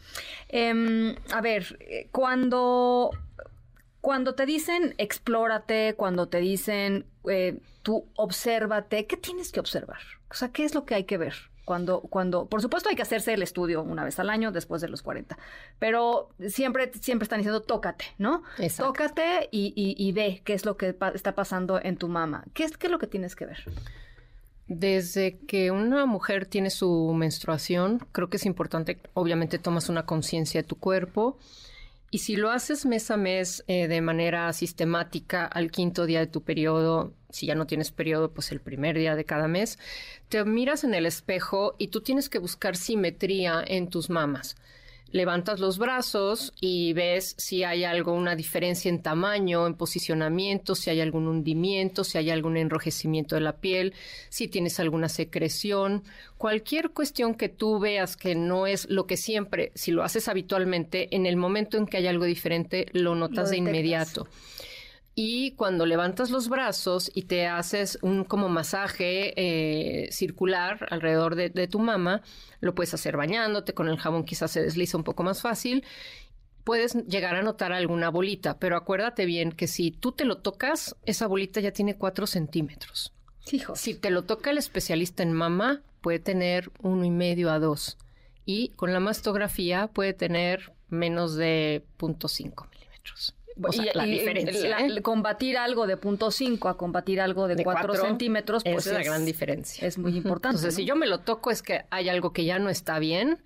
Em, 0.49 1.17
a 1.33 1.43
ver, 1.43 1.77
eh, 1.81 2.09
cuando, 2.13 3.11
cuando 4.03 4.35
te 4.35 4.45
dicen 4.47 4.95
explórate, 4.99 5.95
cuando 5.97 6.29
te 6.29 6.39
dicen 6.39 7.07
eh, 7.31 7.59
tú 7.83 8.05
obsérvate, 8.17 9.07
¿qué 9.07 9.17
tienes 9.17 9.53
que 9.53 9.61
observar? 9.61 10.01
O 10.29 10.35
sea, 10.35 10.49
¿qué 10.49 10.65
es 10.65 10.75
lo 10.75 10.85
que 10.85 10.97
hay 10.97 11.05
que 11.05 11.17
ver? 11.17 11.35
Cuando, 11.65 12.01
cuando, 12.01 12.47
por 12.47 12.61
supuesto 12.61 12.89
hay 12.89 12.97
que 12.97 13.03
hacerse 13.03 13.33
el 13.33 13.43
estudio 13.43 13.81
una 13.81 14.03
vez 14.03 14.19
al 14.19 14.29
año 14.29 14.51
después 14.51 14.83
de 14.83 14.89
los 14.89 15.03
40, 15.03 15.39
pero 15.79 16.31
siempre, 16.49 16.91
siempre 17.01 17.25
están 17.25 17.39
diciendo 17.39 17.63
tócate, 17.63 18.07
¿no? 18.19 18.43
Tócate 18.77 19.49
y, 19.53 19.73
y, 19.77 20.13
ve 20.13 20.43
qué 20.45 20.55
es 20.55 20.67
lo 20.67 20.77
que 20.77 20.97
está 21.15 21.37
pasando 21.37 21.81
en 21.81 21.97
tu 21.97 22.09
mama. 22.09 22.45
¿Qué 22.53 22.65
es, 22.65 22.77
¿Qué 22.77 22.89
es 22.89 22.91
lo 22.91 22.99
que 22.99 23.07
tienes 23.07 23.37
que 23.37 23.47
ver? 23.47 23.63
Desde 24.67 25.39
que 25.39 25.71
una 25.71 26.07
mujer 26.07 26.47
tiene 26.47 26.71
su 26.71 27.15
menstruación, 27.15 28.01
creo 28.11 28.29
que 28.29 28.39
es 28.39 28.47
importante, 28.47 28.99
obviamente 29.15 29.61
tomas 29.61 29.89
una 29.89 30.05
conciencia 30.07 30.63
de 30.63 30.67
tu 30.67 30.75
cuerpo, 30.75 31.39
y 32.13 32.19
si 32.19 32.37
lo 32.37 32.51
haces 32.51 32.85
mes 32.85 33.11
a 33.11 33.17
mes 33.17 33.65
eh, 33.69 33.89
de 33.89 34.03
manera 34.03 34.53
sistemática 34.53 35.47
al 35.47 35.71
quinto 35.71 36.05
día 36.05 36.21
de 36.21 36.27
tu 36.27 36.43
periodo, 36.45 37.15
si 37.31 37.47
ya 37.47 37.55
no 37.55 37.67
tienes 37.67 37.91
periodo, 37.91 38.35
pues 38.35 38.53
el 38.53 38.61
primer 38.61 38.99
día 38.99 39.17
de 39.17 39.25
cada 39.25 39.49
mes, 39.49 39.79
te 40.29 40.45
miras 40.45 40.85
en 40.85 40.93
el 40.93 41.07
espejo 41.07 41.75
y 41.79 41.89
tú 41.89 42.03
tienes 42.03 42.29
que 42.29 42.39
buscar 42.39 42.77
simetría 42.77 43.65
en 43.67 43.89
tus 43.89 44.11
mamas 44.11 44.57
levantas 45.13 45.61
los 45.61 45.79
brazos 45.79 46.53
y 46.61 46.93
ves 46.95 47.35
si 47.39 47.63
hay 47.63 47.85
algo, 47.85 48.13
una 48.13 48.35
diferencia 48.35 48.89
en 48.89 49.03
tamaño, 49.03 49.67
en 49.67 49.75
posicionamiento, 49.75 50.75
si 50.75 50.91
hay 50.91 51.01
algún 51.01 51.29
hundimiento, 51.29 52.03
si 52.03 52.19
hay 52.19 52.31
algún 52.31 52.57
enrojecimiento 52.57 53.35
de 53.35 53.43
la 53.43 53.59
piel, 53.59 53.95
si 54.31 54.49
tienes 54.49 54.81
alguna 54.81 55.09
secreción, 55.09 56.03
cualquier 56.39 56.91
cuestión 56.91 57.35
que 57.35 57.49
tú 57.49 57.79
veas 57.79 58.17
que 58.17 58.35
no 58.35 58.67
es 58.67 58.89
lo 58.91 59.07
que 59.07 59.17
siempre, 59.17 59.71
si 59.75 59.93
lo 59.93 60.03
haces 60.03 60.29
habitualmente, 60.29 61.15
en 61.15 61.27
el 61.27 61.37
momento 61.37 61.77
en 61.77 61.87
que 61.87 61.99
hay 61.99 62.07
algo 62.07 62.25
diferente, 62.25 62.87
lo 62.93 63.15
notas 63.15 63.51
de 63.51 63.59
inmediato. 63.59 64.27
Y 65.15 65.53
cuando 65.53 65.85
levantas 65.85 66.31
los 66.31 66.49
brazos 66.49 67.11
y 67.15 67.23
te 67.23 67.47
haces 67.47 67.99
un 68.01 68.25
como 68.25 68.49
masaje 68.49 69.35
eh, 69.37 70.11
circular 70.11 70.87
alrededor 70.91 71.35
de, 71.35 71.69
tu 71.69 71.81
mama, 71.81 72.23
lo 72.61 72.75
puedes 72.75 72.95
hacer 72.95 73.19
bañándote, 73.19 73.75
con 73.75 73.89
el 73.89 73.99
jabón 73.99 74.25
quizás 74.25 74.51
se 74.51 74.63
desliza 74.63 74.97
un 74.97 75.05
poco 75.05 75.23
más 75.23 75.43
fácil. 75.43 75.85
Puedes 76.65 76.95
llegar 77.07 77.35
a 77.35 77.43
notar 77.43 77.73
alguna 77.73 78.09
bolita, 78.09 78.59
pero 78.59 78.77
acuérdate 78.77 79.27
bien 79.27 79.53
que 79.53 79.67
si 79.67 79.91
tú 79.91 80.13
te 80.13 80.25
lo 80.25 80.39
tocas, 80.39 80.97
esa 81.05 81.27
bolita 81.27 81.61
ya 81.61 81.73
tiene 81.73 81.97
cuatro 81.97 82.27
centímetros. 82.27 83.13
Si 83.75 83.95
te 83.95 84.11
lo 84.11 84.23
toca 84.23 84.51
el 84.51 84.59
especialista 84.59 85.23
en 85.23 85.33
mama, 85.33 85.83
puede 86.01 86.21
tener 86.21 86.71
uno 86.81 87.05
y 87.05 87.11
medio 87.11 87.51
a 87.51 87.59
dos. 87.59 87.99
Y 88.47 88.69
con 88.71 88.93
la 88.93 89.01
mastografía 89.01 89.89
puede 89.89 90.15
tener 90.15 90.73
menos 90.89 91.35
de 91.35 91.85
0.5 91.99 92.71
milímetros 92.71 93.35
la 93.95 94.05
diferencia. 94.05 94.79
¿eh? 94.79 95.03
Combatir 95.03 95.57
algo 95.59 95.87
de 95.87 95.97
punto 95.97 96.31
5 96.31 96.69
a 96.69 96.77
combatir 96.77 97.21
algo 97.21 97.49
de 97.49 97.63
4 97.63 97.95
centímetros, 97.95 98.65
pues 98.65 98.87
es 98.87 98.93
la 98.93 99.03
gran 99.03 99.25
diferencia. 99.25 99.87
Es 99.87 99.99
muy 99.99 100.17
importante. 100.17 100.57
Entonces, 100.57 100.75
si 100.75 100.85
yo 100.85 100.97
me 100.97 101.07
lo 101.07 101.21
toco 101.21 101.51
es 101.51 101.63
que 101.63 101.85
hay 101.91 102.09
algo 102.09 102.33
que 102.33 102.45
ya 102.45 102.59
no 102.59 102.71
está 102.71 102.99
bien. 102.99 103.39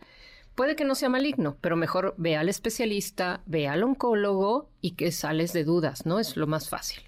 Puede 0.55 0.74
que 0.74 0.87
no 0.87 0.95
sea 0.95 1.11
maligno, 1.11 1.59
pero 1.61 1.77
mejor 1.77 2.15
ve 2.16 2.35
al 2.37 2.49
especialista, 2.49 3.43
ve 3.45 3.69
al 3.69 3.83
oncólogo 3.83 4.70
y 4.81 4.93
que 4.93 5.12
sales 5.12 5.53
de 5.53 5.65
dudas, 5.65 6.07
¿no? 6.07 6.19
Es 6.19 6.35
lo 6.39 6.47
más 6.47 6.70
fácil. 6.70 7.03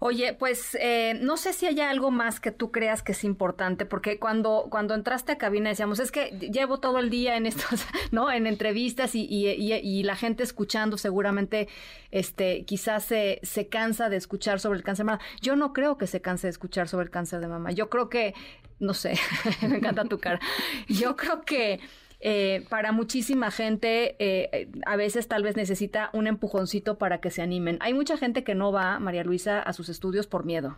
Oye, 0.00 0.32
pues 0.32 0.76
eh, 0.80 1.18
no 1.20 1.36
sé 1.36 1.52
si 1.52 1.66
hay 1.66 1.80
algo 1.80 2.10
más 2.10 2.40
que 2.40 2.52
tú 2.52 2.70
creas 2.70 3.02
que 3.02 3.12
es 3.12 3.24
importante, 3.24 3.84
porque 3.84 4.18
cuando, 4.18 4.66
cuando 4.70 4.94
entraste 4.94 5.32
a 5.32 5.38
cabina 5.38 5.70
decíamos, 5.70 5.98
es 5.98 6.12
que 6.12 6.30
llevo 6.38 6.78
todo 6.78 6.98
el 6.98 7.10
día 7.10 7.36
en 7.36 7.46
estos, 7.46 7.84
¿no? 8.12 8.30
En 8.30 8.46
entrevistas 8.46 9.14
y, 9.14 9.26
y, 9.28 10.02
la 10.02 10.16
gente 10.16 10.42
escuchando 10.42 10.96
seguramente, 10.96 11.68
este, 12.10 12.64
quizás 12.64 13.04
se, 13.04 13.40
se 13.42 13.68
cansa 13.68 14.08
de 14.08 14.16
escuchar 14.16 14.60
sobre 14.60 14.78
el 14.78 14.84
cáncer 14.84 15.04
de 15.04 15.12
mama. 15.12 15.24
Yo 15.40 15.56
no 15.56 15.72
creo 15.72 15.98
que 15.98 16.06
se 16.06 16.20
canse 16.20 16.46
de 16.46 16.52
escuchar 16.52 16.88
sobre 16.88 17.04
el 17.04 17.10
cáncer 17.10 17.40
de 17.40 17.48
mama. 17.48 17.72
Yo 17.72 17.90
creo 17.90 18.08
que, 18.08 18.34
no 18.78 18.94
sé, 18.94 19.18
me 19.68 19.78
encanta 19.78 20.04
tu 20.04 20.18
cara. 20.18 20.40
Yo 20.86 21.16
creo 21.16 21.42
que 21.42 21.80
eh, 22.20 22.66
para 22.68 22.92
muchísima 22.92 23.50
gente 23.50 24.16
eh, 24.18 24.70
a 24.86 24.96
veces 24.96 25.28
tal 25.28 25.42
vez 25.42 25.56
necesita 25.56 26.10
un 26.12 26.26
empujoncito 26.26 26.98
para 26.98 27.20
que 27.20 27.30
se 27.30 27.42
animen. 27.42 27.78
Hay 27.80 27.94
mucha 27.94 28.16
gente 28.16 28.44
que 28.44 28.54
no 28.54 28.72
va, 28.72 28.98
María 28.98 29.24
Luisa, 29.24 29.60
a 29.60 29.72
sus 29.72 29.88
estudios 29.88 30.26
por 30.26 30.44
miedo. 30.44 30.76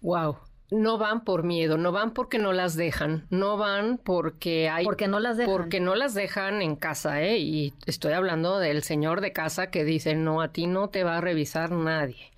Wow. 0.00 0.38
No 0.70 0.98
van 0.98 1.22
por 1.22 1.44
miedo, 1.44 1.78
no 1.78 1.92
van 1.92 2.12
porque 2.12 2.38
no 2.38 2.52
las 2.52 2.74
dejan, 2.74 3.26
no 3.30 3.56
van 3.56 3.98
porque 3.98 4.68
hay... 4.68 4.84
Porque 4.84 5.06
no 5.06 5.20
las 5.20 5.36
dejan. 5.36 5.54
Porque 5.54 5.78
no 5.78 5.94
las 5.94 6.12
dejan 6.12 6.60
en 6.60 6.74
casa, 6.74 7.22
¿eh? 7.22 7.38
Y 7.38 7.72
estoy 7.86 8.14
hablando 8.14 8.58
del 8.58 8.82
señor 8.82 9.20
de 9.20 9.32
casa 9.32 9.70
que 9.70 9.84
dice, 9.84 10.16
no, 10.16 10.40
a 10.40 10.48
ti 10.48 10.66
no 10.66 10.88
te 10.88 11.04
va 11.04 11.18
a 11.18 11.20
revisar 11.20 11.70
nadie. 11.70 12.32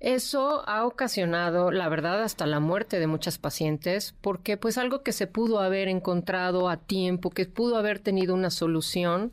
Eso 0.00 0.68
ha 0.68 0.84
ocasionado, 0.84 1.70
la 1.70 1.88
verdad, 1.88 2.22
hasta 2.22 2.46
la 2.46 2.60
muerte 2.60 2.98
de 2.98 3.06
muchas 3.06 3.38
pacientes, 3.38 4.14
porque 4.20 4.56
pues 4.56 4.76
algo 4.76 5.02
que 5.02 5.12
se 5.12 5.26
pudo 5.26 5.60
haber 5.60 5.88
encontrado 5.88 6.68
a 6.68 6.76
tiempo, 6.76 7.30
que 7.30 7.46
pudo 7.46 7.76
haber 7.76 8.00
tenido 8.00 8.34
una 8.34 8.50
solución, 8.50 9.32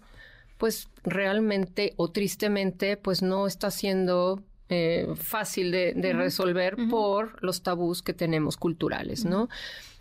pues 0.58 0.90
realmente 1.04 1.94
o 1.98 2.12
tristemente, 2.12 2.96
pues 2.96 3.22
no 3.22 3.48
está 3.48 3.72
siendo 3.72 4.44
eh, 4.70 5.08
fácil 5.16 5.72
de, 5.72 6.14
resolver 6.14 6.78
por 6.90 7.44
los 7.44 7.64
tabús 7.64 8.02
que 8.02 8.14
tenemos 8.14 8.56
culturales, 8.56 9.26
¿no? 9.26 9.50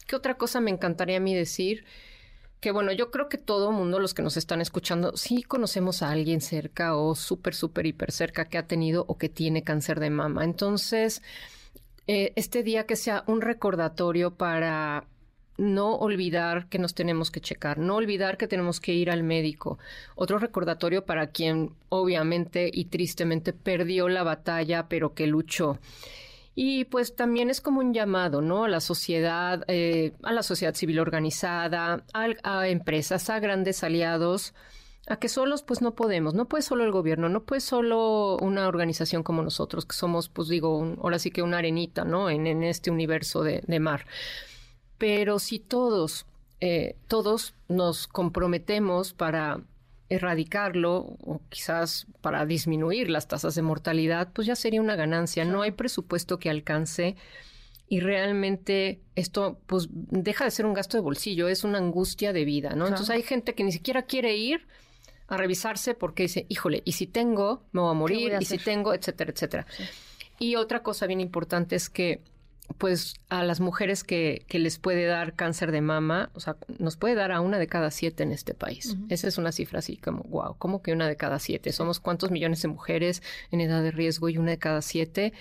¿Qué 0.07 0.15
otra 0.15 0.35
cosa 0.35 0.61
me 0.61 0.71
encantaría 0.71 1.17
a 1.17 1.21
mí 1.21 1.35
decir? 1.35 1.85
Que 2.61 2.71
bueno, 2.73 2.93
yo 2.93 3.11
creo 3.11 3.29
que 3.29 3.39
todo 3.39 3.73
mundo, 3.73 3.99
los 3.99 4.15
que 4.15 4.23
nos 4.23 4.37
están 4.37 4.61
escuchando, 4.61 5.17
sí 5.17 5.43
conocemos 5.43 6.03
a 6.03 6.11
alguien 6.11 6.41
cerca 6.41 6.97
o 6.97 7.15
súper, 7.15 7.55
súper, 7.55 7.87
hiper 7.87 8.13
cerca 8.13 8.45
que 8.45 8.59
ha 8.59 8.67
tenido 8.67 9.05
o 9.09 9.17
que 9.17 9.29
tiene 9.29 9.65
cáncer 9.65 9.99
de 9.99 10.11
mama. 10.11 10.45
Entonces, 10.45 11.23
eh, 12.07 12.33
este 12.37 12.63
día 12.63 12.87
que 12.87 12.97
sea 12.97 13.25
un 13.27 13.41
recordatorio 13.41 14.35
para 14.35 15.07
no 15.57 15.95
olvidar 15.97 16.69
que 16.69 16.79
nos 16.79 16.95
tenemos 16.95 17.31
que 17.31 17.41
checar, 17.41 17.79
no 17.79 17.97
olvidar 17.97 18.37
que 18.37 18.49
tenemos 18.49 18.81
que 18.81 18.95
ir 18.95 19.11
al 19.11 19.23
médico. 19.23 19.79
Otro 20.15 20.39
recordatorio 20.39 21.05
para 21.05 21.29
quien 21.29 21.75
obviamente 21.89 22.71
y 22.73 22.87
tristemente 22.87 23.53
perdió 23.53 24.09
la 24.09 24.23
batalla, 24.23 24.89
pero 24.89 25.15
que 25.15 25.27
luchó. 25.27 25.79
Y 26.55 26.85
pues 26.87 27.15
también 27.15 27.49
es 27.49 27.61
como 27.61 27.81
un 27.81 27.95
llamado, 27.95 28.41
¿no? 28.43 28.65
A 28.65 28.69
la 28.69 28.81
sociedad, 28.81 29.65
eh, 29.69 30.13
a 30.23 30.33
la 30.33 30.43
sociedad 30.43 30.75
civil 30.75 30.99
organizada, 30.99 32.05
a, 32.13 32.69
empresas, 32.69 33.31
a 33.31 33.39
grandes 33.39 33.85
aliados, 33.85 34.53
a 35.07 35.17
que 35.17 35.29
solos 35.29 35.63
pues 35.63 35.81
no 35.81 35.95
podemos, 35.95 36.35
no 36.35 36.47
puede 36.47 36.63
solo 36.63 36.85
el 36.85 36.91
gobierno, 36.91 37.29
no 37.29 37.45
puede 37.45 37.61
solo 37.61 38.37
una 38.39 38.69
organización 38.69 39.23
como 39.23 39.43
nosotros, 39.43 39.87
que 39.87 39.95
somos 39.95 40.29
pues 40.29 40.49
digo, 40.49 40.97
ahora 41.01 41.19
sí 41.19 41.31
que 41.31 41.43
una 41.43 41.59
arenita, 41.59 42.05
¿no? 42.05 42.29
En, 42.29 42.63
este 42.65 42.91
universo 42.91 43.43
de, 43.43 43.63
de, 43.67 43.81
mar. 43.81 44.07
Pero 44.99 45.39
si 45.39 45.61
todos, 45.61 46.27
eh, 46.61 46.97
todos 47.07 47.55
nos 47.69 48.07
comprometemos 48.07 49.15
para 49.15 49.61
erradicarlo 50.11 51.17
o 51.21 51.41
quizás 51.49 52.07
para 52.21 52.45
disminuir 52.45 53.09
las 53.09 53.29
tasas 53.29 53.55
de 53.55 53.63
mortalidad, 53.63 54.33
pues 54.33 54.47
ya 54.47 54.57
sería 54.57 54.81
una 54.81 54.97
ganancia. 54.97 55.45
No 55.45 55.63
hay 55.63 55.71
presupuesto 55.71 56.39
que 56.39 56.51
alcance 56.51 57.17
y 57.89 58.01
realmente 58.01 59.01
esto 59.15 59.61
pues 59.67 59.89
deja 59.91 60.45
de 60.45 60.51
ser 60.51 60.67
un 60.67 60.75
gasto 60.75 60.97
de 60.97 61.03
bolsillo, 61.03 61.49
es 61.49 61.65
una 61.65 61.79
angustia 61.79 62.33
de 62.33 62.45
vida, 62.45 62.75
¿no? 62.75 62.87
Entonces 62.87 63.11
hay 63.11 63.23
gente 63.23 63.55
que 63.55 63.65
ni 63.65 63.73
siquiera 63.73 64.03
quiere 64.03 64.37
ir 64.37 64.67
a 65.29 65.37
revisarse 65.37 65.95
porque 65.95 66.25
dice, 66.25 66.45
híjole, 66.49 66.83
y 66.85 66.93
si 66.93 67.07
tengo, 67.07 67.63
me 67.71 67.81
voy 67.81 67.91
a 67.93 67.95
morir, 67.95 68.33
y 68.41 68.45
si 68.45 68.59
tengo, 68.59 68.93
etcétera, 68.93 69.31
etcétera. 69.31 69.67
Y 70.41 70.57
otra 70.57 70.83
cosa 70.83 71.07
bien 71.07 71.21
importante 71.21 71.77
es 71.77 71.89
que 71.89 72.21
pues 72.79 73.15
a 73.29 73.45
las 73.45 73.61
mujeres 73.61 74.05
que, 74.05 74.45
que, 74.49 74.59
les 74.59 74.79
puede 74.79 75.05
dar 75.07 75.35
cáncer 75.35 75.73
de 75.73 75.81
mama, 75.81 76.31
o 76.35 76.41
sea, 76.41 76.57
nos 76.79 76.97
puede 76.97 77.15
dar 77.15 77.33
a 77.33 77.41
una 77.41 77.59
de 77.59 77.67
cada 77.67 77.91
siete 77.91 78.23
en 78.23 78.33
este 78.33 78.55
país. 78.55 78.97
Esa 79.09 79.29
es 79.29 79.39
una 79.39 79.53
cifra 79.53 79.81
así 79.81 79.97
como, 79.97 80.23
wow, 80.25 80.57
¿cómo 80.59 80.83
que 80.83 80.93
una 80.93 81.09
de 81.09 81.17
cada 81.17 81.39
siete? 81.39 81.73
Somos 81.73 82.01
cuántos 82.01 82.31
millones 82.31 82.63
de 82.63 82.69
mujeres 82.69 83.23
en 83.51 83.61
edad 83.61 83.83
de 83.83 83.91
riesgo 83.91 84.29
y 84.29 84.39
una 84.39 84.53
de 84.53 84.59
cada 84.59 84.83
siete. 84.83 85.33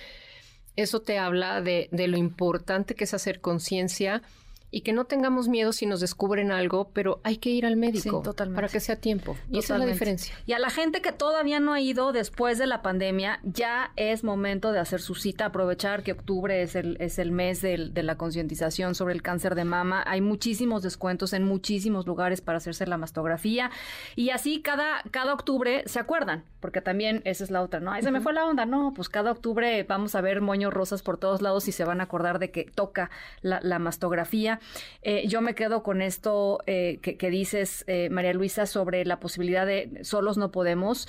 Eso 0.75 1.01
te 1.01 1.17
habla 1.17 1.61
de, 1.61 1.89
de 1.91 2.07
lo 2.07 2.17
importante 2.17 2.95
que 2.95 3.03
es 3.03 3.13
hacer 3.13 3.41
conciencia 3.41 4.21
y 4.71 4.81
que 4.81 4.93
no 4.93 5.05
tengamos 5.05 5.47
miedo 5.47 5.73
si 5.73 5.85
nos 5.85 5.99
descubren 5.99 6.51
algo, 6.51 6.89
pero 6.93 7.19
hay 7.23 7.37
que 7.37 7.49
ir 7.49 7.65
al 7.65 7.75
médico 7.75 8.23
para 8.55 8.67
que 8.67 8.79
sea 8.79 8.95
tiempo. 8.95 9.35
Y 9.49 9.59
esa 9.59 9.75
es 9.75 9.79
la 9.79 9.85
diferencia. 9.85 10.35
Y 10.45 10.53
a 10.53 10.59
la 10.59 10.69
gente 10.69 11.01
que 11.01 11.11
todavía 11.11 11.59
no 11.59 11.73
ha 11.73 11.81
ido 11.81 12.11
después 12.11 12.57
de 12.57 12.67
la 12.67 12.81
pandemia, 12.81 13.39
ya 13.43 13.91
es 13.95 14.23
momento 14.23 14.71
de 14.71 14.79
hacer 14.79 15.01
su 15.01 15.15
cita, 15.15 15.45
aprovechar 15.45 16.03
que 16.03 16.11
octubre 16.11 16.61
es 16.61 16.75
el, 16.75 16.97
es 16.99 17.19
el 17.19 17.31
mes 17.31 17.61
de 17.61 18.03
la 18.03 18.17
concientización 18.17 18.95
sobre 18.95 19.13
el 19.13 19.21
cáncer 19.21 19.55
de 19.55 19.65
mama. 19.65 20.03
Hay 20.05 20.21
muchísimos 20.21 20.83
descuentos 20.83 21.33
en 21.33 21.43
muchísimos 21.43 22.05
lugares 22.05 22.41
para 22.41 22.57
hacerse 22.57 22.85
la 22.85 22.97
mastografía 22.97 23.71
y 24.15 24.29
así 24.29 24.61
cada, 24.61 25.03
cada 25.11 25.33
octubre 25.33 25.83
se 25.85 25.99
acuerdan, 25.99 26.43
porque 26.59 26.81
también 26.81 27.21
esa 27.25 27.43
es 27.43 27.51
la 27.51 27.61
otra, 27.61 27.79
¿no? 27.79 27.91
Ahí 27.91 28.01
se 28.01 28.11
me 28.11 28.21
fue 28.21 28.33
la 28.33 28.45
onda, 28.45 28.65
no, 28.65 28.93
pues 28.95 29.09
cada 29.09 29.31
octubre 29.31 29.83
vamos 29.83 30.15
a 30.15 30.21
ver 30.21 30.41
moños 30.41 30.73
rosas 30.73 31.01
por 31.01 31.17
todos 31.17 31.41
lados 31.41 31.67
y 31.67 31.71
se 31.71 31.83
van 31.83 32.01
a 32.01 32.03
acordar 32.05 32.39
de 32.39 32.51
que 32.51 32.65
toca 32.65 33.09
la, 33.41 33.79
mastografía. 33.79 34.58
Eh, 35.01 35.27
yo 35.27 35.41
me 35.41 35.55
quedo 35.55 35.83
con 35.83 36.01
esto 36.01 36.59
eh, 36.65 36.99
que, 37.01 37.29
dices, 37.29 37.83
eh, 37.87 38.09
María 38.09 38.33
Luisa, 38.33 38.65
sobre 38.65 39.05
la 39.05 39.19
posibilidad 39.19 39.65
de 39.65 40.03
solos 40.03 40.37
no 40.37 40.51
podemos. 40.51 41.07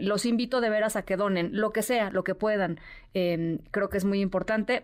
los 0.00 0.26
invito 0.26 0.60
de 0.60 0.70
veras 0.70 0.96
a 0.96 1.02
que 1.02 1.16
donen 1.16 1.50
lo 1.52 1.72
que 1.72 1.82
sea, 1.82 2.10
lo 2.10 2.24
que 2.24 2.34
puedan. 2.34 2.80
creo 3.12 3.88
que 3.90 3.98
es 3.98 4.04
muy 4.04 4.20
importante. 4.20 4.82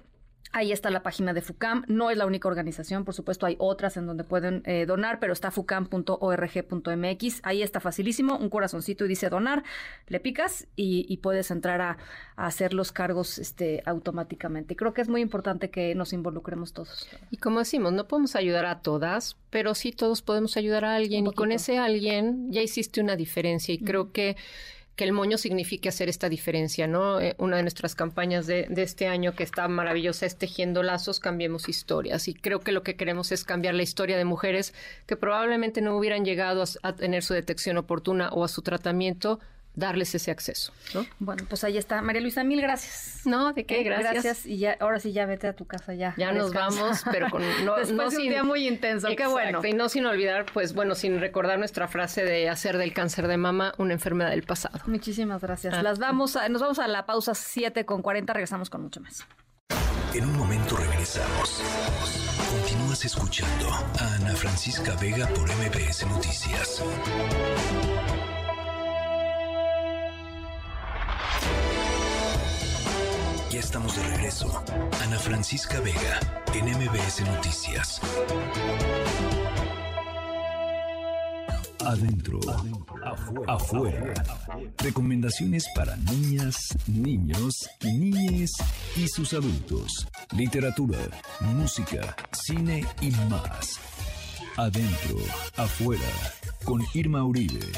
Ahí 0.57 0.71
está 0.71 0.89
la 0.91 1.03
página 1.03 1.33
de 1.33 1.43
FUCAM. 1.43 1.85
No 1.89 2.13
es 2.13 2.17
la 2.17 2.27
única 2.27 2.47
organización, 2.47 3.05
por 3.05 3.13
supuesto, 3.13 3.45
hay 3.45 3.57
otras 3.59 3.97
en 3.97 4.07
donde 4.07 4.23
pueden 4.23 4.63
eh, 4.67 4.87
donar, 4.87 5.19
pero 5.19 5.33
está 5.33 5.51
fucam.org.mx. 5.51 7.41
Ahí 7.43 7.61
está 7.61 7.81
facilísimo, 7.81 8.39
un 8.39 8.49
corazoncito 8.51 9.05
y 9.05 9.09
dice 9.09 9.29
donar. 9.31 9.65
Le 10.07 10.21
picas 10.21 10.69
y, 10.77 11.17
puedes 11.17 11.51
entrar 11.51 11.81
a, 11.81 11.99
hacer 12.37 12.73
los 12.73 12.93
cargos 12.93 13.39
este, 13.41 13.83
automáticamente. 13.85 14.77
Creo 14.77 14.95
que 14.95 15.03
es 15.03 15.09
muy 15.09 15.23
importante 15.23 15.71
que 15.71 15.93
nos 15.97 16.13
involucremos 16.13 16.73
todos. 16.73 17.09
Y 17.33 17.39
como 17.39 17.59
decimos, 17.59 17.93
no 17.93 18.07
podemos 18.07 18.37
ayudar 18.37 18.67
a 18.67 18.81
todas, 18.81 19.37
pero 19.51 19.75
sí 19.75 19.91
todos 19.91 20.23
podemos 20.23 20.57
ayudar 20.57 20.85
a 20.85 20.95
alguien. 20.95 21.27
Y 21.27 21.33
con 21.33 21.51
ese 21.51 21.79
alguien 21.79 22.53
ya 22.53 22.63
hiciste 22.63 23.01
una 23.01 23.17
diferencia. 23.17 23.75
Y 23.75 23.79
creo 23.79 24.13
que 24.13 24.37
que 24.97 25.05
el 25.05 25.13
moño 25.13 25.39
signifique 25.39 25.89
hacer 25.89 26.09
esta 26.09 26.29
diferencia, 26.29 26.87
¿no? 26.87 27.21
Eh, 27.21 27.35
una 27.39 27.57
de 27.57 27.63
nuestras 27.63 27.95
campañas 27.95 28.47
de, 28.47 28.69
este 28.77 29.09
año 29.09 29.35
que 29.35 29.43
está 29.43 29.67
maravillosa 29.67 30.27
es 30.27 30.37
Tejiendo 30.37 30.83
Lazos, 30.83 31.21
Cambiemos 31.21 31.69
Historias. 31.69 32.29
Y 32.29 32.35
creo 32.35 32.61
que 32.61 32.73
lo 32.73 32.83
que 32.83 32.97
queremos 32.97 33.33
es 33.33 33.45
cambiar 33.45 33.75
la 33.75 33.83
historia 33.83 34.17
de 34.17 34.25
mujeres 34.25 34.73
que 35.07 35.17
probablemente 35.17 35.81
no 35.81 35.97
hubieran 35.97 36.25
llegado 36.25 36.65
a 36.83 36.93
tener 36.95 37.23
su 37.23 37.35
detección 37.35 37.77
oportuna 37.77 38.29
o 38.31 38.45
a 38.45 38.49
su 38.49 38.63
tratamiento 38.63 39.41
darles 39.75 40.15
ese 40.15 40.31
acceso. 40.31 40.73
¿no? 40.95 41.07
Bueno, 41.19 41.45
pues 41.49 41.65
ahí 41.65 41.77
está. 41.77 42.01
María 42.03 42.21
Luisa, 42.21 42.45
mil 42.45 42.61
gracias. 42.61 43.23
No, 43.25 43.53
¿de 43.53 43.65
qué? 43.65 43.83
Gracias. 43.83 44.13
Gracias. 44.13 44.47
Y 44.47 44.59
ya, 44.59 44.77
ahora 44.81 45.01
sí 45.01 45.13
ya 45.13 45.27
vete 45.27 45.49
a 45.49 45.55
tu 45.55 45.67
casa 45.67 45.95
ya. 45.95 46.15
Ya 46.17 46.33
nos 46.33 46.53
vamos, 46.53 47.03
pero 47.11 47.31
con 47.31 47.43
no, 47.65 47.77
Después 47.77 48.13
no 48.13 48.19
un 48.21 48.29
día 48.29 48.45
muy 48.45 48.67
intenso. 48.69 49.09
qué 49.17 49.27
bueno. 49.27 49.61
Y 49.65 49.73
no 49.73 49.89
sin 49.89 50.07
olvidar, 50.07 50.47
pues 50.53 50.75
bueno, 50.75 50.95
sin 50.95 51.21
recordar 51.21 51.59
nuestra 51.59 51.89
frase 51.89 52.25
de 52.25 52.49
hacer 52.49 52.79
del 52.79 52.93
cáncer 52.93 53.29
de 53.29 53.37
mama 53.37 53.75
una 53.79 53.93
enfermedad 53.95 54.31
del 54.31 54.43
pasado. 54.43 54.81
Muchísimas 54.87 55.41
gracias. 55.43 55.75
Ah. 55.75 55.83
Las 55.83 55.99
vamos 55.99 56.37
a, 56.37 56.49
nos 56.49 56.61
vamos 56.61 56.79
a 56.79 56.89
la 56.89 57.07
pausa 57.07 57.35
7 57.35 57.85
con 57.85 58.03
40, 58.03 58.33
regresamos 58.33 58.71
con 58.71 58.83
mucho 58.83 59.01
más. 59.01 59.25
En 60.15 60.25
un 60.27 60.37
momento 60.37 60.77
regresamos. 60.77 61.61
Continúas 62.51 63.05
escuchando 63.05 63.69
a 63.69 64.15
Ana 64.15 64.37
Francisca 64.37 64.95
Vega 65.01 65.27
por 65.29 65.49
MBS 65.49 66.07
Noticias. 66.07 66.83
Estamos 73.75 73.97
de 73.97 74.05
regreso. 74.05 74.65
Ana 75.03 75.19
Francisca 75.19 75.81
Vega, 75.81 76.21
en 76.55 76.65
MBS 76.79 77.23
Noticias. 77.23 78.01
Adentro, 81.85 82.39
afuera. 83.49 84.15
Recomendaciones 84.79 85.67
para 85.75 85.97
niñas, 85.97 86.55
niños, 86.87 87.69
niñes 87.83 88.53
y 88.95 89.09
sus 89.09 89.35
adultos. 89.35 90.07
Literatura, 90.37 91.01
música, 91.41 92.15
cine 92.31 92.87
y 93.01 93.11
más. 93.29 93.81
Adentro, 94.57 95.17
afuera. 95.57 96.13
Con 96.65 96.81
Irma 96.95 97.25
Uribe. 97.25 97.73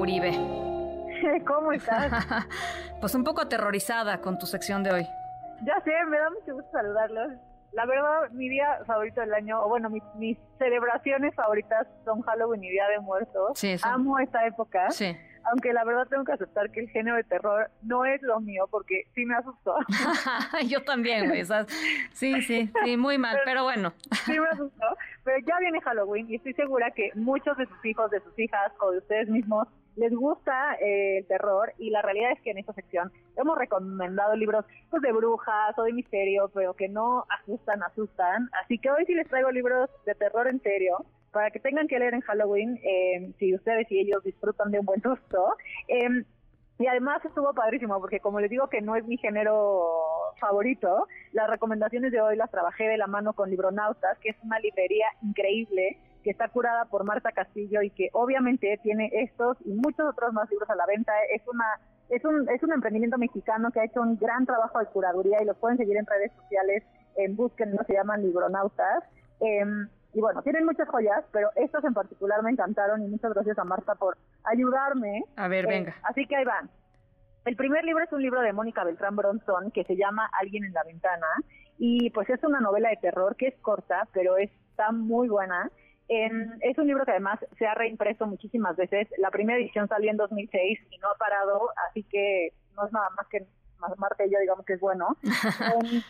Uribe. 0.00 0.30
¿Cómo 1.46 1.72
estás? 1.72 2.10
pues 3.00 3.14
un 3.14 3.22
poco 3.22 3.42
aterrorizada 3.42 4.20
con 4.20 4.38
tu 4.38 4.46
sección 4.46 4.82
de 4.82 4.92
hoy. 4.92 5.06
Ya 5.62 5.78
sé, 5.84 5.92
me 6.08 6.18
da 6.18 6.30
mucho 6.30 6.54
gusto 6.54 6.70
saludarlos. 6.72 7.32
La 7.72 7.86
verdad, 7.86 8.30
mi 8.32 8.48
día 8.48 8.80
favorito 8.86 9.20
del 9.20 9.32
año, 9.32 9.62
o 9.62 9.68
bueno, 9.68 9.90
mis, 9.90 10.02
mis 10.16 10.38
celebraciones 10.58 11.34
favoritas 11.34 11.86
son 12.04 12.22
Halloween 12.22 12.64
y 12.64 12.70
Día 12.70 12.88
de 12.88 12.98
Muertos. 12.98 13.52
Sí, 13.54 13.76
Amo 13.82 14.18
esta 14.18 14.44
época. 14.46 14.90
Sí. 14.90 15.16
Aunque 15.44 15.72
la 15.72 15.84
verdad 15.84 16.06
tengo 16.08 16.24
que 16.24 16.32
aceptar 16.32 16.70
que 16.70 16.80
el 16.80 16.90
género 16.90 17.16
de 17.16 17.24
terror 17.24 17.70
no 17.82 18.04
es 18.04 18.20
lo 18.22 18.40
mío, 18.40 18.66
porque 18.70 19.04
sí 19.14 19.24
me 19.24 19.36
asustó. 19.36 19.76
Yo 20.66 20.82
también, 20.82 21.28
güey. 21.28 21.44
Sí, 22.12 22.42
sí, 22.42 22.70
sí, 22.84 22.96
muy 22.96 23.18
mal, 23.18 23.38
pero 23.44 23.62
bueno. 23.62 23.92
Sí 24.24 24.38
me 24.38 24.48
asustó. 24.48 24.86
Pero 25.24 25.38
ya 25.46 25.58
viene 25.60 25.80
Halloween 25.80 26.28
y 26.28 26.36
estoy 26.36 26.54
segura 26.54 26.90
que 26.90 27.10
muchos 27.14 27.56
de 27.56 27.66
sus 27.66 27.84
hijos, 27.84 28.10
de 28.10 28.20
sus 28.20 28.38
hijas 28.38 28.72
o 28.80 28.90
de 28.90 28.98
ustedes 28.98 29.28
mismos 29.28 29.68
les 29.96 30.14
gusta 30.14 30.74
eh, 30.74 31.18
el 31.18 31.26
terror 31.26 31.72
y 31.78 31.90
la 31.90 32.02
realidad 32.02 32.32
es 32.32 32.40
que 32.42 32.50
en 32.50 32.58
esta 32.58 32.72
sección 32.72 33.12
hemos 33.36 33.58
recomendado 33.58 34.34
libros 34.36 34.64
pues, 34.90 35.02
de 35.02 35.12
brujas 35.12 35.78
o 35.78 35.82
de 35.82 35.92
misterio, 35.92 36.50
pero 36.54 36.74
que 36.74 36.88
no 36.88 37.24
asustan, 37.40 37.82
asustan. 37.82 38.48
Así 38.62 38.78
que 38.78 38.90
hoy 38.90 39.04
sí 39.06 39.14
les 39.14 39.28
traigo 39.28 39.50
libros 39.50 39.90
de 40.06 40.14
terror 40.14 40.48
en 40.48 40.60
serio 40.62 41.04
para 41.32 41.50
que 41.50 41.60
tengan 41.60 41.86
que 41.86 41.98
leer 41.98 42.14
en 42.14 42.22
Halloween, 42.22 42.78
eh, 42.82 43.32
si 43.38 43.54
ustedes 43.54 43.90
y 43.90 44.00
ellos 44.00 44.22
disfrutan 44.24 44.70
de 44.70 44.80
un 44.80 44.86
buen 44.86 45.00
susto. 45.02 45.56
Eh, 45.88 46.24
y 46.78 46.86
además 46.86 47.22
estuvo 47.24 47.52
padrísimo 47.52 48.00
porque 48.00 48.20
como 48.20 48.40
les 48.40 48.48
digo 48.48 48.68
que 48.68 48.80
no 48.80 48.96
es 48.96 49.04
mi 49.04 49.18
género 49.18 49.86
favorito, 50.40 51.06
las 51.32 51.48
recomendaciones 51.50 52.10
de 52.10 52.22
hoy 52.22 52.36
las 52.36 52.50
trabajé 52.50 52.84
de 52.84 52.96
la 52.96 53.06
mano 53.06 53.34
con 53.34 53.50
Libronautas, 53.50 54.18
que 54.20 54.30
es 54.30 54.36
una 54.42 54.58
librería 54.60 55.06
increíble 55.22 55.98
que 56.22 56.30
está 56.30 56.48
curada 56.48 56.84
por 56.86 57.04
Marta 57.04 57.32
Castillo 57.32 57.82
y 57.82 57.90
que 57.90 58.08
obviamente 58.12 58.78
tiene 58.82 59.10
estos 59.12 59.56
y 59.64 59.72
muchos 59.72 60.08
otros 60.08 60.32
más 60.32 60.50
libros 60.50 60.68
a 60.70 60.74
la 60.74 60.86
venta. 60.86 61.12
Es 61.34 61.42
una 61.48 61.64
es 62.08 62.24
un 62.24 62.48
es 62.48 62.62
un 62.62 62.72
emprendimiento 62.72 63.18
mexicano 63.18 63.70
que 63.70 63.80
ha 63.80 63.84
hecho 63.84 64.00
un 64.00 64.16
gran 64.16 64.46
trabajo 64.46 64.78
de 64.78 64.86
curaduría 64.86 65.42
y 65.42 65.46
los 65.46 65.56
pueden 65.56 65.78
seguir 65.78 65.96
en 65.96 66.06
redes 66.06 66.32
sociales 66.32 66.84
en 67.16 67.36
busquen, 67.36 67.74
no 67.74 67.82
se 67.84 67.94
llaman 67.94 68.22
Libronautas. 68.22 69.04
Em, 69.40 69.88
y 70.12 70.20
bueno, 70.20 70.42
tienen 70.42 70.64
muchas 70.64 70.88
joyas, 70.88 71.24
pero 71.32 71.50
estos 71.54 71.84
en 71.84 71.94
particular 71.94 72.42
me 72.42 72.50
encantaron 72.50 73.02
y 73.02 73.08
muchas 73.08 73.32
gracias 73.32 73.58
a 73.58 73.64
Marta 73.64 73.94
por 73.94 74.16
ayudarme. 74.44 75.24
A 75.36 75.48
ver, 75.48 75.66
eh, 75.66 75.68
venga. 75.68 75.94
Así 76.02 76.26
que 76.26 76.36
ahí 76.36 76.44
van. 76.44 76.68
El 77.44 77.56
primer 77.56 77.84
libro 77.84 78.04
es 78.04 78.12
un 78.12 78.22
libro 78.22 78.40
de 78.42 78.52
Mónica 78.52 78.84
Beltrán 78.84 79.16
Bronson 79.16 79.70
que 79.70 79.84
se 79.84 79.96
llama 79.96 80.28
Alguien 80.40 80.64
en 80.64 80.72
la 80.72 80.84
ventana 80.84 81.26
y 81.78 82.10
pues 82.10 82.28
es 82.28 82.42
una 82.44 82.60
novela 82.60 82.90
de 82.90 82.96
terror 82.96 83.36
que 83.36 83.48
es 83.48 83.58
corta, 83.60 84.06
pero 84.12 84.36
está 84.36 84.92
muy 84.92 85.28
buena. 85.28 85.70
Es 86.10 86.76
un 86.76 86.88
libro 86.88 87.04
que 87.04 87.12
además 87.12 87.38
se 87.56 87.66
ha 87.66 87.74
reimpreso 87.74 88.26
muchísimas 88.26 88.76
veces. 88.76 89.08
La 89.18 89.30
primera 89.30 89.60
edición 89.60 89.86
salió 89.86 90.10
en 90.10 90.16
2006 90.16 90.80
y 90.90 90.98
no 90.98 91.08
ha 91.08 91.14
parado, 91.14 91.70
así 91.88 92.02
que 92.02 92.52
no 92.76 92.84
es 92.86 92.92
nada 92.92 93.10
más 93.10 93.28
que 93.28 93.46
más 93.78 93.96
Marta 93.96 94.26
y 94.26 94.30
yo 94.30 94.40
digamos 94.40 94.66
que 94.66 94.72
es 94.74 94.80
bueno. 94.80 95.16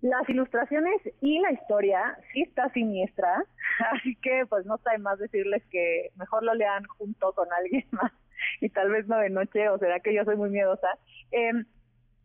Las 0.00 0.28
ilustraciones 0.28 1.02
y 1.20 1.40
la 1.40 1.50
historia 1.50 2.16
sí 2.32 2.42
está 2.42 2.68
siniestra, 2.70 3.44
así 3.92 4.14
que 4.22 4.46
pues 4.48 4.64
no 4.64 4.76
está 4.76 4.92
de 4.92 4.98
más 4.98 5.18
decirles 5.18 5.64
que 5.70 6.10
mejor 6.14 6.44
lo 6.44 6.54
lean 6.54 6.84
junto 6.84 7.32
con 7.32 7.52
alguien 7.52 7.84
más 7.90 8.12
y 8.60 8.68
tal 8.70 8.90
vez 8.90 9.08
no 9.08 9.18
de 9.18 9.30
noche, 9.30 9.68
o 9.68 9.78
será 9.78 9.98
que 9.98 10.14
yo 10.14 10.24
soy 10.24 10.36
muy 10.36 10.50
miedosa. 10.50 10.88
Eh, 11.32 11.50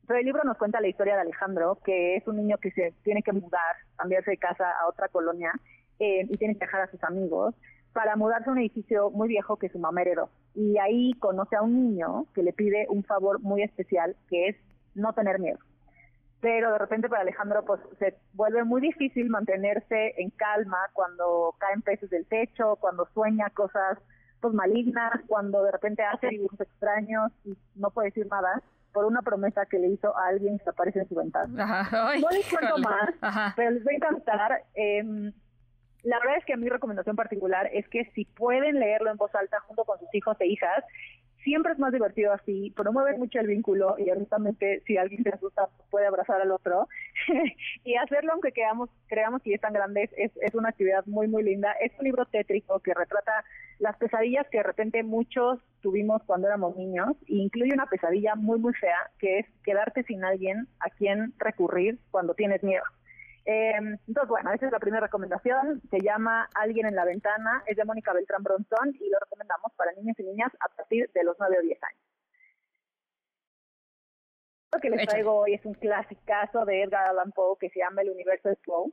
pero 0.06 0.20
el 0.20 0.26
libro 0.26 0.44
nos 0.44 0.58
cuenta 0.58 0.82
la 0.82 0.88
historia 0.88 1.16
de 1.16 1.22
Alejandro, 1.22 1.80
que 1.84 2.18
es 2.18 2.28
un 2.28 2.36
niño 2.36 2.58
que 2.58 2.72
se 2.72 2.94
tiene 3.04 3.24
que 3.24 3.32
mudar, 3.32 3.76
cambiarse 3.96 4.32
de 4.32 4.38
casa 4.38 4.70
a 4.80 4.88
otra 4.88 5.08
colonia 5.08 5.52
eh, 6.00 6.26
y 6.30 6.38
tiene 6.38 6.56
que 6.56 6.66
dejar 6.66 6.82
a 6.82 6.92
sus 6.92 7.04
amigos 7.04 7.56
para 7.94 8.16
mudarse 8.16 8.50
a 8.50 8.54
un 8.54 8.60
edificio 8.60 9.12
muy 9.12 9.28
viejo 9.28 9.58
que 9.58 9.70
su 9.70 9.80
mamá 9.80 10.02
heredó. 10.02 10.30
Y 10.56 10.78
ahí 10.78 11.14
conoce 11.14 11.56
a 11.56 11.62
un 11.62 11.74
niño 11.74 12.26
que 12.34 12.44
le 12.44 12.54
pide 12.54 12.88
un 12.90 13.04
favor 13.04 13.40
muy 13.40 13.62
especial, 13.62 14.16
que 14.30 14.50
es 14.50 14.56
no 14.96 15.14
tener 15.14 15.40
miedo. 15.40 15.60
Pero 16.42 16.74
de 16.74 16.78
repente 16.78 17.08
para 17.08 17.22
Alejandro 17.22 17.64
pues 17.64 17.80
se 18.00 18.18
vuelve 18.34 18.64
muy 18.64 18.82
difícil 18.82 19.30
mantenerse 19.30 20.14
en 20.18 20.30
calma 20.32 20.78
cuando 20.92 21.56
caen 21.58 21.82
peces 21.82 22.10
del 22.10 22.26
techo, 22.26 22.76
cuando 22.78 23.08
sueña 23.14 23.50
cosas 23.52 23.98
pues 24.42 24.54
malignas, 24.54 25.14
cuando 25.28 25.64
de 25.64 25.72
repente 25.72 26.04
hace 26.04 26.28
dibujos 26.28 26.60
extraños 26.60 27.32
y 27.46 27.56
no 27.76 27.92
puede 27.92 28.10
decir 28.10 28.28
nada 28.28 28.62
por 28.92 29.06
una 29.06 29.22
promesa 29.22 29.66
que 29.66 29.80
le 29.80 29.88
hizo 29.88 30.16
a 30.18 30.28
alguien 30.28 30.60
que 30.60 30.70
aparece 30.70 31.00
en 31.00 31.08
su 31.08 31.16
ventana. 31.16 31.88
no 32.20 32.30
les 32.30 32.50
cuento 32.50 32.78
más, 32.80 33.54
pero 33.56 33.72
les 33.72 33.86
va 33.86 33.92
a 33.92 33.96
encantar. 33.96 34.64
Eh, 34.76 35.32
la 36.04 36.20
verdad 36.20 36.38
es 36.38 36.46
que 36.46 36.58
mi 36.58 36.70
recomendación 36.70 37.16
particular 37.16 37.70
es 37.74 37.88
que 37.90 38.06
si 38.14 38.26
pueden 38.26 38.80
leerlo 38.80 39.10
en 39.10 39.18
voz 39.18 39.34
alta 39.36 39.60
junto 39.62 39.86
con 39.86 40.00
sus 40.00 40.14
hijos 40.14 40.36
e 40.40 40.48
hijas, 40.48 40.84
siempre 41.44 41.74
es 41.74 41.80
más 41.80 41.92
divertido 41.92 42.32
así, 42.34 42.72
promueve 42.76 43.18
mucho 43.18 43.40
el 43.40 43.48
vínculo 43.48 43.96
y 43.98 44.10
honestamente 44.10 44.82
si 44.86 44.98
alguien 44.98 45.24
se 45.24 45.30
asusta 45.30 45.68
puede 45.90 46.08
abrazar 46.08 46.42
al 46.42 46.52
otro 46.52 46.88
y 47.84 47.96
hacerlo 47.96 48.34
aunque 48.34 48.52
creamos, 48.52 48.90
que 49.44 49.54
es 49.54 49.62
tan 49.62 49.74
grande 49.74 50.10
es, 50.18 50.32
es 50.42 50.56
una 50.56 50.70
actividad 50.70 51.06
muy 51.06 51.28
muy 51.28 51.44
linda. 51.44 51.74
Es 51.82 51.92
un 52.00 52.06
libro 52.06 52.26
tétrico 52.26 52.80
que 52.80 52.94
retrata 52.94 53.44
las 53.80 53.98
pesadillas 53.98 54.48
que 54.50 54.58
de 54.58 54.64
repente 54.64 55.04
muchos 55.04 55.60
tuvimos 55.82 56.22
cuando 56.24 56.48
éramos 56.48 56.76
niños 56.78 57.12
e 57.28 57.36
incluye 57.36 57.74
una 57.74 57.88
pesadilla 57.88 58.36
muy 58.36 58.60
muy 58.60 58.74
fea 58.74 59.12
que 59.20 59.40
es 59.40 59.46
quedarte 59.64 60.04
sin 60.04 60.24
alguien 60.24 60.68
a 60.80 60.90
quien 60.90 61.34
recurrir 61.38 62.00
cuando 62.12 62.34
tienes 62.34 62.64
miedo. 62.64 62.84
Eh, 63.46 63.74
entonces, 64.08 64.30
bueno, 64.30 64.52
esa 64.54 64.66
es 64.66 64.72
la 64.72 64.80
primera 64.80 65.06
recomendación. 65.06 65.82
Se 65.90 66.00
llama 66.00 66.50
Alguien 66.56 66.86
en 66.88 66.96
la 66.96 67.06
ventana. 67.06 67.64
Es 67.66 67.78
de 67.78 67.86
Mónica 67.86 68.14
Beltrán 68.14 68.44
Bronzón 68.44 68.96
y 69.00 69.10
lo 69.10 69.20
recomendamos 69.20 69.72
para 69.76 69.92
niños 69.94 70.18
y 70.20 70.24
niñas 70.24 70.52
a 70.60 70.70
partir 70.70 71.10
de 71.14 71.24
los 71.24 71.36
9 71.40 71.58
o 71.60 71.62
10 71.62 71.84
años. 71.84 72.02
Lo 74.74 74.80
que 74.80 74.90
les 74.90 75.08
traigo 75.08 75.36
hoy 75.36 75.54
es 75.54 75.66
un 75.66 75.76
clasicazo 75.76 76.66
de 76.66 76.84
Edgar 76.84 77.08
Allan 77.08 77.32
Poe 77.32 77.58
que 77.60 77.70
se 77.70 77.80
llama 77.80 78.02
El 78.02 78.10
universo 78.10 78.50
de 78.50 78.56
Poe. 78.56 78.92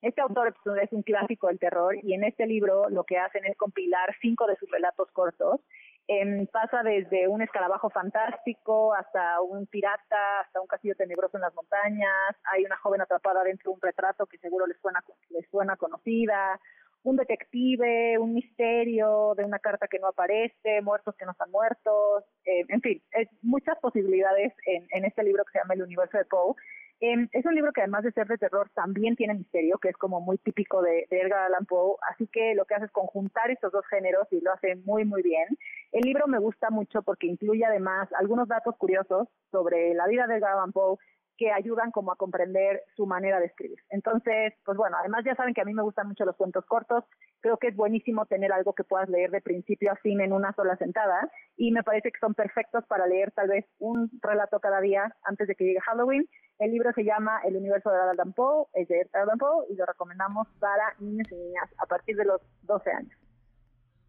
Este 0.00 0.20
autor 0.20 0.54
es 0.80 0.92
un 0.92 1.02
clásico 1.02 1.48
del 1.48 1.58
terror 1.58 1.96
y 2.02 2.14
en 2.14 2.24
este 2.24 2.46
libro 2.46 2.88
lo 2.88 3.04
que 3.04 3.18
hacen 3.18 3.44
es 3.44 3.56
compilar 3.56 4.14
cinco 4.20 4.46
de 4.46 4.56
sus 4.56 4.70
relatos 4.70 5.10
cortos 5.12 5.60
Em, 6.10 6.46
pasa 6.46 6.82
desde 6.82 7.28
un 7.28 7.42
escarabajo 7.42 7.90
fantástico 7.90 8.94
hasta 8.94 9.42
un 9.42 9.66
pirata, 9.66 10.40
hasta 10.40 10.58
un 10.58 10.66
castillo 10.66 10.94
tenebroso 10.96 11.36
en 11.36 11.42
las 11.42 11.54
montañas, 11.54 12.34
hay 12.50 12.64
una 12.64 12.78
joven 12.78 13.02
atrapada 13.02 13.44
dentro 13.44 13.70
de 13.70 13.74
un 13.74 13.80
retrato 13.82 14.24
que 14.24 14.38
seguro 14.38 14.66
les 14.66 14.78
suena, 14.80 15.04
les 15.28 15.46
suena 15.50 15.76
conocida, 15.76 16.58
un 17.02 17.16
detective, 17.16 18.16
un 18.18 18.32
misterio 18.32 19.34
de 19.36 19.44
una 19.44 19.58
carta 19.58 19.86
que 19.86 19.98
no 19.98 20.08
aparece, 20.08 20.80
muertos 20.80 21.14
que 21.14 21.26
no 21.26 21.32
están 21.32 21.50
muertos, 21.50 22.24
eh, 22.46 22.64
en 22.68 22.80
fin, 22.80 23.02
hay 23.14 23.26
muchas 23.42 23.78
posibilidades 23.78 24.54
en, 24.64 24.86
en 24.90 25.04
este 25.04 25.22
libro 25.22 25.44
que 25.44 25.52
se 25.52 25.58
llama 25.58 25.74
El 25.74 25.82
universo 25.82 26.16
de 26.16 26.24
Poe 26.24 26.54
Em, 27.00 27.28
es 27.32 27.46
un 27.46 27.54
libro 27.54 27.72
que 27.72 27.80
además 27.80 28.02
de 28.02 28.10
ser 28.10 28.26
de 28.26 28.38
terror 28.38 28.70
también 28.74 29.14
tiene 29.14 29.34
misterio, 29.34 29.78
que 29.78 29.88
es 29.88 29.96
como 29.96 30.20
muy 30.20 30.36
típico 30.38 30.82
de, 30.82 31.06
Edgar 31.10 31.44
Allan 31.44 31.64
Poe, 31.64 31.96
así 32.10 32.26
que 32.26 32.54
lo 32.56 32.64
que 32.64 32.74
hace 32.74 32.86
es 32.86 32.90
conjuntar 32.90 33.52
estos 33.52 33.70
dos 33.70 33.86
géneros 33.86 34.26
y 34.32 34.40
lo 34.40 34.52
hace 34.52 34.74
muy 34.84 35.04
muy 35.04 35.22
bien. 35.22 35.46
El 35.92 36.02
libro 36.02 36.26
me 36.26 36.38
gusta 36.38 36.70
mucho 36.70 37.02
porque 37.02 37.26
incluye 37.26 37.64
además 37.64 38.08
algunos 38.18 38.48
datos 38.48 38.76
curiosos 38.76 39.28
sobre 39.50 39.94
la 39.94 40.06
vida 40.06 40.26
de 40.26 40.36
Allan 40.36 40.72
Poe 40.72 40.98
que 41.38 41.52
ayudan 41.52 41.92
como 41.92 42.10
a 42.10 42.16
comprender 42.16 42.82
su 42.96 43.06
manera 43.06 43.38
de 43.38 43.46
escribir. 43.46 43.78
Entonces, 43.90 44.54
pues 44.64 44.76
bueno, 44.76 44.96
además 44.98 45.24
ya 45.24 45.36
saben 45.36 45.54
que 45.54 45.60
a 45.60 45.64
mí 45.64 45.72
me 45.72 45.84
gustan 45.84 46.08
mucho 46.08 46.24
los 46.24 46.36
cuentos 46.36 46.66
cortos, 46.66 47.04
creo 47.40 47.58
que 47.58 47.68
es 47.68 47.76
buenísimo 47.76 48.26
tener 48.26 48.52
algo 48.52 48.74
que 48.74 48.82
puedas 48.82 49.08
leer 49.08 49.30
de 49.30 49.40
principio 49.40 49.92
a 49.92 49.96
fin 49.96 50.20
en 50.20 50.32
una 50.32 50.52
sola 50.54 50.76
sentada 50.76 51.30
y 51.56 51.70
me 51.70 51.84
parece 51.84 52.10
que 52.10 52.18
son 52.18 52.34
perfectos 52.34 52.84
para 52.86 53.06
leer 53.06 53.30
tal 53.30 53.48
vez 53.48 53.64
un 53.78 54.10
relato 54.20 54.58
cada 54.58 54.80
día 54.80 55.14
antes 55.22 55.46
de 55.46 55.54
que 55.54 55.64
llegue 55.64 55.80
Halloween 55.80 56.28
el 56.58 56.72
libro 56.72 56.92
se 56.92 57.04
llama 57.04 57.40
El 57.44 57.56
universo 57.56 57.88
de 57.90 58.00
Allan 58.00 58.32
Poe, 58.32 58.66
es 58.74 58.88
de 58.88 59.08
Allan 59.12 59.38
Poe 59.38 59.66
y 59.70 59.76
lo 59.76 59.86
recomendamos 59.86 60.48
para 60.58 60.92
niños 60.98 61.28
y 61.30 61.36
niñas 61.36 61.70
a 61.78 61.86
partir 61.86 62.16
de 62.16 62.24
los 62.24 62.40
12 62.62 62.90
años. 62.90 63.27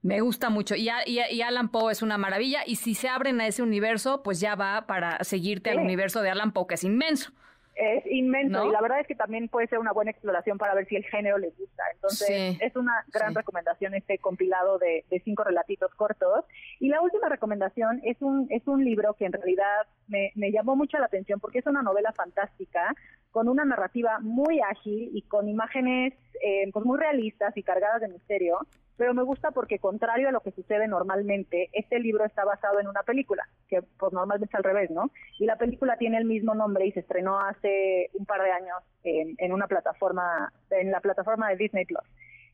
Me 0.01 0.21
gusta 0.21 0.49
mucho. 0.49 0.76
Y, 0.76 0.89
y, 1.05 1.41
Alan 1.41 1.69
Poe 1.69 1.91
es 1.91 2.01
una 2.01 2.17
maravilla. 2.17 2.61
Y 2.65 2.77
si 2.77 2.95
se 2.95 3.09
abren 3.09 3.41
a 3.41 3.47
ese 3.47 3.61
universo, 3.63 4.23
pues 4.23 4.39
ya 4.39 4.55
va 4.55 4.88
para 4.88 5.23
seguirte 5.23 5.69
al 5.69 5.80
universo 5.80 6.21
de 6.21 6.30
Alan 6.30 6.53
Poe, 6.53 6.67
que 6.67 6.76
es 6.76 6.84
inmenso 6.84 7.31
es 7.80 8.05
inmenso 8.07 8.65
y 8.65 8.71
la 8.71 8.81
verdad 8.81 8.99
es 8.99 9.07
que 9.07 9.15
también 9.15 9.47
puede 9.47 9.67
ser 9.67 9.80
una 9.80 9.93
buena 9.93 10.11
exploración 10.11 10.57
para 10.57 10.73
ver 10.73 10.85
si 10.88 10.97
el 10.97 11.05
género 11.05 11.38
les 11.38 11.57
gusta. 11.57 11.84
Entonces, 11.93 12.57
es 12.59 12.76
una 12.76 13.05
gran 13.07 13.34
recomendación 13.34 13.93
este 13.93 14.17
compilado 14.17 14.77
de, 14.77 15.05
cinco 15.23 15.43
relatitos 15.43 15.93
cortos. 15.95 16.45
Y 16.80 16.89
la 16.89 17.01
última 17.01 17.30
recomendación 17.30 18.01
es 18.03 18.21
un, 18.21 18.47
es 18.49 18.67
un 18.67 18.84
libro 18.84 19.13
que 19.13 19.26
en 19.26 19.31
realidad 19.31 19.88
me, 20.07 20.31
me 20.35 20.51
llamó 20.51 20.76
mucho 20.76 20.97
la 20.97 21.05
atención 21.05 21.39
porque 21.39 21.59
es 21.59 21.67
una 21.67 21.81
novela 21.81 22.11
fantástica 22.11 22.93
con 23.31 23.47
una 23.47 23.63
narrativa 23.63 24.19
muy 24.19 24.59
ágil 24.59 25.11
y 25.13 25.21
con 25.23 25.47
imágenes 25.47 26.13
eh, 26.43 26.69
pues 26.73 26.85
muy 26.85 26.99
realistas 26.99 27.55
y 27.55 27.63
cargadas 27.63 28.01
de 28.01 28.09
misterio 28.09 28.59
pero 28.99 29.13
me 29.13 29.23
gusta 29.23 29.51
porque 29.51 29.80
contrario 29.80 30.27
a 30.27 30.34
lo 30.34 30.41
que 30.41 30.51
sucede 30.51 30.85
normalmente, 30.85 31.69
este 31.71 32.01
libro 32.01 32.26
está 32.26 32.43
basado 32.43 32.81
en 32.81 32.88
una 32.88 33.01
película, 33.03 33.47
que 33.69 33.81
pues 33.97 34.11
normalmente 34.11 34.49
es 34.51 34.55
al 34.55 34.63
revés, 34.65 34.91
¿no? 34.91 35.09
Y 35.39 35.45
la 35.45 35.55
película 35.55 35.95
tiene 35.95 36.17
el 36.17 36.26
mismo 36.26 36.53
nombre 36.53 36.85
y 36.85 36.91
se 36.91 36.99
estrenó 36.99 37.39
hace 37.39 38.09
un 38.13 38.26
par 38.26 38.43
de 38.43 38.51
años 38.51 38.84
en, 39.05 39.53
una 39.53 39.67
plataforma, 39.67 40.51
en 40.71 40.91
la 40.91 40.99
plataforma 40.99 41.47
de 41.47 41.55
Disney 41.55 41.85
Plus. 41.85 42.03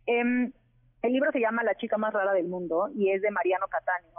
Em, 0.06 0.52
el 1.02 1.14
libro 1.14 1.32
se 1.32 1.40
llama 1.40 1.64
La 1.64 1.74
chica 1.78 1.98
más 1.98 2.14
rara 2.14 2.34
del 2.34 2.48
mundo 2.48 2.90
y 2.96 3.10
es 3.10 3.24
de 3.24 3.32
Mariano 3.32 3.66
Catania. 3.68 4.12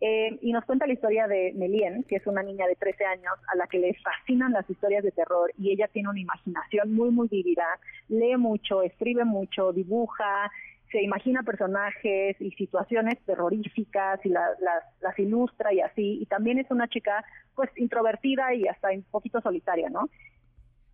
Eh, 0.00 0.38
y 0.42 0.52
nos 0.52 0.64
cuenta 0.64 0.86
la 0.86 0.92
historia 0.92 1.26
de 1.26 1.54
Melien, 1.56 2.04
que 2.04 2.16
es 2.16 2.26
una 2.26 2.42
niña 2.42 2.66
de 2.68 2.76
13 2.76 3.04
años 3.04 3.34
a 3.52 3.56
la 3.56 3.66
que 3.66 3.78
le 3.78 3.94
fascinan 3.94 4.52
las 4.52 4.68
historias 4.70 5.02
de 5.02 5.10
terror 5.10 5.50
y 5.58 5.72
ella 5.72 5.88
tiene 5.88 6.10
una 6.10 6.20
imaginación 6.20 6.92
muy, 6.94 7.10
muy 7.10 7.26
vívida, 7.26 7.66
lee 8.08 8.36
mucho, 8.36 8.82
escribe 8.82 9.24
mucho, 9.24 9.72
dibuja, 9.72 10.50
se 10.94 11.02
imagina 11.02 11.42
personajes 11.42 12.40
y 12.40 12.52
situaciones 12.52 13.18
terroríficas 13.26 14.24
y 14.24 14.28
las, 14.28 14.56
las 15.00 15.18
ilustra 15.18 15.72
y 15.72 15.80
así. 15.80 16.20
Y 16.22 16.26
también 16.26 16.58
es 16.60 16.70
una 16.70 16.86
chica 16.86 17.24
pues 17.56 17.68
introvertida 17.74 18.54
y 18.54 18.68
hasta 18.68 18.90
un 18.92 19.02
poquito 19.02 19.40
solitaria, 19.40 19.90
¿no? 19.90 20.08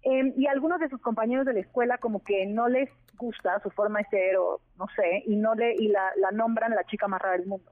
Em, 0.01 0.33
y 0.39 0.47
algunos 0.47 0.81
de 0.81 0.89
sus 0.89 1.03
compañeros 1.03 1.45
de 1.45 1.53
la 1.53 1.61
escuela 1.61 1.99
como 1.99 2.25
que 2.25 2.47
no 2.47 2.67
les 2.71 2.89
gusta 3.19 3.61
su 3.61 3.69
forma 3.69 3.99
de 3.99 4.07
ser 4.07 4.37
o 4.39 4.63
no 4.79 4.87
sé, 4.97 5.23
y 5.27 5.37
no 5.37 5.55
le 5.55 5.75
y 5.75 5.89
la, 5.89 6.13
la 6.17 6.31
nombran 6.31 6.75
la 6.75 6.85
chica 6.85 7.07
más 7.07 7.21
rara 7.21 7.37
del 7.37 7.47
mundo. 7.47 7.71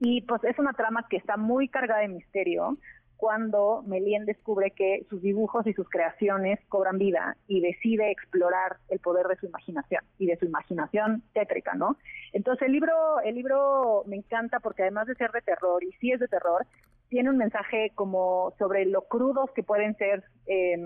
Y 0.00 0.22
pues 0.22 0.42
es 0.42 0.58
una 0.58 0.72
trama 0.72 1.06
que 1.08 1.16
está 1.16 1.36
muy 1.36 1.68
cargada 1.68 2.00
de 2.00 2.08
misterio, 2.08 2.76
cuando 3.20 3.82
Melien 3.86 4.24
descubre 4.24 4.70
que 4.70 5.04
sus 5.10 5.20
dibujos 5.20 5.66
y 5.66 5.74
sus 5.74 5.88
creaciones 5.90 6.58
cobran 6.68 6.96
vida 6.96 7.36
y 7.46 7.60
decide 7.60 8.10
explorar 8.10 8.78
el 8.88 8.98
poder 8.98 9.26
de 9.26 9.36
su 9.36 9.46
imaginación 9.46 10.02
y 10.18 10.26
de 10.26 10.38
su 10.38 10.46
imaginación 10.46 11.22
tétrica, 11.34 11.74
¿no? 11.74 11.98
Entonces 12.32 12.66
el 12.66 12.72
libro, 12.72 13.20
el 13.22 13.34
libro 13.34 14.04
me 14.06 14.16
encanta 14.16 14.58
porque 14.60 14.82
además 14.82 15.06
de 15.06 15.14
ser 15.16 15.32
de 15.32 15.42
terror, 15.42 15.84
y 15.84 15.92
sí 16.00 16.10
es 16.10 16.18
de 16.18 16.28
terror, 16.28 16.66
tiene 17.10 17.28
un 17.28 17.36
mensaje 17.36 17.92
como 17.94 18.54
sobre 18.58 18.86
lo 18.86 19.02
crudos 19.02 19.50
que 19.54 19.62
pueden 19.62 19.94
ser 19.96 20.24
eh, 20.46 20.78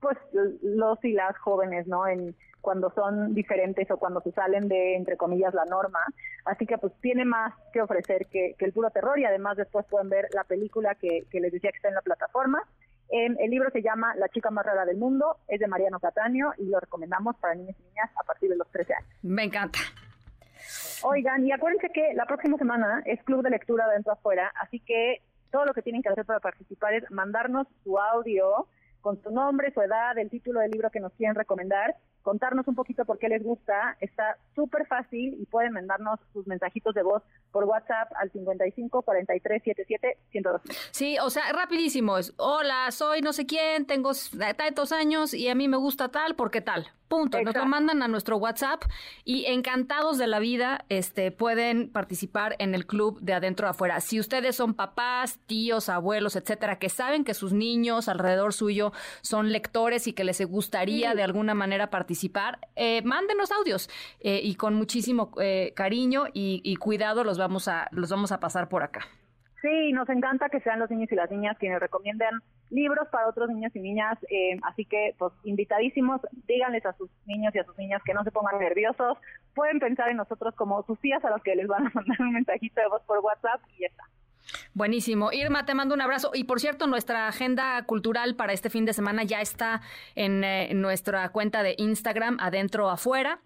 pues 0.00 0.18
los 0.62 1.04
y 1.04 1.12
las 1.12 1.36
jóvenes, 1.38 1.86
¿no? 1.86 2.06
En, 2.06 2.34
cuando 2.60 2.90
son 2.90 3.34
diferentes 3.34 3.90
o 3.90 3.96
cuando 3.96 4.20
se 4.20 4.32
salen 4.32 4.68
de, 4.68 4.96
entre 4.96 5.16
comillas, 5.16 5.54
la 5.54 5.64
norma. 5.64 6.00
Así 6.44 6.66
que 6.66 6.78
pues 6.78 6.92
tiene 7.00 7.24
más 7.24 7.54
que 7.72 7.80
ofrecer 7.80 8.26
que, 8.26 8.54
el 8.58 8.72
puro 8.72 8.90
terror 8.90 9.18
y 9.18 9.24
además 9.24 9.56
después 9.56 9.86
pueden 9.86 10.08
ver 10.08 10.28
la 10.34 10.44
película 10.44 10.94
que, 10.94 11.26
les 11.32 11.52
decía 11.52 11.70
que 11.70 11.76
está 11.76 11.88
en 11.88 11.94
la 11.94 12.02
plataforma. 12.02 12.62
el 13.10 13.50
libro 13.50 13.70
se 13.70 13.82
llama 13.82 14.14
La 14.16 14.28
chica 14.28 14.50
más 14.50 14.64
rara 14.64 14.84
del 14.84 14.96
mundo, 14.96 15.36
es 15.48 15.60
de 15.60 15.66
Mariano 15.66 15.98
Cataño 16.00 16.52
y 16.58 16.66
lo 16.66 16.78
recomendamos 16.80 17.36
para 17.36 17.54
niños 17.54 17.76
y 17.78 17.82
niñas 17.82 18.10
a 18.20 18.24
partir 18.24 18.50
de 18.50 18.56
los 18.56 18.70
13 18.70 18.94
años. 18.94 19.10
Me 19.22 19.44
encanta. 19.44 19.78
Oigan, 21.02 21.46
y 21.46 21.52
acuérdense 21.52 21.90
que 21.92 22.12
la 22.14 22.26
próxima 22.26 22.58
semana 22.58 23.02
es 23.06 23.22
Club 23.24 23.42
de 23.42 23.50
Lectura 23.50 23.88
dentro 23.88 24.12
afuera, 24.12 24.52
así 24.60 24.80
que 24.80 25.22
todo 25.50 25.64
lo 25.64 25.72
que 25.72 25.82
tienen 25.82 26.02
que 26.02 26.10
hacer 26.10 26.26
para 26.26 26.40
participar 26.40 26.92
es 26.92 27.10
mandarnos 27.10 27.66
su 27.82 27.98
audio 27.98 28.68
con 29.00 29.20
su 29.22 29.30
nombre, 29.30 29.72
su 29.72 29.80
edad, 29.80 30.16
el 30.18 30.30
título 30.30 30.60
del 30.60 30.70
libro 30.70 30.90
que 30.90 31.00
nos 31.00 31.12
quieren 31.14 31.34
recomendar 31.34 31.96
contarnos 32.22 32.66
un 32.68 32.74
poquito 32.74 33.04
por 33.04 33.18
qué 33.18 33.28
les 33.28 33.42
gusta. 33.42 33.96
Está 34.00 34.36
súper 34.54 34.86
fácil 34.86 35.36
y 35.40 35.46
pueden 35.46 35.72
mandarnos 35.72 36.20
sus 36.32 36.46
mensajitos 36.46 36.94
de 36.94 37.02
voz 37.02 37.22
por 37.52 37.64
WhatsApp 37.64 38.10
al 38.20 38.30
55 38.30 39.02
43 39.02 39.62
77 39.62 40.18
102. 40.30 40.62
Sí, 40.90 41.16
o 41.22 41.30
sea, 41.30 41.52
rapidísimo. 41.52 42.18
Es, 42.18 42.34
Hola, 42.36 42.90
soy 42.90 43.20
no 43.20 43.32
sé 43.32 43.46
quién, 43.46 43.86
tengo 43.86 44.12
tantos 44.56 44.92
años 44.92 45.34
y 45.34 45.48
a 45.48 45.54
mí 45.54 45.68
me 45.68 45.76
gusta 45.76 46.08
tal 46.08 46.36
porque 46.36 46.60
tal. 46.60 46.86
Punto. 47.10 47.42
Nos 47.42 47.56
lo 47.56 47.66
mandan 47.66 48.04
a 48.04 48.08
nuestro 48.08 48.36
WhatsApp 48.36 48.84
y 49.24 49.46
encantados 49.46 50.16
de 50.16 50.28
la 50.28 50.38
vida 50.38 50.84
este, 50.88 51.32
pueden 51.32 51.90
participar 51.90 52.54
en 52.60 52.72
el 52.72 52.86
club 52.86 53.18
de 53.20 53.32
adentro 53.32 53.66
afuera. 53.66 54.00
Si 54.00 54.20
ustedes 54.20 54.54
son 54.54 54.74
papás, 54.74 55.40
tíos, 55.46 55.88
abuelos, 55.88 56.36
etcétera, 56.36 56.78
que 56.78 56.88
saben 56.88 57.24
que 57.24 57.34
sus 57.34 57.52
niños 57.52 58.08
alrededor 58.08 58.52
suyo 58.52 58.92
son 59.22 59.50
lectores 59.50 60.06
y 60.06 60.12
que 60.12 60.22
les 60.22 60.40
gustaría 60.46 61.16
de 61.16 61.24
alguna 61.24 61.52
manera 61.52 61.90
participar, 61.90 62.09
eh, 62.76 63.02
mándenos 63.02 63.52
audios 63.52 63.88
eh, 64.20 64.40
y 64.42 64.54
con 64.54 64.74
muchísimo 64.74 65.32
eh, 65.40 65.72
cariño 65.74 66.26
y, 66.32 66.60
y 66.64 66.76
cuidado 66.76 67.24
los 67.24 67.38
vamos 67.38 67.68
a 67.68 67.88
los 67.92 68.10
vamos 68.10 68.32
a 68.32 68.40
pasar 68.40 68.68
por 68.68 68.82
acá. 68.82 69.00
Sí, 69.62 69.92
nos 69.92 70.08
encanta 70.08 70.48
que 70.48 70.60
sean 70.60 70.78
los 70.78 70.90
niños 70.90 71.12
y 71.12 71.14
las 71.14 71.30
niñas 71.30 71.56
quienes 71.58 71.80
recomienden 71.80 72.40
libros 72.70 73.08
para 73.08 73.28
otros 73.28 73.50
niños 73.50 73.74
y 73.74 73.80
niñas, 73.80 74.16
eh, 74.30 74.58
así 74.62 74.84
que 74.84 75.14
pues 75.18 75.32
invitadísimos, 75.44 76.20
díganles 76.46 76.86
a 76.86 76.92
sus 76.94 77.10
niños 77.26 77.54
y 77.54 77.58
a 77.58 77.64
sus 77.64 77.76
niñas 77.76 78.00
que 78.04 78.14
no 78.14 78.24
se 78.24 78.30
pongan 78.30 78.58
nerviosos, 78.58 79.18
pueden 79.54 79.80
pensar 79.80 80.08
en 80.08 80.16
nosotros 80.16 80.54
como 80.54 80.82
sus 80.84 80.98
tías 81.00 81.22
a 81.24 81.30
los 81.30 81.42
que 81.42 81.56
les 81.56 81.66
van 81.66 81.86
a 81.86 81.90
mandar 81.94 82.20
un 82.20 82.32
mensajito 82.32 82.80
de 82.80 82.88
voz 82.88 83.02
por 83.02 83.18
WhatsApp 83.18 83.60
y 83.76 83.82
ya 83.82 83.88
está. 83.88 84.04
Buenísimo. 84.74 85.32
Irma, 85.32 85.64
te 85.64 85.74
mando 85.74 85.94
un 85.94 86.00
abrazo. 86.00 86.30
Y 86.34 86.44
por 86.44 86.60
cierto, 86.60 86.86
nuestra 86.86 87.28
agenda 87.28 87.82
cultural 87.84 88.36
para 88.36 88.52
este 88.52 88.70
fin 88.70 88.84
de 88.84 88.92
semana 88.92 89.22
ya 89.24 89.40
está 89.40 89.80
en, 90.14 90.44
eh, 90.44 90.70
en 90.70 90.80
nuestra 90.80 91.28
cuenta 91.30 91.62
de 91.62 91.74
Instagram, 91.78 92.38
adentro 92.40 92.90
afuera 92.90 93.40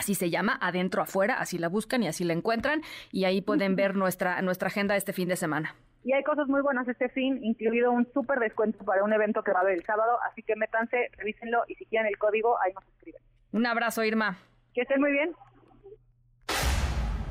así 0.00 0.14
se 0.14 0.30
llama, 0.30 0.58
adentro 0.60 1.02
afuera, 1.02 1.34
así 1.38 1.58
la 1.58 1.68
buscan 1.68 2.02
y 2.02 2.08
así 2.08 2.24
la 2.24 2.32
encuentran 2.32 2.80
y 3.12 3.24
ahí 3.24 3.42
pueden 3.42 3.76
ver 3.76 3.94
nuestra, 3.96 4.40
nuestra 4.40 4.68
agenda 4.68 4.96
este 4.96 5.12
fin 5.12 5.28
de 5.28 5.36
semana. 5.36 5.74
Y 6.02 6.14
hay 6.14 6.22
cosas 6.24 6.48
muy 6.48 6.62
buenas 6.62 6.88
este 6.88 7.10
fin, 7.10 7.38
incluido 7.42 7.92
un 7.92 8.10
súper 8.12 8.38
descuento 8.38 8.82
para 8.84 9.04
un 9.04 9.12
evento 9.12 9.42
que 9.42 9.52
va 9.52 9.58
a 9.58 9.62
haber 9.62 9.74
el 9.74 9.84
sábado, 9.84 10.18
así 10.30 10.42
que 10.42 10.56
métanse, 10.56 11.10
revísenlo 11.18 11.62
y 11.68 11.74
si 11.74 11.84
quieren 11.84 12.08
el 12.08 12.16
código, 12.16 12.56
ahí 12.62 12.72
nos 12.72 12.84
escriben. 12.88 13.20
Un 13.52 13.66
abrazo, 13.66 14.02
Irma. 14.02 14.38
Que 14.72 14.82
estén 14.82 15.00
muy 15.00 15.12
bien. 15.12 15.34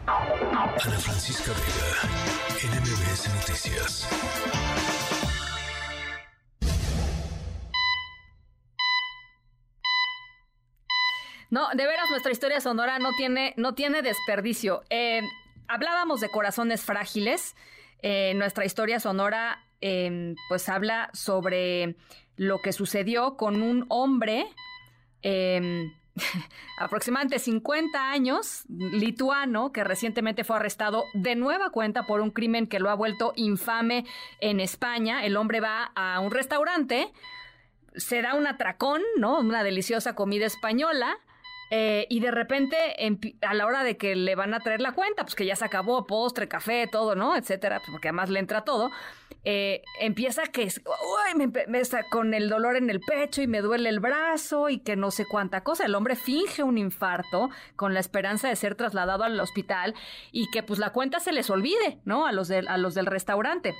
Ana 0.07 0.97
Francisca 0.99 1.51
Vega, 1.51 2.77
NMBS 2.77 3.33
Noticias. 3.35 4.07
No, 11.49 11.69
de 11.69 11.87
veras 11.87 12.09
nuestra 12.09 12.31
historia 12.31 12.61
sonora 12.61 12.99
no 12.99 13.09
tiene, 13.17 13.53
no 13.57 13.73
tiene 13.73 14.01
desperdicio. 14.01 14.83
Eh, 14.89 15.21
hablábamos 15.67 16.21
de 16.21 16.29
corazones 16.29 16.81
frágiles. 16.81 17.55
Eh, 18.01 18.33
nuestra 18.35 18.65
historia 18.65 18.99
sonora 18.99 19.65
eh, 19.81 20.35
pues 20.47 20.69
habla 20.69 21.09
sobre 21.13 21.95
lo 22.35 22.61
que 22.61 22.71
sucedió 22.71 23.35
con 23.35 23.61
un 23.61 23.85
hombre 23.89 24.45
aproximadamente 26.77 27.39
50 27.39 28.11
años, 28.11 28.63
lituano, 28.67 29.71
que 29.71 29.83
recientemente 29.83 30.43
fue 30.43 30.57
arrestado 30.57 31.05
de 31.13 31.35
nueva 31.35 31.69
cuenta 31.69 32.05
por 32.05 32.21
un 32.21 32.31
crimen 32.31 32.67
que 32.67 32.79
lo 32.79 32.89
ha 32.89 32.95
vuelto 32.95 33.33
infame 33.35 34.05
en 34.41 34.59
España. 34.59 35.25
El 35.25 35.37
hombre 35.37 35.59
va 35.59 35.91
a 35.95 36.19
un 36.19 36.31
restaurante, 36.31 37.11
se 37.95 38.21
da 38.21 38.35
un 38.35 38.47
atracón, 38.47 39.01
¿no? 39.17 39.39
Una 39.39 39.63
deliciosa 39.63 40.15
comida 40.15 40.45
española 40.45 41.17
eh, 41.71 42.07
y 42.09 42.19
de 42.19 42.31
repente, 42.31 42.77
a 43.41 43.53
la 43.53 43.65
hora 43.65 43.83
de 43.83 43.97
que 43.97 44.15
le 44.15 44.35
van 44.35 44.53
a 44.53 44.59
traer 44.59 44.81
la 44.81 44.93
cuenta, 44.93 45.23
pues 45.23 45.35
que 45.35 45.45
ya 45.45 45.55
se 45.55 45.65
acabó, 45.65 46.07
postre, 46.07 46.47
café, 46.47 46.87
todo, 46.87 47.15
¿no? 47.15 47.35
Etcétera, 47.35 47.79
pues 47.79 47.91
porque 47.91 48.07
además 48.07 48.29
le 48.29 48.39
entra 48.39 48.63
todo, 48.63 48.91
eh, 49.45 49.83
empieza 49.99 50.43
que, 50.43 50.63
uy, 50.65 51.47
me, 51.67 51.79
está 51.79 52.03
con 52.09 52.33
el 52.33 52.49
dolor 52.49 52.75
en 52.75 52.89
el 52.89 52.99
pecho 52.99 53.41
y 53.41 53.47
me 53.47 53.61
duele 53.61 53.89
el 53.89 53.99
brazo 53.99 54.69
y 54.69 54.79
que 54.79 54.95
no 54.95 55.11
sé 55.11 55.25
cuánta 55.25 55.63
cosa. 55.63 55.85
El 55.85 55.95
hombre 55.95 56.15
finge 56.15 56.63
un 56.63 56.77
infarto 56.77 57.49
con 57.75 57.93
la 57.93 57.99
esperanza 57.99 58.49
de 58.49 58.55
ser 58.55 58.75
trasladado 58.75 59.23
al 59.23 59.39
hospital 59.39 59.93
y 60.31 60.49
que 60.51 60.63
pues 60.63 60.79
la 60.79 60.91
cuenta 60.91 61.19
se 61.19 61.31
les 61.31 61.49
olvide, 61.49 61.99
¿no? 62.03 62.25
A 62.25 62.31
los, 62.31 62.51
a 62.51 62.77
los 62.77 62.95
del 62.95 63.05
restaurante. 63.05 63.75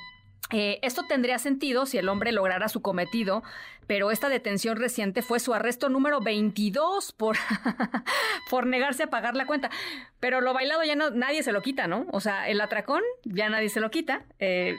Eh, 0.51 0.79
esto 0.81 1.03
tendría 1.07 1.37
sentido 1.37 1.85
si 1.85 1.99
el 1.99 2.09
hombre 2.09 2.31
lograra 2.31 2.69
su 2.69 2.81
cometido, 2.81 3.43
pero 3.85 4.09
esta 4.09 4.29
detención 4.29 4.77
reciente 4.77 5.21
fue 5.21 5.39
su 5.39 5.53
arresto 5.53 5.89
número 5.89 6.21
22 6.21 7.11
por, 8.49 8.65
negarse 8.65 9.03
a 9.03 9.09
pagar 9.09 9.35
la 9.35 9.45
cuenta. 9.45 9.69
Pero 10.19 10.41
lo 10.41 10.53
bailado 10.53 10.83
ya 10.83 10.95
no, 10.95 11.11
nadie 11.11 11.43
se 11.43 11.51
lo 11.51 11.61
quita, 11.61 11.87
¿no? 11.87 12.07
O 12.11 12.19
sea, 12.19 12.49
el 12.49 12.61
atracón 12.61 13.01
ya 13.23 13.49
nadie 13.49 13.69
se 13.69 13.79
lo 13.79 13.91
quita. 13.91 14.23
Eh, 14.39 14.75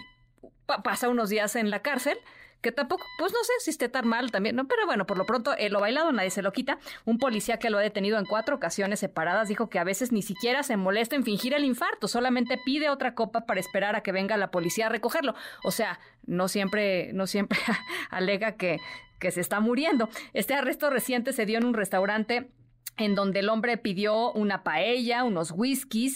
pasa 0.85 1.09
unos 1.09 1.29
días 1.29 1.57
en 1.57 1.71
la 1.71 1.83
cárcel 1.83 2.19
que 2.61 2.73
tampoco, 2.73 3.05
pues 3.19 3.33
no 3.33 3.39
sé 3.43 3.53
si 3.61 3.71
esté 3.71 3.89
tan 3.89 4.07
mal 4.07 4.31
también, 4.31 4.57
¿no? 4.57 4.67
Pero 4.69 4.87
bueno, 4.87 5.07
por 5.07 5.17
lo 5.17 5.27
pronto 5.27 5.55
eh, 5.57 5.71
lo 5.71 5.81
bailado 5.81 6.13
nadie 6.13 6.31
se 6.31 6.43
lo 6.43 6.53
quita. 6.53 6.79
Un 7.05 7.19
policía 7.19 7.59
que 7.59 7.71
lo 7.71 7.79
ha 7.79 7.83
detenido 7.83 8.19
en 8.19 8.27
cuatro 8.27 8.57
ocasiones 8.57 9.01
separadas 9.01 9.49
dijo 9.49 9.71
que 9.71 9.79
a 9.79 9.85
veces 9.85 10.13
ni 10.13 10.23
siquiera 10.23 10.63
se 10.63 10.77
molesta 10.77 11.17
en 11.17 11.25
fingir 11.25 11.55
el 11.55 11.65
infarto, 11.65 12.09
solamente 12.09 12.59
pide 12.65 12.91
otra 12.91 13.15
copa 13.15 13.47
para 13.47 13.61
esperar 13.61 13.97
a 13.97 14.03
que 14.03 14.13
venga 14.13 14.37
la 14.37 14.51
policía 14.51 14.87
a 14.87 14.89
recogerlo. 14.91 15.35
O 15.65 15.71
sea, 15.71 15.99
no 16.27 16.49
siempre, 16.49 17.13
no 17.13 17.27
siempre 17.27 17.59
alega 18.11 18.53
que, 18.53 18.79
que 19.19 19.31
se 19.31 19.41
está 19.41 19.61
muriendo. 19.61 20.09
Este 20.35 20.55
arresto 20.55 20.91
reciente 20.91 21.33
se 21.33 21.47
dio 21.47 21.59
en 21.59 21.65
un 21.65 21.75
restaurante 21.75 22.51
en 22.97 23.15
donde 23.15 23.41
el 23.41 23.49
hombre 23.49 23.79
pidió 23.79 24.33
una 24.33 24.63
paella, 24.63 25.25
unos 25.25 25.53
whiskies, 25.53 26.15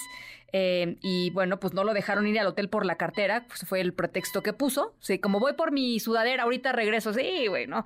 eh, 0.57 0.99
y 1.01 1.31
bueno, 1.31 1.59
pues 1.59 1.75
no 1.75 1.83
lo 1.83 1.93
dejaron 1.93 2.29
ir 2.29 2.39
al 2.39 2.47
hotel 2.47 2.69
por 2.69 2.87
la 2.87 2.95
cartera, 2.95 3.45
pues 3.49 3.67
fue 3.67 3.81
el 3.81 3.93
pretexto 3.93 4.41
que 4.41 4.53
puso. 4.53 4.95
Sí, 5.01 5.19
como 5.19 5.41
voy 5.41 5.55
por 5.55 5.73
mi 5.73 5.99
sudadera, 5.99 6.45
ahorita 6.45 6.71
regreso, 6.71 7.13
sí, 7.13 7.49
bueno. 7.49 7.85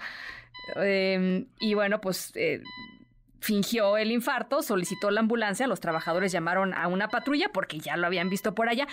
Eh, 0.76 1.46
y 1.60 1.72
bueno, 1.72 2.02
pues 2.02 2.30
eh, 2.34 2.60
fingió 3.40 3.96
el 3.96 4.12
infarto, 4.12 4.60
solicitó 4.60 5.10
la 5.10 5.20
ambulancia, 5.20 5.66
los 5.66 5.80
trabajadores 5.80 6.30
llamaron 6.30 6.74
a 6.74 6.88
una 6.88 7.08
patrulla 7.08 7.48
porque 7.54 7.78
ya 7.78 7.96
lo 7.96 8.06
habían 8.06 8.28
visto 8.28 8.54
por 8.54 8.68
allá. 8.68 8.86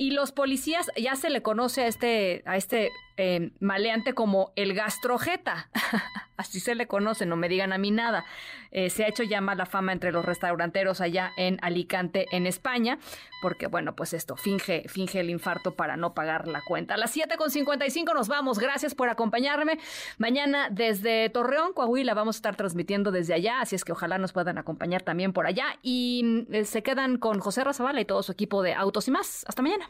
Y 0.00 0.12
los 0.12 0.32
policías, 0.32 0.90
ya 0.96 1.14
se 1.14 1.28
le 1.28 1.42
conoce 1.42 1.82
a 1.82 1.86
este, 1.86 2.42
a 2.46 2.56
este 2.56 2.90
eh, 3.18 3.50
maleante 3.60 4.14
como 4.14 4.50
el 4.56 4.72
gastrojeta. 4.72 5.68
Así 6.38 6.58
se 6.58 6.74
le 6.74 6.86
conoce, 6.86 7.26
no 7.26 7.36
me 7.36 7.50
digan 7.50 7.74
a 7.74 7.76
mí 7.76 7.90
nada. 7.90 8.24
Eh, 8.70 8.88
se 8.88 9.04
ha 9.04 9.08
hecho 9.08 9.24
ya 9.24 9.42
mala 9.42 9.66
fama 9.66 9.92
entre 9.92 10.10
los 10.10 10.24
restauranteros 10.24 11.02
allá 11.02 11.32
en 11.36 11.58
Alicante, 11.60 12.24
en 12.32 12.46
España, 12.46 12.98
porque 13.42 13.66
bueno, 13.66 13.94
pues 13.94 14.14
esto, 14.14 14.36
finge, 14.36 14.84
finge 14.88 15.20
el 15.20 15.28
infarto 15.28 15.74
para 15.74 15.98
no 15.98 16.14
pagar 16.14 16.48
la 16.48 16.62
cuenta. 16.62 16.94
A 16.94 16.96
las 16.96 17.14
7.55 17.14 18.14
nos 18.14 18.28
vamos. 18.28 18.58
Gracias 18.58 18.94
por 18.94 19.10
acompañarme. 19.10 19.78
Mañana 20.16 20.70
desde 20.70 21.28
Torreón, 21.28 21.74
Coahuila, 21.74 22.14
vamos 22.14 22.36
a 22.36 22.38
estar 22.38 22.56
transmitiendo 22.56 23.10
desde 23.10 23.34
allá, 23.34 23.60
así 23.60 23.76
es 23.76 23.84
que 23.84 23.92
ojalá 23.92 24.16
nos 24.16 24.32
puedan 24.32 24.56
acompañar 24.56 25.02
también 25.02 25.34
por 25.34 25.46
allá. 25.46 25.78
Y 25.82 26.46
eh, 26.50 26.64
se 26.64 26.82
quedan 26.82 27.18
con 27.18 27.38
José 27.40 27.64
Razabala 27.64 28.00
y 28.00 28.06
todo 28.06 28.22
su 28.22 28.32
equipo 28.32 28.62
de 28.62 28.72
Autos 28.72 29.08
y 29.08 29.10
más. 29.10 29.44
Hasta 29.46 29.60
mañana. 29.60 29.89